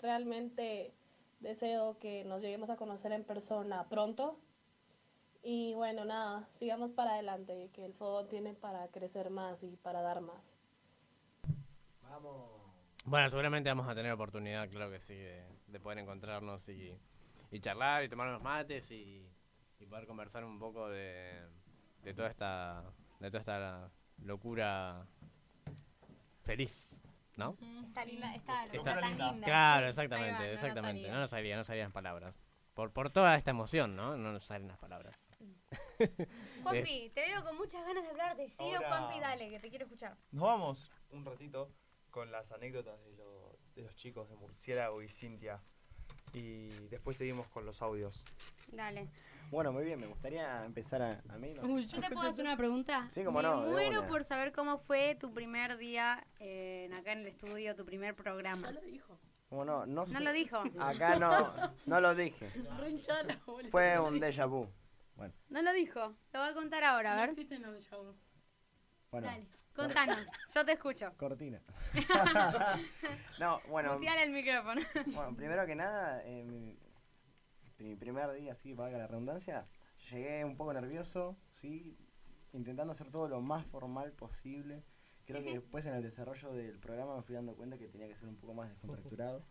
Realmente 0.00 0.94
deseo 1.40 1.98
que 1.98 2.24
nos 2.24 2.40
lleguemos 2.40 2.70
a 2.70 2.76
conocer 2.76 3.12
en 3.12 3.24
persona 3.24 3.88
pronto. 3.88 4.38
Y 5.42 5.74
bueno, 5.74 6.04
nada, 6.04 6.48
sigamos 6.50 6.90
para 6.92 7.12
adelante, 7.12 7.70
que 7.72 7.84
el 7.84 7.94
fuego 7.94 8.26
tiene 8.26 8.54
para 8.54 8.88
crecer 8.88 9.30
más 9.30 9.62
y 9.62 9.76
para 9.76 10.02
dar 10.02 10.20
más. 10.20 10.56
Vamos. 12.02 12.50
Bueno, 13.04 13.30
seguramente 13.30 13.68
vamos 13.68 13.88
a 13.88 13.94
tener 13.94 14.12
oportunidad, 14.12 14.68
claro 14.68 14.90
que 14.90 15.00
sí, 15.00 15.14
de, 15.14 15.44
de 15.68 15.80
poder 15.80 15.98
encontrarnos 15.98 16.68
y, 16.68 16.92
y 17.50 17.60
charlar 17.60 18.04
y 18.04 18.08
tomar 18.08 18.28
unos 18.28 18.42
mates 18.42 18.90
y, 18.90 19.26
y 19.78 19.86
poder 19.86 20.06
conversar 20.06 20.44
un 20.44 20.58
poco 20.58 20.88
de, 20.88 21.40
de 22.08 22.14
toda 22.14 22.28
esta 22.30 22.82
de 23.20 23.28
toda 23.30 23.40
esta 23.40 23.90
locura 24.24 25.06
feliz, 26.42 26.96
¿no? 27.36 27.56
Está 27.86 28.04
linda, 28.04 28.34
está, 28.34 28.64
Está- 28.66 28.76
está 28.76 29.00
tan 29.00 29.18
linda. 29.18 29.44
Claro, 29.46 29.88
exactamente, 29.88 30.42
va, 30.44 30.50
exactamente. 30.52 31.10
No 31.10 31.18
nos 31.20 31.30
salía, 31.30 31.56
no 31.56 31.64
salían 31.64 31.86
las 31.86 31.92
palabras. 31.92 32.34
Por, 32.74 32.92
por 32.92 33.10
toda 33.10 33.34
esta 33.36 33.50
emoción, 33.50 33.96
¿no? 33.96 34.16
No 34.16 34.32
nos 34.32 34.44
salen 34.44 34.68
las 34.68 34.78
palabras. 34.78 35.14
Eh, 36.00 36.62
Juanpi, 36.62 37.10
te 37.12 37.22
veo 37.22 37.42
con 37.42 37.56
muchas 37.56 37.84
ganas 37.84 38.04
de 38.04 38.10
hablar. 38.10 38.36
Decido, 38.36 38.76
Ahora- 38.76 38.88
Juanpi, 38.88 39.18
dale, 39.20 39.50
que 39.50 39.58
te 39.58 39.68
quiero 39.68 39.84
escuchar. 39.84 40.16
Nos 40.30 40.44
vamos 40.44 40.92
un 41.10 41.24
ratito 41.24 41.72
con 42.10 42.30
las 42.30 42.50
anécdotas 42.52 43.02
de, 43.04 43.12
lo- 43.16 43.58
de 43.74 43.82
los 43.82 43.94
chicos 43.96 44.28
de 44.28 44.36
Murciélago 44.36 45.02
y 45.02 45.08
Cintia. 45.08 45.60
Y 46.34 46.68
después 46.88 47.16
seguimos 47.16 47.48
con 47.48 47.66
los 47.66 47.82
audios. 47.82 48.24
Dale. 48.68 49.08
Bueno, 49.50 49.72
muy 49.72 49.84
bien, 49.84 49.98
me 49.98 50.06
gustaría 50.06 50.64
empezar 50.64 51.00
a, 51.00 51.22
a 51.30 51.38
mí. 51.38 51.54
¿no? 51.54 51.78
¿Yo 51.80 52.00
te 52.00 52.10
puedo 52.10 52.28
hacer 52.28 52.44
una 52.44 52.56
pregunta? 52.56 53.06
Sí, 53.10 53.24
cómo 53.24 53.38
Me 53.38 53.48
no, 53.48 53.62
muero 53.62 54.06
por 54.06 54.24
saber 54.24 54.52
cómo 54.52 54.78
fue 54.78 55.14
tu 55.14 55.32
primer 55.32 55.78
día 55.78 56.26
en- 56.38 56.92
acá 56.92 57.12
en 57.12 57.20
el 57.20 57.28
estudio, 57.28 57.74
tu 57.74 57.84
primer 57.86 58.14
programa. 58.14 58.70
lo 58.70 58.80
dijo. 58.82 59.18
¿Cómo 59.48 59.64
no? 59.64 59.86
No, 59.86 60.04
sé. 60.06 60.20
lo 60.20 60.32
dijo. 60.32 60.62
Acá 60.78 61.16
no, 61.18 61.54
no 61.86 62.00
lo 62.00 62.14
dije. 62.14 62.50
Fue 63.70 63.98
un 63.98 64.20
déjà 64.20 64.46
vu. 64.46 64.68
Bueno, 65.16 65.32
No 65.48 65.62
lo 65.62 65.72
dijo. 65.72 66.14
Lo 66.32 66.40
voy 66.40 66.48
a 66.50 66.54
contar 66.54 66.84
ahora, 66.84 67.12
a 67.12 67.14
No 67.16 67.20
ver. 67.22 67.30
existen 67.30 67.62
los 67.62 67.74
déjà 67.74 67.96
vu. 67.96 68.14
bueno. 69.10 69.26
Dale, 69.26 69.46
contanos. 69.74 70.28
Yo 70.54 70.64
te 70.66 70.72
escucho. 70.72 71.10
Cortina. 71.16 71.60
no, 73.40 73.60
bueno. 73.68 73.94
Muteale 73.94 74.24
el 74.24 74.30
micrófono. 74.30 74.82
Bueno, 75.06 75.34
primero 75.34 75.64
que 75.66 75.74
nada, 75.74 76.20
eh, 76.24 76.76
mi, 77.78 77.96
primer 77.96 78.32
día, 78.32 78.54
sí, 78.56 78.72
valga 78.74 78.98
la 78.98 79.06
redundancia, 79.06 79.66
llegué 80.10 80.44
un 80.44 80.56
poco 80.56 80.72
nervioso, 80.72 81.36
sí, 81.52 81.96
intentando 82.52 82.92
hacer 82.92 83.10
todo 83.10 83.28
lo 83.28 83.40
más 83.40 83.66
formal 83.66 84.12
posible. 84.12 84.82
Creo 85.26 85.42
que 85.42 85.52
después 85.52 85.84
en 85.86 85.94
el 85.94 86.02
desarrollo 86.02 86.52
del 86.54 86.78
programa 86.78 87.16
me 87.16 87.22
fui 87.22 87.34
dando 87.34 87.54
cuenta 87.54 87.76
que 87.78 87.88
tenía 87.88 88.08
que 88.08 88.16
ser 88.16 88.28
un 88.28 88.36
poco 88.36 88.54
más 88.54 88.70
descontracturado. 88.70 89.42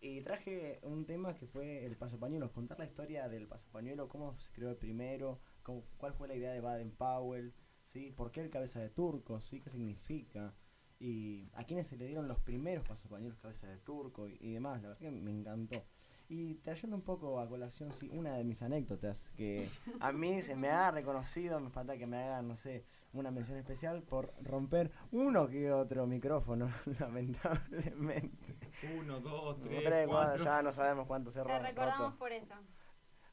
Y 0.00 0.22
traje 0.22 0.80
un 0.82 1.04
tema 1.04 1.34
que 1.34 1.46
fue 1.46 1.84
el 1.84 1.96
paso 1.96 2.18
pañuelo, 2.18 2.52
contar 2.52 2.78
la 2.78 2.86
historia 2.86 3.28
del 3.28 3.46
paso 3.46 3.68
pañuelo, 3.70 4.08
cómo 4.08 4.38
se 4.38 4.50
creó 4.52 4.70
el 4.70 4.76
primero, 4.76 5.40
cómo- 5.62 5.84
cuál 5.98 6.14
fue 6.14 6.26
la 6.28 6.34
idea 6.36 6.52
de 6.52 6.60
Baden 6.60 6.92
Powell, 6.92 7.52
¿sí? 7.84 8.10
por 8.10 8.30
qué 8.30 8.40
el 8.40 8.50
cabeza 8.50 8.80
de 8.80 8.88
turco, 8.88 9.40
¿sí? 9.42 9.60
qué 9.60 9.68
significa, 9.68 10.54
y 10.98 11.50
a 11.54 11.64
quiénes 11.64 11.86
se 11.86 11.96
le 11.96 12.06
dieron 12.06 12.28
los 12.28 12.40
primeros 12.40 12.86
pasapañuelos 12.86 13.38
cabeza 13.40 13.66
de 13.66 13.78
turco 13.78 14.26
y, 14.28 14.38
y 14.40 14.52
demás, 14.52 14.80
la 14.82 14.88
verdad 14.88 15.00
que 15.02 15.10
me 15.10 15.30
encantó. 15.32 15.84
Y 16.32 16.54
trayendo 16.62 16.94
un 16.96 17.02
poco 17.02 17.40
a 17.40 17.48
colación, 17.48 17.92
sí, 17.92 18.08
una 18.12 18.34
de 18.36 18.44
mis 18.44 18.62
anécdotas, 18.62 19.28
que 19.36 19.68
a 20.00 20.12
mí 20.12 20.40
se 20.42 20.54
me 20.54 20.70
ha 20.70 20.90
reconocido, 20.92 21.58
me 21.58 21.70
falta 21.70 21.98
que 21.98 22.06
me 22.06 22.18
hagan, 22.22 22.46
no 22.46 22.56
sé, 22.56 22.84
una 23.12 23.32
mención 23.32 23.58
especial 23.58 24.02
por 24.02 24.32
romper 24.40 24.92
uno 25.10 25.48
que 25.48 25.72
otro 25.72 26.06
micrófono, 26.06 26.70
lamentablemente. 27.00 28.58
Uno, 28.96 29.18
dos, 29.20 29.60
Tres, 29.60 29.82
tres, 29.84 30.06
cuatro, 30.08 30.28
cuatro. 30.28 30.44
ya 30.44 30.62
no 30.62 30.72
sabemos 30.72 31.06
cuánto 31.08 31.30
se 31.32 31.42
Te 31.42 31.48
ro- 31.48 31.58
recordamos 31.64 31.98
roto. 32.12 32.18
por 32.18 32.32
eso. 32.32 32.54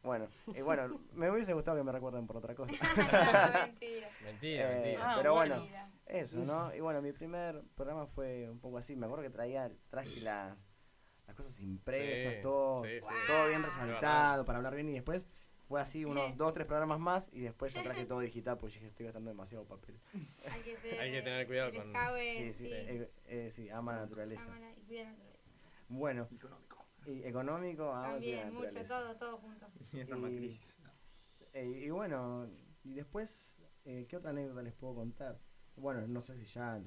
Bueno, 0.04 0.28
y 0.56 0.62
bueno, 0.62 1.00
me 1.14 1.30
hubiese 1.30 1.54
gustado 1.54 1.78
que 1.78 1.84
me 1.84 1.91
recuerden 1.91 2.26
por 2.28 2.38
otra 2.38 2.56
cosa. 2.56 2.72
Mentira. 3.66 4.10
Mentira, 4.24 4.72
Eh, 4.72 4.74
mentira. 4.76 5.00
Ah, 5.04 5.14
pero 5.18 5.34
bueno. 5.36 5.56
bueno, 5.60 5.78
eso, 6.06 6.38
¿no? 6.39 6.74
Y 6.74 6.80
bueno, 6.80 7.02
mi 7.02 7.12
primer 7.12 7.62
programa 7.76 8.06
fue 8.08 8.50
un 8.50 8.60
poco 8.60 8.78
así. 8.78 8.95
Me 8.95 9.06
acuerdo 9.06 9.24
que 9.24 9.30
traía, 9.32 9.70
traje 9.89 10.22
la- 10.22 10.56
las 11.28 11.36
cosas 11.36 11.59
impresas, 11.59 12.34
Sí, 12.36 12.39
todo, 12.41 12.84
sí, 12.84 12.89
sí. 13.01 13.07
todo 13.28 13.47
bien 13.47 13.61
Wow. 13.61 13.69
resaltado 13.69 14.45
para 14.45 14.57
hablar 14.57 14.75
bien. 14.75 14.89
Y 14.89 14.93
después 14.93 15.21
fue 15.67 15.82
así 15.82 16.05
unos 16.05 16.36
dos, 16.38 16.53
tres 16.53 16.65
programas 16.65 16.99
más 16.99 17.30
y 17.34 17.41
después 17.41 17.73
ya 17.73 17.84
traje 17.84 18.05
todo 18.07 18.19
digital 18.21 18.57
porque 18.57 18.75
dije, 18.75 18.88
estoy 18.88 19.05
gastando 19.05 19.30
demasiado 19.30 19.65
papel. 19.65 19.99
Hay 20.49 20.61
que, 20.61 20.78
ser, 20.78 20.99
Hay 20.99 21.11
que 21.11 21.21
tener 21.21 21.45
cuidado 21.47 21.73
con- 21.73 21.93
Sí, 21.93 22.53
sí, 22.53 22.53
sí. 22.53 22.69
eh, 22.71 23.11
eh, 23.25 23.51
sí, 23.53 23.69
ama 23.69 23.93
la 23.93 24.01
naturaleza. 24.01 24.43
Ama 24.45 24.59
la- 24.59 24.71
y 24.73 24.82
cuida 24.84 25.03
la 25.03 25.11
naturaleza. 25.11 25.43
Bueno. 25.89 26.28
Y 27.05 27.23
económico, 27.23 27.93
ama 27.93 28.17
y 28.17 28.21
cuida 28.21 28.36
la 28.38 28.41
También, 28.43 28.53
mucho, 28.53 28.63
naturaleza. 28.65 28.99
todo, 28.99 29.15
todo 29.17 29.38
junto. 29.38 29.67
Y 30.32 30.38
crisis. 30.38 30.78
eh, 31.53 31.65
y 31.86 31.89
bueno, 31.89 32.47
y 32.84 32.93
después, 32.93 33.61
eh, 33.86 34.05
¿qué 34.09 34.15
otra 34.17 34.30
anécdota 34.32 34.61
les 34.61 34.73
puedo 34.73 34.95
contar? 34.95 35.39
Bueno, 35.75 36.07
no 36.07 36.21
sé 36.21 36.36
si 36.38 36.45
ya 36.45 36.82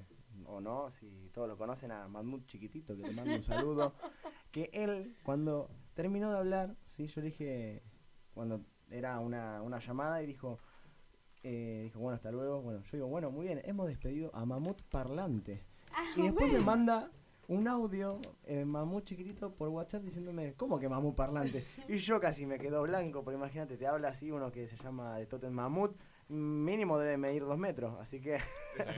o 0.47 0.61
no, 0.61 0.91
si 0.91 1.31
todos 1.33 1.49
lo 1.49 1.57
conocen 1.57 1.93
a 1.93 2.09
Mahmoud 2.09 2.45
Chiquitito, 2.47 2.97
que 2.97 3.03
le 3.03 3.12
mando 3.12 3.35
un 3.35 3.43
saludo. 3.43 3.95
Que 4.51 4.68
él, 4.72 5.16
cuando 5.22 5.70
terminó 5.95 6.33
de 6.33 6.39
hablar, 6.39 6.74
sí, 6.85 7.07
yo 7.07 7.20
le 7.20 7.28
dije, 7.28 7.85
cuando 8.35 8.64
era 8.91 9.20
una, 9.20 9.62
una 9.62 9.78
llamada 9.78 10.20
y 10.24 10.26
dijo, 10.26 10.59
eh, 11.43 11.83
dijo, 11.85 12.01
bueno, 12.01 12.16
hasta 12.16 12.31
luego. 12.31 12.61
Bueno, 12.61 12.83
yo 12.83 12.97
digo, 12.97 13.07
bueno, 13.07 13.31
muy 13.31 13.47
bien, 13.47 13.62
hemos 13.64 13.87
despedido 13.87 14.31
a 14.35 14.45
Mamut 14.45 14.83
Parlante. 14.83 15.62
Ah, 15.93 16.03
y 16.16 16.22
después 16.22 16.53
me 16.53 16.61
manda 16.61 17.11
un 17.49 17.66
audio, 17.66 18.20
eh, 18.45 18.64
Mamut 18.64 19.05
chiquitito, 19.05 19.53
por 19.53 19.68
WhatsApp 19.68 20.03
diciéndome, 20.03 20.55
¿cómo 20.55 20.78
que 20.78 20.89
Mamut 20.89 21.14
Parlante? 21.14 21.64
Y 21.89 21.99
yo 21.99 22.20
casi 22.20 22.47
me 22.47 22.59
quedo 22.59 22.83
blanco, 22.83 23.24
porque 23.24 23.37
imagínate, 23.37 23.76
te 23.76 23.87
habla 23.87 24.09
así 24.09 24.31
uno 24.31 24.53
que 24.53 24.68
se 24.68 24.76
llama 24.76 25.16
de 25.16 25.26
Totem 25.26 25.53
Mamut, 25.53 25.97
mínimo 26.31 26.99
debe 26.99 27.16
medir 27.16 27.43
dos 27.45 27.59
metros, 27.59 27.99
así 28.01 28.20
que... 28.20 28.37
Eso- 28.78 28.93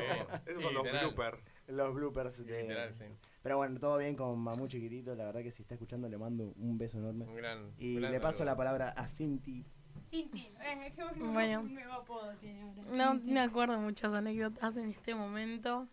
esos 0.46 0.62
son 0.62 0.74
los 0.74 0.82
bloopers. 0.82 1.38
Los 1.66 1.94
bloopers 1.94 2.44
de... 2.46 2.62
Literal, 2.62 2.94
sí. 2.94 3.04
Pero 3.42 3.56
bueno, 3.56 3.78
todo 3.80 3.98
bien 3.98 4.14
con 4.14 4.38
Mamut 4.38 4.70
chiquitito, 4.70 5.14
la 5.14 5.24
verdad 5.26 5.42
que 5.42 5.50
si 5.50 5.62
está 5.62 5.74
escuchando 5.74 6.08
le 6.08 6.18
mando 6.18 6.52
un 6.56 6.78
beso 6.78 6.98
enorme. 6.98 7.24
Un 7.26 7.34
gran- 7.36 7.72
y 7.78 7.94
gran 7.96 8.12
le 8.12 8.20
paso 8.20 8.38
saludo. 8.38 8.52
la 8.52 8.56
palabra 8.56 8.88
a 8.90 9.08
Cinti. 9.08 9.64
Cinti, 10.08 10.52
eh, 10.60 10.92
qué 10.94 11.02
bueno, 11.04 11.32
Bueno. 11.32 11.60
un 11.60 11.74
nuevo 11.74 11.92
apodo 11.94 12.34
tiene 12.36 12.62
ahora. 12.62 12.82
No 12.90 13.12
Cinti. 13.12 13.30
me 13.32 13.40
acuerdo 13.40 13.78
muchas 13.80 14.12
anécdotas 14.12 14.76
en 14.76 14.90
este 14.90 15.14
momento. 15.14 15.88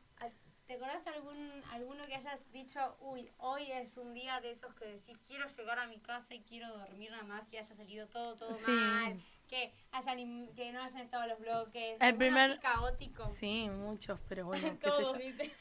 ¿Te 0.67 0.75
acordás 0.75 1.07
algún, 1.07 1.35
alguno 1.71 2.03
que 2.05 2.13
hayas 2.13 2.51
dicho, 2.51 2.79
uy, 2.99 3.27
hoy 3.39 3.71
es 3.71 3.97
un 3.97 4.13
día 4.13 4.39
de 4.39 4.51
esos 4.51 4.71
que 4.75 4.85
decís, 4.85 5.17
quiero 5.27 5.47
llegar 5.47 5.79
a 5.79 5.87
mi 5.87 5.97
casa 5.99 6.35
y 6.35 6.41
quiero 6.43 6.67
dormir 6.77 7.09
nada 7.09 7.23
más, 7.23 7.47
que 7.47 7.57
haya 7.57 7.75
salido 7.75 8.07
todo, 8.07 8.37
todo 8.37 8.53
Sí. 8.55 8.69
mal, 8.69 9.19
que, 9.49 9.73
hayan, 9.91 10.47
que 10.55 10.71
no 10.71 10.81
hayan 10.81 11.01
estado 11.01 11.27
los 11.27 11.39
bloques, 11.39 11.97
El 11.99 12.15
primer- 12.15 12.59
caótico? 12.59 13.27
Sí, 13.27 13.69
muchos, 13.69 14.19
pero 14.29 14.45
bueno, 14.45 14.77
qué 14.79 14.89
sé. 15.03 15.51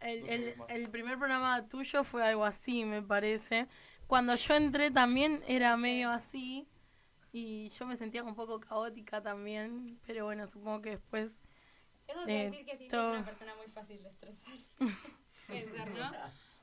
El, 0.00 0.28
el, 0.28 0.54
el 0.68 0.90
primer 0.90 1.16
programa 1.18 1.66
tuyo 1.68 2.04
fue 2.04 2.22
algo 2.22 2.44
así, 2.44 2.84
me 2.84 3.00
parece. 3.02 3.66
Cuando 4.06 4.36
yo 4.36 4.54
entré 4.54 4.90
también 4.90 5.42
era 5.48 5.76
medio 5.76 6.10
así 6.10 6.68
y 7.32 7.68
yo 7.70 7.86
me 7.86 7.96
sentía 7.96 8.22
un 8.22 8.34
poco 8.34 8.60
caótica 8.60 9.22
también, 9.22 9.98
pero 10.06 10.26
bueno, 10.26 10.46
supongo 10.48 10.82
que 10.82 10.90
después... 10.90 11.40
Tengo 12.06 12.24
que 12.24 12.40
eh, 12.42 12.50
decir 12.50 12.64
que 12.66 12.72
Cinti 12.76 12.88
todo- 12.88 13.14
es 13.14 13.16
una 13.20 13.26
persona 13.26 13.54
muy 13.56 13.66
fácil 13.68 14.02
de 14.02 14.08
estresar. 14.10 14.52
Puede 15.48 15.70
ser, 15.70 15.90
¿no? 15.94 16.12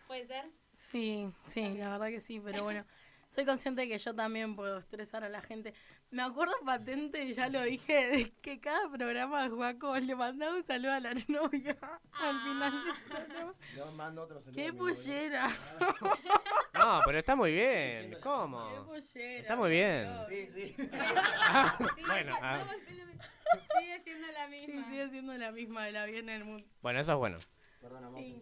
Puede 0.08 0.26
ser. 0.28 0.46
Sí, 0.78 1.30
sí, 1.48 1.74
la 1.78 1.90
verdad 1.90 2.08
que 2.08 2.20
sí, 2.22 2.40
pero 2.40 2.64
bueno, 2.64 2.86
soy 3.30 3.46
consciente 3.46 3.82
de 3.82 3.88
que 3.90 3.98
yo 3.98 4.14
también 4.16 4.56
puedo 4.56 4.78
estresar 4.78 5.24
a 5.24 5.30
la 5.30 5.42
gente. 5.42 5.74
Me 6.14 6.22
acuerdo 6.22 6.54
patente, 6.64 7.34
ya 7.34 7.50
lo 7.50 7.64
dije, 7.64 8.08
de 8.08 8.32
que 8.42 8.60
cada 8.62 8.88
programa 8.90 9.44
de 9.44 9.50
Juaco 9.50 9.98
le 10.00 10.16
mandaba 10.16 10.56
un 10.56 10.64
saludo 10.64 10.92
a 10.92 11.00
la 11.00 11.14
novia 11.28 11.76
al 12.12 12.40
final 12.42 12.72
del 12.86 12.94
programa. 13.10 13.54
Le 13.76 13.92
mando 13.98 14.22
otro 14.22 14.40
saludo. 14.40 14.56
¡Qué 14.62 14.68
a 14.68 14.72
mi 14.72 14.78
novia. 14.78 14.94
pollera! 14.96 15.58
No, 16.76 17.00
pero 17.06 17.20
está 17.20 17.36
muy 17.36 17.52
bien. 17.54 18.18
¿Cómo? 18.22 18.70
¡Qué 18.70 18.82
pollera! 18.82 19.40
Está 19.40 19.56
muy 19.56 19.70
bien. 19.72 20.10
Sí, 20.30 20.50
sí. 20.54 20.90
Ah, 20.94 21.78
Sí, 21.96 22.04
bueno, 22.06 22.36
sí, 22.36 22.40
ah, 22.44 22.64
no, 22.66 23.80
sigue 23.80 24.02
siendo 24.04 24.28
la 24.28 24.46
Sí, 24.48 24.52
misma. 24.68 24.86
sigue 24.90 25.10
siendo 25.10 25.34
la 25.38 25.52
misma 25.52 25.86
de 25.86 25.92
la 25.94 26.06
bien 26.06 26.30
en 26.30 26.36
el 26.36 26.46
mundo. 26.46 26.66
bueno, 26.82 27.00
eso 27.00 27.12
es 27.12 27.18
bueno. 27.18 27.38
Perdona, 27.82 28.10
Sí. 28.18 28.42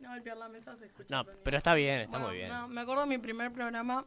No 0.00 0.10
golpear 0.10 0.36
la 0.36 0.48
mesa 0.48 0.76
se 0.76 0.86
escucha. 0.86 1.08
No, 1.14 1.24
pero 1.42 1.56
está 1.56 1.74
bien, 1.74 2.00
está 2.00 2.18
Bueno, 2.18 2.28
muy 2.28 2.36
bien. 2.36 2.48
no, 2.50 2.68
me 2.68 2.80
acuerdo 2.82 3.02
de 3.02 3.08
mi 3.08 3.18
primer 3.18 3.50
programa 3.52 4.06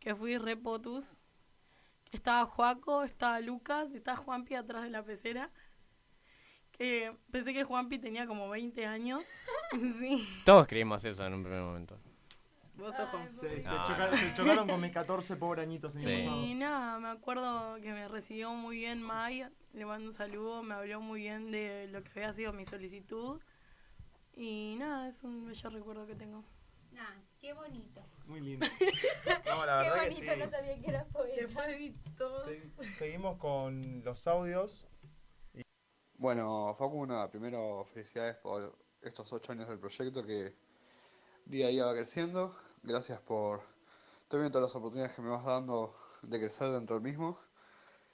que 0.00 0.14
fui 0.14 0.36
repotus. 0.38 1.18
Estaba 2.14 2.46
Juaco, 2.46 3.02
estaba 3.02 3.40
Lucas, 3.40 3.92
y 3.92 3.96
estaba 3.96 4.16
Juanpi 4.16 4.54
atrás 4.54 4.84
de 4.84 4.90
la 4.90 5.02
pecera. 5.02 5.50
Que 6.72 7.12
pensé 7.30 7.52
que 7.52 7.64
Juanpi 7.64 7.98
tenía 7.98 8.26
como 8.26 8.48
20 8.48 8.86
años. 8.86 9.22
sí. 9.98 10.26
Todos 10.44 10.66
creímos 10.66 11.04
eso 11.04 11.26
en 11.26 11.34
un 11.34 11.42
primer 11.42 11.60
momento. 11.62 11.98
Vos 12.76 12.94
sos 12.96 13.08
Juan. 13.08 13.28
Se, 13.28 13.60
se 13.60 13.68
No, 13.68 13.84
choca- 13.84 14.10
no. 14.10 14.16
se 14.16 14.34
chocaron 14.34 14.68
con 14.68 14.80
mis 14.80 14.92
14 14.92 15.36
pobre 15.36 15.62
añitos 15.62 15.94
en 15.96 16.02
Sí. 16.02 16.08
el. 16.08 16.28
Y 16.50 16.54
nada, 16.54 16.98
me 16.98 17.08
acuerdo 17.08 17.76
que 17.80 17.92
me 17.92 18.06
recibió 18.08 18.52
muy 18.54 18.78
bien 18.78 19.02
Maya, 19.02 19.50
le 19.72 19.84
mando 19.84 20.08
un 20.08 20.14
saludo, 20.14 20.62
me 20.62 20.74
habló 20.74 21.00
muy 21.00 21.20
bien 21.20 21.50
de 21.50 21.88
lo 21.88 22.02
que 22.02 22.10
había 22.10 22.32
sido 22.32 22.52
mi 22.52 22.64
solicitud. 22.64 23.40
Y 24.36 24.74
nada, 24.78 25.08
es 25.08 25.22
un 25.22 25.46
bello 25.46 25.70
recuerdo 25.70 26.06
que 26.06 26.14
tengo. 26.16 26.44
Nah, 26.92 27.04
qué 27.40 27.52
bonito. 27.52 28.04
Muy 28.26 28.40
lindo. 28.40 28.66
No, 29.46 29.66
la 29.66 29.78
Qué 29.82 29.90
verdad 29.90 30.02
que 30.08 30.08
bonito, 30.14 30.32
sí. 30.32 30.38
no 30.38 30.50
sabía 30.50 30.80
que 30.80 30.88
era 30.90 31.04
poeta. 31.06 31.40
Después 31.42 31.78
vi 31.78 31.90
todo. 32.16 32.44
Se- 32.46 32.92
seguimos 32.98 33.38
con 33.38 34.02
los 34.04 34.26
audios. 34.26 34.86
Bueno, 36.16 36.74
Facu, 36.78 37.06
nada, 37.06 37.30
primero 37.30 37.84
felicidades 37.92 38.36
por 38.36 38.76
estos 39.02 39.32
ocho 39.32 39.52
años 39.52 39.68
del 39.68 39.78
proyecto 39.78 40.24
que 40.24 40.54
día 41.44 41.66
a 41.66 41.70
día 41.70 41.84
va 41.86 41.92
creciendo. 41.94 42.56
Gracias 42.82 43.20
por 43.20 43.62
también 44.28 44.50
todas 44.50 44.68
las 44.68 44.76
oportunidades 44.76 45.14
que 45.14 45.22
me 45.22 45.28
vas 45.30 45.44
dando 45.44 45.94
de 46.22 46.38
crecer 46.38 46.70
dentro 46.70 46.96
del 46.98 47.02
mismo 47.04 47.38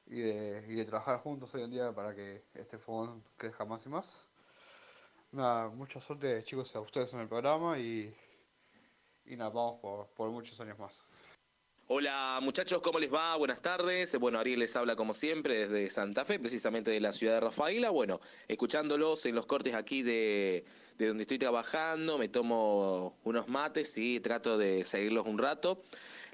y 0.07 0.20
de, 0.20 0.65
y 0.66 0.74
de 0.74 0.85
trabajar 0.85 1.20
juntos 1.20 1.55
hoy 1.55 1.62
en 1.62 1.70
día 1.70 1.93
para 1.95 2.15
que 2.15 2.45
este 2.55 2.78
fogón 2.78 3.23
crezca 3.37 3.65
más 3.65 3.85
y 3.87 3.89
más. 3.91 4.20
Nada, 5.31 5.69
mucha 5.69 6.01
suerte 6.01 6.43
chicos 6.43 6.74
a 6.74 6.81
ustedes 6.81 7.12
en 7.15 7.20
el 7.20 7.28
programa 7.28 7.78
y, 7.78 8.12
por 9.36 10.31
muchos 10.31 10.61
años 10.61 10.78
más. 10.78 11.05
Hola 11.93 12.39
muchachos, 12.40 12.81
¿cómo 12.82 13.01
les 13.01 13.12
va? 13.12 13.35
Buenas 13.35 13.61
tardes. 13.61 14.16
Bueno, 14.16 14.39
Ariel 14.39 14.61
les 14.61 14.77
habla 14.77 14.94
como 14.94 15.12
siempre 15.12 15.66
desde 15.66 15.90
Santa 15.90 16.24
Fe, 16.24 16.39
precisamente 16.39 16.93
de 16.93 17.01
la 17.01 17.11
ciudad 17.11 17.35
de 17.35 17.40
Rafaela. 17.40 17.90
Bueno, 17.90 18.20
escuchándolos 18.47 19.27
en 19.27 19.35
los 19.35 19.44
cortes 19.44 19.74
aquí 19.74 20.02
de, 20.05 20.65
de 20.98 21.09
donde 21.09 21.23
estoy 21.23 21.40
trabajando, 21.40 22.16
me 22.16 22.28
tomo 22.28 23.19
unos 23.24 23.48
mates 23.48 23.98
y 23.98 24.20
trato 24.20 24.57
de 24.57 24.85
seguirlos 24.85 25.27
un 25.27 25.39
rato. 25.39 25.82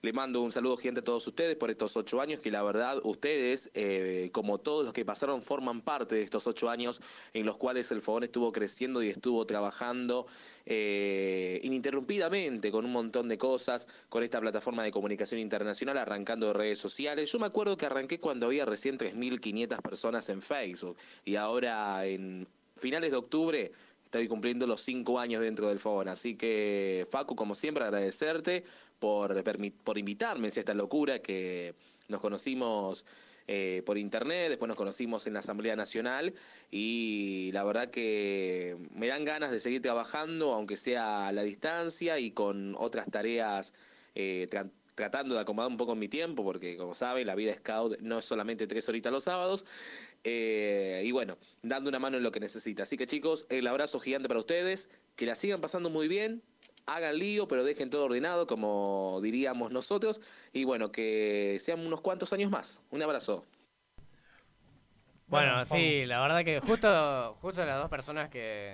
Le 0.02 0.12
mando 0.12 0.42
un 0.42 0.52
saludo 0.52 0.76
gigante 0.76 1.00
a 1.00 1.04
todos 1.04 1.26
ustedes 1.26 1.56
por 1.56 1.70
estos 1.70 1.96
ocho 1.96 2.20
años, 2.20 2.40
que 2.40 2.50
la 2.50 2.62
verdad 2.62 3.00
ustedes, 3.04 3.70
eh, 3.74 4.30
como 4.32 4.58
todos 4.58 4.84
los 4.84 4.92
que 4.92 5.04
pasaron, 5.04 5.42
forman 5.42 5.82
parte 5.82 6.16
de 6.16 6.22
estos 6.22 6.46
ocho 6.46 6.68
años 6.68 7.00
en 7.32 7.46
los 7.46 7.56
cuales 7.56 7.90
el 7.92 8.02
Fogón 8.02 8.24
estuvo 8.24 8.52
creciendo 8.52 9.02
y 9.02 9.08
estuvo 9.08 9.46
trabajando 9.46 10.26
eh, 10.64 11.60
ininterrumpidamente 11.62 12.70
con 12.70 12.84
un 12.84 12.92
montón 12.92 13.28
de 13.28 13.38
cosas, 13.38 13.86
con 14.08 14.22
esta 14.22 14.40
plataforma 14.40 14.82
de 14.82 14.90
comunicación 14.90 15.40
internacional, 15.40 15.96
arrancando 15.98 16.48
de 16.48 16.52
redes 16.52 16.78
sociales. 16.78 17.30
Yo 17.30 17.38
me 17.38 17.46
acuerdo 17.46 17.76
que 17.76 17.86
arranqué 17.86 18.20
cuando 18.20 18.46
había 18.46 18.64
recién 18.64 18.98
3.500 18.98 19.80
personas 19.80 20.28
en 20.28 20.42
Facebook 20.42 20.96
y 21.24 21.36
ahora 21.36 22.06
en 22.06 22.46
finales 22.76 23.10
de 23.12 23.16
octubre 23.16 23.72
estoy 24.04 24.28
cumpliendo 24.28 24.66
los 24.66 24.80
cinco 24.80 25.18
años 25.18 25.42
dentro 25.42 25.68
del 25.68 25.78
Fogón. 25.78 26.08
Así 26.08 26.36
que, 26.36 27.06
Facu, 27.10 27.34
como 27.34 27.54
siempre, 27.54 27.84
agradecerte 27.84 28.64
por, 28.98 29.42
por 29.84 29.98
invitarme 29.98 30.46
a 30.46 30.48
esta 30.48 30.74
locura 30.74 31.20
que 31.20 31.74
nos 32.08 32.20
conocimos 32.20 33.04
eh, 33.48 33.82
por 33.86 33.98
internet, 33.98 34.48
después 34.48 34.68
nos 34.68 34.76
conocimos 34.76 35.26
en 35.26 35.34
la 35.34 35.38
Asamblea 35.40 35.76
Nacional 35.76 36.34
y 36.70 37.50
la 37.52 37.62
verdad 37.62 37.90
que 37.90 38.76
me 38.94 39.06
dan 39.06 39.24
ganas 39.24 39.50
de 39.52 39.60
seguir 39.60 39.82
trabajando, 39.82 40.52
aunque 40.52 40.76
sea 40.76 41.28
a 41.28 41.32
la 41.32 41.42
distancia 41.42 42.18
y 42.18 42.32
con 42.32 42.74
otras 42.76 43.08
tareas 43.10 43.72
eh, 44.14 44.48
tra- 44.50 44.70
tratando 44.96 45.34
de 45.34 45.42
acomodar 45.42 45.70
un 45.70 45.76
poco 45.76 45.94
mi 45.94 46.08
tiempo, 46.08 46.42
porque 46.42 46.76
como 46.76 46.94
saben, 46.94 47.26
la 47.26 47.34
vida 47.34 47.54
scout 47.54 47.98
no 48.00 48.18
es 48.18 48.24
solamente 48.24 48.66
tres 48.66 48.88
horitas 48.88 49.12
los 49.12 49.24
sábados. 49.24 49.64
Eh, 50.24 51.02
y 51.04 51.12
bueno, 51.12 51.38
dando 51.62 51.88
una 51.88 52.00
mano 52.00 52.16
en 52.16 52.24
lo 52.24 52.32
que 52.32 52.40
necesita. 52.40 52.82
Así 52.82 52.96
que 52.96 53.06
chicos, 53.06 53.46
el 53.48 53.66
abrazo 53.68 54.00
gigante 54.00 54.26
para 54.26 54.40
ustedes, 54.40 54.88
que 55.14 55.24
la 55.26 55.36
sigan 55.36 55.60
pasando 55.60 55.88
muy 55.88 56.08
bien, 56.08 56.42
hagan 56.86 57.18
lío, 57.18 57.48
pero 57.48 57.64
dejen 57.64 57.90
todo 57.90 58.04
ordenado, 58.06 58.46
como 58.46 59.20
diríamos 59.22 59.70
nosotros, 59.72 60.20
y 60.52 60.64
bueno, 60.64 60.90
que 60.92 61.58
sean 61.60 61.80
unos 61.84 62.00
cuantos 62.00 62.32
años 62.32 62.50
más. 62.50 62.82
Un 62.90 63.02
abrazo. 63.02 63.44
Bueno, 65.28 65.52
Bueno, 65.52 65.64
sí, 65.66 66.06
la 66.06 66.20
verdad 66.20 66.44
que 66.44 66.60
justo, 66.60 67.34
justo 67.40 67.64
las 67.64 67.80
dos 67.80 67.90
personas 67.90 68.30
que, 68.30 68.72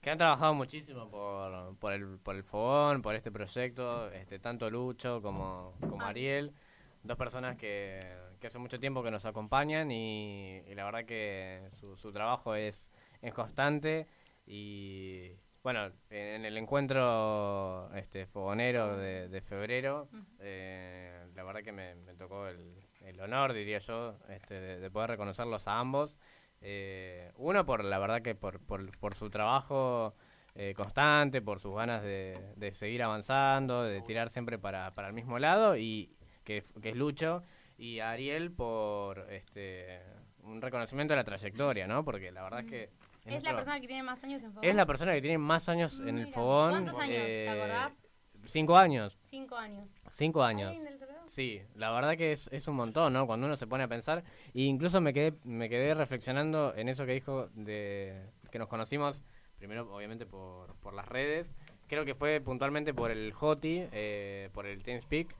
que 0.00 0.10
han 0.10 0.16
trabajado 0.18 0.54
muchísimo 0.54 1.10
por, 1.10 1.76
por, 1.76 1.92
el, 1.92 2.18
por 2.18 2.36
el 2.36 2.42
fogón, 2.42 3.02
por 3.02 3.14
este 3.14 3.30
proyecto, 3.30 4.10
este, 4.12 4.38
tanto 4.38 4.70
Lucho 4.70 5.20
como, 5.20 5.74
como 5.80 6.02
Ariel, 6.02 6.54
dos 7.02 7.18
personas 7.18 7.56
que, 7.58 8.00
que 8.40 8.46
hace 8.46 8.58
mucho 8.58 8.80
tiempo 8.80 9.02
que 9.02 9.10
nos 9.10 9.26
acompañan 9.26 9.90
y, 9.90 10.62
y 10.66 10.74
la 10.74 10.84
verdad 10.84 11.04
que 11.04 11.68
su, 11.78 11.96
su 11.98 12.12
trabajo 12.12 12.54
es, 12.54 12.88
es 13.20 13.34
constante 13.34 14.06
y 14.46 15.32
bueno, 15.62 15.90
en 16.08 16.44
el 16.44 16.56
encuentro 16.56 17.90
este 17.94 18.26
fogonero 18.26 18.96
de, 18.96 19.28
de 19.28 19.40
febrero, 19.40 20.08
eh, 20.38 21.26
la 21.34 21.44
verdad 21.44 21.62
que 21.62 21.72
me, 21.72 21.94
me 21.96 22.14
tocó 22.14 22.46
el, 22.48 22.74
el 23.02 23.20
honor, 23.20 23.52
diría 23.52 23.78
yo, 23.78 24.16
este, 24.28 24.54
de, 24.54 24.80
de 24.80 24.90
poder 24.90 25.10
reconocerlos 25.10 25.68
a 25.68 25.78
ambos. 25.78 26.18
Eh, 26.62 27.30
uno 27.36 27.64
por 27.64 27.84
la 27.84 27.98
verdad 27.98 28.22
que 28.22 28.34
por, 28.34 28.60
por, 28.60 28.98
por 28.98 29.14
su 29.14 29.30
trabajo 29.30 30.14
eh, 30.54 30.74
constante, 30.74 31.40
por 31.40 31.60
sus 31.60 31.74
ganas 31.74 32.02
de, 32.02 32.38
de 32.56 32.74
seguir 32.74 33.02
avanzando, 33.02 33.82
de 33.82 34.02
tirar 34.02 34.30
siempre 34.30 34.58
para, 34.58 34.94
para 34.94 35.08
el 35.08 35.14
mismo 35.14 35.38
lado, 35.38 35.76
y 35.76 36.10
que, 36.44 36.62
que 36.82 36.90
es 36.90 36.96
Lucho, 36.96 37.42
y 37.76 38.00
a 38.00 38.10
Ariel 38.10 38.50
por 38.50 39.26
este 39.30 40.00
un 40.42 40.60
reconocimiento 40.62 41.12
de 41.12 41.18
la 41.18 41.24
trayectoria, 41.24 41.86
¿no? 41.86 42.02
Porque 42.04 42.32
la 42.32 42.42
verdad 42.42 42.60
es 42.60 42.66
que... 42.66 43.09
en 43.30 43.36
Es 43.36 43.44
la 43.44 43.54
persona 43.54 43.80
que 43.80 43.86
tiene 43.86 44.02
más 44.02 44.24
años 44.24 44.42
en 44.42 44.52
Fogón. 44.52 44.68
es 44.68 44.74
la 44.74 44.86
persona 44.86 45.12
que 45.14 45.20
tiene 45.20 45.38
más 45.38 45.68
años 45.68 46.00
en 46.00 46.18
el 46.18 46.26
fogón. 46.28 46.70
¿Cuántos 46.70 46.98
años? 46.98 47.16
¿Te 47.16 47.44
eh, 47.44 47.48
acordás? 47.48 48.02
Cinco 48.44 48.76
años. 48.76 49.18
Cinco 49.22 49.56
años. 49.56 49.90
Cinco 50.10 50.42
años. 50.42 50.68
¿Alguien 50.68 50.84
del 50.84 50.94
otro 50.94 51.06
lado? 51.08 51.28
Sí, 51.28 51.62
la 51.74 51.90
verdad 51.92 52.16
que 52.16 52.32
es, 52.32 52.48
es 52.52 52.66
un 52.68 52.76
montón, 52.76 53.12
¿no? 53.12 53.26
Cuando 53.26 53.46
uno 53.46 53.56
se 53.56 53.66
pone 53.66 53.84
a 53.84 53.88
pensar. 53.88 54.24
E 54.54 54.62
incluso 54.62 55.00
me 55.00 55.12
quedé, 55.12 55.34
me 55.44 55.68
quedé 55.68 55.94
reflexionando 55.94 56.74
en 56.74 56.88
eso 56.88 57.06
que 57.06 57.12
dijo 57.12 57.48
de 57.54 58.30
que 58.50 58.58
nos 58.58 58.68
conocimos, 58.68 59.22
primero 59.58 59.94
obviamente 59.94 60.26
por, 60.26 60.74
por 60.76 60.94
las 60.94 61.06
redes. 61.06 61.54
Creo 61.86 62.04
que 62.04 62.14
fue 62.14 62.40
puntualmente 62.40 62.94
por 62.94 63.10
el 63.10 63.32
Joti, 63.32 63.84
eh, 63.92 64.48
por 64.52 64.66
el 64.66 64.82
TeamSpeak. 64.82 65.34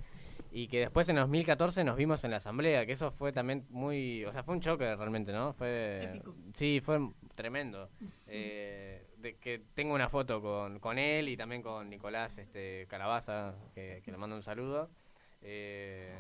Y 0.53 0.67
que 0.67 0.81
después 0.81 1.09
en 1.09 1.17
2014 1.17 1.85
nos 1.85 1.97
vimos 1.97 2.25
en 2.25 2.33
la 2.33 2.39
asamblea, 2.39 2.85
que 2.85 2.93
eso 2.93 3.12
fue 3.12 3.33
también 3.33 3.67
muy... 3.71 4.25
O 4.25 4.33
sea, 4.33 4.43
fue 4.43 4.55
un 4.55 4.61
choque 4.61 4.97
realmente, 4.97 5.33
¿no? 5.33 5.53
Fue... 5.53 6.21
Sí, 6.55 6.81
fue 6.81 6.99
tremendo. 7.41 7.89
Eh, 8.27 9.07
de 9.19 9.35
que 9.37 9.62
tengo 9.75 9.95
una 9.95 10.09
foto 10.09 10.41
con, 10.41 10.79
con 10.79 10.99
él 10.99 11.29
y 11.29 11.37
también 11.37 11.62
con 11.62 11.89
Nicolás 11.91 12.39
este, 12.39 12.87
Calabaza, 12.89 13.55
que, 13.75 14.03
que 14.05 14.11
le 14.12 14.17
mando 14.19 14.37
un 14.37 14.43
saludo. 14.43 14.89
Eh, 15.43 16.12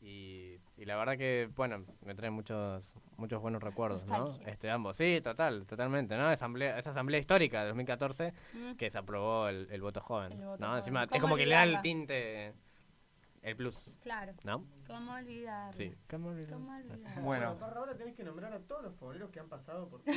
y, 0.00 0.56
y 0.78 0.84
la 0.86 0.96
verdad 0.96 1.18
que, 1.18 1.50
bueno, 1.56 1.84
me 2.06 2.14
trae 2.14 2.30
muchos 2.30 2.94
muchos 3.18 3.42
buenos 3.42 3.62
recuerdos, 3.62 4.06
¿no? 4.06 4.38
Este, 4.46 4.70
ambos, 4.70 4.96
sí, 4.96 5.20
total, 5.22 5.66
totalmente, 5.66 6.16
¿no? 6.16 6.26
Asamblea, 6.28 6.78
esa 6.78 6.90
asamblea 6.92 7.20
histórica 7.20 7.60
de 7.60 7.66
2014 7.66 8.32
Mm. 8.54 8.76
que 8.76 8.90
se 8.90 8.96
aprobó 8.96 9.48
el, 9.48 9.68
el 9.70 9.82
voto 9.82 10.00
joven, 10.00 10.32
El 10.32 10.38
voto 10.38 10.58
¿no? 10.60 10.66
joven. 10.68 10.78
Encima, 10.78 11.02
es 11.04 11.10
¿Cómo 11.10 11.20
como 11.22 11.36
que 11.36 11.44
le 11.46 11.54
da 11.54 11.64
el 11.64 11.80
tinte, 11.82 12.54
el 13.42 13.56
plus, 13.56 13.90
Claro. 14.02 14.32
¿no? 14.44 14.66
¿Cómo 14.86 15.12
olvidar? 15.14 15.72
Sí, 15.74 15.94
¿cómo 16.08 16.28
olvidar? 16.30 16.52
¿Cómo 16.54 16.76
olvidar? 16.76 17.20
Bueno. 17.22 17.58
ahora 17.60 17.96
tenés 17.96 18.14
que 18.14 18.22
nombrar 18.24 18.52
a 18.52 18.58
todos 18.60 18.82
los 18.84 18.94
fogoneros 18.96 19.30
que 19.30 19.40
han 19.40 19.48
pasado 19.48 19.88
por. 19.88 20.02
Le 20.06 20.12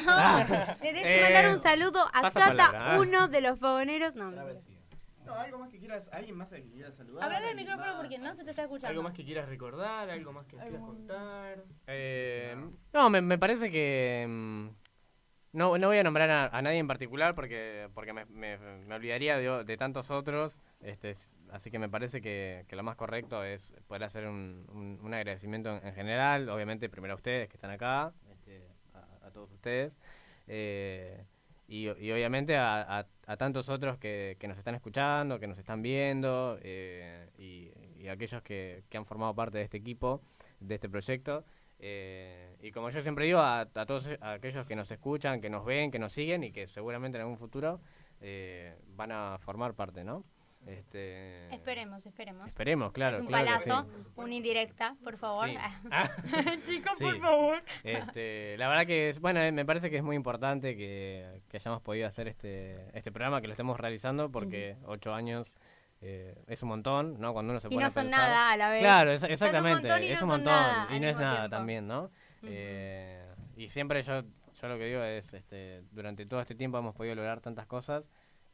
tenés 0.94 1.04
que 1.04 1.22
mandar 1.24 1.50
un 1.54 1.60
saludo 1.60 2.06
a 2.14 2.30
cada 2.32 2.48
palabra, 2.50 2.95
¿eh? 2.95 3.00
uno 3.00 3.28
de 3.28 3.41
los 3.41 3.60
fogoneros. 3.60 4.16
No, 4.16 4.32
No, 4.32 5.34
algo 5.36 5.58
más 5.60 5.70
que 5.70 5.80
quieras, 5.80 6.10
alguien 6.12 6.36
más 6.36 6.50
que 6.50 6.62
quieras 6.64 6.95
saludar. 6.95 7.24
Hablar 7.24 7.40
del 7.41 7.50
alguien 7.52 7.66
micrófono 7.66 7.94
más. 7.94 8.02
porque 8.02 8.18
no 8.18 8.36
se 8.36 8.44
te 8.44 8.50
está 8.50 8.64
escuchando. 8.64 8.90
Algo 8.90 9.04
más 9.04 9.14
que 9.14 9.24
quieras 9.24 9.48
recordar, 9.48 10.10
algo 10.10 10.34
más 10.34 10.45
que 10.48 10.58
quieras 10.58 10.82
contar. 10.82 11.64
Eh, 11.88 12.58
no, 12.91 13.10
me, 13.10 13.22
me 13.22 13.38
parece 13.38 13.72
que... 13.72 14.26
mm, 14.28 14.68
No, 15.54 15.78
no 15.78 15.88
voy 15.88 15.98
a 16.00 16.04
nombrar 16.04 16.30
a, 16.30 16.48
a 16.48 16.62
nadie 16.62 16.80
en 16.80 16.88
particular 16.88 17.36
porque 17.36 17.88
porque 17.94 18.12
me, 18.12 18.26
me- 18.26 18.58
me 18.58 18.95
olvidaría 18.95 19.38
de, 19.38 19.50
o- 19.50 19.64
de 19.64 19.78
tantos 19.78 20.12
otros. 20.12 20.60
Este, 20.82 21.14
así 21.54 21.70
que 21.72 21.80
me 21.80 21.88
parece 21.90 22.22
que, 22.22 22.66
lo 22.72 22.84
más 22.84 22.96
correcto 22.96 23.44
es 23.44 23.74
poder 23.88 24.04
hacer 24.04 24.28
un, 24.28 25.00
un- 25.02 25.14
agradecimiento 25.14 25.70
en, 25.78 25.88
en 25.88 25.94
general. 25.94 26.50
Obviamente, 26.50 26.90
primero 26.90 27.14
a 27.14 27.18
ustedes 27.18 27.48
que 27.48 27.56
están 27.58 27.72
acá, 27.72 28.12
este, 28.32 28.68
a, 28.94 29.30
todos 29.32 29.52
ustedes. 29.52 29.94
eh, 30.48 31.24
y, 31.68 31.88
obviamente 31.88 32.58
a, 32.58 33.08
tantos 33.38 33.70
otros 33.70 33.98
que, 33.98 34.36
que 34.40 34.48
nos 34.48 34.58
están 34.58 34.76
escuchando, 34.76 35.40
que 35.40 35.48
nos 35.48 35.58
están 35.58 35.82
viendo, 35.82 36.58
eh, 36.62 37.30
y, 37.38 37.72
y 38.02 38.08
aquellos 38.10 38.42
que, 38.44 38.84
que 38.90 38.98
han 38.98 39.06
formado 39.06 39.34
parte 39.34 39.58
de 39.60 39.64
este 39.64 39.78
equipo, 39.78 40.22
de 40.60 40.76
este 40.76 40.90
proyecto. 40.90 41.46
Eh, 41.80 42.56
y 42.62 42.72
como 42.72 42.90
yo 42.90 43.02
siempre 43.02 43.26
digo, 43.26 43.40
a, 43.40 43.66
todos 43.66 44.08
aquellos 44.22 44.66
que 44.68 44.76
nos 44.76 44.90
escuchan, 44.92 45.42
que 45.42 45.50
nos 45.50 45.66
ven, 45.66 45.92
que 45.92 46.00
nos 46.00 46.14
siguen 46.14 46.44
y 46.44 46.52
que 46.52 46.68
seguramente 46.68 47.18
en 47.18 47.22
algún 47.24 47.38
futuro 47.38 47.80
van 48.96 49.12
a 49.12 49.38
formar 49.40 49.74
parte, 49.74 50.04
¿no? 50.04 50.24
Este, 50.65 51.53
Esperemos, 51.53 52.06
esperemos. 52.06 52.48
Esperemos, 52.48 52.91
claro, 52.94 53.15
Es 53.18 53.22
un 53.22 53.27
claro 53.27 53.45
palazo, 53.45 53.84
sí. 53.90 54.06
una 54.15 54.34
indirecta, 54.34 54.95
por 55.03 55.18
favor. 55.18 55.49
Sí. 55.49 55.56
Ah. 55.91 56.10
Chicos, 56.64 56.98
Sí. 56.98 57.03
por 57.03 57.19
favor. 57.19 57.64
Este, 57.84 58.56
la 58.57 58.68
verdad 58.69 58.85
que 58.85 59.10
es, 59.10 59.19
bueno, 59.19 59.41
eh, 59.41 59.52
me 59.52 59.65
parece 59.65 59.90
que 59.90 59.98
es 59.98 60.03
muy 60.03 60.15
importante 60.15 60.76
que, 60.77 61.41
que 61.49 61.57
hayamos 61.57 61.81
podido 61.81 62.07
hacer 62.07 62.27
este, 62.27 62.88
este 62.98 63.11
programa, 63.11 63.41
que 63.41 63.48
lo 63.48 63.53
estemos 63.53 63.80
realizando, 63.80 64.31
porque 64.31 64.77
ocho 64.85 65.14
años 65.14 65.53
eh, 66.02 66.35
es 66.48 66.61
un 66.64 66.69
montón, 66.69 67.19
¿no? 67.19 67.34
Cuando 67.34 67.52
uno 67.52 67.60
se 67.60 67.68
Y 67.68 67.72
pone 67.72 67.81
no 67.81 67.88
a 67.88 67.91
son 67.91 68.03
pensar. 68.06 68.19
nada 68.30 68.52
a 68.52 68.57
la 68.57 68.69
vez. 68.69 68.81
Claro, 68.81 69.11
es- 69.11 69.23
un 69.23 69.31
exactamente, 69.31 70.11
es 70.14 70.22
un 70.22 70.27
montón 70.30 70.53
nada 70.53 70.88
y 70.95 70.99
no 70.99 71.07
es 71.07 71.15
nada 71.15 71.31
tiempo. 71.41 71.49
también, 71.49 71.88
¿no? 71.88 72.10
Eh, 72.44 73.26
y 73.56 73.69
siempre 73.69 74.02
yo, 74.02 74.22
yo 74.22 74.68
lo 74.68 74.77
que 74.77 74.85
digo 74.85 75.02
es, 75.03 75.34
este, 75.34 75.84
durante 75.91 76.26
todo 76.26 76.41
este 76.41 76.56
tiempo 76.56 76.77
hemos 76.77 76.94
podido 76.95 77.15
lograr 77.15 77.40
tantas 77.41 77.68
cosas, 77.68 78.03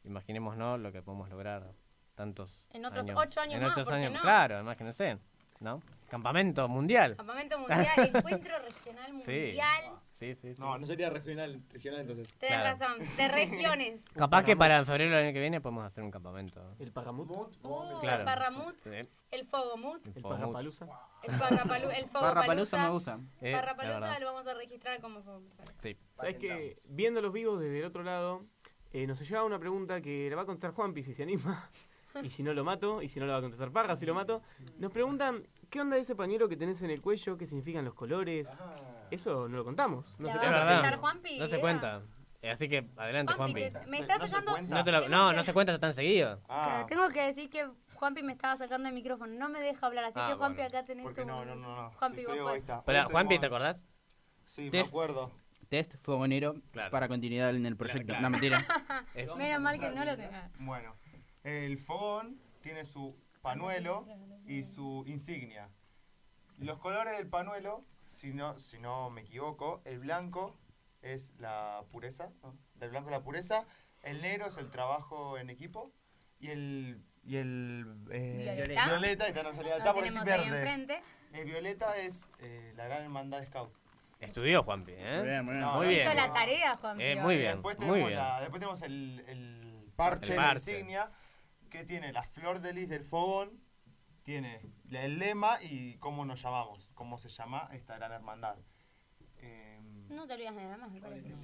imaginemos, 0.04 0.56
¿no? 0.56 0.78
Lo 0.78 0.92
que 0.92 1.02
podemos 1.02 1.28
lograr 1.28 1.72
tantos 2.20 2.60
En 2.72 2.84
otros 2.84 3.06
ocho 3.14 3.40
años 3.40 3.54
en 3.54 3.62
más, 3.62 3.70
otros 3.72 3.86
¿por 3.88 3.94
qué 3.94 4.00
años, 4.04 4.12
no? 4.12 4.20
claro, 4.20 4.60
imagínense, 4.60 5.16
¿no? 5.60 5.80
Campamento 6.10 6.68
mundial. 6.68 7.16
Campamento 7.16 7.58
mundial, 7.58 7.86
encuentro 8.14 8.58
regional 8.58 9.12
mundial. 9.14 9.82
Sí, 10.12 10.34
sí, 10.34 10.54
sí. 10.54 10.60
No, 10.60 10.76
no 10.76 10.84
sería 10.84 11.08
regional, 11.08 11.62
regional 11.70 12.00
entonces. 12.00 12.28
Tenés 12.36 12.58
Claro. 12.58 12.78
razón, 12.78 13.16
de 13.16 13.28
regiones. 13.40 14.04
Capaz 14.14 14.42
que 14.44 14.54
para 14.54 14.84
febrero 14.84 15.16
del 15.16 15.24
año 15.24 15.32
que 15.32 15.40
viene 15.40 15.62
podemos 15.62 15.84
hacer 15.86 16.04
un 16.04 16.10
campamento. 16.10 16.60
¿El 16.78 16.92
Pagamut? 16.92 17.30
Uh, 17.62 18.00
Claro. 18.00 18.18
el 18.18 18.24
Parramut, 18.26 18.76
Sí. 18.82 19.08
el 19.30 19.46
Fogomut, 19.46 20.06
El 20.14 20.22
Parrapalusa. 20.22 20.86
el 21.22 21.38
Parrapalu, 21.38 21.88
el 21.90 22.04
Parrapalusa 22.12 22.82
me 22.82 22.90
gusta. 22.90 23.18
Eh, 23.40 23.52
la 23.52 23.60
Parrapalusa 23.60 24.18
lo 24.18 24.26
vamos 24.26 24.46
a 24.46 24.52
registrar 24.54 25.00
como 25.00 25.22
Fogopalusa. 25.22 25.72
Sí. 25.78 25.96
¿Sabes 26.16 26.36
que 26.36 26.76
Viendo 26.84 27.22
los 27.22 27.32
vivos 27.32 27.60
desde 27.60 27.78
el 27.78 27.84
otro 27.86 28.02
lado, 28.02 28.44
eh, 28.92 29.06
nos 29.06 29.20
llegaba 29.20 29.46
una 29.46 29.58
pregunta 29.60 30.00
que 30.02 30.28
la 30.28 30.36
va 30.36 30.42
a 30.42 30.46
contestar 30.46 30.72
Juanpi 30.72 31.02
si 31.04 31.14
se 31.14 31.22
anima. 31.22 31.70
Y 32.22 32.30
si 32.30 32.42
no 32.42 32.52
lo 32.54 32.64
mato, 32.64 33.02
y 33.02 33.08
si 33.08 33.20
no 33.20 33.26
lo 33.26 33.32
va 33.32 33.38
a 33.38 33.42
contestar 33.42 33.70
Parra, 33.70 33.96
si 33.96 34.06
lo 34.06 34.14
mato. 34.14 34.42
Nos 34.78 34.90
preguntan, 34.92 35.46
¿qué 35.68 35.80
onda 35.80 35.96
ese 35.96 36.14
pañuelo 36.16 36.48
que 36.48 36.56
tenés 36.56 36.82
en 36.82 36.90
el 36.90 37.00
cuello? 37.00 37.36
¿Qué 37.36 37.46
significan 37.46 37.84
los 37.84 37.94
colores? 37.94 38.48
Eso 39.10 39.48
no 39.48 39.56
lo 39.58 39.64
contamos. 39.64 40.18
No 40.18 40.26
¿La 40.26 40.32
se 40.32 40.38
cuenta. 40.38 40.96
Juanpi? 40.98 41.38
No 41.38 41.46
se 41.46 41.60
cuenta. 41.60 42.02
Eh, 42.42 42.50
Así 42.50 42.68
que 42.68 42.88
adelante, 42.96 43.34
Juanpi, 43.34 43.60
Juanpi. 43.60 43.78
te- 43.80 43.86
me 43.90 43.98
está 43.98 44.18
sacando... 44.26 44.52
No, 44.62 44.82
te 44.84 44.90
lo- 44.92 45.00
tengo 45.02 45.14
no, 45.16 45.30
que- 45.30 45.36
no 45.36 45.42
se 45.44 45.52
cuenta 45.52 45.78
tan 45.78 45.92
seguido. 45.92 46.40
Claro, 46.46 46.86
tengo 46.86 47.08
que 47.10 47.20
decir 47.22 47.50
que 47.50 47.68
Juanpi 47.94 48.22
me 48.22 48.32
estaba 48.32 48.56
sacando 48.56 48.88
el 48.88 48.94
micrófono, 48.94 49.34
no 49.34 49.50
me 49.50 49.60
deja 49.60 49.86
hablar, 49.86 50.04
así 50.04 50.18
Ah, 50.18 50.26
que 50.28 50.34
Juanpi 50.36 50.56
bueno. 50.62 50.68
acá 50.78 50.84
tenés 50.86 51.02
Porque 51.04 51.20
tu... 51.20 51.26
no, 51.28 51.44
no, 51.44 51.54
no, 51.54 51.76
no. 51.76 51.90
Juanpi, 51.92 52.22
Sí. 52.22 52.28
Pero, 52.86 53.08
Juanpi, 53.10 53.38
¿te 53.38 53.46
acordás? 53.46 53.76
Sí, 54.46 54.62
me 54.64 54.70
Test. 54.70 54.88
acuerdo. 54.88 55.30
Test 55.68 55.94
fogonero 56.02 56.54
Claro. 56.72 56.90
para 56.90 57.06
continuidad 57.08 57.50
en 57.54 57.66
el 57.66 57.76
proyecto. 57.76 58.06
claro. 58.06 58.22
No, 58.22 58.30
mentira. 58.30 58.66
Menos 59.36 59.60
mal 59.60 59.78
que 59.78 59.90
no 59.90 60.04
lo 60.04 60.16
tenga. 60.16 60.50
Bueno, 60.58 60.94
el 61.44 61.78
fogón 61.78 62.40
tiene 62.62 62.84
su 62.84 63.16
panuelo 63.42 64.06
y 64.46 64.62
su 64.62 65.04
insignia. 65.06 65.68
Los 66.58 66.78
colores 66.78 67.16
del 67.16 67.26
panuelo, 67.28 67.84
si 68.04 68.32
no, 68.34 68.58
si 68.58 68.78
no 68.78 69.10
me 69.10 69.22
equivoco, 69.22 69.80
el 69.84 69.98
blanco 70.00 70.58
es 71.02 71.32
la 71.38 71.82
pureza, 71.90 72.30
¿no? 72.42 72.54
El 72.80 72.90
blanco 72.90 73.08
es 73.08 73.12
la 73.12 73.22
pureza, 73.22 73.64
el 74.02 74.20
negro 74.20 74.46
es 74.46 74.56
el 74.58 74.70
trabajo 74.70 75.38
en 75.38 75.48
equipo 75.50 75.92
y 76.38 76.48
el 76.50 77.02
y 77.22 77.36
el 77.36 77.84
eh, 78.10 78.54
Violeta. 78.56 78.86
violeta, 78.86 79.28
esta 79.28 79.42
no 79.42 79.52
salía, 79.52 79.76
está 79.76 79.92
por 79.92 80.02
decir 80.04 80.22
verde. 80.24 81.02
El 81.32 81.44
violeta 81.44 81.96
es 81.98 82.28
eh, 82.40 82.72
la 82.76 82.86
gran 82.86 83.02
hermandad 83.04 83.44
scout. 83.46 83.72
Estudió 84.18 84.62
Juanpi, 84.62 84.92
¿eh? 84.96 85.16
Muy 85.18 85.28
bien, 85.28 85.44
muy 85.44 85.54
bien. 85.54 85.60
No, 85.60 85.72
Muy 85.76 85.86
no, 85.86 85.88
bien. 85.90 86.06
Hizo 86.06 86.14
la 86.14 86.32
tarea, 86.32 86.76
Juanpi. 86.76 87.02
Eh, 87.04 87.16
muy 87.16 87.36
bien, 87.36 87.52
Después 87.52 87.78
muy 87.78 87.86
tenemos, 87.86 88.08
bien. 88.08 88.18
la- 88.18 88.40
después 88.40 88.60
tenemos 88.60 88.82
el, 88.82 89.24
el 89.28 89.92
parche, 89.96 90.32
El 90.32 90.36
la 90.36 90.42
parche. 90.44 90.72
insignia, 90.72 91.10
que 91.70 91.84
tiene 91.84 92.12
la 92.12 92.22
flor 92.22 92.60
de 92.60 92.72
lis 92.74 92.88
del 92.88 93.04
fogón, 93.04 93.60
tiene 94.22 94.60
el 94.90 95.18
lema 95.18 95.62
y 95.62 95.96
cómo 95.98 96.24
nos 96.24 96.42
llamamos, 96.42 96.88
cómo 96.94 97.16
se 97.18 97.28
llama 97.28 97.68
esta 97.72 97.96
gran 97.96 98.12
hermandad. 98.12 98.56
Em, 99.38 100.08
No 100.08 100.26
te 100.26 100.34
olvidas 100.34 100.54
de 100.56 100.64
nada 100.64 100.76
más, 100.76 100.90
me 100.90 101.00
parece. 101.00 101.34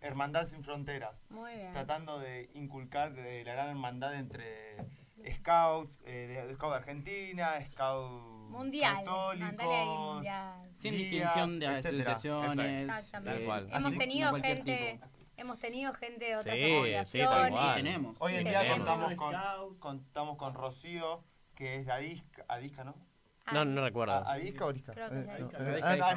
hermandad 0.00 0.46
sin 0.48 0.62
fronteras. 0.62 1.26
Muy 1.30 1.54
bien. 1.54 1.72
Tratando 1.72 2.18
de 2.18 2.50
inculcar 2.54 3.12
eh, 3.18 3.42
la 3.44 3.52
gran 3.52 3.68
hermandad 3.68 4.14
entre 4.14 4.76
scouts, 5.32 6.00
eh, 6.06 6.44
de, 6.46 6.54
Scout 6.54 6.70
de 6.72 6.76
Argentina, 6.78 7.60
Scout 7.72 8.48
Mundial. 8.50 9.04
Mandale 9.04 9.44
ahí 9.44 9.50
católicos, 9.56 10.14
mundial. 10.14 10.70
Sin 10.76 10.92
distinción 10.92 11.58
de 11.58 11.66
etcétera. 11.66 12.12
asociaciones. 12.12 12.82
Exactamente. 12.88 13.38
Tal 13.38 13.44
cual. 13.44 13.68
Hemos 13.70 13.86
así, 13.86 13.98
tenido 13.98 14.34
gente, 14.34 14.92
tipo. 14.94 15.17
Hemos 15.38 15.58
tenido 15.58 15.94
gente 15.94 16.24
de 16.26 16.36
otras 16.36 16.56
Sí, 16.56 16.64
sí, 16.64 16.70
tal 16.70 17.00
asociaciones. 17.00 17.50
cual. 17.52 17.76
Tenemos. 17.76 18.16
Hoy 18.20 18.34
en 18.34 18.38
Sí, 18.42 18.48
día 18.50 18.60
tenemos. 18.60 18.78
contamos 18.88 19.14
con, 19.14 19.78
contamos 19.78 20.36
con 20.36 20.54
Rocío, 20.54 21.24
que 21.54 21.76
es 21.76 21.86
de 21.86 21.92
Adisca, 21.92 22.44
Adisca 22.48 22.84
¿no? 22.84 22.94
No, 23.52 23.64
no 23.64 23.82
recuerdo. 23.82 24.12
¿A- 24.14 24.32
¿Adisca 24.32 24.66
o 24.66 24.68
Arisca? 24.68 24.92
Creo 24.92 25.08
que 25.10 25.20
es 25.20 25.28
Adisca. 25.28 25.58
ah. 25.82 26.16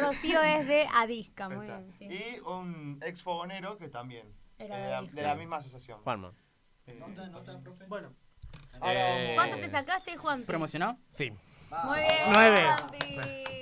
Rocío 0.00 0.42
es 0.42 0.66
de 0.66 0.86
Adisca, 0.94 1.48
muy 1.48 1.66
Está. 1.66 1.78
bien, 1.78 1.92
sí. 1.92 2.04
Y 2.06 2.40
un 2.40 3.00
ex 3.04 3.22
fogonero 3.22 3.76
que 3.78 3.88
también, 3.88 4.26
Era 4.58 4.76
eh, 4.76 4.78
de 4.80 4.84
de, 4.84 4.90
la, 4.90 4.98
Adisca. 4.98 5.16
de 5.16 5.22
la 5.26 5.34
misma 5.34 5.56
asociación. 5.58 6.00
Juanma. 6.02 6.32
Eh, 6.86 7.00
Bueno, 7.88 8.12
Eh, 8.84 9.32
¿Cuánto 9.36 9.58
te 9.58 9.68
sacaste, 9.68 10.16
Juan? 10.16 10.44
¿Promocionó? 10.44 10.98
Sí. 11.12 11.32
Muy 11.84 11.98
bien. 12.00 12.10
Nueve. 12.32 12.66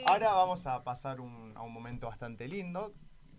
Ahora 0.06 0.32
vamos 0.32 0.66
a 0.66 0.82
pasar 0.82 1.20
un- 1.20 1.52
a 1.56 1.62
un 1.62 1.72
momento 1.72 2.08
bastante 2.08 2.48
lindo 2.48 2.92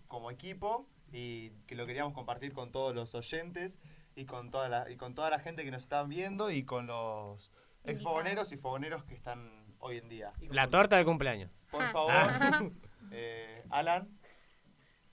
como 0.08 0.30
equipo 0.30 0.86
y 1.12 1.50
que 1.66 1.74
lo 1.74 1.86
queríamos 1.86 2.14
compartir 2.14 2.52
con 2.52 2.72
todos 2.72 2.94
los 2.94 3.14
oyentes 3.14 3.78
y 4.14 4.24
con 4.24 4.50
toda 4.50 4.68
la, 4.68 4.90
y 4.90 4.96
con 4.96 5.14
toda 5.14 5.30
la 5.30 5.38
gente 5.38 5.64
que 5.64 5.70
nos 5.70 5.82
están 5.82 6.08
viendo 6.08 6.50
y 6.50 6.64
con 6.64 6.86
los 6.86 7.50
exfogoneros 7.84 8.52
y 8.52 8.56
fogoneros 8.56 9.04
que 9.04 9.14
están 9.14 9.50
hoy 9.78 9.98
en 9.98 10.08
día. 10.08 10.32
La 10.50 10.68
torta 10.68 10.96
de 10.96 11.04
cumpleaños. 11.04 11.50
Por 11.70 11.82
Ah. 11.82 11.90
favor, 11.92 12.12
eh, 13.10 13.64
Alan. 13.70 14.08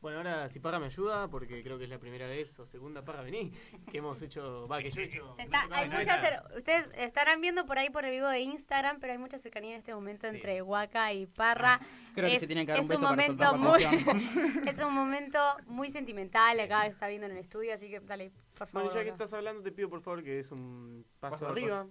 Bueno, 0.01 0.19
ahora 0.19 0.47
si 0.47 0.61
Parra 0.61 0.79
me 0.79 0.85
ayuda, 0.85 1.27
porque 1.27 1.61
creo 1.61 1.77
que 1.77 1.83
es 1.83 1.89
la 1.89 1.99
primera 1.99 2.25
vez 2.25 2.57
o 2.57 2.65
segunda 2.65 3.03
Parra 3.03 3.21
vení, 3.21 3.51
que 3.91 3.97
hemos 3.97 4.21
hecho, 4.21 4.65
va, 4.65 4.81
que 4.81 4.89
yo 4.91 5.01
he 5.01 5.05
hecho. 5.05 5.35
Está- 5.37 5.67
hay 5.71 5.89
mucha 5.89 6.21
cer- 6.23 6.57
Ustedes 6.57 6.87
estarán 6.95 7.41
viendo 7.41 7.65
por 7.65 7.77
ahí 7.77 7.89
por 7.89 8.05
el 8.05 8.11
vivo 8.11 8.27
de 8.29 8.39
Instagram, 8.39 8.99
pero 9.01 9.11
hay 9.11 9.19
mucha 9.19 9.37
cercanía 9.39 9.71
en 9.71 9.79
este 9.79 9.93
momento 9.93 10.27
entre 10.27 10.61
Huaca 10.61 11.11
y 11.11 11.25
Parra. 11.25 11.81
Creo 12.15 12.29
que 12.29 12.39
se 12.39 12.47
tienen 12.47 12.65
que 12.65 12.71
dar 12.71 12.79
un 12.81 12.85
es 12.85 12.89
beso 12.89 13.01
para 13.01 13.11
momento 13.11 13.57
muy. 13.57 13.83
Es 14.69 14.79
un 14.79 14.93
momento 14.93 15.39
muy 15.67 15.89
sentimental, 15.91 16.57
acá 16.61 16.83
se 16.83 16.91
está 16.91 17.09
viendo 17.09 17.25
en 17.27 17.33
el 17.33 17.39
estudio, 17.39 17.73
así 17.73 17.89
que 17.89 17.99
dale, 17.99 18.31
por 18.57 18.67
favor. 18.67 18.83
Bueno, 18.87 18.99
ya 18.99 19.03
que 19.03 19.09
estás 19.09 19.33
hablando, 19.33 19.61
te 19.63 19.71
pido 19.73 19.89
por 19.89 20.01
favor 20.01 20.23
que 20.23 20.35
des 20.35 20.49
un 20.53 21.05
paso 21.19 21.33
Paso 21.39 21.47
arriba. 21.49 21.85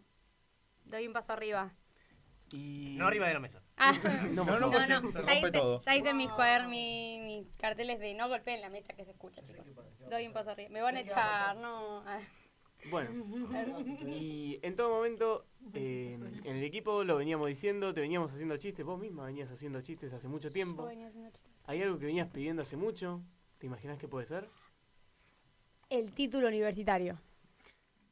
Doy 0.85 1.07
un 1.07 1.13
paso 1.13 1.35
arriba. 1.35 1.75
Y... 2.53 2.95
No 2.97 3.07
arriba 3.07 3.29
de 3.29 3.35
la 3.35 3.41
mesa. 3.41 3.63
Ah, 3.79 3.93
No, 4.33 4.45
no, 4.45 4.45
por 4.47 4.61
no, 4.61 4.73
favor. 4.73 4.89
ya, 5.27 5.35
hice, 5.39 5.63
ya 5.85 5.97
hice 5.97 6.15
mis, 6.15 6.29
cuader- 6.31 6.69
mi- 6.69 7.21
mis 7.23 7.47
carteles 7.57 8.01
de 8.01 8.15
no 8.15 8.29
golpeen 8.29 8.61
la 8.61 8.69
mesa 8.71 8.93
que 8.95 9.05
se 9.05 9.13
escucha, 9.13 9.43
chicos. 9.43 9.65
Doy 10.11 10.27
un 10.27 10.33
paso 10.33 10.51
arriba. 10.51 10.69
Me 10.71 10.81
van 10.81 10.97
a 10.97 11.01
echar, 11.01 11.57
no. 11.57 12.03
Ah. 12.07 12.21
Bueno, 12.91 13.11
y 14.07 14.59
en 14.63 14.77
todo 14.77 14.89
momento 14.91 15.47
eh, 15.75 16.17
en 16.45 16.57
el 16.57 16.63
equipo 16.63 17.03
lo 17.05 17.17
veníamos 17.17 17.49
diciendo, 17.49 17.93
te 17.93 18.01
veníamos 18.01 18.33
haciendo 18.33 18.57
chistes, 18.57 18.85
vos 18.87 18.99
misma 19.01 19.27
venías 19.27 19.51
haciendo 19.51 19.81
chistes 19.83 20.13
hace 20.13 20.29
mucho 20.29 20.51
tiempo. 20.51 20.83
Yo 20.83 20.89
venía 20.89 21.09
haciendo 21.09 21.31
chistes. 21.31 21.53
¿Hay 21.67 21.83
algo 21.83 21.99
que 21.99 22.07
venías 22.07 22.29
pidiendo 22.29 22.63
hace 22.63 22.77
mucho? 22.77 23.21
¿Te 23.59 23.67
imaginas 23.67 23.99
que 23.99 24.07
puede 24.09 24.27
ser? 24.27 24.49
El 25.91 26.13
título 26.13 26.47
universitario. 26.49 27.19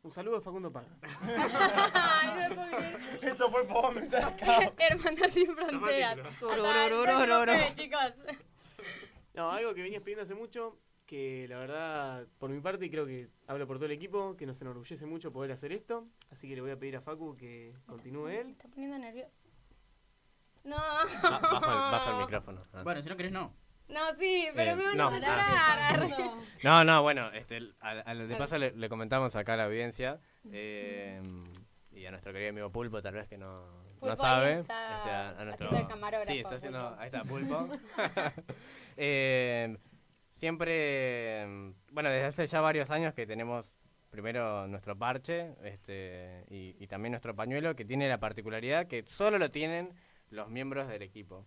Un 0.07 0.13
saludo 0.13 0.37
a 0.37 0.41
Facundo 0.41 0.71
Parra. 0.73 0.87
Ay, 1.95 2.55
no. 2.55 3.29
Esto 3.29 3.51
fue 3.51 3.67
por 3.67 3.93
Hermanas 4.79 5.33
sin 5.33 5.53
fronteras. 5.53 6.19
Chicos. 7.75 8.15
No, 9.35 9.51
algo 9.51 9.75
que 9.75 9.83
venías 9.83 10.03
pidiendo 10.05 10.23
hace 10.23 10.37
mucho, 10.37 10.79
que 11.07 11.47
la 11.49 11.59
verdad, 11.59 12.25
por 12.39 12.51
mi 12.51 12.61
parte, 12.61 12.87
y 12.87 12.91
creo 12.91 13.05
que 13.05 13.31
hablo 13.49 13.67
por 13.67 13.79
todo 13.79 13.87
el 13.87 13.93
equipo, 13.93 14.37
que 14.37 14.47
nos 14.47 14.61
enorgullece 14.61 15.07
mucho 15.07 15.33
poder 15.33 15.51
hacer 15.51 15.73
esto. 15.73 16.07
Así 16.31 16.49
que 16.49 16.55
le 16.55 16.61
voy 16.61 16.71
a 16.71 16.79
pedir 16.79 16.97
a 16.97 17.01
Facu 17.01 17.37
que 17.37 17.75
continúe 17.87 18.29
él. 18.29 18.45
Me 18.47 18.53
está 18.53 18.69
poniendo 18.69 18.99
nervioso. 18.99 19.33
No. 20.63 20.77
Ba- 20.77 21.05
baja, 21.41 21.57
el, 21.57 21.91
baja 21.91 22.11
el 22.13 22.17
micrófono. 22.19 22.65
Ah. 22.73 22.83
Bueno, 22.85 23.03
si 23.03 23.09
no 23.09 23.17
querés, 23.17 23.33
no. 23.33 23.53
No, 23.89 24.15
sí, 24.19 24.49
pero 24.55 24.73
Eh, 24.73 24.77
me 24.77 24.85
van 24.85 24.97
no. 24.97 25.09
a 25.09 25.19
llorar. 25.19 26.09
No, 26.65 26.85
no, 26.85 27.03
bueno, 27.03 27.29
este, 27.29 27.61
a, 27.81 27.91
a 27.91 28.15
lo 28.15 28.27
de 28.27 28.37
paso 28.37 28.59
le, 28.59 28.73
le 28.73 28.89
comentamos 28.89 29.37
acá 29.37 29.55
a 29.55 29.57
la 29.57 29.65
audiencia 29.65 30.19
eh, 30.53 31.21
y 31.93 32.05
a 32.07 32.11
nuestro 32.11 32.33
querido 32.33 32.51
amigo 32.51 32.71
Pulpo, 32.71 33.01
tal 33.01 33.15
vez 33.15 33.29
que 33.29 33.39
no, 33.39 33.63
Pulpo 34.01 34.07
no 34.07 34.11
ahí 34.13 34.17
sabe. 34.17 34.61
está 34.61 34.97
este, 34.99 35.11
a, 35.11 35.29
a 35.41 35.45
nuestro, 35.45 35.67
haciendo 35.69 35.89
camarógrafo, 35.89 36.33
Sí, 36.33 36.39
está 36.41 36.55
haciendo, 36.57 36.79
Pulpo. 36.81 37.01
ahí 37.01 37.07
está 37.07 37.25
Pulpo. 37.25 37.69
Eh, 38.99 39.77
siempre, 40.37 41.45
bueno, 41.93 42.09
desde 42.11 42.25
hace 42.27 42.47
ya 42.47 42.61
varios 42.63 42.91
años 42.91 43.13
que 43.15 43.27
tenemos 43.27 43.71
primero 44.11 44.67
nuestro 44.69 44.97
parche 44.97 45.53
este, 45.65 46.45
y, 46.49 46.77
y 46.83 46.87
también 46.87 47.13
nuestro 47.13 47.35
pañuelo 47.37 47.77
que 47.77 47.85
tiene 47.85 48.09
la 48.09 48.19
particularidad 48.19 48.87
que 48.87 49.05
solo 49.07 49.39
lo 49.39 49.51
tienen 49.51 49.91
los 50.31 50.49
miembros 50.49 50.89
del 50.89 51.03
equipo. 51.03 51.47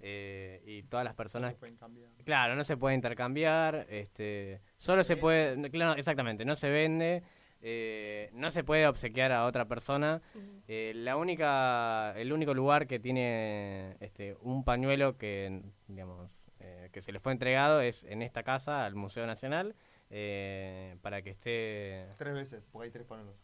Eh, 0.00 0.62
y 0.66 0.82
todas 0.84 1.04
las 1.04 1.14
personas... 1.14 1.52
se 1.52 1.58
pueden 1.58 1.76
cambiar. 1.76 2.10
Claro, 2.24 2.54
no 2.54 2.64
se 2.64 2.76
puede 2.76 2.94
intercambiar, 2.94 3.86
este, 3.88 4.60
solo 4.78 5.04
se 5.04 5.16
puede... 5.16 5.56
no, 5.56 5.68
Claro, 5.70 5.98
exactamente, 5.98 6.44
no 6.44 6.54
se 6.56 6.70
vende, 6.70 7.22
eh, 7.62 8.30
no 8.32 8.50
se 8.50 8.64
puede 8.64 8.86
obsequiar 8.86 9.32
a 9.32 9.46
otra 9.46 9.66
persona. 9.66 10.22
Eh, 10.68 10.92
la 10.94 11.16
única, 11.16 12.12
el 12.16 12.32
único 12.32 12.54
lugar 12.54 12.86
que 12.86 12.98
tiene 12.98 13.96
este, 14.00 14.36
un 14.40 14.64
pañuelo 14.64 15.16
que, 15.16 15.62
digamos, 15.88 16.30
eh, 16.60 16.90
que 16.92 17.02
se 17.02 17.12
le 17.12 17.20
fue 17.20 17.32
entregado 17.32 17.80
es 17.80 18.04
en 18.04 18.22
esta 18.22 18.42
casa, 18.42 18.84
al 18.84 18.94
Museo 18.94 19.26
Nacional, 19.26 19.74
eh, 20.10 20.96
para 21.02 21.22
que 21.22 21.30
esté... 21.30 22.06
Tres 22.18 22.34
veces, 22.34 22.64
porque 22.70 22.86
hay 22.86 22.92
tres 22.92 23.06
panelos. 23.06 23.34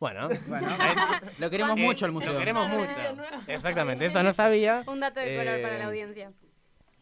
Bueno, 0.00 0.28
Bueno, 0.48 0.68
eh, 0.68 1.30
lo 1.38 1.50
queremos 1.50 1.78
eh, 1.78 1.80
mucho 1.80 2.04
al 2.04 2.12
museo. 2.12 2.32
Lo 2.32 2.38
queremos 2.38 2.68
mucho. 2.68 2.90
Exactamente, 3.46 4.06
eso 4.06 4.22
no 4.22 4.32
sabía. 4.32 4.84
Un 4.86 5.00
dato 5.00 5.20
de 5.20 5.36
color 5.36 5.62
para 5.62 5.76
Eh, 5.76 5.78
la 5.78 5.86
audiencia. 5.86 6.32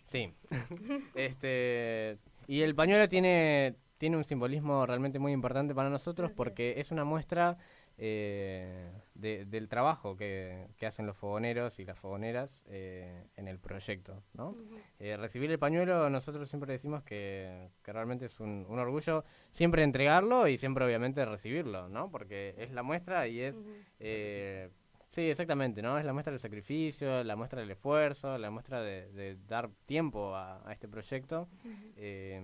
Sí. 0.07 0.33
este 1.15 2.19
y 2.47 2.63
el 2.63 2.75
pañuelo 2.75 3.09
tiene 3.09 3.77
tiene 3.99 4.17
un 4.17 4.25
simbolismo 4.25 4.85
realmente 4.85 5.19
muy 5.19 5.33
importante 5.33 5.75
para 5.75 5.89
nosotros 5.89 6.33
porque 6.37 6.75
es 6.79 6.91
una 6.91 7.05
muestra 7.05 7.57
eh, 7.99 8.91
de- 9.23 9.45
del 9.47 9.69
trabajo 9.69 10.17
que, 10.17 10.69
que 10.77 10.87
hacen 10.87 11.07
los 11.07 11.17
fogoneros 11.17 11.79
y 11.79 11.85
las 11.85 11.99
fogoneras 11.99 12.63
eh, 12.69 13.25
en 13.37 13.49
el 13.49 13.59
proyecto, 13.59 14.23
¿no? 14.35 14.57
Eh, 14.99 15.17
recibir 15.17 15.51
el 15.51 15.59
pañuelo 15.59 16.11
nosotros 16.11 16.49
siempre 16.49 16.73
decimos 16.73 17.03
que, 17.05 17.71
que 17.83 17.93
realmente 17.93 18.27
es 18.27 18.41
un, 18.41 18.67
un 18.69 18.79
orgullo 18.79 19.25
siempre 19.51 19.83
entregarlo 19.85 20.47
y 20.49 20.59
siempre 20.59 20.85
obviamente 20.85 21.25
recibirlo, 21.25 21.89
¿no? 21.89 22.11
Porque 22.11 22.55
es 22.59 22.71
la 22.73 22.83
muestra 22.83 23.27
y 23.29 23.41
es 23.41 23.63
eh, 24.01 24.69
Sí, 25.11 25.29
exactamente, 25.29 25.83
¿no? 25.83 25.99
Es 25.99 26.07
la 26.07 26.15
muestra 26.15 26.31
del 26.33 26.41
sacrificio, 26.41 27.23
la 27.23 27.37
muestra 27.37 27.61
del 27.61 27.71
esfuerzo, 27.71 28.39
la 28.39 28.51
muestra 28.51 28.81
de, 28.81 29.13
de 29.13 29.37
dar 29.47 29.69
tiempo 29.85 30.35
a, 30.35 30.67
a 30.67 30.73
este 30.73 30.89
proyecto. 30.89 31.49
Eh, 31.97 32.41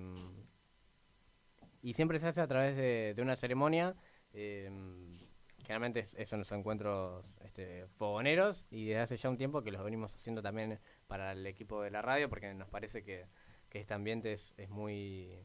y 1.83 1.95
siempre 1.95 2.19
se 2.19 2.29
hace 2.29 2.41
a 2.41 2.47
través 2.47 2.77
de, 2.77 3.15
de 3.17 3.23
una 3.23 3.37
ceremonia. 3.37 3.95
eh, 4.33 4.71
generalmente 5.69 6.01
es, 6.01 6.15
es 6.15 6.33
en 6.33 6.39
los 6.39 6.51
encuentros 6.51 7.23
este, 7.45 7.87
fogoneros 7.99 8.65
y 8.71 8.87
desde 8.87 9.01
hace 9.03 9.17
ya 9.19 9.29
un 9.29 9.37
tiempo 9.37 9.63
que 9.63 9.71
los 9.71 9.85
venimos 9.85 10.15
haciendo 10.15 10.41
también 10.41 10.81
para 11.07 11.33
el 11.33 11.47
equipo 11.47 11.83
de 11.83 11.91
la 11.91 12.01
radio 12.01 12.31
porque 12.31 12.55
nos 12.55 12.71
parece 12.71 13.05
que, 13.05 13.27
que 13.69 13.79
este 13.81 13.93
ambiente 13.93 14.33
es, 14.33 14.55
es 14.57 14.71
muy, 14.71 15.39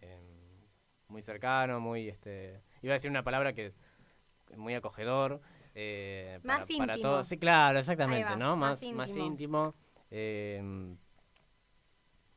eh, 0.00 0.66
muy 1.06 1.22
cercano, 1.22 1.78
muy... 1.78 2.08
este 2.08 2.60
Iba 2.82 2.94
a 2.94 2.96
decir 2.96 3.08
una 3.08 3.22
palabra 3.22 3.52
que 3.52 3.66
es 4.50 4.56
muy 4.56 4.74
acogedor. 4.74 5.40
eh, 5.76 6.40
Más 6.42 6.66
para, 6.66 6.78
para 6.78 6.92
íntimo. 6.94 7.08
todos. 7.10 7.28
Sí, 7.28 7.38
claro, 7.38 7.78
exactamente, 7.78 8.30
va, 8.30 8.36
¿no? 8.36 8.56
más 8.56 8.82
Más, 8.82 8.92
más 8.92 9.16
íntimo. 9.16 9.74
eh, 10.10 10.96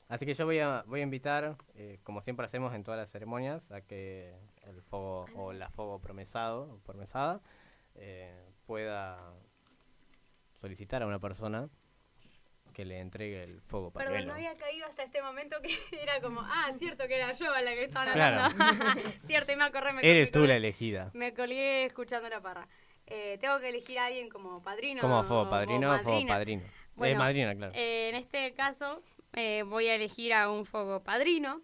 así 0.09 0.26
que 0.27 0.35
yo 0.35 0.45
voy 0.45 0.59
a, 0.59 0.84
voy 0.85 0.99
a 0.99 1.03
invitar, 1.03 1.55
eh, 1.73 1.97
como 2.03 2.22
siempre 2.22 2.45
hacemos 2.45 2.73
en 2.76 2.84
todas 2.84 2.99
las 2.99 3.09
ceremonias, 3.09 3.72
a 3.72 3.81
que 3.81 4.35
el 4.72 4.81
fuego 4.81 5.26
o 5.35 5.53
la 5.53 5.69
fuego 5.69 5.99
promesado 5.99 6.80
promesada 6.85 7.41
eh, 7.95 8.49
pueda 8.65 9.34
solicitar 10.60 11.03
a 11.03 11.07
una 11.07 11.19
persona 11.19 11.69
que 12.73 12.85
le 12.85 12.99
entregue 12.99 13.43
el 13.43 13.61
fuego 13.61 13.91
Perdón, 13.91 14.14
pañuelo. 14.14 14.27
no 14.31 14.34
había 14.35 14.56
caído 14.56 14.85
hasta 14.88 15.03
este 15.03 15.22
momento 15.22 15.57
que 15.61 15.76
era 16.02 16.22
como, 16.22 16.41
ah, 16.41 16.72
cierto 16.80 17.06
que 17.07 17.15
era 17.18 17.34
yo 17.34 17.52
a 17.53 17.61
la 17.61 17.72
que 17.72 17.84
estaban 17.84 18.14
Claro. 18.14 18.41
hablando. 18.43 19.02
cierto, 19.26 19.52
y 19.52 19.56
me 19.57 19.64
acordé, 19.65 19.91
me 19.93 20.10
Eres 20.10 20.31
tú 20.31 20.45
la 20.45 20.56
elegida. 20.56 21.11
Me 21.14 21.34
colgué 21.34 21.85
escuchando 21.85 22.30
la 22.30 22.39
parra. 22.41 22.68
Eh, 23.07 23.38
tengo 23.41 23.60
que 23.60 23.68
elegir 23.69 23.99
a 23.99 24.06
alguien 24.06 24.30
como 24.30 24.61
padrino. 24.64 25.02
Como 25.02 25.23
fuego 25.26 25.49
padrino 25.49 25.93
o 25.93 25.99
fuego 25.99 26.26
padrino. 26.27 26.61
Eh, 26.64 26.69
Bueno, 26.95 27.19
madrina, 27.19 27.53
claro. 27.56 27.73
eh, 27.76 28.10
en 28.10 28.15
este 28.15 28.53
caso, 28.53 29.02
eh, 29.34 29.64
voy 29.64 29.88
a 29.88 29.95
elegir 29.95 30.34
a 30.34 30.49
un 30.49 30.65
fuego 30.65 31.03
padrino. 31.03 31.61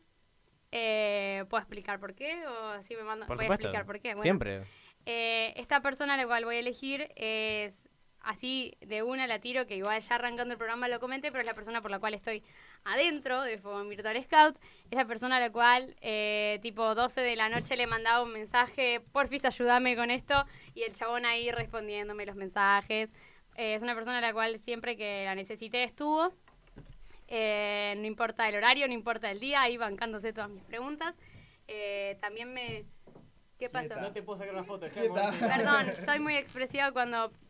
Eh, 0.71 1.45
¿Puedo 1.49 1.61
explicar 1.61 1.99
por 1.99 2.13
qué? 2.13 2.45
¿O 2.45 2.65
así 2.69 2.95
me 2.95 3.03
mando? 3.03 3.25
Por 3.25 3.37
voy 3.37 3.45
supuesto. 3.45 3.67
a 3.67 3.69
explicar 3.69 3.85
por 3.85 3.99
qué. 3.99 4.09
Bueno, 4.09 4.23
Siempre. 4.23 4.63
eh, 5.05 5.53
esta 5.57 5.81
persona 5.81 6.15
a 6.15 6.17
la 6.17 6.25
cual 6.25 6.45
voy 6.45 6.57
a 6.57 6.59
elegir 6.59 7.09
es 7.15 7.87
así 8.21 8.75
de 8.81 9.03
una 9.03 9.25
la 9.25 9.39
tiro, 9.39 9.65
que 9.65 9.77
igual 9.77 10.01
ya 10.01 10.15
arrancando 10.15 10.51
el 10.53 10.57
programa 10.57 10.89
lo 10.89 10.99
comenté, 10.99 11.31
pero 11.31 11.39
es 11.41 11.45
la 11.47 11.53
persona 11.53 11.81
por 11.81 11.91
la 11.91 11.99
cual 11.99 12.13
estoy 12.13 12.43
adentro 12.83 13.41
de 13.41 13.53
en 13.53 13.89
Virtual 13.89 14.21
Scout. 14.21 14.57
Es 14.91 14.97
la 14.97 15.05
persona 15.05 15.37
a 15.37 15.39
la 15.39 15.49
cual, 15.49 15.95
eh, 16.01 16.59
tipo 16.61 16.93
12 16.93 17.21
de 17.21 17.37
la 17.37 17.47
noche, 17.47 17.77
le 17.77 17.87
mandaba 17.87 18.23
un 18.23 18.33
mensaje, 18.33 18.99
porfis, 19.13 19.45
ayúdame 19.45 19.95
con 19.95 20.11
esto, 20.11 20.45
y 20.75 20.83
el 20.83 20.93
chabón 20.93 21.25
ahí 21.25 21.51
respondiéndome 21.51 22.25
los 22.25 22.35
mensajes. 22.35 23.13
Eh, 23.55 23.75
es 23.75 23.81
una 23.81 23.95
persona 23.95 24.17
a 24.17 24.21
la 24.21 24.33
cual 24.33 24.59
siempre 24.59 24.97
que 24.97 25.23
la 25.23 25.33
necesité 25.33 25.83
estuvo. 25.83 26.33
Eh, 27.27 27.95
no 27.97 28.05
importa 28.05 28.47
el 28.47 28.55
horario, 28.55 28.87
no 28.87 28.93
importa 28.93 29.29
el 29.31 29.39
día, 29.39 29.61
ahí 29.61 29.77
bancándose 29.77 30.33
todas 30.33 30.49
mis 30.49 30.63
preguntas. 30.63 31.19
Eh, 31.67 32.17
también 32.21 32.53
me... 32.53 32.85
¿Qué 33.59 33.69
pasó? 33.69 33.99
No 33.99 34.11
te 34.11 34.21
puedo 34.21 34.39
sacar 34.39 34.53
una 34.53 34.63
foto. 34.63 34.87
Perdón, 34.89 35.93
soy 36.05 36.19
muy 36.19 36.35
expresiva 36.35 36.91
cuando... 36.91 37.31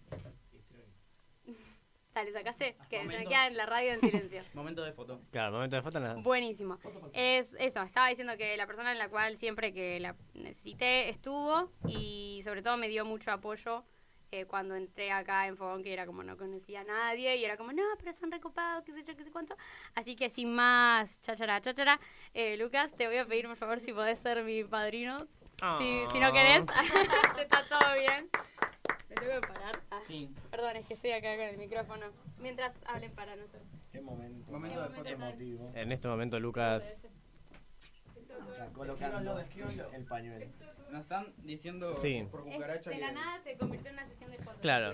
Dale, 2.13 2.31
¿sacaste? 2.31 2.75
Que 2.89 3.01
se 3.01 3.07
me 3.07 3.25
queda 3.27 3.45
en 3.45 3.57
la 3.57 3.67
radio 3.67 3.93
en 3.93 4.01
silencio. 4.01 4.41
Momento 4.55 4.83
de 4.83 4.91
foto. 4.93 5.21
Claro, 5.29 5.51
momento 5.51 5.75
de 5.75 5.83
foto. 5.83 5.99
nada. 5.99 6.15
Buenísimo. 6.15 6.79
Es 7.13 7.55
eso, 7.59 7.83
estaba 7.83 8.07
diciendo 8.07 8.35
que 8.37 8.57
la 8.57 8.65
persona 8.65 8.91
en 8.91 8.97
la 8.97 9.09
cual 9.09 9.37
siempre 9.37 9.71
que 9.71 9.99
la 9.99 10.15
necesité 10.33 11.09
estuvo 11.09 11.71
y 11.87 12.41
sobre 12.43 12.63
todo 12.63 12.75
me 12.77 12.87
dio 12.87 13.05
mucho 13.05 13.31
apoyo 13.31 13.83
eh, 14.31 14.45
cuando 14.45 14.75
entré 14.75 15.11
acá 15.11 15.47
en 15.47 15.57
Fogón, 15.57 15.83
que 15.83 15.93
era 15.93 16.05
como 16.05 16.23
no 16.23 16.37
conocía 16.37 16.81
a 16.81 16.83
nadie 16.83 17.35
y 17.37 17.45
era 17.45 17.57
como, 17.57 17.71
no, 17.71 17.83
pero 17.97 18.13
son 18.13 18.31
recopados, 18.31 18.83
qué 18.83 18.93
sé 18.93 19.03
yo, 19.03 19.15
qué 19.15 19.23
sé 19.23 19.31
cuánto. 19.31 19.55
Así 19.95 20.15
que 20.15 20.29
sin 20.29 20.53
más 20.53 21.19
chachara, 21.21 21.61
chachara, 21.61 21.99
eh, 22.33 22.57
Lucas, 22.57 22.95
te 22.95 23.07
voy 23.07 23.17
a 23.17 23.25
pedir 23.25 23.47
por 23.47 23.57
favor 23.57 23.79
si 23.79 23.93
podés 23.93 24.19
ser 24.19 24.43
mi 24.43 24.63
padrino. 24.63 25.27
Si, 25.79 26.03
si 26.11 26.19
no 26.19 26.31
querés, 26.31 26.65
está 27.39 27.65
todo 27.67 27.93
bien. 27.97 28.29
Me 29.09 29.15
tengo 29.15 29.41
que 29.41 29.47
parar. 29.47 29.81
Ah, 29.89 30.01
Perdón, 30.51 30.75
es 30.75 30.85
que 30.85 30.93
estoy 30.93 31.11
acá 31.11 31.35
con 31.35 31.45
el 31.45 31.57
micrófono. 31.57 32.05
Mientras 32.37 32.75
hablen 32.85 33.11
para 33.13 33.35
nosotros. 33.35 33.63
Qué 33.91 34.01
momento. 34.01 34.51
Momento 34.51 34.87
Qué 35.03 35.09
emotivo. 35.11 35.71
En 35.73 35.91
este 35.91 36.07
momento, 36.07 36.39
Lucas. 36.39 36.83
Está 38.51 38.67
colocando 38.73 39.39
el 39.39 40.05
pañuelo. 40.05 40.45
Nos 40.91 41.01
están 41.01 41.33
diciendo 41.43 41.95
Sí. 41.95 42.27
por 42.31 42.47
Es- 42.47 42.55
cucaracha 42.55 42.89
de 42.89 42.95
que- 42.95 43.01
la 43.01 43.11
nada 43.11 43.39
se 43.43 43.57
convirtió 43.57 43.89
en 43.89 43.93
una 43.95 44.07
sesión 44.07 44.31
de 44.31 44.37
fotos. 44.39 44.61
Claro. 44.61 44.93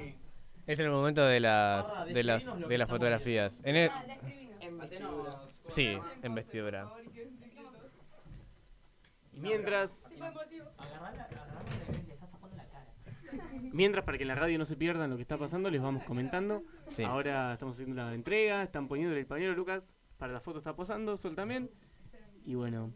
Es 0.65 0.79
el 0.79 0.89
momento 0.89 1.23
de 1.25 1.39
las 1.39 2.05
de 2.07 2.23
las 2.23 2.67
de 2.67 2.77
las 2.77 2.89
fotografías. 2.89 3.61
En 3.65 3.75
el, 3.75 3.91
sí, 5.67 5.97
en 6.21 6.35
vestidura. 6.35 6.89
Y 9.33 9.39
mientras. 9.39 10.09
Mientras, 13.71 14.05
para 14.05 14.17
que 14.19 14.23
en 14.23 14.27
la 14.27 14.35
radio 14.35 14.59
no 14.59 14.65
se 14.65 14.75
pierdan 14.75 15.09
lo 15.09 15.15
que 15.15 15.23
está 15.23 15.37
pasando, 15.37 15.71
les 15.71 15.81
vamos 15.81 16.03
comentando. 16.03 16.61
Sí. 16.91 17.01
Ahora 17.03 17.53
estamos 17.53 17.73
haciendo 17.75 17.95
la 17.95 18.13
entrega, 18.13 18.61
están 18.61 18.87
poniéndole 18.87 19.21
el 19.21 19.25
pañuelo 19.25 19.53
a 19.53 19.55
Lucas. 19.55 19.95
Para 20.19 20.31
la 20.33 20.39
foto 20.39 20.59
está 20.59 20.75
posando, 20.75 21.17
Sol 21.17 21.35
también. 21.35 21.71
Y 22.45 22.53
bueno, 22.53 22.93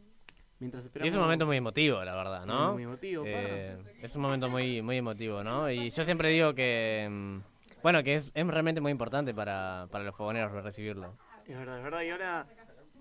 mientras 0.59 0.83
Y 1.03 1.07
es 1.07 1.13
un 1.13 1.21
momento 1.21 1.45
muy 1.45 1.57
emotivo, 1.57 2.03
la 2.03 2.15
verdad, 2.15 2.41
Sí, 2.41 2.47
¿no? 2.47 2.73
muy 2.73 2.83
emotivo, 2.83 3.23
Eh, 3.25 3.77
es 4.01 4.15
un 4.15 4.21
momento 4.21 4.49
muy 4.49 4.81
muy 4.81 4.97
emotivo, 4.97 5.43
¿no? 5.43 5.69
Y 5.71 5.89
yo 5.89 6.03
siempre 6.05 6.29
digo 6.29 6.53
que 6.53 7.07
mm, 7.09 7.39
bueno, 7.83 8.03
que 8.03 8.15
es, 8.15 8.31
es 8.33 8.47
realmente 8.47 8.81
muy 8.81 8.91
importante 8.91 9.33
para, 9.33 9.87
para 9.91 10.03
los 10.03 10.15
fogoneros 10.15 10.51
recibirlo. 10.63 11.15
Es 11.45 11.57
verdad, 11.57 11.77
es 11.77 11.83
verdad. 11.83 12.01
Y 12.01 12.09
ahora, 12.09 12.47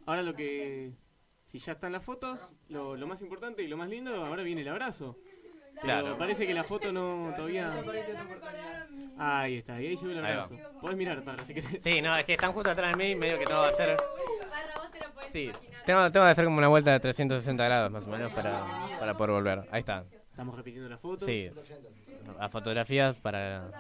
ahora 0.07 0.23
lo 0.23 0.35
que. 0.35 0.93
Si 1.45 1.59
ya 1.61 1.73
están 1.73 1.93
las 1.93 2.03
fotos, 2.03 2.55
lo, 2.69 2.97
lo 2.97 3.07
más 3.07 3.23
importante 3.23 3.63
y 3.63 3.69
lo 3.69 3.77
más 3.77 3.89
lindo, 3.89 4.13
ahora 4.25 4.43
viene 4.43 4.63
el 4.63 4.69
abrazo. 4.69 5.17
Claro. 5.83 6.17
Parece 6.19 6.47
que 6.47 6.55
la 6.55 6.65
foto 6.65 6.93
no 6.93 7.33
todavía. 7.37 7.73
Ahí 9.19 9.59
está, 9.59 9.81
y 9.81 9.87
ahí 9.87 9.97
llegó 9.97 10.11
el 10.11 10.19
abrazo. 10.19 10.55
Podés 10.81 10.97
mirar 10.97 11.23
para 11.23 11.45
si 11.45 11.55
querés. 11.55 11.83
Sí, 11.83 12.01
no, 12.03 12.15
es 12.15 12.25
que 12.25 12.35
están 12.35 12.53
justo 12.53 12.71
atrás 12.71 12.97
de 12.97 13.03
mí, 13.05 13.15
medio 13.15 13.39
que 13.39 13.45
todo 13.47 13.61
va 13.63 13.69
a 13.69 13.73
ser... 13.73 13.97
Barra, 14.51 14.75
vos 14.77 14.91
te 14.91 15.01
lo 15.01 15.11
podés 15.13 15.33
Sí, 15.33 15.45
imaginar. 15.45 15.83
tengo, 15.85 16.13
tengo 16.13 16.27
que 16.27 16.31
hacer 16.31 16.45
como 16.45 16.59
una 16.59 16.69
vuelta 16.69 16.93
de 16.93 17.01
360 17.01 17.65
grados 17.65 17.91
más 17.91 18.07
o 18.07 18.11
menos 18.11 18.33
para, 18.33 18.65
para 18.99 19.15
poder 19.17 19.31
volver. 19.33 19.63
Ahí 19.71 19.81
está. 19.81 20.05
Estamos 20.31 20.55
repitiendo 20.57 20.89
las 20.89 21.01
fotos. 21.01 21.25
Sí, 21.27 21.51
a 22.39 22.49
fotografías 22.49 23.17
para, 23.21 23.71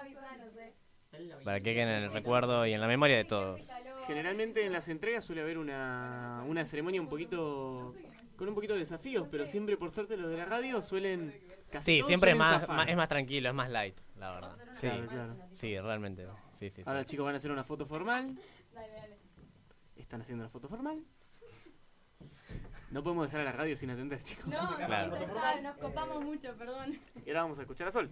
para 1.44 1.60
que 1.60 1.74
queden 1.74 1.88
en 1.88 2.04
el 2.04 2.12
recuerdo 2.12 2.66
y 2.66 2.72
en 2.72 2.80
la 2.80 2.86
memoria 2.86 3.16
de 3.16 3.24
todos. 3.24 3.60
Generalmente 4.06 4.64
en 4.64 4.72
las 4.72 4.88
entregas 4.88 5.24
suele 5.24 5.42
haber 5.42 5.58
una, 5.58 6.44
una 6.46 6.64
ceremonia 6.64 7.00
un 7.00 7.08
poquito 7.08 7.92
con 8.36 8.48
un 8.48 8.54
poquito 8.54 8.74
de 8.74 8.80
desafíos, 8.80 9.26
pero 9.30 9.44
siempre 9.46 9.76
por 9.76 9.90
suerte 9.92 10.16
los 10.16 10.30
de 10.30 10.36
la 10.36 10.44
radio 10.44 10.80
suelen 10.82 11.34
casi 11.70 12.00
Sí, 12.00 12.02
siempre 12.06 12.30
es 12.32 12.36
más, 12.36 12.66
más- 12.68 12.88
es 12.88 12.96
más 12.96 13.08
tranquilo, 13.08 13.48
es 13.48 13.54
más 13.54 13.70
light, 13.70 13.98
la 14.16 14.32
verdad. 14.32 14.56
Sí, 14.74 14.88
Claro, 14.88 15.06
claro. 15.08 15.36
sí, 15.54 15.78
realmente. 15.80 16.26
Sí, 16.58 16.70
sí, 16.70 16.70
sí. 16.70 16.82
Ahora 16.86 17.04
chicos 17.04 17.24
van 17.24 17.34
a 17.34 17.38
hacer 17.38 17.50
una 17.50 17.64
foto 17.64 17.86
formal. 17.86 18.38
Están 19.96 20.20
haciendo 20.22 20.44
la 20.44 20.50
foto 20.50 20.68
formal. 20.68 21.02
No 22.90 23.02
podemos 23.02 23.26
dejar 23.26 23.40
a 23.40 23.44
la 23.44 23.52
radio 23.52 23.76
sin 23.76 23.90
atender, 23.90 24.22
chicos. 24.22 24.46
No, 24.46 24.76
Claro. 24.76 25.16
está, 25.16 25.60
nos 25.60 25.76
copamos 25.76 26.24
mucho, 26.24 26.54
perdón. 26.56 26.98
Y 27.24 27.30
ahora 27.30 27.42
vamos 27.42 27.58
a 27.58 27.62
escuchar 27.62 27.88
a 27.88 27.92
Sol. 27.92 28.10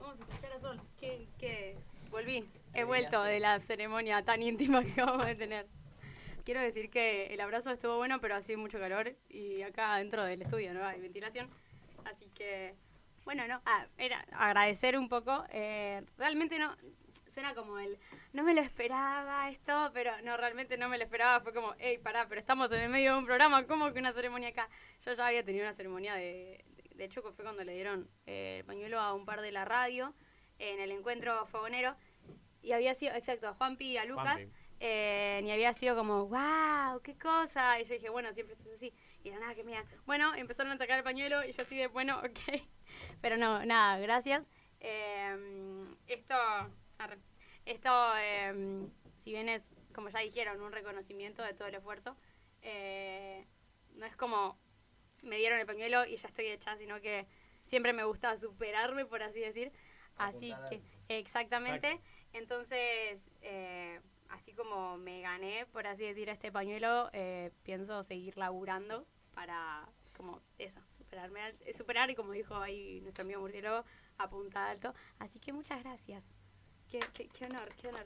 Vamos 0.00 0.18
a 0.18 0.22
escuchar 0.24 0.52
a 0.52 0.58
Sol. 0.60 0.80
Que, 0.98 1.28
que 1.38 1.76
volví, 2.10 2.48
he 2.72 2.84
vuelto 2.84 3.22
de 3.22 3.38
la 3.40 3.60
ceremonia 3.60 4.24
tan 4.24 4.42
íntima 4.42 4.82
que 4.82 4.92
acabamos 4.92 5.26
de 5.26 5.34
tener. 5.34 5.66
Quiero 6.44 6.60
decir 6.60 6.90
que 6.90 7.26
el 7.34 7.40
abrazo 7.40 7.70
estuvo 7.70 7.96
bueno, 7.96 8.20
pero 8.20 8.34
hacía 8.36 8.56
mucho 8.58 8.78
calor 8.78 9.14
y 9.28 9.62
acá 9.62 9.96
dentro 9.96 10.24
del 10.24 10.42
estudio 10.42 10.72
no 10.74 10.84
hay 10.84 11.00
ventilación. 11.00 11.48
Así 12.04 12.26
que, 12.34 12.74
bueno, 13.24 13.46
no, 13.48 13.60
ah, 13.64 13.86
era 13.98 14.24
agradecer 14.32 14.96
un 14.96 15.08
poco. 15.08 15.44
eh, 15.50 16.02
realmente 16.16 16.58
no, 16.58 16.76
suena 17.34 17.54
como 17.54 17.78
el, 17.78 17.98
no 18.32 18.44
me 18.44 18.54
lo 18.54 18.60
esperaba 18.60 19.50
esto, 19.50 19.90
pero 19.92 20.12
no, 20.22 20.36
realmente 20.36 20.78
no 20.78 20.88
me 20.88 20.96
lo 20.98 21.04
esperaba. 21.04 21.40
Fue 21.40 21.52
como, 21.52 21.74
hey, 21.78 21.98
pará, 21.98 22.26
pero 22.28 22.40
estamos 22.40 22.70
en 22.72 22.80
el 22.80 22.88
medio 22.88 23.12
de 23.12 23.18
un 23.18 23.26
programa, 23.26 23.66
¿cómo 23.66 23.92
que 23.92 23.98
una 23.98 24.12
ceremonia 24.12 24.50
acá? 24.50 24.68
Yo 25.04 25.12
ya 25.14 25.26
había 25.26 25.44
tenido 25.44 25.64
una 25.64 25.74
ceremonia 25.74 26.14
de, 26.14 26.64
de 26.94 27.04
hecho 27.04 27.22
fue 27.22 27.44
cuando 27.44 27.64
le 27.64 27.74
dieron 27.74 28.08
eh, 28.26 28.58
el 28.60 28.64
pañuelo 28.64 29.00
a 29.00 29.12
un 29.12 29.24
par 29.26 29.40
de 29.40 29.52
la 29.52 29.64
radio 29.64 30.14
en 30.58 30.80
el 30.80 30.92
encuentro 30.92 31.44
fogonero. 31.46 31.96
Y 32.62 32.72
había 32.72 32.94
sido, 32.94 33.14
exacto, 33.14 33.48
a 33.48 33.54
Juanpi 33.54 33.84
y 33.84 33.98
a 33.98 34.04
Lucas. 34.04 34.46
Eh, 34.80 35.42
y 35.44 35.50
había 35.50 35.72
sido 35.74 35.96
como, 35.96 36.26
wow, 36.26 37.00
qué 37.02 37.16
cosa. 37.18 37.80
Y 37.80 37.84
yo 37.84 37.94
dije, 37.94 38.08
bueno, 38.08 38.32
siempre 38.32 38.54
es 38.54 38.66
así. 38.66 38.94
Y 39.22 39.28
era 39.28 39.40
nada 39.40 39.54
que 39.54 39.64
me 39.64 39.74
bueno, 40.06 40.34
empezaron 40.34 40.72
a 40.72 40.78
sacar 40.78 40.98
el 40.98 41.04
pañuelo 41.04 41.44
y 41.44 41.52
yo 41.52 41.62
así 41.62 41.76
de, 41.76 41.88
bueno, 41.88 42.18
ok. 42.18 42.62
Pero 43.20 43.36
no, 43.36 43.64
nada, 43.64 43.98
gracias. 43.98 44.50
Eh, 44.80 45.36
esto, 46.06 46.34
esto 47.64 48.12
eh, 48.18 48.86
si 49.16 49.32
bien 49.32 49.48
es, 49.48 49.72
como 49.94 50.10
ya 50.10 50.20
dijeron, 50.20 50.60
un 50.60 50.72
reconocimiento 50.72 51.42
de 51.42 51.54
todo 51.54 51.68
el 51.68 51.74
esfuerzo, 51.74 52.16
eh, 52.62 53.46
no 53.94 54.06
es 54.06 54.16
como 54.16 54.58
me 55.22 55.36
dieron 55.36 55.58
el 55.58 55.66
pañuelo 55.66 56.04
y 56.04 56.16
ya 56.16 56.28
estoy 56.28 56.46
hecha, 56.46 56.76
sino 56.76 57.00
que 57.00 57.26
siempre 57.64 57.92
me 57.92 58.04
gusta 58.04 58.36
superarme, 58.36 59.06
por 59.06 59.22
así 59.22 59.40
decir. 59.40 59.72
Así 60.16 60.52
Apuntar 60.52 60.70
que, 60.70 60.82
exactamente. 61.18 62.00
Entonces, 62.32 63.30
eh, 63.42 64.00
así 64.28 64.52
como 64.52 64.96
me 64.96 65.20
gané, 65.22 65.66
por 65.66 65.86
así 65.86 66.04
decir, 66.04 66.28
este 66.28 66.52
pañuelo, 66.52 67.10
eh, 67.12 67.50
pienso 67.62 68.02
seguir 68.02 68.36
laburando 68.36 69.06
para, 69.34 69.88
como 70.16 70.40
eso, 70.58 70.80
superarme, 71.14 71.54
eh, 71.64 71.74
superar 71.74 72.10
y 72.10 72.14
como 72.16 72.32
dijo 72.32 72.56
ahí 72.56 73.00
nuestro 73.02 73.22
amigo 73.22 73.40
murciélago, 73.40 73.84
apuntar 74.18 74.70
alto. 74.70 74.94
Así 75.20 75.38
que 75.38 75.52
muchas 75.52 75.80
gracias. 75.82 76.34
Qué, 76.90 76.98
qué, 77.12 77.28
qué 77.28 77.44
honor, 77.46 77.68
qué 77.80 77.88
honor. 77.88 78.04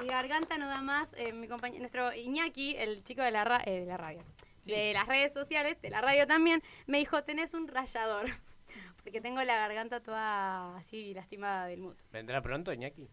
Mi 0.00 0.06
garganta 0.08 0.56
no 0.58 0.68
da 0.68 0.80
más. 0.82 1.12
eh, 1.16 1.32
mi 1.32 1.48
compañero, 1.48 1.80
nuestro 1.80 2.12
Iñaki, 2.14 2.76
el 2.76 3.02
chico 3.02 3.22
de 3.22 3.30
la, 3.32 3.44
ra- 3.44 3.62
eh, 3.66 3.80
de 3.80 3.86
la 3.86 3.96
radio, 3.96 4.22
de 4.64 4.92
las 4.92 5.06
redes 5.08 5.32
sociales, 5.32 5.80
de 5.82 5.90
la 5.90 6.00
radio 6.00 6.26
también, 6.26 6.62
me 6.86 6.98
dijo, 6.98 7.22
tenés 7.24 7.54
un 7.54 7.66
rayador. 7.66 8.26
Porque 9.02 9.20
tengo 9.20 9.42
la 9.42 9.56
garganta 9.56 10.00
toda 10.00 10.76
así 10.76 11.14
lastimada 11.14 11.66
del 11.66 11.80
mood. 11.80 11.96
¿Vendrá 12.12 12.40
pronto, 12.42 12.72
Iñaki? 12.72 13.08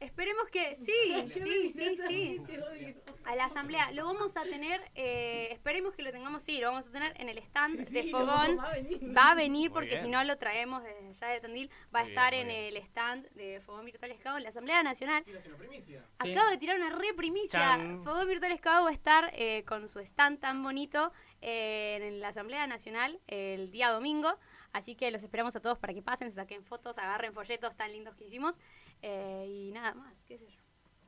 Esperemos 0.00 0.48
que 0.50 0.76
sí, 0.76 0.92
sí, 1.32 1.72
sí, 1.72 1.96
sí. 2.08 2.40
A 3.24 3.36
la 3.36 3.46
asamblea. 3.46 3.90
Lo 3.92 4.04
vamos 4.04 4.36
a 4.36 4.42
tener, 4.42 4.80
eh, 4.94 5.48
esperemos 5.52 5.94
que 5.94 6.02
lo 6.02 6.12
tengamos, 6.12 6.42
sí, 6.42 6.60
lo 6.60 6.68
vamos 6.72 6.86
a 6.88 6.90
tener 6.90 7.14
en 7.18 7.28
el 7.28 7.38
stand 7.38 7.88
de 7.88 8.02
no, 8.04 8.10
Fogón. 8.10 8.58
va 8.58 8.68
a 8.68 8.72
venir. 8.74 9.16
Va 9.16 9.30
a 9.30 9.34
venir 9.34 9.70
Muy 9.70 9.74
porque 9.80 9.98
si 9.98 10.08
no 10.08 10.22
lo 10.24 10.36
traemos 10.36 10.82
desde 10.82 10.98
allá 11.24 11.34
de 11.34 11.40
Tandil. 11.40 11.70
Va 11.94 12.00
a 12.00 12.02
Muy 12.02 12.10
estar 12.10 12.34
en 12.34 12.48
bien. 12.48 12.60
el 12.66 12.76
stand 12.78 13.28
de 13.30 13.60
Fogón 13.60 13.86
Virtual 13.86 14.12
Scout 14.18 14.36
en 14.36 14.42
la 14.42 14.48
Asamblea 14.50 14.82
Nacional. 14.82 15.24
primicia. 15.58 16.04
Acabo 16.18 16.50
de 16.50 16.58
tirar 16.58 16.76
una 16.76 16.90
re 16.90 17.14
primicia. 17.14 17.60
Chan. 17.60 18.02
Fogón 18.04 18.28
Virtual 18.28 18.58
Scout 18.58 18.84
va 18.84 18.90
a 18.90 18.92
estar 18.92 19.30
eh, 19.34 19.64
con 19.64 19.88
su 19.88 20.00
stand 20.00 20.40
tan 20.40 20.62
bonito 20.62 21.12
eh, 21.40 21.98
en 22.02 22.20
la 22.20 22.28
Asamblea 22.28 22.66
Nacional 22.66 23.20
el 23.26 23.70
día 23.70 23.90
domingo. 23.90 24.38
Así 24.74 24.96
que 24.96 25.10
los 25.10 25.22
esperamos 25.22 25.54
a 25.56 25.60
todos 25.60 25.78
para 25.78 25.94
que 25.94 26.02
pasen, 26.02 26.28
se 26.30 26.34
saquen 26.34 26.64
fotos, 26.64 26.98
agarren 26.98 27.32
folletos 27.32 27.74
tan 27.76 27.90
lindos 27.92 28.14
que 28.16 28.24
hicimos. 28.24 28.58
eh, 29.02 29.46
y 29.48 29.70
nada 29.72 29.94
más, 29.94 30.24
qué 30.26 30.36
sé 30.36 30.46
yo. 30.48 30.60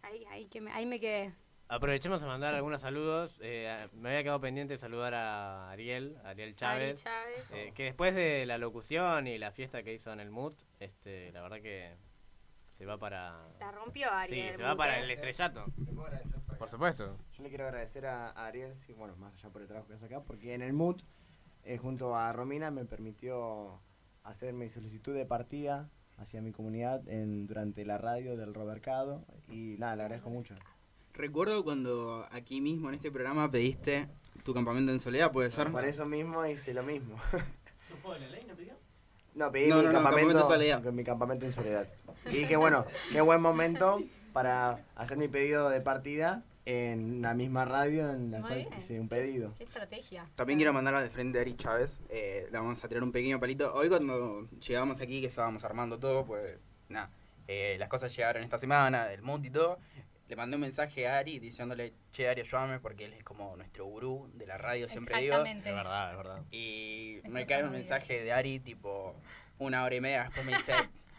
Ahí, 0.03 0.25
ahí, 0.31 0.47
que 0.47 0.61
me, 0.61 0.71
ahí 0.73 0.87
me 0.87 1.01
quedé. 1.01 1.35
Aprovechemos 1.69 2.23
a 2.23 2.27
mandar 2.27 2.55
algunos 2.55 2.81
saludos. 2.81 3.39
Eh, 3.43 3.77
me 3.93 4.11
había 4.11 4.23
quedado 4.23 4.41
pendiente 4.41 4.75
de 4.75 4.79
saludar 4.79 5.15
a 5.15 5.69
Ariel, 5.73 6.17
Ariel 6.25 6.55
Chávez, 6.55 7.03
Chávez. 7.03 7.51
eh, 7.51 7.73
que 7.75 7.83
después 7.83 8.15
de 8.15 8.47
la 8.47 8.57
locución 8.57 9.27
y 9.27 9.37
la 9.37 9.51
fiesta 9.51 9.83
que 9.83 9.93
hizo 9.93 10.13
en 10.13 10.21
el 10.21 10.31
MUT, 10.31 10.57
este, 10.79 11.33
la 11.33 11.43
verdad 11.43 11.61
que 11.61 11.97
se 12.75 12.87
va 12.87 12.99
para... 12.99 13.49
La 13.59 13.73
rompió 13.73 14.09
Ariel. 14.13 14.51
Sí, 14.53 14.57
se 14.59 14.63
va 14.63 14.77
para 14.77 15.01
el 15.01 15.11
estrellato. 15.11 15.65
Por 16.57 16.71
supuesto. 16.71 17.19
Yo 17.33 17.43
le 17.43 17.49
quiero 17.49 17.65
agradecer 17.65 18.07
a 18.07 18.31
a 18.31 18.47
Ariel, 18.47 18.77
sí, 18.77 18.93
bueno, 18.95 19.17
más 19.17 19.35
allá 19.35 19.51
por 19.51 19.61
el 19.63 19.67
trabajo 19.67 19.89
que 19.89 19.95
hace 19.95 20.07
acá, 20.07 20.21
porque 20.23 20.55
en 20.55 20.63
el 20.63 20.73
MUT, 20.73 21.03
eh, 21.67 21.79
junto 21.79 22.17
a 22.17 22.33
Romina, 22.33 22.71
me 22.71 22.85
permitió 22.85 23.81
hacer 24.23 24.53
mi 24.53 24.69
solicitud 24.69 25.15
de 25.15 25.27
partida 25.27 25.89
hacia 26.17 26.41
mi 26.41 26.53
comunidad 26.53 27.07
en, 27.09 27.47
durante 27.47 27.85
la 27.85 27.99
radio 27.99 28.37
del 28.37 28.55
Robercado. 28.55 29.25
Y 29.51 29.77
nada, 29.79 29.97
le 29.97 30.03
agradezco 30.03 30.31
mucho. 30.31 30.55
Recuerdo 31.13 31.65
cuando 31.65 32.27
aquí 32.31 32.61
mismo 32.61 32.89
en 32.89 32.95
este 32.95 33.11
programa 33.11 33.51
pediste 33.51 34.09
tu 34.45 34.55
campamento 34.55 34.93
en 34.93 35.01
soledad, 35.01 35.33
¿puede 35.33 35.51
ser? 35.51 35.73
Por 35.73 35.85
eso 35.85 36.07
mismo 36.07 36.45
hice 36.47 36.73
lo 36.73 36.83
mismo. 36.83 37.17
¿No 37.91 37.97
fue 38.03 38.19
la 38.21 38.29
ley, 38.29 38.45
no 38.47 38.55
pidió? 38.55 38.75
No, 39.35 39.51
pedí 39.51 39.69
No, 39.69 39.77
mi 39.77 39.83
no, 39.83 39.89
no, 39.89 39.95
campamento, 39.95 40.33
campamento 40.33 40.39
en 40.39 40.45
soledad. 40.45 40.93
Mi 40.93 41.05
campamento 41.05 41.47
en 41.47 41.53
soledad. 41.53 41.89
Y 42.27 42.37
dije, 42.37 42.57
bueno, 42.57 42.85
qué 43.13 43.21
buen 43.21 43.41
momento 43.41 44.01
para 44.33 44.85
hacer 44.95 45.17
mi 45.19 45.29
pedido 45.29 45.69
de 45.69 45.81
partida 45.81 46.45
en 46.67 47.23
la 47.23 47.33
misma 47.33 47.65
radio 47.65 48.13
en 48.13 48.33
la 48.33 48.41
Muy 48.41 48.49
cual 48.49 48.59
bien. 48.65 48.75
hice 48.77 49.01
un 49.01 49.09
pedido. 49.09 49.55
Qué 49.57 49.65
estrategia. 49.65 50.29
También 50.35 50.59
quiero 50.59 50.73
mandar 50.73 50.97
al 50.97 51.09
frente 51.09 51.39
de 51.39 51.43
Ari 51.43 51.57
Chávez. 51.57 51.99
eh, 52.11 52.49
le 52.51 52.59
vamos 52.59 52.83
a 52.85 52.89
tirar 52.89 53.03
un 53.05 53.13
pequeño 53.13 53.39
palito. 53.41 53.73
Hoy 53.73 53.89
cuando 53.89 54.49
llegamos 54.61 55.01
aquí, 55.01 55.21
que 55.21 55.29
estábamos 55.29 55.63
armando 55.65 55.99
todo, 55.99 56.27
pues 56.27 56.59
nada, 56.89 57.11
eh, 57.47 57.77
las 57.79 57.89
cosas 57.89 58.15
llegaron 58.15 58.43
esta 58.43 58.59
semana, 58.59 59.07
del 59.07 59.23
mundo 59.23 59.47
y 59.47 59.51
todo. 59.51 59.79
Le 60.29 60.35
mandé 60.35 60.57
un 60.57 60.63
mensaje 60.63 61.07
a 61.07 61.19
Ari 61.19 61.39
diciéndole, 61.39 61.93
che 62.11 62.29
Ari, 62.29 62.41
ayúdame 62.41 62.81
porque 62.81 63.05
él 63.05 63.13
es 63.13 63.23
como 63.23 63.57
nuestro 63.57 63.85
gurú 63.87 64.29
de 64.35 64.45
la 64.45 64.59
radio, 64.59 64.89
siempre 64.89 65.21
digo. 65.21 65.35
Exactamente. 65.35 65.69
Es 65.69 65.75
verdad, 65.77 66.11
es 66.11 66.17
verdad. 66.17 66.43
Y 66.51 67.21
me 67.29 67.47
cae 67.47 67.63
un 67.63 67.71
mensaje 67.71 68.25
de 68.25 68.33
Ari 68.33 68.59
tipo 68.59 69.15
una 69.59 69.85
hora 69.85 69.95
y 69.95 70.01
media. 70.01 70.25
Después 70.25 70.45
me 70.45 70.57
dice, 70.57 70.73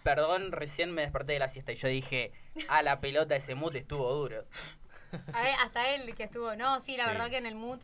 perdón, 0.04 0.52
recién 0.52 0.92
me 0.92 1.04
desperté 1.04 1.32
de 1.34 1.40
la 1.40 1.48
siesta. 1.48 1.72
Y 1.72 1.76
yo 1.76 1.88
dije, 1.88 2.34
a 2.68 2.82
la 2.84 3.00
pelota 3.00 3.34
ese 3.38 3.56
mute 3.56 3.78
estuvo 3.78 4.12
duro. 4.14 4.44
A 5.34 5.42
ver, 5.42 5.54
hasta 5.60 5.94
él 5.96 6.14
que 6.16 6.24
estuvo, 6.24 6.56
no, 6.56 6.80
sí, 6.82 6.98
la 6.98 7.06
Sí. 7.06 7.10
verdad 7.12 7.30
que 7.30 7.38
en 7.38 7.46
el 7.46 7.56
mood, 7.56 7.80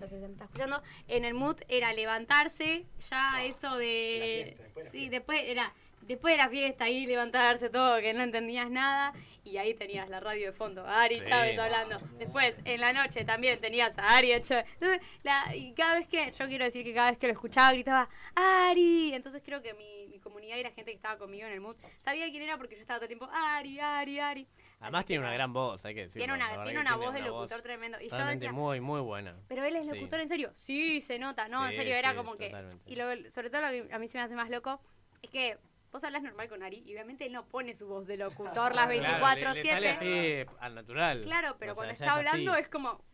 no 0.00 0.06
sé 0.08 0.16
si 0.20 0.26
me 0.26 0.32
está 0.32 0.44
escuchando, 0.44 0.82
en 1.08 1.24
el 1.24 1.34
mood 1.34 1.56
era 1.68 1.92
levantarse, 1.92 2.84
ya 3.10 3.44
eso 3.44 3.76
de... 3.76 4.56
sí, 4.90 5.08
después 5.08 5.40
era, 5.44 5.72
después 6.02 6.34
de 6.34 6.38
la 6.38 6.48
fiesta 6.48 6.84
ahí 6.84 7.06
levantarse 7.06 7.68
todo, 7.70 8.00
que 8.00 8.12
no 8.14 8.22
entendías 8.22 8.70
nada, 8.70 9.12
y 9.42 9.56
ahí 9.56 9.74
tenías 9.74 10.08
la 10.10 10.20
radio 10.20 10.46
de 10.46 10.52
fondo, 10.52 10.86
Ari 10.86 11.16
Sí. 11.18 11.24
Chávez 11.26 11.58
hablando. 11.58 11.98
Después, 12.18 12.56
en 12.64 12.80
la 12.80 12.92
noche 12.92 13.24
también 13.24 13.58
tenías 13.58 13.98
a 13.98 14.16
Ari 14.18 14.38
Chávez. 14.42 14.66
Entonces, 14.74 15.00
la, 15.22 15.56
y 15.56 15.72
cada 15.72 15.98
vez 15.98 16.06
que, 16.08 16.30
yo 16.32 16.46
quiero 16.46 16.64
decir 16.66 16.84
que 16.84 16.92
cada 16.94 17.10
vez 17.10 17.18
que 17.18 17.26
lo 17.26 17.32
escuchaba 17.32 17.72
gritaba, 17.72 18.08
Ari. 18.34 19.12
Entonces 19.14 19.42
creo 19.44 19.62
que 19.62 19.72
mi, 19.74 20.06
mi 20.08 20.18
comunidad 20.20 20.56
y 20.58 20.62
la 20.62 20.70
gente 20.70 20.90
que 20.92 20.96
estaba 20.96 21.16
conmigo 21.18 21.46
en 21.46 21.54
el 21.54 21.60
mood 21.60 21.76
sabía 22.00 22.26
quién 22.30 22.42
era 22.42 22.56
porque 22.58 22.74
yo 22.76 22.82
estaba 22.82 22.98
todo 22.98 23.04
el 23.10 23.18
tiempo, 23.18 23.28
Ari, 23.32 23.80
Ari, 23.80 24.18
Ari. 24.20 24.46
Además 24.80 25.04
tiene 25.04 25.20
una 25.22 25.32
gran 25.32 25.52
voz, 25.52 25.84
hay 25.84 25.94
que 25.94 26.00
decirlo. 26.06 26.24
Tiene 26.24 26.32
una, 26.34 26.64
tiene 26.64 26.80
una 26.80 26.96
voz 26.96 27.12
de 27.12 27.20
locutor 27.22 27.60
tremendo. 27.62 28.00
Y 28.00 28.08
yo 28.08 28.16
decía, 28.26 28.50
muy, 28.52 28.80
muy 28.80 29.00
buena. 29.00 29.36
pero 29.46 29.62
él 29.64 29.76
es 29.76 29.82
Sí. 29.86 29.88
locutor 29.94 30.20
en 30.20 30.28
serio. 30.28 30.52
Sí, 30.56 31.00
se 31.02 31.18
nota. 31.18 31.48
No, 31.48 31.66
en 31.66 31.74
serio, 31.74 31.94
era 31.94 32.10
sí, 32.12 32.16
como 32.16 32.36
que. 32.36 32.50
Y 32.86 32.96
lo, 32.96 33.04
sobre 33.30 33.50
todo 33.50 33.60
lo 33.60 33.68
que 33.70 33.92
a 33.92 33.98
mí 33.98 34.08
se 34.08 34.18
me 34.18 34.24
hace 34.24 34.34
más 34.34 34.48
loco 34.50 34.80
es 35.22 35.30
que 35.30 35.58
vos 35.92 36.02
hablas 36.04 36.22
normal 36.22 36.48
con 36.48 36.62
Ari 36.62 36.82
y 36.86 36.92
obviamente 36.92 37.26
él 37.26 37.32
no 37.32 37.46
pone 37.46 37.74
su 37.74 37.86
voz 37.88 38.06
de 38.06 38.16
locutor 38.16 38.74
las 38.74 38.86
Claro, 38.86 39.34
le- 39.36 39.44
24-7. 39.46 39.54
le 39.54 39.70
sale 39.70 39.90
así 39.90 40.50
al 40.60 40.74
natural. 40.74 41.22
Claro, 41.24 41.56
pero 41.58 41.72
O 41.72 41.74
cuando 41.74 41.92
está 41.92 42.06
es 42.06 42.10
hablando 42.12 42.52
así. 42.52 42.62
es 42.62 42.68
como. 42.68 43.04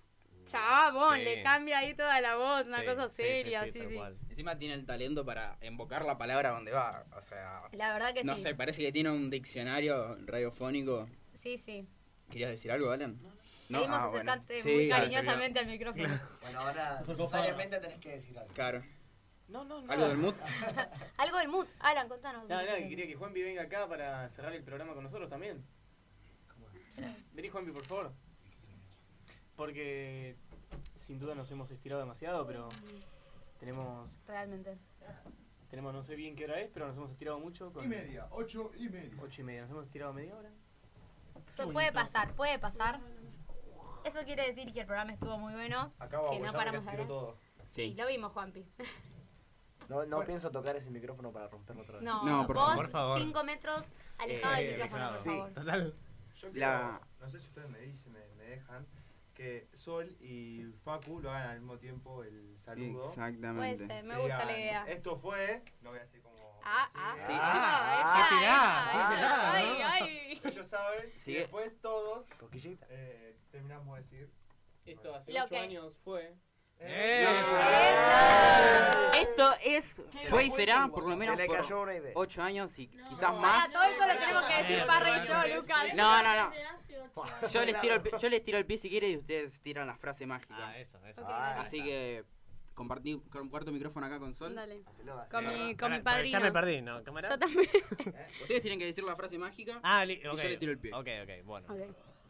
Chabón, 0.44 1.18
Sí. 1.18 1.24
le 1.24 1.42
cambia 1.42 1.78
ahí 1.78 1.94
toda 1.94 2.20
la 2.20 2.36
voz, 2.36 2.68
una 2.68 2.78
Sí, 2.80 2.86
cosa 2.86 3.08
sí, 3.08 3.16
sí, 3.16 3.22
seria, 3.22 3.64
sí, 3.66 3.84
sí. 3.88 3.98
Encima 4.30 4.56
tiene 4.56 4.74
el 4.74 4.86
talento 4.86 5.24
para 5.24 5.58
invocar 5.62 6.04
la 6.04 6.16
palabra 6.18 6.50
donde 6.50 6.70
va. 6.70 6.90
O 7.16 7.22
sea, 7.22 7.62
La 7.72 7.92
verdad 7.92 8.14
que 8.14 8.22
no 8.22 8.36
sí. 8.36 8.42
sé, 8.42 8.54
parece 8.54 8.80
que 8.82 8.92
tiene 8.92 9.10
un 9.10 9.28
diccionario 9.28 10.16
radiofónico. 10.24 11.08
Sí, 11.46 11.58
sí. 11.58 11.88
¿Querías 12.28 12.50
decir 12.50 12.72
algo, 12.72 12.90
Alan? 12.90 13.20
Seguimos 13.68 13.88
Ah, 13.88 14.06
bueno. 14.08 14.32
acercarte 14.32 14.62
Sí, 14.64 14.68
muy 14.74 14.88
cariñosamente 14.88 15.58
al 15.60 15.66
micrófono. 15.68 16.20
Bueno, 16.40 16.60
ahora 16.60 17.00
necesariamente 17.06 17.78
tenés 17.78 18.00
que 18.00 18.10
decir 18.10 18.36
algo. 18.36 18.52
Claro. 18.52 18.82
No, 19.46 19.64
no, 19.64 19.80
no. 19.80 19.92
¿Algo 19.92 20.08
del 20.08 20.18
mood? 20.18 20.34
Algo 21.18 21.38
del 21.38 21.48
mood. 21.48 21.66
Alan, 21.78 22.08
contanos. 22.08 22.48
Nada, 22.48 22.64
nada, 22.64 22.78
que 22.78 22.88
quería 22.88 23.06
que 23.06 23.14
Juanpi 23.14 23.42
venga 23.42 23.62
acá 23.62 23.86
para 23.86 24.28
cerrar 24.30 24.52
el 24.54 24.64
programa 24.64 24.94
con 24.94 25.04
nosotros 25.04 25.30
también. 25.30 25.64
Vení, 27.32 27.48
Juanpi, 27.48 27.70
por 27.70 27.84
favor. 27.86 28.12
Porque 29.54 30.34
sin 30.96 31.20
duda 31.20 31.36
nos 31.36 31.48
hemos 31.52 31.70
estirado 31.70 32.00
demasiado, 32.00 32.44
pero 32.44 32.68
tenemos, 33.60 34.18
Realmente. 34.26 34.78
tenemos 35.70 35.94
no 35.94 36.02
sé 36.02 36.16
bien 36.16 36.34
qué 36.34 36.44
hora 36.46 36.58
es, 36.60 36.68
pero 36.74 36.88
nos 36.88 36.96
hemos 36.96 37.12
estirado 37.12 37.38
mucho. 37.38 37.72
Con 37.72 37.84
Y 37.84 37.88
media, 37.88 38.26
ocho 38.32 38.72
y 38.76 38.88
media. 38.88 39.14
Ocho 39.22 39.42
y 39.42 39.44
media, 39.44 39.60
nos 39.62 39.70
hemos 39.70 39.84
estirado 39.84 40.12
media 40.12 40.34
hora. 40.34 40.50
Eso 41.54 41.72
puede 41.72 41.92
pasar, 41.92 42.34
puede 42.34 42.58
pasar. 42.58 43.00
Eso 44.04 44.18
quiere 44.24 44.46
decir 44.46 44.72
que 44.72 44.80
el 44.80 44.86
programa 44.86 45.12
estuvo 45.12 45.36
muy 45.38 45.52
bueno. 45.54 45.92
Acabo 45.98 46.30
de 46.30 46.38
que 46.38 46.42
no 46.44 46.52
paramos 46.52 46.86
hablar. 46.86 47.06
todo. 47.06 47.36
Sí, 47.70 47.94
lo 47.94 48.06
vimos, 48.06 48.32
Juanpi. 48.32 48.64
No, 49.88 50.04
no 50.04 50.24
pienso 50.24 50.50
tocar 50.50 50.74
ese 50.74 50.90
micrófono 50.90 51.30
para 51.30 51.46
romperlo 51.46 51.82
otra 51.82 51.94
vez. 51.98 52.02
No, 52.02 52.44
vos 52.48 52.76
cinco 53.18 53.44
metros 53.44 53.84
alejado 54.18 54.56
del 54.56 54.64
Eh, 54.66 54.72
micrófono, 54.72 55.08
por 55.10 55.18
sí. 55.18 55.28
favor. 55.60 55.94
Yo 56.34 56.50
quiero, 56.50 56.66
La- 56.66 57.00
no 57.20 57.30
sé 57.30 57.38
si 57.38 57.46
ustedes 57.46 57.70
me 57.70 57.78
dicen, 57.78 58.12
me, 58.12 58.18
me 58.36 58.42
dejan, 58.50 58.84
que 59.32 59.68
Sol 59.72 60.08
y 60.20 60.64
Facu 60.82 61.20
lo 61.20 61.30
hagan 61.30 61.50
al 61.50 61.60
mismo 61.60 61.78
tiempo 61.78 62.24
el 62.24 62.58
saludo. 62.58 63.04
Exactamente. 63.08 63.76
Puede 63.76 63.86
ser, 63.86 64.04
me 64.04 64.18
gusta 64.18 64.44
la 64.44 64.58
idea. 64.58 64.84
Esto 64.88 65.16
fue, 65.18 65.62
no 65.82 65.90
voy 65.90 65.98
a 66.00 66.02
decir 66.02 66.20
como... 66.20 66.35
Ah, 66.68 66.90
ah, 66.94 67.14
Sí, 67.18 67.26
sí, 67.26 67.38
ah, 67.38 68.92
Ay, 69.54 69.82
ay. 69.82 70.40
Ellos 70.44 70.66
saben, 70.66 71.12
Sí. 71.20 71.32
y 71.32 71.34
después 71.36 71.80
todos 71.80 72.26
Coquillita. 72.40 72.86
eh, 72.90 73.38
terminamos 73.52 73.94
de 73.96 74.02
decir... 74.02 74.30
Esto 74.84 75.14
hace 75.14 75.40
ocho 75.40 75.56
años 75.58 75.96
fue. 76.04 76.34
Esto 79.14 79.52
es, 79.64 80.00
fue 80.28 80.44
y 80.44 80.50
será 80.50 80.88
por 80.88 81.04
lo 81.04 81.10
Se 81.10 81.16
menos 81.16 81.36
le 81.36 81.46
por 81.46 81.56
cayó 81.56 81.80
una 81.82 81.94
idea. 81.94 82.12
8 82.14 82.42
años 82.42 82.78
y 82.78 82.88
quizás 82.88 83.34
más. 83.38 83.70
todo 83.72 83.82
eso 83.84 84.06
lo 84.06 84.14
tenemos 84.18 84.46
que 84.46 84.54
decir 84.62 84.86
Parra 84.86 85.24
y 85.24 85.26
yo, 85.26 85.56
Lucas. 85.56 85.94
No, 85.94 86.22
no, 86.22 86.34
no. 86.34 87.48
Yo 87.48 87.64
les, 87.64 87.80
tiro 87.80 87.94
el, 87.94 88.02
pie- 88.02 88.18
yo 88.18 88.28
les 88.28 88.42
tiro 88.44 88.58
el 88.58 88.66
pie 88.66 88.76
si 88.78 88.90
quieren 88.90 89.10
y 89.12 89.16
ustedes 89.16 89.60
tiran 89.62 89.86
la 89.86 89.96
frase 89.96 90.26
mágica. 90.26 90.54
Ah, 90.58 90.76
eso, 90.78 90.98
eso. 91.06 91.26
Así 91.26 91.82
que 91.82 92.24
compartí, 92.80 93.20
comparto 93.30 93.72
micrófono 93.72 94.06
acá 94.06 94.20
con 94.20 94.34
Sol. 94.34 94.54
Dale. 94.54 94.82
Hacelo, 94.86 95.18
hacelo. 95.18 95.42
Con 95.42 95.48
mi, 95.66 95.74
con 95.74 95.90
mi 95.90 96.00
padrino. 96.00 96.38
Ya 96.38 96.44
me 96.44 96.52
perdí, 96.52 96.80
¿no? 96.82 97.02
¿Cámara? 97.02 97.30
Yo 97.30 97.38
también. 97.38 97.66
Ustedes 98.42 98.60
tienen 98.60 98.78
que 98.78 98.84
decir 98.84 99.02
la 99.02 99.16
frase 99.16 99.38
mágica 99.38 99.80
Ah, 99.82 100.04
li- 100.04 100.20
y 100.22 100.26
ok. 100.28 100.36
yo 100.36 100.48
les 100.48 100.58
tiro 100.60 100.70
el 100.72 100.78
pie. 100.78 100.92
Ok, 100.94 101.08
ok, 101.24 101.44
bueno. 101.44 101.66
Ok. 101.68 101.80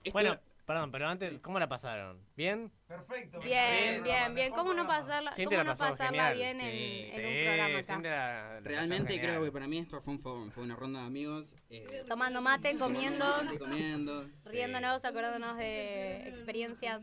Esto- 0.04 0.12
Bueno, 0.12 0.38
perdón, 0.64 0.92
pero 0.92 1.08
antes, 1.08 1.40
¿cómo 1.40 1.58
la 1.58 1.68
pasaron? 1.68 2.20
¿Bien? 2.36 2.70
Perfecto. 2.86 3.40
Bien, 3.40 4.02
bien, 4.04 4.34
bien. 4.36 4.52
¿Cómo 4.52 4.72
no 4.72 4.86
pasarla, 4.86 5.32
cómo 5.36 5.50
la 5.50 5.64
no 5.64 5.76
pasó 5.76 5.90
pasarla 5.96 6.28
genial. 6.28 6.36
bien 6.36 6.60
Sí, 6.60 7.10
en, 7.12 7.26
un 7.26 7.44
programa 7.44 7.78
acá? 7.80 8.00
La- 8.00 8.54
la 8.54 8.60
Realmente 8.60 9.20
creo 9.20 9.42
que 9.44 9.50
para 9.52 9.66
mí 9.66 9.78
esto 9.78 10.00
fue 10.00 10.14
un 10.14 10.20
fogón, 10.20 10.52
fue 10.52 10.62
una 10.62 10.76
ronda 10.76 11.00
de 11.00 11.06
amigos. 11.06 11.52
eh, 11.70 12.04
Tomando 12.08 12.40
mate, 12.40 12.78
comiendo, 12.78 13.24
mate, 13.44 13.58
comiendo. 13.58 14.26
riéndonos, 14.44 15.04
acordándonos 15.04 15.56
de 15.58 16.28
experiencias. 16.28 17.02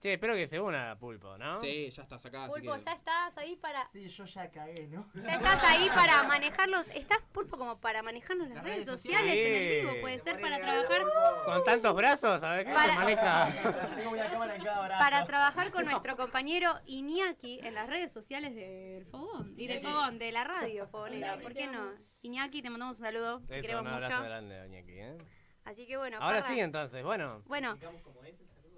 Che, 0.00 0.14
espero 0.14 0.34
que 0.34 0.46
se 0.46 0.58
una 0.58 0.96
Pulpo, 0.98 1.36
¿no? 1.36 1.60
Sí, 1.60 1.90
ya 1.90 2.02
estás 2.04 2.24
acá, 2.24 2.44
así 2.44 2.52
Pulpo, 2.54 2.74
que... 2.74 2.84
ya 2.84 2.92
estás 2.92 3.36
ahí 3.36 3.56
para... 3.56 3.86
Sí, 3.92 4.08
yo 4.08 4.24
ya 4.24 4.50
cagué, 4.50 4.88
¿no? 4.88 5.10
Ya 5.14 5.34
estás 5.34 5.62
ahí 5.62 5.90
para 5.94 6.22
manejarlos. 6.22 6.86
Estás, 6.94 7.18
Pulpo, 7.32 7.58
como 7.58 7.78
para 7.80 8.02
manejarnos 8.02 8.48
las 8.48 8.64
redes 8.64 8.86
sociales 8.86 9.36
en 9.36 9.54
el 9.54 9.80
vivo. 9.86 10.00
Puede 10.00 10.18
ser 10.20 10.40
para 10.40 10.58
trabajar 10.58 11.02
Con 11.44 11.64
tantos 11.64 11.94
brazos, 11.94 12.40
¿sabes 12.40 12.64
qué? 12.64 12.72
Para- 12.72 12.92
Se 12.94 12.98
maneja. 12.98 13.48
Tengo 13.96 14.10
una 14.12 14.30
cámara 14.30 14.56
en 14.56 14.62
cada 14.64 14.86
brazo. 14.86 15.04
para 15.04 15.26
trabajar 15.26 15.70
con 15.70 15.84
nuestro 15.84 16.16
compañero 16.16 16.80
Iñaki 16.86 17.60
en 17.62 17.74
las 17.74 17.86
redes 17.86 18.10
sociales 18.10 18.54
del 18.54 19.04
Fogón. 19.04 19.52
Y 19.58 19.66
del 19.66 19.82
Fogón, 19.82 20.18
de 20.18 20.32
la 20.32 20.44
radio 20.44 20.88
Fogonera. 20.88 21.36
¿Por 21.40 21.52
qué 21.52 21.66
no? 21.66 21.92
Iñaki, 22.22 22.62
te 22.62 22.70
mandamos 22.70 22.96
un 22.98 23.04
saludo. 23.04 23.40
Te 23.46 23.60
queremos 23.60 23.82
un 23.82 23.88
abrazo 23.88 24.16
mucho. 24.16 24.24
grande, 24.24 24.78
aquí, 24.78 24.92
¿eh? 24.98 25.18
Así 25.64 25.86
que 25.86 25.98
bueno. 25.98 26.16
Ahora 26.22 26.42
sí, 26.42 26.58
entonces, 26.58 27.04
bueno. 27.04 27.42
Bueno, 27.46 27.76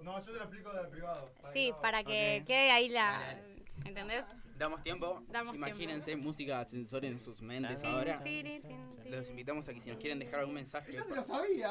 No, 0.02 0.18
yo 0.20 0.32
te 0.32 0.38
lo 0.38 0.42
explico 0.44 0.72
de 0.72 0.84
privado. 0.88 1.30
sí, 1.52 1.72
para 1.80 2.02
que 2.04 2.42
quede 2.46 2.70
ahí 2.70 2.88
la. 2.88 3.38
¿Entendés? 3.84 4.24
Damos 4.58 4.82
tiempo. 4.82 5.22
Damos 5.28 5.56
Imagínense 5.56 6.14
música 6.14 6.60
ascensor 6.60 7.04
en 7.04 7.18
sus 7.18 7.40
mentes 7.42 7.80
Sí. 7.80 7.86
ahora. 7.86 8.22
Tiri, 8.22 8.60
tin, 8.60 8.96
tin. 9.02 9.10
Los 9.10 9.28
invitamos 9.30 9.66
a 9.68 9.74
que 9.74 9.80
si 9.80 9.88
nos 9.90 9.98
quieren 9.98 10.18
dejar 10.20 10.40
algún 10.40 10.54
mensaje. 10.54 10.92
Ya 10.92 11.02
se 11.02 11.14
lo 11.16 11.22
sabía. 11.22 11.70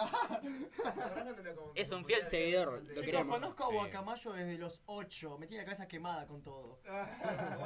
Es 1.76 1.92
un 1.92 2.04
fiel 2.06 2.26
seguidor, 2.28 2.84
lo 2.84 3.02
Chicos, 3.02 3.24
conozco 3.26 3.64
a 3.64 3.68
Sí. 3.70 3.74
Guacamayo 3.76 4.34
desde 4.34 4.58
los 4.58 4.82
8. 4.88 5.38
Me 5.38 5.48
tiene 5.48 5.64
la 5.64 5.66
cabeza 5.66 5.88
quemada 5.88 6.26
con 6.28 6.42
todo. 6.44 6.80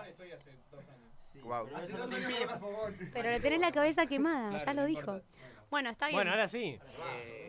estoy 0.08 0.32
hace 0.32 0.52
dos 0.72 0.88
años. 0.90 1.10
Sí, 1.24 1.40
Guau. 1.42 1.68
pero 1.68 2.08
no 2.08 2.18
impide, 2.18 3.24
le 3.24 3.40
tenés 3.40 3.60
la 3.60 3.72
cabeza 3.72 4.06
quemada, 4.06 4.50
Claro, 4.52 4.66
ya 4.66 4.74
lo 4.74 4.86
dijo. 4.86 5.00
importa. 5.02 5.26
Bueno, 5.70 5.90
está 5.90 6.06
bien. 6.08 6.18
Bueno, 6.18 6.32
ahora 6.32 6.48
sí. 6.48 6.80
Eh, 7.16 7.45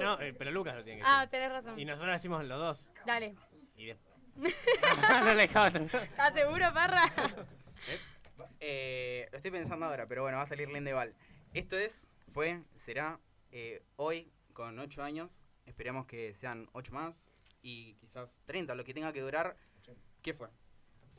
no, 0.00 0.20
eh, 0.20 0.34
pero 0.36 0.50
Lucas 0.50 0.74
lo 0.76 0.84
tiene 0.84 1.00
que 1.00 1.06
Ah, 1.06 1.20
decir. 1.20 1.30
tenés 1.30 1.50
razón. 1.52 1.78
Y 1.78 1.84
nosotros 1.84 2.12
decimos 2.14 2.44
los 2.44 2.58
dos. 2.58 2.88
Dale. 3.06 3.34
Y 3.76 3.86
de- 3.86 3.98
no 5.24 5.34
le. 5.34 5.44
¿Estás 5.44 6.34
seguro, 6.34 6.72
Parra? 6.72 7.02
Eh, 8.60 9.28
lo 9.30 9.36
estoy 9.38 9.50
pensando 9.50 9.86
ahora, 9.86 10.06
pero 10.06 10.22
bueno, 10.22 10.36
va 10.38 10.44
a 10.44 10.46
salir 10.46 10.68
Lindeval. 10.68 11.14
Esto 11.54 11.76
es, 11.76 12.06
fue, 12.32 12.62
será 12.76 13.18
eh, 13.50 13.82
hoy 13.96 14.30
con 14.52 14.78
8 14.78 15.02
años. 15.02 15.30
Esperamos 15.66 16.06
que 16.06 16.34
sean 16.34 16.68
8 16.72 16.92
más 16.92 17.24
y 17.62 17.94
quizás 17.94 18.40
30, 18.46 18.74
lo 18.74 18.84
que 18.84 18.94
tenga 18.94 19.12
que 19.12 19.20
durar. 19.20 19.56
¿Qué 20.22 20.34
fue? 20.34 20.48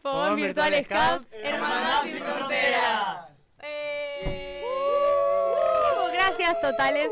Fogón 0.02 0.36
Virtual 0.38 0.74
Scout, 0.86 1.28
Hermandad 1.32 2.04
sin 2.04 2.20
Fronteras. 2.24 3.34
Eh, 3.62 4.64
uh, 4.66 6.12
gracias 6.14 6.60
totales 6.62 7.12